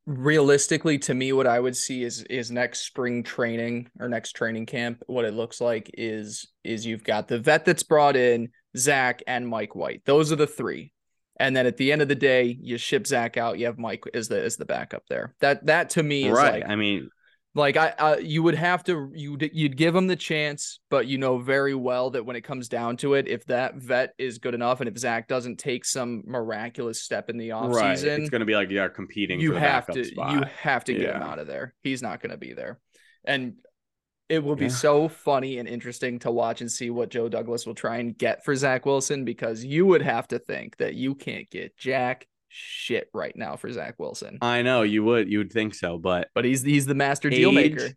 Realistically, 0.06 1.00
to 1.00 1.14
me, 1.16 1.34
what 1.34 1.48
I 1.48 1.60
would 1.60 1.76
see 1.76 2.04
is 2.04 2.22
is 2.24 2.52
next 2.52 2.82
spring 2.82 3.24
training 3.24 3.90
or 4.00 4.08
next 4.08 4.34
training 4.34 4.68
camp. 4.68 5.02
What 5.08 5.26
it 5.26 5.34
looks 5.34 5.60
like 5.60 5.90
is 5.96 6.48
is 6.64 6.86
you've 6.86 7.04
got 7.04 7.28
the 7.28 7.40
vet 7.40 7.66
that's 7.66 7.84
brought 7.84 8.16
in, 8.16 8.50
Zach 8.78 9.24
and 9.26 9.48
Mike 9.48 9.76
White. 9.76 10.04
Those 10.06 10.32
are 10.32 10.36
the 10.36 10.48
three. 10.48 10.92
And 11.38 11.56
then 11.56 11.66
at 11.66 11.78
the 11.78 11.92
end 11.92 12.02
of 12.02 12.08
the 12.08 12.16
day, 12.16 12.58
you 12.62 12.78
ship 12.78 13.06
Zach 13.06 13.36
out. 13.36 13.60
You 13.60 13.66
have 13.66 13.78
Mike 13.78 14.04
as 14.14 14.28
the 14.28 14.42
as 14.42 14.58
the 14.58 14.66
backup 14.66 15.04
there. 15.10 15.36
That 15.42 15.66
that 15.66 15.90
to 15.92 16.04
me 16.04 16.26
is 16.26 16.32
right. 16.36 16.62
Like, 16.62 16.70
I 16.70 16.76
mean, 16.76 17.10
like 17.56 17.78
I, 17.78 17.90
uh, 17.92 18.18
you 18.18 18.44
would 18.44 18.56
have 18.56 18.84
to 18.84 19.10
you 19.16 19.38
you'd 19.40 19.78
give 19.78 19.96
him 19.96 20.08
the 20.08 20.16
chance, 20.18 20.82
but 20.90 21.08
you 21.08 21.18
know 21.18 21.38
very 21.38 21.74
well 21.74 22.10
that 22.12 22.26
when 22.26 22.36
it 22.36 22.42
comes 22.42 22.68
down 22.68 22.98
to 22.98 23.14
it, 23.14 23.30
if 23.30 23.46
that 23.46 23.76
vet 23.76 24.14
is 24.18 24.40
good 24.40 24.54
enough, 24.54 24.82
and 24.82 24.90
if 24.90 24.98
Zach 24.98 25.30
doesn't 25.30 25.58
take 25.58 25.86
some 25.86 26.24
miraculous 26.26 27.02
step 27.02 27.30
in 27.30 27.38
the 27.38 27.50
offseason, 27.50 27.74
right. 27.74 28.04
it's 28.04 28.30
going 28.30 28.42
to 28.42 28.46
be 28.46 28.56
like 28.56 28.70
you 28.70 28.82
are 28.82 28.90
competing. 28.90 29.40
You 29.40 29.54
have 29.54 29.88
to 29.88 30.04
spot. 30.04 30.34
you 30.34 30.44
have 30.62 30.84
to 30.86 30.94
get 30.94 31.02
yeah. 31.04 31.16
him 31.16 31.24
out 31.24 31.40
of 31.40 31.48
there. 31.48 31.74
He's 31.82 32.02
not 32.02 32.22
going 32.22 32.32
to 32.32 32.38
be 32.38 32.54
there, 32.54 32.78
and 33.24 33.56
it 34.28 34.44
will 34.44 34.58
be 34.58 34.66
yeah. 34.66 34.72
so 34.72 35.08
funny 35.08 35.58
and 35.58 35.70
interesting 35.70 36.20
to 36.20 36.32
watch 36.32 36.60
and 36.60 36.70
see 36.70 36.90
what 36.90 37.10
Joe 37.10 37.30
Douglas 37.30 37.66
will 37.66 37.76
try 37.76 37.98
and 37.98 38.18
get 38.18 38.44
for 38.44 38.54
Zach 38.56 38.86
Wilson 38.86 39.24
because 39.24 39.64
you 39.64 39.86
would 39.86 40.02
have 40.02 40.28
to 40.30 40.40
think 40.40 40.76
that 40.78 40.96
you 40.96 41.16
can't 41.16 41.50
get 41.50 41.78
Jack 41.78 42.28
shit 42.56 43.10
right 43.14 43.36
now 43.36 43.56
for 43.56 43.72
Zach 43.72 43.96
Wilson. 43.98 44.38
I 44.42 44.62
know 44.62 44.84
you 44.84 45.04
would 45.04 45.30
you 45.30 45.40
would 45.40 45.52
think 45.52 45.76
so, 45.76 45.98
but 45.98 46.30
but 46.34 46.46
he's 46.46 46.62
he's 46.62 46.86
the 46.86 46.96
master 46.96 47.28
age, 47.28 47.36
deal 47.36 47.52
maker. 47.52 47.90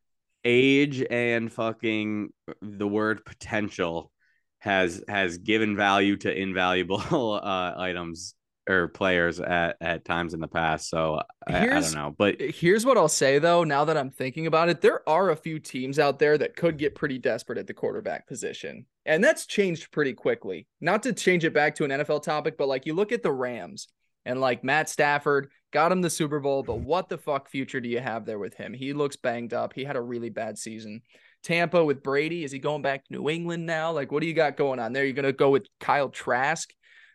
Age 0.44 1.04
and 1.08 1.52
fucking 1.52 2.30
the 2.60 2.88
word 2.88 3.24
potential 3.24 4.10
has 4.58 5.02
has 5.08 5.38
given 5.38 5.76
value 5.76 6.16
to 6.16 6.34
invaluable 6.34 7.40
uh, 7.42 7.74
items 7.76 8.34
or 8.68 8.88
players 8.88 9.40
at 9.40 9.76
at 9.80 10.04
times 10.04 10.34
in 10.34 10.40
the 10.40 10.48
past. 10.48 10.90
So 10.90 11.22
I, 11.46 11.60
I, 11.60 11.66
don't 11.66 11.94
know, 11.94 12.14
but 12.16 12.40
here's 12.40 12.84
what 12.84 12.98
I'll 12.98 13.08
say 13.08 13.38
though. 13.38 13.64
Now 13.64 13.84
that 13.84 13.96
I'm 13.96 14.10
thinking 14.10 14.46
about 14.46 14.68
it, 14.68 14.80
there 14.80 15.08
are 15.08 15.30
a 15.30 15.36
few 15.36 15.58
teams 15.58 15.98
out 15.98 16.18
there 16.18 16.36
that 16.38 16.56
could 16.56 16.76
get 16.76 16.94
pretty 16.94 17.18
desperate 17.18 17.58
at 17.58 17.66
the 17.66 17.74
quarterback 17.74 18.26
position, 18.26 18.84
and 19.06 19.22
that's 19.22 19.46
changed 19.46 19.90
pretty 19.90 20.12
quickly. 20.12 20.66
Not 20.80 21.02
to 21.04 21.12
change 21.12 21.44
it 21.44 21.54
back 21.54 21.74
to 21.76 21.84
an 21.84 21.90
NFL 21.90 22.22
topic, 22.22 22.58
but 22.58 22.68
like 22.68 22.86
you 22.86 22.94
look 22.94 23.12
at 23.12 23.22
the 23.22 23.32
Rams 23.32 23.88
and 24.28 24.40
like 24.40 24.62
Matt 24.62 24.88
Stafford 24.90 25.50
got 25.72 25.90
him 25.90 26.02
the 26.02 26.10
Super 26.10 26.38
Bowl, 26.38 26.62
but 26.62 26.80
what 26.80 27.08
the 27.08 27.18
fuck 27.18 27.48
future 27.48 27.80
do 27.80 27.88
you 27.88 27.98
have 27.98 28.26
there 28.26 28.38
with 28.38 28.54
him? 28.54 28.74
He 28.74 28.92
looks 28.92 29.16
banged 29.16 29.54
up. 29.54 29.72
He 29.72 29.84
had 29.84 29.96
a 29.96 30.00
really 30.00 30.28
bad 30.28 30.58
season. 30.58 31.00
Tampa 31.42 31.82
with 31.82 32.02
Brady, 32.02 32.44
is 32.44 32.52
he 32.52 32.58
going 32.58 32.82
back 32.82 33.04
to 33.06 33.12
New 33.12 33.30
England 33.30 33.64
now? 33.64 33.90
Like, 33.92 34.12
what 34.12 34.20
do 34.20 34.26
you 34.26 34.34
got 34.34 34.56
going 34.56 34.78
on 34.78 34.92
there? 34.92 35.04
You're 35.04 35.14
gonna 35.14 35.32
go 35.32 35.50
with 35.50 35.66
Kyle 35.80 36.10
Trask? 36.10 36.70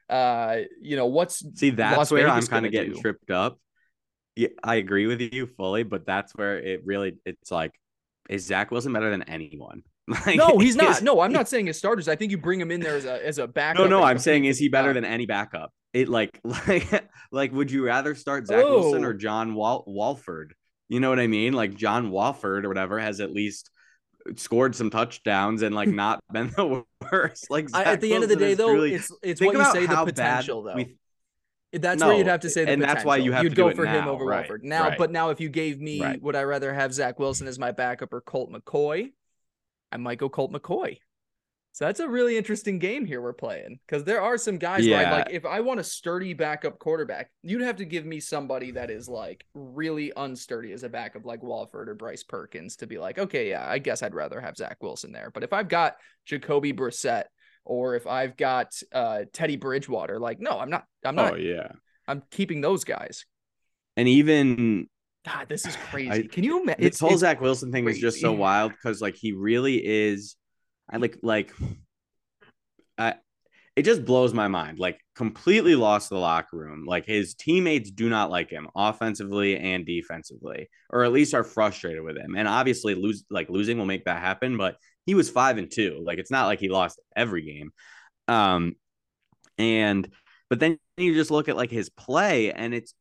Uh, 0.10 0.58
you 0.82 0.96
know, 0.96 1.06
what's 1.06 1.44
see 1.58 1.70
that's 1.70 1.98
Las 1.98 2.12
where 2.12 2.28
Vegas 2.28 2.46
I'm 2.46 2.50
kind 2.50 2.66
of 2.66 2.72
getting 2.72 2.94
do? 2.94 3.02
tripped 3.02 3.30
up. 3.30 3.60
Yeah, 4.36 4.50
I 4.64 4.76
agree 4.76 5.06
with 5.06 5.22
you 5.22 5.46
fully, 5.46 5.84
but 5.84 6.06
that's 6.08 6.34
where 6.34 6.58
it 6.58 6.82
really 6.84 7.18
it's 7.26 7.52
like, 7.52 7.74
is 8.28 8.46
Zach 8.46 8.72
Wilson 8.72 8.92
better 8.92 9.12
than 9.12 9.24
anyone? 9.24 9.84
Like, 10.06 10.36
no, 10.36 10.58
he's 10.58 10.76
not. 10.78 11.02
No, 11.02 11.22
I'm 11.22 11.32
not 11.32 11.48
saying 11.48 11.68
his 11.68 11.78
starters. 11.78 12.10
I 12.10 12.18
think 12.18 12.32
you 12.32 12.38
bring 12.38 12.60
him 12.60 12.72
in 12.72 12.82
there 12.82 12.98
as 12.98 13.06
a 13.06 13.26
as 13.26 13.38
a 13.38 13.48
backup. 13.48 13.90
No, 13.90 14.00
no, 14.00 14.04
I'm 14.04 14.18
saying 14.18 14.44
is 14.44 14.60
he 14.60 14.68
better 14.68 14.92
than 14.92 15.06
any 15.06 15.26
backup? 15.26 15.72
It 15.94 16.10
like 16.10 16.40
like 16.44 17.10
like 17.32 17.52
would 17.54 17.72
you 17.72 17.86
rather 17.86 18.16
start 18.16 18.48
Zach 18.48 18.64
oh. 18.66 18.80
Wilson 18.80 19.06
or 19.06 19.12
oh. 19.14 19.18
John 19.18 19.56
Wal- 19.56 19.84
Wolford? 19.88 20.56
You 20.90 21.00
know 21.00 21.10
what 21.10 21.20
I 21.20 21.28
mean? 21.28 21.54
Like 21.54 21.76
John 21.76 22.12
Wolford 22.12 22.66
or 22.66 22.68
whatever 22.68 23.00
has 23.00 23.20
at 23.20 23.32
least 23.32 23.70
scored 24.36 24.76
some 24.76 24.90
touchdowns 24.90 25.62
and 25.62 25.76
like 25.76 25.90
not 25.90 26.20
been 26.32 26.52
the 26.56 26.84
worst. 27.12 27.50
Like 27.50 27.70
I, 27.74 27.84
at 27.84 28.02
the 28.02 28.10
Wilson 28.10 28.16
end 28.16 28.24
of 28.24 28.30
the 28.30 28.36
day, 28.36 28.54
though, 28.54 28.74
really, 28.74 28.94
it's 28.94 29.12
it's 29.22 29.42
what 29.42 29.56
you 29.56 29.66
say 29.66 29.86
the 29.86 30.06
potential 30.06 30.64
though. 30.64 30.84
That's 31.74 32.00
no, 32.00 32.10
where 32.10 32.18
you'd 32.18 32.28
have 32.28 32.42
to 32.42 32.52
say 32.52 32.66
the 32.66 32.72
and 32.72 32.82
potential. 32.82 32.96
that's 32.96 33.06
why 33.06 33.18
you 33.18 33.32
have 33.32 33.44
you'd 33.44 33.50
to 33.50 33.56
go 33.56 33.72
for 33.72 33.86
him 33.88 34.08
over 34.08 34.26
right, 34.26 34.42
Wolford. 34.42 34.64
Now, 34.64 34.90
right. 34.90 34.98
but 34.98 35.10
now 35.10 35.32
if 35.32 35.42
you 35.42 35.50
gave 35.50 35.82
me, 35.82 36.02
right. 36.02 36.22
would 36.22 36.36
I 36.36 36.44
rather 36.44 36.72
have 36.72 36.94
Zach 36.94 37.18
Wilson 37.18 37.48
as 37.48 37.58
my 37.58 37.72
backup 37.72 38.14
or 38.14 38.22
Colt 38.22 38.52
McCoy? 38.52 39.12
I 39.92 39.98
might 39.98 40.20
go 40.20 40.30
Colt 40.30 40.52
McCoy. 40.52 41.00
So 41.74 41.86
that's 41.86 42.00
a 42.00 42.08
really 42.08 42.38
interesting 42.38 42.78
game 42.78 43.04
here 43.04 43.20
we're 43.20 43.34
playing 43.34 43.80
because 43.88 44.04
there 44.04 44.22
are 44.22 44.38
some 44.38 44.60
guys 44.60 44.86
yeah. 44.86 45.12
like 45.12 45.28
if 45.32 45.44
I 45.44 45.60
want 45.62 45.80
a 45.80 45.84
sturdy 45.84 46.36
backup 46.36 46.78
quarterback, 46.78 47.32
you'd 47.42 47.64
have 47.64 47.78
to 47.78 47.86
give 47.86 48.06
me 48.06 48.20
somebody 48.20 48.70
that 48.72 48.92
is 48.92 49.10
like 49.10 49.44
really 49.56 50.14
unsturdy 50.16 50.72
as 50.72 50.84
a 50.84 50.90
backup, 50.90 51.26
like 51.26 51.42
Wolford 51.42 51.90
or 51.90 51.96
Bryce 51.96 52.22
Perkins, 52.22 52.76
to 52.76 52.88
be 52.88 53.00
like, 53.00 53.18
okay, 53.18 53.50
yeah, 53.50 53.68
I 53.68 53.80
guess 53.80 54.04
I'd 54.04 54.14
rather 54.14 54.40
have 54.40 54.56
Zach 54.56 54.78
Wilson 54.84 55.12
there. 55.12 55.32
But 55.34 55.42
if 55.42 55.52
I've 55.52 55.68
got 55.68 55.96
Jacoby 56.28 56.74
Brissett 56.74 57.24
or 57.66 57.96
if 57.96 58.06
I've 58.06 58.38
got 58.38 58.72
uh, 58.92 59.22
Teddy 59.34 59.56
Bridgewater, 59.56 60.20
like, 60.20 60.40
no, 60.40 60.60
I'm 60.60 60.70
not. 60.70 60.86
I'm 61.04 61.16
not. 61.16 61.34
Oh 61.34 61.38
yeah, 61.38 61.70
I'm 62.08 62.22
keeping 62.30 62.62
those 62.62 62.84
guys. 62.84 63.26
And 63.98 64.08
even 64.08 64.88
God, 65.26 65.50
this 65.50 65.66
is 65.66 65.76
crazy. 65.90 66.12
I, 66.12 66.28
Can 66.28 66.44
you 66.44 66.62
imagine? 66.62 66.84
This 66.84 67.00
whole 67.00 67.18
Zach 67.18 67.42
Wilson 67.42 67.72
thing 67.72 67.86
crazy. 67.86 67.98
is 67.98 68.02
just 68.02 68.22
so 68.22 68.32
wild 68.32 68.74
because 68.74 69.02
like 69.02 69.16
he 69.16 69.32
really 69.32 69.78
is 69.84 70.36
I 70.90 70.98
like 70.98 71.18
like 71.22 71.52
I 72.98 73.16
it 73.76 73.84
just 73.84 74.06
blows 74.06 74.34
my 74.34 74.48
mind. 74.48 74.80
Like 74.80 75.00
completely 75.16 75.76
lost 75.76 76.10
the 76.10 76.18
locker 76.18 76.58
room. 76.58 76.86
Like 76.86 77.06
his 77.06 77.34
teammates 77.34 77.90
do 77.90 78.10
not 78.10 78.30
like 78.30 78.50
him 78.50 78.68
offensively 78.76 79.58
and 79.58 79.86
defensively, 79.86 80.70
or 80.92 81.04
at 81.04 81.12
least 81.12 81.34
are 81.34 81.44
frustrated 81.44 82.04
with 82.04 82.18
him. 82.18 82.36
And 82.36 82.48
obviously 82.48 82.94
lose 82.96 83.24
like 83.30 83.50
losing 83.50 83.78
will 83.78 83.86
make 83.86 84.06
that 84.06 84.20
happen, 84.22 84.58
but 84.58 84.78
he 85.06 85.16
was 85.16 85.30
5 85.30 85.58
and 85.58 85.72
2. 85.72 86.04
Like 86.06 86.20
it's 86.20 86.32
not 86.32 86.46
like 86.46 86.60
he 86.60 86.70
lost 86.70 87.02
every 87.16 87.44
game. 87.44 87.72
Um 88.28 88.76
and 89.58 90.08
but 90.50 90.60
then 90.60 90.78
you 90.98 91.16
just 91.16 91.32
look 91.32 91.50
at 91.50 91.58
like 91.58 91.72
his 91.72 91.90
play 91.90 92.52
and 92.54 92.74
it's 92.74 92.94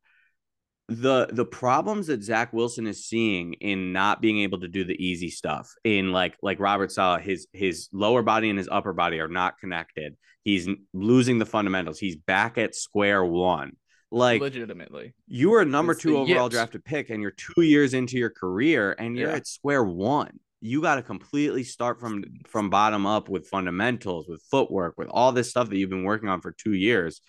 the 1.01 1.27
the 1.31 1.45
problems 1.45 2.07
that 2.07 2.23
Zach 2.23 2.53
Wilson 2.53 2.87
is 2.87 3.05
seeing 3.05 3.53
in 3.53 3.93
not 3.93 4.21
being 4.21 4.39
able 4.39 4.59
to 4.59 4.67
do 4.67 4.83
the 4.83 4.95
easy 5.03 5.29
stuff 5.29 5.73
in 5.83 6.11
like 6.11 6.35
like 6.41 6.59
Robert 6.59 6.91
Saleh 6.91 7.21
his 7.21 7.47
his 7.53 7.89
lower 7.91 8.21
body 8.21 8.49
and 8.49 8.57
his 8.57 8.69
upper 8.71 8.93
body 8.93 9.19
are 9.19 9.27
not 9.27 9.57
connected. 9.59 10.15
He's 10.43 10.67
losing 10.93 11.39
the 11.39 11.45
fundamentals. 11.45 11.99
He's 11.99 12.15
back 12.15 12.57
at 12.57 12.75
square 12.75 13.23
one. 13.23 13.77
Like 14.11 14.41
legitimately, 14.41 15.15
you 15.27 15.49
were 15.49 15.61
a 15.61 15.65
number 15.65 15.93
it's 15.93 16.01
two 16.01 16.17
overall 16.17 16.43
yips. 16.43 16.53
drafted 16.53 16.85
pick, 16.85 17.09
and 17.09 17.21
you're 17.21 17.31
two 17.31 17.61
years 17.61 17.93
into 17.93 18.17
your 18.17 18.29
career, 18.29 18.95
and 18.99 19.17
you're 19.17 19.29
yeah. 19.29 19.37
at 19.37 19.47
square 19.47 19.83
one. 19.83 20.39
You 20.61 20.81
got 20.81 20.95
to 20.95 21.01
completely 21.01 21.63
start 21.63 21.99
from 21.99 22.23
from 22.47 22.69
bottom 22.69 23.07
up 23.07 23.27
with 23.27 23.47
fundamentals, 23.47 24.27
with 24.27 24.43
footwork, 24.51 24.95
with 24.97 25.07
all 25.09 25.31
this 25.31 25.49
stuff 25.49 25.69
that 25.69 25.77
you've 25.77 25.89
been 25.89 26.03
working 26.03 26.29
on 26.29 26.41
for 26.41 26.51
two 26.51 26.73
years. 26.73 27.21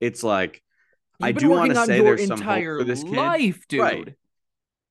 It's 0.00 0.24
like 0.24 0.62
I 1.22 1.32
do 1.32 1.50
want 1.50 1.72
to 1.72 1.86
say 1.86 2.00
there's 2.00 2.26
some 2.26 2.40
hope 2.40 2.64
for 2.64 2.84
this 2.84 3.02
kid. 3.02 3.12
Life, 3.12 3.66
dude. 3.68 3.80
Right. 3.80 4.14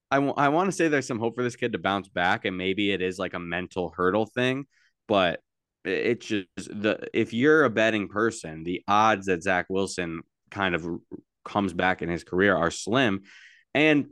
I, 0.09 0.15
w- 0.15 0.33
I 0.35 0.49
want 0.49 0.67
to 0.67 0.71
say 0.73 0.87
there's 0.87 1.07
some 1.07 1.19
hope 1.19 1.35
for 1.35 1.43
this 1.43 1.55
kid 1.55 1.71
to 1.71 1.79
bounce 1.79 2.09
back, 2.09 2.45
and 2.45 2.57
maybe 2.57 2.91
it 2.91 3.01
is 3.01 3.17
like 3.17 3.33
a 3.33 3.39
mental 3.39 3.93
hurdle 3.95 4.25
thing, 4.25 4.65
but 5.07 5.39
it's 5.85 6.25
just 6.25 6.47
the 6.57 7.07
if 7.13 7.33
you're 7.33 7.63
a 7.63 7.69
betting 7.69 8.07
person, 8.07 8.63
the 8.63 8.83
odds 8.87 9.27
that 9.27 9.41
Zach 9.41 9.67
Wilson 9.69 10.21
kind 10.49 10.75
of 10.75 10.85
comes 11.45 11.73
back 11.73 12.01
in 12.01 12.09
his 12.09 12.23
career 12.23 12.55
are 12.55 12.71
slim. 12.71 13.21
And 13.73 14.07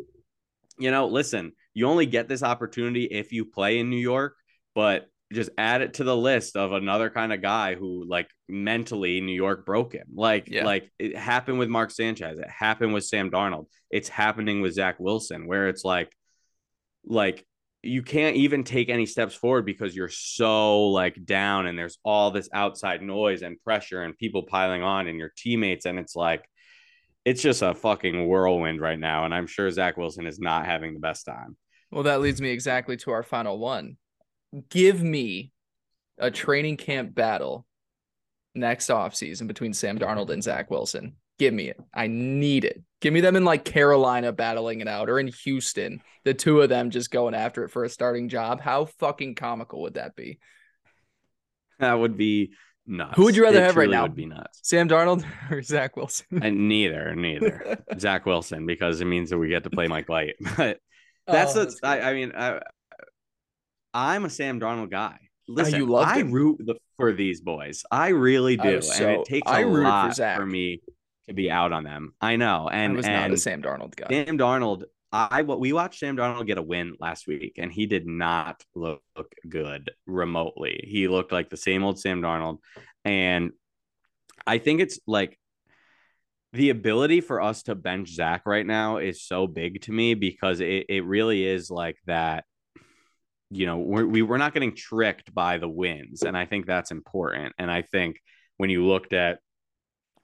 you 0.77 0.91
know, 0.91 1.07
listen, 1.07 1.51
you 1.73 1.87
only 1.87 2.05
get 2.05 2.27
this 2.27 2.43
opportunity 2.43 3.03
if 3.03 3.31
you 3.31 3.45
play 3.45 3.79
in 3.79 3.89
New 3.89 3.97
York, 3.97 4.35
but 4.73 5.07
just 5.31 5.51
add 5.57 5.81
it 5.81 5.95
to 5.95 6.03
the 6.03 6.15
list 6.15 6.55
of 6.55 6.71
another 6.71 7.09
kind 7.09 7.31
of 7.31 7.41
guy 7.41 7.75
who 7.75 8.05
like 8.07 8.27
mentally 8.47 9.21
New 9.21 9.33
York 9.33 9.65
broke 9.65 9.93
him. 9.93 10.07
Like 10.13 10.49
yeah. 10.49 10.65
like 10.65 10.91
it 10.97 11.15
happened 11.15 11.59
with 11.59 11.69
Mark 11.69 11.91
Sanchez. 11.91 12.39
It 12.39 12.49
happened 12.49 12.93
with 12.93 13.05
Sam 13.05 13.29
Darnold. 13.29 13.67
It's 13.91 14.09
happening 14.09 14.61
with 14.61 14.73
Zach 14.73 14.99
Wilson, 14.99 15.47
where 15.47 15.67
it's 15.67 15.83
like 15.83 16.11
like 17.05 17.45
you 17.81 18.01
can't 18.01 18.35
even 18.35 18.63
take 18.63 18.89
any 18.89 19.05
steps 19.05 19.35
forward 19.35 19.65
because 19.65 19.95
you're 19.95 20.09
so 20.09 20.87
like 20.87 21.23
down 21.25 21.65
and 21.65 21.77
there's 21.77 21.97
all 22.03 22.31
this 22.31 22.49
outside 22.51 23.01
noise 23.01 23.41
and 23.41 23.61
pressure 23.63 24.01
and 24.01 24.17
people 24.17 24.43
piling 24.43 24.83
on 24.83 25.07
and 25.07 25.17
your 25.17 25.31
teammates 25.37 25.85
and 25.85 25.97
it's 25.97 26.15
like 26.15 26.43
it's 27.23 27.41
just 27.41 27.61
a 27.61 27.73
fucking 27.73 28.27
whirlwind 28.27 28.81
right 28.81 28.99
now 28.99 29.23
and 29.23 29.33
i'm 29.33 29.47
sure 29.47 29.71
zach 29.71 29.95
wilson 29.95 30.27
is 30.27 30.39
not 30.39 30.65
having 30.65 30.93
the 30.93 30.99
best 30.99 31.25
time 31.25 31.55
well 31.89 32.03
that 32.03 32.19
leads 32.19 32.41
me 32.41 32.49
exactly 32.49 32.97
to 32.97 33.11
our 33.11 33.23
final 33.23 33.57
one 33.57 33.95
give 34.69 35.01
me 35.01 35.51
a 36.17 36.31
training 36.31 36.77
camp 36.77 37.13
battle 37.13 37.65
next 38.55 38.89
offseason 38.89 39.47
between 39.47 39.73
sam 39.73 39.97
darnold 39.97 40.29
and 40.29 40.43
zach 40.43 40.69
wilson 40.69 41.15
give 41.37 41.53
me 41.53 41.69
it 41.69 41.79
i 41.93 42.07
need 42.07 42.65
it 42.65 42.83
Give 43.01 43.13
me 43.13 43.21
them 43.21 43.37
in 43.37 43.45
like 43.45 43.63
Carolina 43.63 44.33
battling 44.33 44.81
it 44.81 44.87
out 44.87 45.09
or 45.09 45.19
in 45.19 45.27
Houston, 45.27 46.01
the 46.25 46.33
two 46.33 46.61
of 46.61 46.67
them 46.67 46.89
just 46.89 47.11
going 47.11 47.33
after 47.33 47.63
it 47.63 47.69
for 47.69 47.85
a 47.85 47.89
starting 47.89 48.27
job. 48.27 48.59
How 48.59 48.85
fucking 48.85 49.35
comical 49.35 49.81
would 49.83 49.93
that 49.93 50.15
be? 50.15 50.39
That 51.79 51.93
would 51.93 52.17
be 52.17 52.51
nuts. 52.85 53.15
Who 53.15 53.23
would 53.23 53.37
you 53.37 53.43
rather 53.43 53.59
it 53.59 53.63
have 53.63 53.77
right 53.77 53.89
now? 53.89 54.03
Would 54.03 54.15
be 54.15 54.25
nuts. 54.25 54.59
Sam 54.63 54.89
Darnold 54.89 55.23
or 55.51 55.61
Zach 55.61 55.95
Wilson? 55.95 56.25
and 56.41 56.67
neither, 56.67 57.15
neither. 57.15 57.77
Zach 57.99 58.25
Wilson 58.25 58.65
because 58.65 58.99
it 58.99 59.05
means 59.05 59.29
that 59.29 59.37
we 59.37 59.47
get 59.47 59.63
to 59.63 59.69
play 59.69 59.87
Mike 59.87 60.09
White. 60.09 60.35
But 60.57 60.79
that's 61.35 61.55
oh, 61.55 61.59
that's 61.59 61.79
I, 61.83 62.01
I, 62.01 62.13
mean 62.15 62.31
I, 62.35 62.59
I'm 63.93 64.25
a 64.25 64.29
Sam 64.29 64.59
Darnold 64.59 64.91
guy. 64.91 65.17
Listen, 65.47 65.79
you 65.79 65.95
I 65.95 66.19
him. 66.19 66.31
root 66.31 66.61
the, 66.63 66.75
for 66.95 67.11
these 67.11 67.41
boys. 67.41 67.83
I 67.89 68.09
really 68.09 68.55
do, 68.55 68.81
so, 68.81 69.03
and 69.03 69.21
it 69.21 69.25
takes 69.25 69.49
a 69.49 69.65
lot 69.65 70.15
for, 70.15 70.35
for 70.35 70.45
me 70.45 70.81
to 71.27 71.33
be 71.33 71.49
out 71.49 71.71
on 71.71 71.83
them. 71.83 72.13
I 72.21 72.35
know. 72.35 72.69
And 72.71 72.93
I 72.93 72.95
was 72.95 73.05
and 73.05 73.15
not 73.15 73.31
a 73.31 73.37
Sam 73.37 73.61
Darnold 73.61 73.95
guy. 73.95 74.07
Sam 74.09 74.37
Darnold, 74.37 74.83
I 75.11 75.41
what 75.41 75.59
we 75.59 75.73
watched 75.73 75.99
Sam 75.99 76.15
Darnold 76.15 76.45
get 76.45 76.59
a 76.59 76.61
win 76.61 76.95
last 76.99 77.27
week, 77.27 77.53
and 77.57 77.71
he 77.71 77.87
did 77.87 78.05
not 78.05 78.63
look 78.75 79.01
good 79.47 79.91
remotely. 80.05 80.85
He 80.87 81.07
looked 81.07 81.31
like 81.31 81.49
the 81.49 81.57
same 81.57 81.83
old 81.83 81.99
Sam 81.99 82.21
Darnold. 82.21 82.59
And 83.03 83.51
I 84.45 84.59
think 84.59 84.81
it's 84.81 84.99
like 85.07 85.39
the 86.53 86.69
ability 86.69 87.21
for 87.21 87.41
us 87.41 87.63
to 87.63 87.75
bench 87.75 88.09
Zach 88.09 88.43
right 88.45 88.65
now 88.65 88.97
is 88.97 89.23
so 89.23 89.47
big 89.47 89.81
to 89.83 89.91
me 89.91 90.13
because 90.13 90.59
it, 90.59 90.85
it 90.89 91.05
really 91.05 91.45
is 91.45 91.71
like 91.71 91.97
that. 92.05 92.45
You 93.49 93.65
know, 93.65 93.77
we're, 93.77 94.05
we, 94.05 94.21
we're 94.21 94.37
not 94.37 94.53
getting 94.53 94.75
tricked 94.75 95.33
by 95.33 95.57
the 95.57 95.69
wins. 95.69 96.23
And 96.23 96.37
I 96.37 96.45
think 96.45 96.65
that's 96.65 96.91
important. 96.91 97.53
And 97.57 97.71
I 97.71 97.81
think 97.81 98.21
when 98.57 98.69
you 98.69 98.85
looked 98.85 99.13
at 99.13 99.39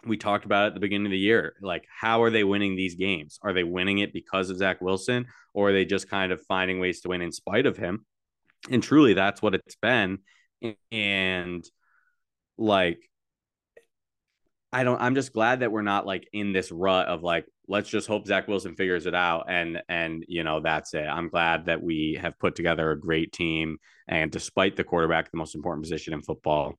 we 0.05 0.17
talked 0.17 0.45
about 0.45 0.67
at 0.67 0.73
the 0.73 0.80
beginning 0.80 1.07
of 1.07 1.11
the 1.11 1.17
year. 1.17 1.55
Like, 1.61 1.86
how 1.89 2.23
are 2.23 2.30
they 2.30 2.43
winning 2.43 2.76
these 2.76 2.95
games? 2.95 3.39
Are 3.41 3.53
they 3.53 3.63
winning 3.63 3.99
it 3.99 4.13
because 4.13 4.49
of 4.49 4.57
Zach 4.57 4.82
Wilson, 4.82 5.26
or 5.53 5.69
are 5.69 5.73
they 5.73 5.86
just 5.86 6.09
kind 6.09 6.32
of 6.32 6.41
finding 6.47 6.80
ways 6.80 7.01
to 7.01 7.09
win 7.09 7.21
in 7.21 7.32
spite 7.32 7.65
of 7.65 7.78
him? 7.78 8.05
And 8.69 8.82
truly, 8.82 9.13
that's 9.13 9.41
what 9.41 9.55
it's 9.55 9.76
been. 9.76 10.19
And 10.91 11.65
like, 12.57 12.99
I 14.71 14.84
don't, 14.84 15.01
I'm 15.01 15.15
just 15.15 15.34
glad 15.34 15.61
that 15.61 15.71
we're 15.71 15.82
not 15.82 16.05
like 16.05 16.28
in 16.34 16.53
this 16.53 16.71
rut 16.71 17.07
of 17.07 17.23
like, 17.23 17.45
let's 17.68 17.89
just 17.89 18.07
hope 18.07 18.28
Zach 18.28 18.47
Wilson 18.47 18.76
figures 18.76 19.05
it 19.05 19.16
out. 19.16 19.45
And, 19.49 19.82
and, 19.89 20.24
you 20.28 20.43
know, 20.43 20.59
that's 20.59 20.93
it. 20.93 21.05
I'm 21.05 21.30
glad 21.30 21.66
that 21.66 21.82
we 21.82 22.18
have 22.22 22.39
put 22.39 22.55
together 22.55 22.91
a 22.91 22.99
great 22.99 23.32
team. 23.32 23.78
And 24.07 24.32
despite 24.32 24.76
the 24.76 24.84
quarterback, 24.84 25.32
the 25.32 25.38
most 25.38 25.55
important 25.55 25.84
position 25.84 26.13
in 26.13 26.22
football, 26.22 26.76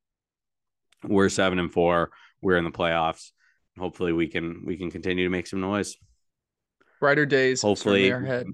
we're 1.05 1.28
seven 1.28 1.59
and 1.59 1.72
four 1.72 2.11
we're 2.41 2.57
in 2.57 2.64
the 2.64 2.70
playoffs. 2.70 3.32
Hopefully, 3.78 4.12
we 4.12 4.28
can 4.28 4.62
we 4.64 4.76
can 4.76 4.91
continue 4.91 5.24
to 5.24 5.30
make 5.30 5.47
some 5.47 5.61
noise. 5.61 5.97
Brighter 7.01 7.26
days. 7.26 7.61
Hopefully, 7.62 8.11
ahead. 8.11 8.47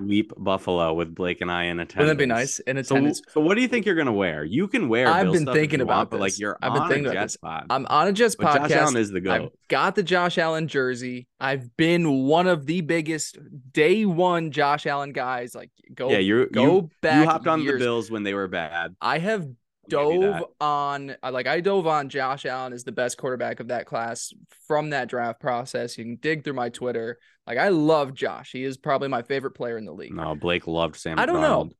Sweep 0.00 0.32
Buffalo 0.36 0.94
with 0.94 1.14
Blake 1.14 1.40
and 1.40 1.50
I 1.50 1.64
in 1.64 1.78
attendance. 1.78 1.96
Wouldn't 1.96 2.18
that 2.18 2.22
be 2.22 2.26
nice? 2.26 2.58
In 2.60 2.76
attendance. 2.76 3.18
So, 3.18 3.34
so 3.34 3.40
what 3.40 3.54
do 3.54 3.62
you 3.62 3.68
think 3.68 3.86
you're 3.86 3.94
gonna 3.94 4.12
wear? 4.12 4.44
You 4.44 4.68
can 4.68 4.88
wear. 4.88 5.08
I've 5.08 5.32
been 5.32 5.46
thinking 5.46 5.80
about 5.80 5.96
want, 5.96 6.10
this. 6.10 6.20
like 6.20 6.38
you're 6.38 6.58
I've 6.62 6.72
been 6.72 6.88
thinking 6.88 7.12
about 7.12 7.22
this. 7.22 7.36
Pod. 7.36 7.66
I'm 7.70 7.86
on 7.86 8.08
a 8.08 8.12
Jets 8.12 8.36
but 8.36 8.46
podcast. 8.46 8.68
Josh 8.68 8.72
Allen 8.72 8.96
is 8.96 9.10
the 9.10 9.20
goat. 9.20 9.32
I've 9.32 9.68
got 9.68 9.94
the 9.94 10.02
Josh 10.02 10.38
Allen 10.38 10.68
jersey. 10.68 11.28
I've 11.38 11.76
been 11.76 12.24
one 12.24 12.46
of 12.46 12.66
the 12.66 12.80
biggest 12.80 13.38
day 13.72 14.04
one 14.04 14.50
Josh 14.50 14.86
Allen 14.86 15.12
guys. 15.12 15.54
Like 15.54 15.70
go, 15.94 16.10
yeah, 16.10 16.18
you 16.18 16.48
go 16.50 16.64
you, 16.64 16.90
back. 17.02 17.24
You 17.24 17.30
hopped 17.30 17.46
on 17.46 17.62
years. 17.62 17.78
the 17.78 17.84
Bills 17.84 18.10
when 18.10 18.22
they 18.22 18.34
were 18.34 18.48
bad. 18.48 18.94
I 19.00 19.18
have 19.18 19.46
dove 19.90 20.44
on 20.60 21.16
uh, 21.22 21.30
like 21.32 21.46
I 21.46 21.60
dove 21.60 21.86
on 21.86 22.08
Josh 22.08 22.46
Allen 22.46 22.72
is 22.72 22.84
the 22.84 22.92
best 22.92 23.18
quarterback 23.18 23.60
of 23.60 23.68
that 23.68 23.86
class 23.86 24.32
from 24.66 24.90
that 24.90 25.08
draft 25.08 25.40
process. 25.40 25.98
You 25.98 26.04
can 26.04 26.16
dig 26.16 26.44
through 26.44 26.54
my 26.54 26.68
Twitter. 26.70 27.18
Like 27.46 27.58
I 27.58 27.68
love 27.68 28.14
Josh. 28.14 28.52
He 28.52 28.64
is 28.64 28.76
probably 28.76 29.08
my 29.08 29.22
favorite 29.22 29.52
player 29.52 29.76
in 29.76 29.84
the 29.84 29.92
league. 29.92 30.14
No, 30.14 30.34
Blake 30.34 30.66
loved 30.66 30.96
Sam. 30.96 31.18
I 31.18 31.26
don't 31.26 31.36
Darnold. 31.36 31.68
know. 31.68 31.70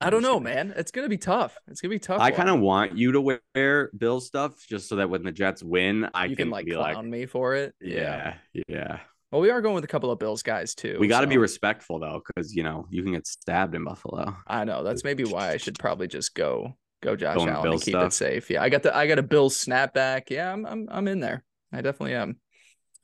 I 0.00 0.10
don't 0.10 0.22
know, 0.22 0.38
man. 0.38 0.74
It's 0.76 0.90
gonna 0.90 1.08
be 1.08 1.18
tough. 1.18 1.56
It's 1.68 1.80
gonna 1.80 1.90
be 1.90 1.98
tough. 1.98 2.20
I 2.20 2.30
kind 2.30 2.50
of 2.50 2.60
want 2.60 2.96
you 2.96 3.12
to 3.12 3.38
wear 3.54 3.90
Bill 3.96 4.20
stuff 4.20 4.64
just 4.68 4.88
so 4.88 4.96
that 4.96 5.08
when 5.08 5.22
the 5.22 5.32
Jets 5.32 5.62
win, 5.62 6.08
I 6.14 6.26
you 6.26 6.36
can, 6.36 6.46
can 6.46 6.50
like 6.50 6.66
clown 6.66 6.94
like, 6.94 7.04
me 7.06 7.26
for 7.26 7.54
it. 7.54 7.74
Yeah, 7.80 8.34
yeah. 8.52 8.62
yeah. 8.68 8.98
Well, 9.34 9.40
we 9.40 9.50
are 9.50 9.60
going 9.60 9.74
with 9.74 9.82
a 9.82 9.88
couple 9.88 10.12
of 10.12 10.20
Bills 10.20 10.44
guys 10.44 10.76
too. 10.76 10.96
We 11.00 11.08
got 11.08 11.22
to 11.22 11.26
so. 11.26 11.30
be 11.30 11.38
respectful 11.38 11.98
though, 11.98 12.22
because 12.24 12.54
you 12.54 12.62
know 12.62 12.86
you 12.90 13.02
can 13.02 13.12
get 13.12 13.26
stabbed 13.26 13.74
in 13.74 13.82
Buffalo. 13.82 14.36
I 14.46 14.64
know 14.64 14.84
that's 14.84 15.02
maybe 15.02 15.24
why 15.24 15.50
I 15.50 15.56
should 15.56 15.76
probably 15.76 16.06
just 16.06 16.34
go 16.34 16.76
Go 17.04 17.14
Josh 17.14 17.36
Going 17.36 17.50
Allen 17.50 17.72
keep 17.72 17.92
stuff. 17.92 18.06
it 18.06 18.12
safe. 18.14 18.50
Yeah, 18.50 18.62
I 18.62 18.70
got 18.70 18.82
the 18.82 18.96
I 18.96 19.06
got 19.06 19.18
a 19.18 19.22
Bill 19.22 19.50
snapback. 19.50 20.30
Yeah, 20.30 20.50
I'm 20.50 20.64
I'm 20.64 20.88
I'm 20.90 21.06
in 21.06 21.20
there. 21.20 21.44
I 21.70 21.82
definitely 21.82 22.14
am. 22.14 22.38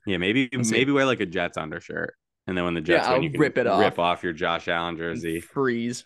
Yeah, 0.07 0.17
maybe 0.17 0.49
maybe 0.51 0.91
wear 0.91 1.05
like 1.05 1.19
a 1.19 1.27
Jets 1.27 1.55
undershirt, 1.55 2.15
and 2.47 2.57
then 2.57 2.65
when 2.65 2.73
the 2.73 2.81
Jets 2.81 3.05
yeah, 3.05 3.13
win, 3.13 3.21
you 3.21 3.29
can 3.29 3.39
rip 3.39 3.59
it 3.59 3.67
off, 3.67 3.79
rip 3.79 3.99
off 3.99 4.23
your 4.23 4.33
Josh 4.33 4.67
Allen 4.67 4.97
jersey, 4.97 5.39
freeze. 5.39 6.03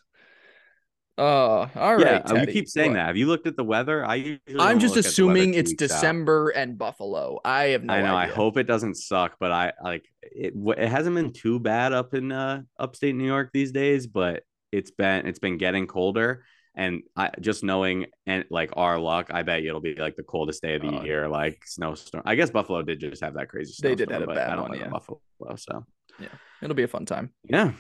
Oh, 1.18 1.70
all 1.74 1.96
right. 1.96 2.22
Yeah, 2.28 2.42
you 2.42 2.48
keep 2.48 2.68
saying 2.68 2.92
what? 2.92 2.98
that. 2.98 3.08
Have 3.08 3.16
you 3.16 3.28
looked 3.28 3.48
at 3.48 3.56
the 3.56 3.64
weather? 3.64 4.06
I 4.06 4.38
I'm 4.60 4.80
just 4.80 4.98
assuming 4.98 5.54
it's 5.54 5.74
December 5.74 6.52
out. 6.54 6.62
and 6.62 6.78
Buffalo. 6.78 7.40
I 7.46 7.68
have 7.68 7.86
no 7.86 7.94
I 7.94 8.02
know. 8.02 8.14
Idea. 8.14 8.34
I 8.34 8.36
hope 8.36 8.58
it 8.58 8.64
doesn't 8.64 8.96
suck, 8.96 9.38
but 9.40 9.54
I 9.54 9.72
like 9.82 10.04
it. 10.22 10.54
It 10.54 10.90
hasn't 10.90 11.16
been 11.16 11.32
too 11.32 11.62
bad 11.62 11.94
up 11.94 12.14
in 12.14 12.34
uh, 12.34 12.64
upstate 12.78 13.16
New 13.16 13.26
York 13.26 13.52
these 13.54 13.72
days, 13.72 14.06
but 14.08 14.44
it's 14.74 14.92
been 14.92 15.26
it's 15.26 15.40
been 15.40 15.58
getting 15.58 15.88
colder. 15.88 16.44
And 16.78 17.04
I 17.16 17.32
just 17.40 17.64
knowing 17.64 18.08
and 18.26 18.44
like 18.50 18.72
our 18.74 19.00
luck, 19.00 19.28
I 19.32 19.44
bet 19.44 19.62
you 19.62 19.70
it'll 19.70 19.82
be 19.82 19.96
like 19.96 20.16
the 20.18 20.24
coldest 20.24 20.62
day 20.62 20.76
of 20.76 20.82
the 20.82 20.90
uh, 20.90 21.04
year, 21.04 21.30
like 21.30 21.62
snowstorm. 21.66 22.24
I 22.26 22.36
guess 22.36 22.50
Buffalo 22.50 22.82
did 22.82 23.00
just 23.00 23.24
have 23.24 23.36
that 23.36 23.48
crazy. 23.48 23.74
They 23.82 23.96
did 23.96 24.12
have 24.12 24.24
a 24.24 24.28
bad 24.28 24.52
I 24.52 24.56
don't 24.56 24.70
one, 24.70 24.80
yeah. 24.80 24.90
Buffalo, 24.90 25.20
so 25.56 25.86
yeah, 26.20 26.28
it'll 26.62 26.76
be 26.76 26.84
a 26.84 26.88
fun 26.88 27.06
time. 27.06 27.32
Yeah, 27.46 27.72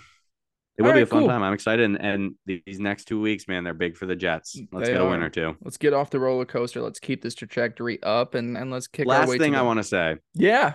it 0.78 0.82
will 0.82 0.90
right, 0.90 0.98
be 0.98 1.02
a 1.03 1.06
fun 1.06 1.22
cool. 1.22 1.30
time. 1.30 1.41
I'm 1.41 1.53
excited, 1.53 1.86
and, 1.86 2.02
and, 2.02 2.36
these 2.45 2.80
next 2.80 3.06
two 3.06 3.22
weeks, 3.22 3.48
man, 3.48 3.64
they're 3.64 3.74
big 3.74 3.95
for 3.95 4.06
the 4.06 4.15
Jets. 4.15 4.60
Let's 4.74 4.88
they 4.88 4.94
get 4.94 5.02
a 5.02 5.06
win 5.06 5.24
or 5.24 5.30
two. 5.30 5.56
Let's 5.61 5.78
get 5.78 5.94
off 5.94 6.10
the 6.10 6.20
roller 6.20 6.45
coaster. 6.45 6.82
Let's 6.82 6.99
keep 6.99 7.22
this 7.22 7.34
trajectory 7.34 8.02
up, 8.03 8.36
and 8.36 8.57
and 8.57 8.72
let's 8.72 8.88
kick. 8.88 9.07
Last 9.07 9.38
thing 9.38 9.56
I 9.56 9.61
want 9.61 9.78
to 9.78 9.84
say, 9.84 10.18
yeah, 10.34 10.74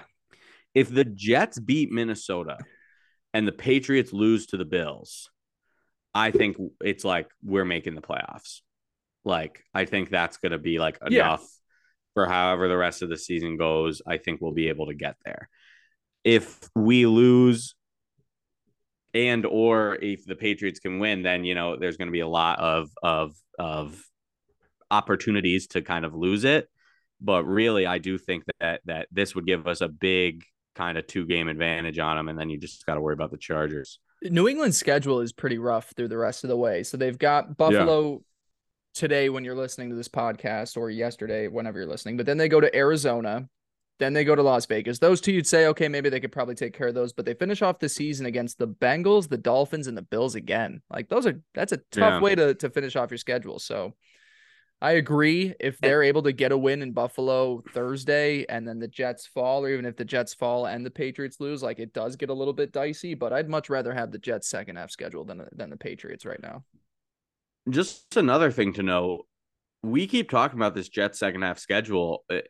if 0.75 0.93
the 0.93 1.05
Jets 1.05 1.59
beat 1.59 1.91
Minnesota 1.91 2.57
and 3.35 3.47
the 3.47 3.53
Patriots 3.53 4.13
lose 4.13 4.47
to 4.47 4.57
the 4.57 4.65
Bills, 4.65 5.31
I 6.15 6.31
think 6.31 6.57
it's 6.81 7.05
like 7.05 7.29
we're 7.43 7.65
making 7.65 7.95
the 7.95 8.01
playoffs. 8.01 8.61
Like 9.25 9.63
I 9.75 9.85
think 9.85 10.11
that's 10.11 10.39
going 10.39 10.53
to 10.53 10.59
be 10.59 10.79
like 10.79 10.99
enough 11.05 11.41
yeah. 11.41 11.47
for 12.15 12.27
however 12.27 12.69
the 12.69 12.77
rest 12.77 13.03
of 13.03 13.09
the 13.09 13.17
season 13.17 13.57
goes. 13.57 14.03
I 14.07 14.17
think 14.19 14.41
we'll 14.41 14.53
be 14.53 14.69
able 14.69 14.87
to 14.87 14.95
get 14.95 15.17
there. 15.25 15.49
If 16.25 16.59
we 16.75 17.07
lose 17.07 17.75
and 19.15 19.45
or 19.47 19.97
if 19.97 20.25
the 20.25 20.37
Patriots 20.37 20.81
can 20.81 20.99
win, 20.99 21.23
then 21.23 21.45
you 21.45 21.55
know 21.55 21.77
there's 21.77 21.97
going 21.97 22.09
to 22.09 22.13
be 22.13 22.21
a 22.21 22.29
lot 22.29 22.59
of 22.59 22.91
of 23.03 23.37
of 23.59 24.03
opportunities 24.91 25.69
to 25.69 25.83
kind 25.83 26.05
of 26.05 26.15
lose 26.15 26.45
it. 26.45 26.69
But 27.21 27.45
really, 27.45 27.87
I 27.87 27.99
do 27.99 28.19
think 28.19 28.45
that 28.61 28.81
that 28.87 29.09
this 29.11 29.35
would 29.35 29.47
give 29.47 29.67
us 29.67 29.81
a 29.81 29.89
big 29.89 30.45
kind 30.75 30.97
of 30.97 31.07
two 31.07 31.27
game 31.27 31.49
advantage 31.49 31.99
on 31.99 32.17
them, 32.17 32.29
and 32.29 32.39
then 32.39 32.51
you 32.51 32.59
just 32.59 32.87
got 32.87 32.95
to 32.95 33.01
worry 33.01 33.15
about 33.15 33.31
the 33.31 33.39
Chargers. 33.39 33.99
New 34.23 34.49
England's 34.49 34.77
schedule 34.77 35.21
is 35.21 35.33
pretty 35.33 35.59
rough 35.59 35.93
through 35.97 36.09
the 36.09 36.19
rest 36.19 36.45
of 36.45 36.49
the 36.49 36.57
way. 36.57 36.83
So 36.83 36.97
they've 36.97 37.19
got 37.19 37.57
Buffalo 37.57 38.13
yeah. 38.13 38.19
today 38.95 39.29
when 39.29 39.45
you're 39.45 39.55
listening 39.55 39.91
to 39.91 39.97
this 39.97 40.09
podcast, 40.09 40.77
or 40.77 40.91
yesterday, 40.91 41.49
whenever 41.49 41.79
you're 41.79 41.89
listening. 41.89 42.17
But 42.17 42.27
then 42.27 42.37
they 42.37 42.49
go 42.49 42.61
to 42.61 42.75
Arizona, 42.77 43.49
then 43.99 44.13
they 44.13 44.25
go 44.25 44.35
to 44.35 44.43
Las 44.43 44.67
Vegas. 44.67 44.99
Those 44.99 45.21
two, 45.21 45.33
you'd 45.33 45.47
say, 45.47 45.67
okay, 45.69 45.89
maybe 45.89 46.11
they 46.11 46.21
could 46.21 46.33
probably 46.33 46.55
take 46.55 46.77
care 46.77 46.89
of 46.89 46.95
those. 46.95 47.13
But 47.13 47.25
they 47.25 47.35
finish 47.35 47.63
off 47.63 47.79
the 47.79 47.89
season 47.89 48.27
against 48.27 48.59
the 48.59 48.69
Bengals, 48.69 49.29
the 49.29 49.39
Dolphins, 49.39 49.87
and 49.87 49.97
the 49.97 50.03
Bills 50.03 50.35
again. 50.35 50.83
Like 50.91 51.09
those 51.09 51.27
are 51.27 51.41
that's 51.55 51.73
a 51.73 51.79
tough 51.91 52.15
yeah. 52.15 52.21
way 52.21 52.35
to 52.35 52.55
to 52.55 52.71
finish 52.71 52.97
off 52.97 53.11
your 53.11 53.19
schedule. 53.19 53.59
So 53.59 53.95
I 54.83 54.93
agree. 54.93 55.55
If 55.61 55.79
they're 55.79 56.03
able 56.03 56.23
to 56.23 56.33
get 56.33 56.53
a 56.53 56.59
win 56.59 56.81
in 56.81 56.93
Buffalo 56.93 57.63
Thursday 57.73 58.47
and 58.49 58.67
then 58.67 58.79
the 58.79 58.89
Jets 58.89 59.27
fall, 59.27 59.65
or 59.65 59.69
even 59.69 59.85
if 59.85 59.97
the 59.97 60.07
Jets 60.07 60.33
fall 60.33 60.67
and 60.67 60.85
the 60.87 60.91
Patriots 60.91 61.39
lose, 61.39 61.63
like 61.63 61.79
it 61.79 61.93
does 61.93 62.17
get 62.17 62.31
a 62.31 62.35
little 62.35 62.55
bit 62.55 62.73
dicey. 62.73 63.15
But 63.15 63.33
I'd 63.33 63.49
much 63.49 63.69
rather 63.69 63.93
have 63.93 64.11
the 64.11 64.19
Jets 64.19 64.49
second 64.49 64.77
half 64.77 64.91
schedule 64.91 65.25
than 65.25 65.47
than 65.53 65.69
the 65.69 65.77
Patriots 65.77 66.25
right 66.25 66.43
now. 66.43 66.65
just 67.69 68.17
another 68.17 68.51
thing 68.51 68.73
to 68.75 68.83
know 68.83 69.23
we 69.83 70.07
keep 70.07 70.31
talking 70.31 70.59
about 70.59 70.75
this 70.75 70.89
Jets 70.89 71.19
second 71.19 71.43
half 71.43 71.59
schedule. 71.59 72.25
Uh, 72.31 72.41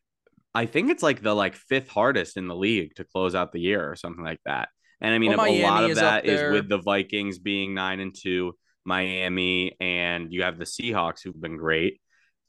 I 0.54 0.66
think 0.66 0.90
it's 0.90 1.02
like 1.02 1.22
the 1.22 1.34
like 1.34 1.54
fifth 1.54 1.88
hardest 1.88 2.36
in 2.36 2.48
the 2.48 2.56
league 2.56 2.94
to 2.96 3.04
close 3.04 3.34
out 3.34 3.52
the 3.52 3.60
year 3.60 3.88
or 3.88 3.96
something 3.96 4.24
like 4.24 4.40
that. 4.46 4.68
And 5.00 5.14
I 5.14 5.18
mean, 5.18 5.36
well, 5.36 5.46
a 5.46 5.62
lot 5.62 5.84
of 5.84 5.90
is 5.90 5.98
that 5.98 6.26
is 6.26 6.52
with 6.52 6.68
the 6.68 6.78
Vikings 6.78 7.38
being 7.38 7.74
nine 7.74 8.00
and 8.00 8.14
two, 8.14 8.54
Miami, 8.84 9.76
and 9.80 10.32
you 10.32 10.42
have 10.42 10.58
the 10.58 10.64
Seahawks 10.64 11.22
who've 11.22 11.40
been 11.40 11.56
great. 11.56 12.00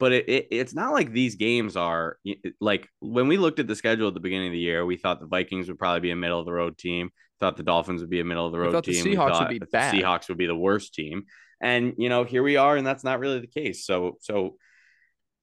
But 0.02 0.14
it, 0.14 0.28
it, 0.28 0.48
it's 0.50 0.74
not 0.74 0.94
like 0.94 1.14
these 1.14 1.36
games 1.36 1.78
are 1.78 2.18
like 2.60 2.90
when 3.02 3.28
we 3.28 3.38
looked 3.38 3.60
at 3.60 3.68
the 3.68 3.76
schedule 3.76 4.08
at 4.08 4.16
the 4.16 4.20
beginning 4.20 4.48
of 4.48 4.54
the 4.54 4.60
year, 4.60 4.84
we 4.84 4.98
thought 4.98 5.20
the 5.20 5.28
Vikings 5.28 5.68
would 5.68 5.78
probably 5.78 6.00
be 6.00 6.10
a 6.10 6.16
middle 6.16 6.40
of 6.40 6.48
the 6.48 6.52
road 6.52 6.76
team. 6.76 7.12
Thought 7.40 7.56
the 7.56 7.64
Dolphins 7.64 8.02
would 8.02 8.10
be 8.10 8.20
a 8.20 8.24
middle 8.24 8.48
of 8.48 8.52
the 8.52 8.58
road 8.60 8.84
team. 8.84 9.04
The 9.04 9.16
Seahawks 9.16 9.40
would 9.40 9.50
be 9.50 9.60
bad. 9.60 9.94
The 9.94 10.02
Seahawks 10.02 10.28
would 10.28 10.40
be 10.40 10.48
the 10.48 10.56
worst 10.56 10.96
team. 10.96 11.26
And 11.62 11.94
you 12.00 12.10
know, 12.10 12.24
here 12.24 12.42
we 12.42 12.58
are, 12.58 12.76
and 12.76 12.86
that's 12.86 13.04
not 13.04 13.20
really 13.20 13.40
the 13.40 13.48
case. 13.48 13.86
So, 13.86 14.18
so 14.22 14.56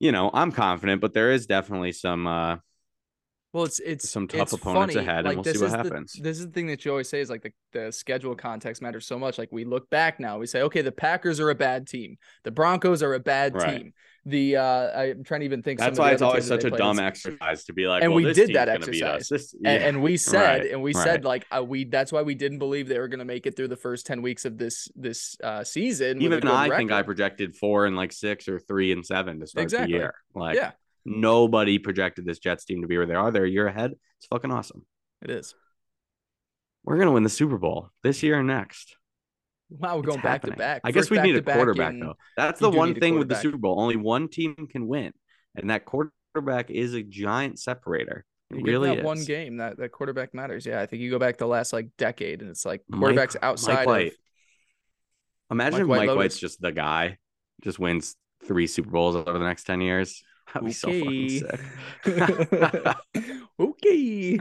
you 0.00 0.10
know, 0.10 0.28
I'm 0.34 0.50
confident, 0.50 1.00
but 1.00 1.12
there 1.12 1.30
is 1.30 1.46
definitely 1.46 1.92
some 1.92 2.26
uh 2.26 2.56
well, 3.58 3.66
it's 3.66 3.80
it's 3.80 4.08
some 4.08 4.28
tough 4.28 4.42
it's 4.42 4.52
opponents 4.52 4.94
funny. 4.94 5.04
ahead, 5.04 5.24
like, 5.24 5.34
and 5.36 5.44
we'll 5.44 5.52
see 5.52 5.60
what 5.60 5.72
the, 5.72 5.76
happens. 5.76 6.12
This 6.12 6.38
is 6.38 6.46
the 6.46 6.52
thing 6.52 6.68
that 6.68 6.84
you 6.84 6.92
always 6.92 7.08
say 7.08 7.20
is 7.20 7.28
like 7.28 7.42
the, 7.42 7.52
the 7.72 7.90
schedule 7.90 8.36
context 8.36 8.80
matters 8.80 9.04
so 9.04 9.18
much. 9.18 9.36
Like 9.36 9.50
we 9.50 9.64
look 9.64 9.90
back 9.90 10.20
now, 10.20 10.38
we 10.38 10.46
say, 10.46 10.62
okay, 10.62 10.80
the 10.80 10.92
Packers 10.92 11.40
are 11.40 11.50
a 11.50 11.56
bad 11.56 11.88
team, 11.88 12.18
the 12.44 12.52
Broncos 12.52 13.02
are 13.02 13.14
a 13.14 13.18
bad 13.18 13.56
right. 13.56 13.78
team. 13.78 13.92
The 14.26 14.56
uh, 14.56 15.00
I'm 15.00 15.24
trying 15.24 15.40
to 15.40 15.46
even 15.46 15.62
think. 15.62 15.80
That's 15.80 15.98
why 15.98 16.12
it's 16.12 16.22
always 16.22 16.46
such 16.46 16.62
a 16.62 16.70
dumb 16.70 17.00
exercise 17.00 17.64
to 17.64 17.72
be 17.72 17.88
like, 17.88 18.04
and 18.04 18.12
well, 18.12 18.22
we 18.22 18.32
did 18.32 18.54
that 18.54 18.68
exercise, 18.68 19.28
this, 19.28 19.54
yeah, 19.58 19.70
and, 19.70 19.84
and, 19.84 20.02
we 20.02 20.16
said, 20.16 20.42
right, 20.42 20.70
and 20.70 20.80
we 20.80 20.92
right. 20.92 21.02
said 21.02 21.24
like 21.24 21.46
uh, 21.50 21.64
we. 21.64 21.84
That's 21.84 22.12
why 22.12 22.22
we 22.22 22.34
didn't 22.36 22.58
believe 22.58 22.88
they 22.88 22.98
were 22.98 23.08
going 23.08 23.20
to 23.20 23.24
make 23.24 23.46
it 23.46 23.56
through 23.56 23.68
the 23.68 23.76
first 23.76 24.06
ten 24.06 24.22
weeks 24.22 24.44
of 24.44 24.56
this 24.56 24.88
this 24.94 25.36
uh, 25.42 25.64
season. 25.64 26.22
Even 26.22 26.46
I 26.46 26.64
record. 26.64 26.76
think 26.76 26.92
I 26.92 27.02
projected 27.02 27.56
four 27.56 27.86
and 27.86 27.96
like 27.96 28.12
six 28.12 28.48
or 28.48 28.60
three 28.60 28.92
and 28.92 29.04
seven 29.04 29.40
to 29.40 29.46
start 29.46 29.64
exactly. 29.64 29.94
the 29.94 29.98
year. 29.98 30.14
Like, 30.34 30.56
yeah, 30.56 30.72
nobody 31.04 31.78
projected 31.78 32.24
this 32.24 32.38
Jets 32.38 32.64
team 32.64 32.82
to 32.82 32.88
be 32.88 32.96
where 32.96 33.06
they 33.06 33.14
are. 33.14 33.30
They're 33.30 33.44
a 33.44 33.50
year 33.50 33.66
ahead. 33.66 33.92
It's 34.18 34.26
fucking 34.26 34.50
awesome. 34.50 34.84
It 35.22 35.30
is. 35.30 35.54
We're 36.84 36.98
gonna 36.98 37.12
win 37.12 37.22
the 37.22 37.28
Super 37.28 37.58
Bowl 37.58 37.90
this 38.02 38.22
year 38.22 38.38
and 38.38 38.46
next. 38.46 38.96
Wow, 39.70 39.96
we're 39.96 40.02
going 40.02 40.20
back 40.20 40.42
to 40.42 40.52
back. 40.52 40.80
I 40.84 40.92
guess 40.92 41.10
we 41.10 41.20
need 41.20 41.36
a 41.36 41.42
quarterback 41.42 41.94
though. 41.98 42.14
That's 42.36 42.60
the 42.60 42.70
one 42.70 42.94
thing 42.94 43.18
with 43.18 43.28
the 43.28 43.34
Super 43.34 43.58
Bowl. 43.58 43.80
Only 43.80 43.96
one 43.96 44.28
team 44.28 44.54
can 44.70 44.86
win, 44.86 45.12
and 45.54 45.70
that 45.70 45.84
quarterback 45.84 46.70
is 46.70 46.94
a 46.94 47.02
giant 47.02 47.58
separator. 47.58 48.24
It 48.50 48.58
you 48.58 48.64
really 48.64 48.88
that 48.88 48.98
is. 49.00 49.04
one 49.04 49.22
game 49.24 49.58
that 49.58 49.76
that 49.76 49.92
quarterback 49.92 50.32
matters. 50.32 50.64
Yeah, 50.64 50.80
I 50.80 50.86
think 50.86 51.02
you 51.02 51.10
go 51.10 51.18
back 51.18 51.36
the 51.36 51.46
last 51.46 51.72
like 51.72 51.90
decade, 51.98 52.40
and 52.40 52.50
it's 52.50 52.64
like 52.64 52.82
quarterbacks 52.90 53.34
Mike, 53.34 53.42
outside 53.42 53.74
Mike 53.74 53.86
White. 53.86 54.06
of. 54.06 54.18
Imagine 55.50 55.86
Mike 55.86 56.02
if 56.02 56.06
Mike 56.06 56.16
White's 56.16 56.38
just 56.38 56.60
the 56.62 56.72
guy, 56.72 57.18
just 57.62 57.78
wins 57.78 58.16
three 58.46 58.66
Super 58.66 58.90
Bowls 58.90 59.16
over 59.16 59.38
the 59.38 59.44
next 59.44 59.64
ten 59.64 59.82
years. 59.82 60.22
That'd 60.54 60.66
be 60.66 60.70
okay. 60.70 60.72
so 60.72 60.88
fucking 60.90 61.28
sick. 62.80 62.96
okay. 63.60 64.38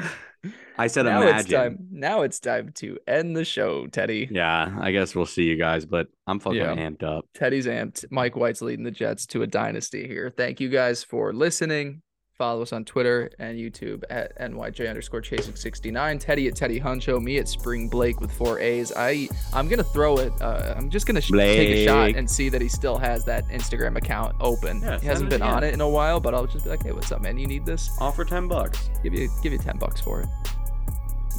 I 0.77 0.87
said 0.87 1.05
now 1.05 1.21
imagine. 1.21 1.39
It's 1.39 1.49
time, 1.49 1.87
now 1.91 2.21
it's 2.21 2.39
time 2.39 2.71
to 2.75 2.97
end 3.07 3.35
the 3.35 3.43
show, 3.43 3.87
Teddy. 3.87 4.27
Yeah, 4.31 4.77
I 4.79 4.91
guess 4.91 5.15
we'll 5.15 5.25
see 5.25 5.43
you 5.43 5.57
guys, 5.57 5.85
but 5.85 6.07
I'm 6.27 6.39
fucking 6.39 6.59
Yeah. 6.59 6.75
amped 6.75 7.03
up. 7.03 7.25
Teddy's 7.33 7.65
amped. 7.65 8.05
Mike 8.11 8.35
White's 8.35 8.61
leading 8.61 8.85
the 8.85 8.91
Jets 8.91 9.25
to 9.27 9.41
a 9.41 9.47
dynasty 9.47 10.07
here. 10.07 10.31
Thank 10.35 10.59
you 10.59 10.69
guys 10.69 11.03
for 11.03 11.33
listening. 11.33 12.01
Follow 12.37 12.61
us 12.61 12.71
on 12.71 12.85
Twitter 12.85 13.31
and 13.39 13.57
YouTube 13.57 14.03
at 14.11 14.37
NYJ 14.39 14.87
underscore 14.87 15.21
chasing 15.21 15.55
69. 15.55 16.19
Teddy 16.19 16.47
at 16.47 16.55
Teddy 16.55 16.79
Huncho. 16.79 17.19
Me 17.19 17.39
at 17.39 17.47
Spring 17.47 17.89
Blake 17.89 18.21
with 18.21 18.31
four 18.31 18.59
A's. 18.59 18.93
I, 18.95 19.27
I'm 19.53 19.67
going 19.67 19.79
to 19.79 19.83
throw 19.83 20.17
it. 20.19 20.31
Uh, 20.39 20.75
I'm 20.77 20.91
just 20.91 21.07
going 21.07 21.15
to 21.15 21.21
sh- 21.21 21.31
take 21.31 21.69
a 21.69 21.85
shot 21.85 22.15
and 22.15 22.29
see 22.29 22.49
that 22.49 22.61
he 22.61 22.67
still 22.67 22.99
has 22.99 23.25
that 23.25 23.47
Instagram 23.47 23.97
account 23.97 24.35
open. 24.39 24.81
Yeah, 24.81 24.99
he 24.99 25.07
hasn't 25.07 25.31
been 25.31 25.41
on 25.41 25.63
it 25.63 25.73
in 25.73 25.81
a 25.81 25.89
while, 25.89 26.19
but 26.19 26.35
I'll 26.35 26.45
just 26.45 26.65
be 26.65 26.69
like, 26.69 26.83
hey, 26.83 26.91
what's 26.91 27.11
up, 27.11 27.21
man? 27.23 27.39
You 27.39 27.47
need 27.47 27.65
this? 27.65 27.89
Offer 27.99 28.23
ten 28.23 28.47
bucks. 28.47 28.91
Give 29.01 29.15
you, 29.15 29.29
give 29.41 29.51
you 29.51 29.59
10 29.59 29.77
bucks 29.79 29.99
for 29.99 30.21
it. 30.21 30.27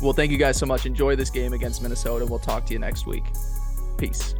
Well, 0.03 0.13
thank 0.13 0.33
you 0.33 0.39
guys 0.39 0.57
so 0.57 0.67
much. 0.67 0.85
Enjoy 0.85 1.15
this 1.15 1.31
game 1.31 1.53
against 1.53 1.81
Minnesota. 1.81 2.27
We'll 2.27 2.39
talk 2.41 2.67
to 2.67 2.73
you 2.73 2.81
next 2.81 3.07
week. 3.07 3.25
Peace. 3.99 4.35